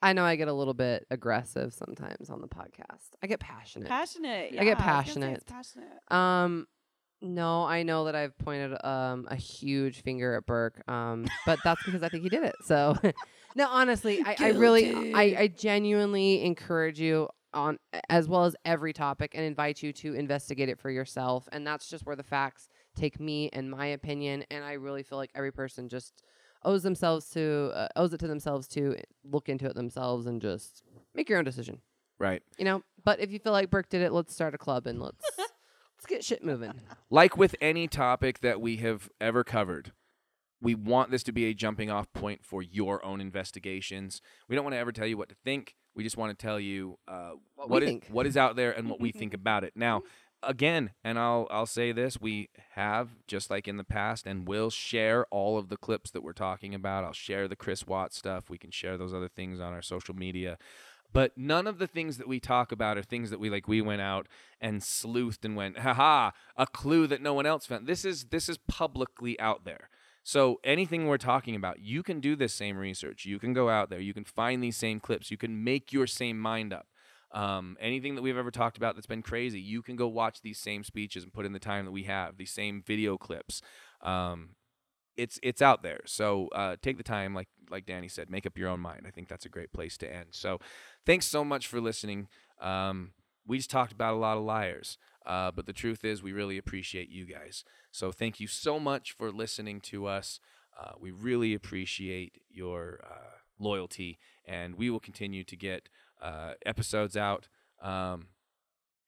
[0.02, 3.10] I know I get a little bit aggressive sometimes on the podcast.
[3.22, 3.88] I get passionate.
[3.88, 4.54] Passionate.
[4.54, 5.88] Yeah, I get yeah, was gonna say it's passionate.
[6.08, 6.18] passionate.
[6.18, 6.68] Um,
[7.22, 10.82] no, I know that I've pointed um a huge finger at Burke.
[10.90, 12.56] Um, but that's because I think he did it.
[12.66, 12.98] So,
[13.56, 17.78] no, honestly, I, I really, I, I genuinely encourage you on
[18.10, 21.48] as well as every topic and invite you to investigate it for yourself.
[21.52, 24.46] And that's just where the facts take me and my opinion.
[24.50, 26.24] And I really feel like every person just
[26.64, 30.84] owes themselves to uh, owes it to themselves to look into it themselves and just
[31.16, 31.82] make your own decision.
[32.20, 32.44] Right.
[32.58, 32.84] You know.
[33.04, 36.06] But if you feel like Burke did it, let's start a club and let's let's
[36.08, 36.74] get shit moving.
[37.10, 39.92] like with any topic that we have ever covered,
[40.62, 44.22] we want this to be a jumping off point for your own investigations.
[44.48, 45.76] We don't want to ever tell you what to think.
[45.96, 48.08] We just want to tell you uh, What what we is- think.
[48.12, 49.74] what is out there and what we think about it.
[49.76, 50.04] Now,
[50.44, 54.70] again, and I'll I'll say this: we have just like in the past, and will
[54.70, 57.04] share all of the clips that we're talking about.
[57.04, 58.50] I'll share the Chris Watt stuff.
[58.50, 60.58] We can share those other things on our social media.
[61.14, 63.68] But none of the things that we talk about are things that we like.
[63.68, 64.28] We went out
[64.62, 67.86] and sleuthed and went, haha, a clue that no one else found.
[67.86, 69.90] This is this is publicly out there.
[70.24, 73.26] So anything we're talking about, you can do this same research.
[73.26, 74.00] You can go out there.
[74.00, 75.32] You can find these same clips.
[75.32, 76.88] You can make your same mind up.
[77.34, 80.60] Um, anything that we've ever talked about that's been crazy, you can go watch these
[80.60, 82.38] same speeches and put in the time that we have.
[82.38, 83.62] These same video clips.
[84.02, 84.56] Um,
[85.18, 86.02] it's it's out there.
[86.06, 89.06] So uh, take the time, like like Danny said, make up your own mind.
[89.08, 90.28] I think that's a great place to end.
[90.32, 90.60] So
[91.06, 92.28] thanks so much for listening.
[92.60, 93.12] Um,
[93.46, 96.58] we just talked about a lot of liars, uh, but the truth is, we really
[96.58, 97.64] appreciate you guys.
[97.92, 100.40] So thank you so much for listening to us.
[100.80, 105.90] Uh, we really appreciate your uh, loyalty, and we will continue to get
[106.22, 107.48] uh, episodes out.
[107.82, 108.28] Um,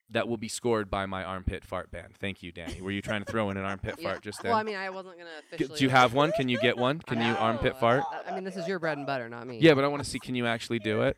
[0.10, 2.14] that will be scored by my armpit fart band.
[2.20, 2.82] Thank you, Danny.
[2.82, 4.10] Were you trying to throw in an armpit Yeah.
[4.12, 4.52] fart just then?
[4.52, 5.78] Well, I mean, I wasn't gonna officially.
[5.80, 6.32] do you have one?
[6.38, 7.00] Can you get one?
[7.00, 8.04] Can you armpit fart?
[8.28, 9.58] I mean, this is your bread and butter, not me.
[9.60, 10.20] Yeah, but I want to see.
[10.20, 11.16] Can you actually do it?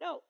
[0.00, 0.20] No.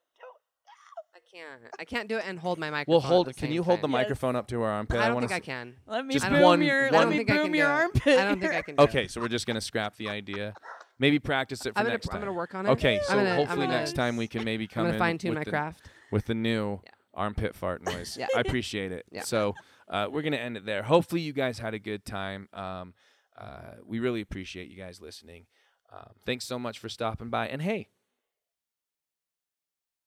[1.13, 1.61] I can't.
[1.79, 2.93] I can't do it and hold my microphone.
[2.93, 3.27] Well, at hold.
[3.27, 3.91] the Can same you hold the time.
[3.91, 4.99] microphone up to her armpit?
[4.99, 5.75] I don't wanna think I can.
[5.85, 6.83] Let me Just boom one- your.
[6.85, 8.17] one- Let I don't me think I boom can your armpit.
[8.19, 8.75] I don't think I can.
[8.75, 9.11] Do Okay, It.
[9.11, 10.53] so we're just gonna scrap the idea.
[10.99, 11.93] Maybe practice it for I'm gonna.
[11.93, 12.69] next I'm gonna work on it.
[12.69, 15.35] Okay, so gonna, hopefully gonna, next time we can maybe come I'm in fine tune
[15.35, 15.89] my the, craft.
[16.11, 16.91] with the new Yeah.
[17.13, 18.17] armpit fart noise.
[18.19, 18.27] Yeah.
[18.35, 19.05] I appreciate it.
[19.11, 19.21] Yeah.
[19.21, 19.53] So
[19.89, 20.83] uh, we're gonna end it there.
[20.83, 22.49] Hopefully you guys had a good time.
[22.53, 22.93] Um,
[23.37, 25.45] uh, we really appreciate you guys listening.
[25.93, 27.47] Um, thanks so much for stopping by.
[27.47, 27.89] And hey,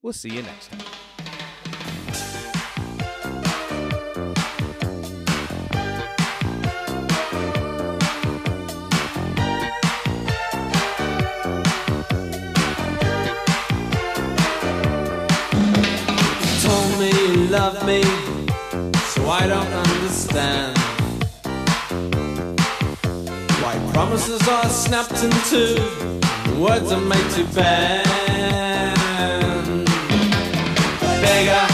[0.03, 1.00] we'll see you next time.
[17.51, 18.01] Love me,
[19.11, 20.79] so I don't understand
[23.61, 25.75] why promises are snapped in two,
[26.61, 28.07] words are made to bend.
[31.23, 31.70] Bigger,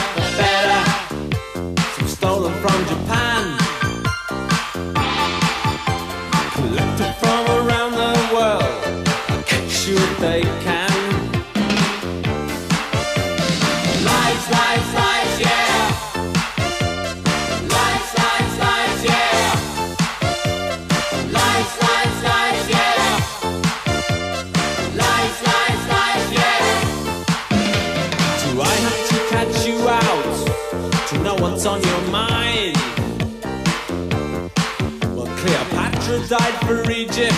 [36.29, 37.35] died for Egypt.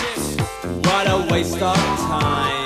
[0.85, 2.65] What a waste of time.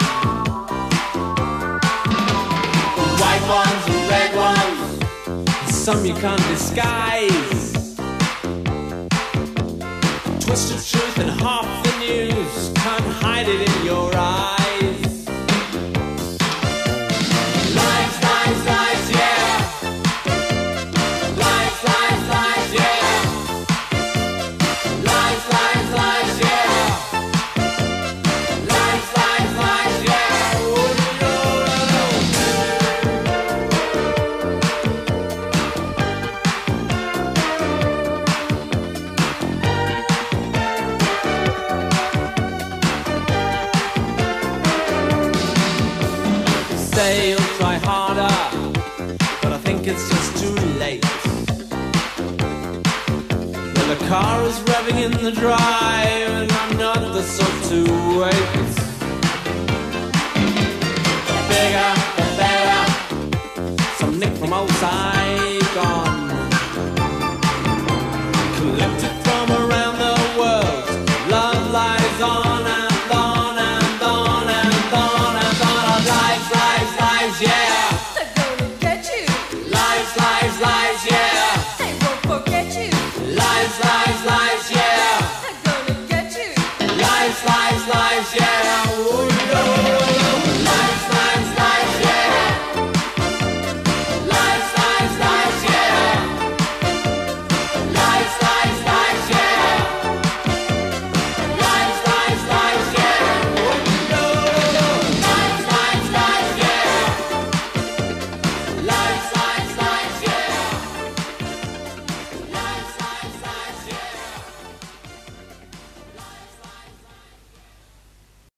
[3.19, 7.74] white ones and red ones, some you can't disguise.
[10.40, 14.62] Twisted truth and half the news, can't hide it in your eyes.
[55.24, 56.02] The drive,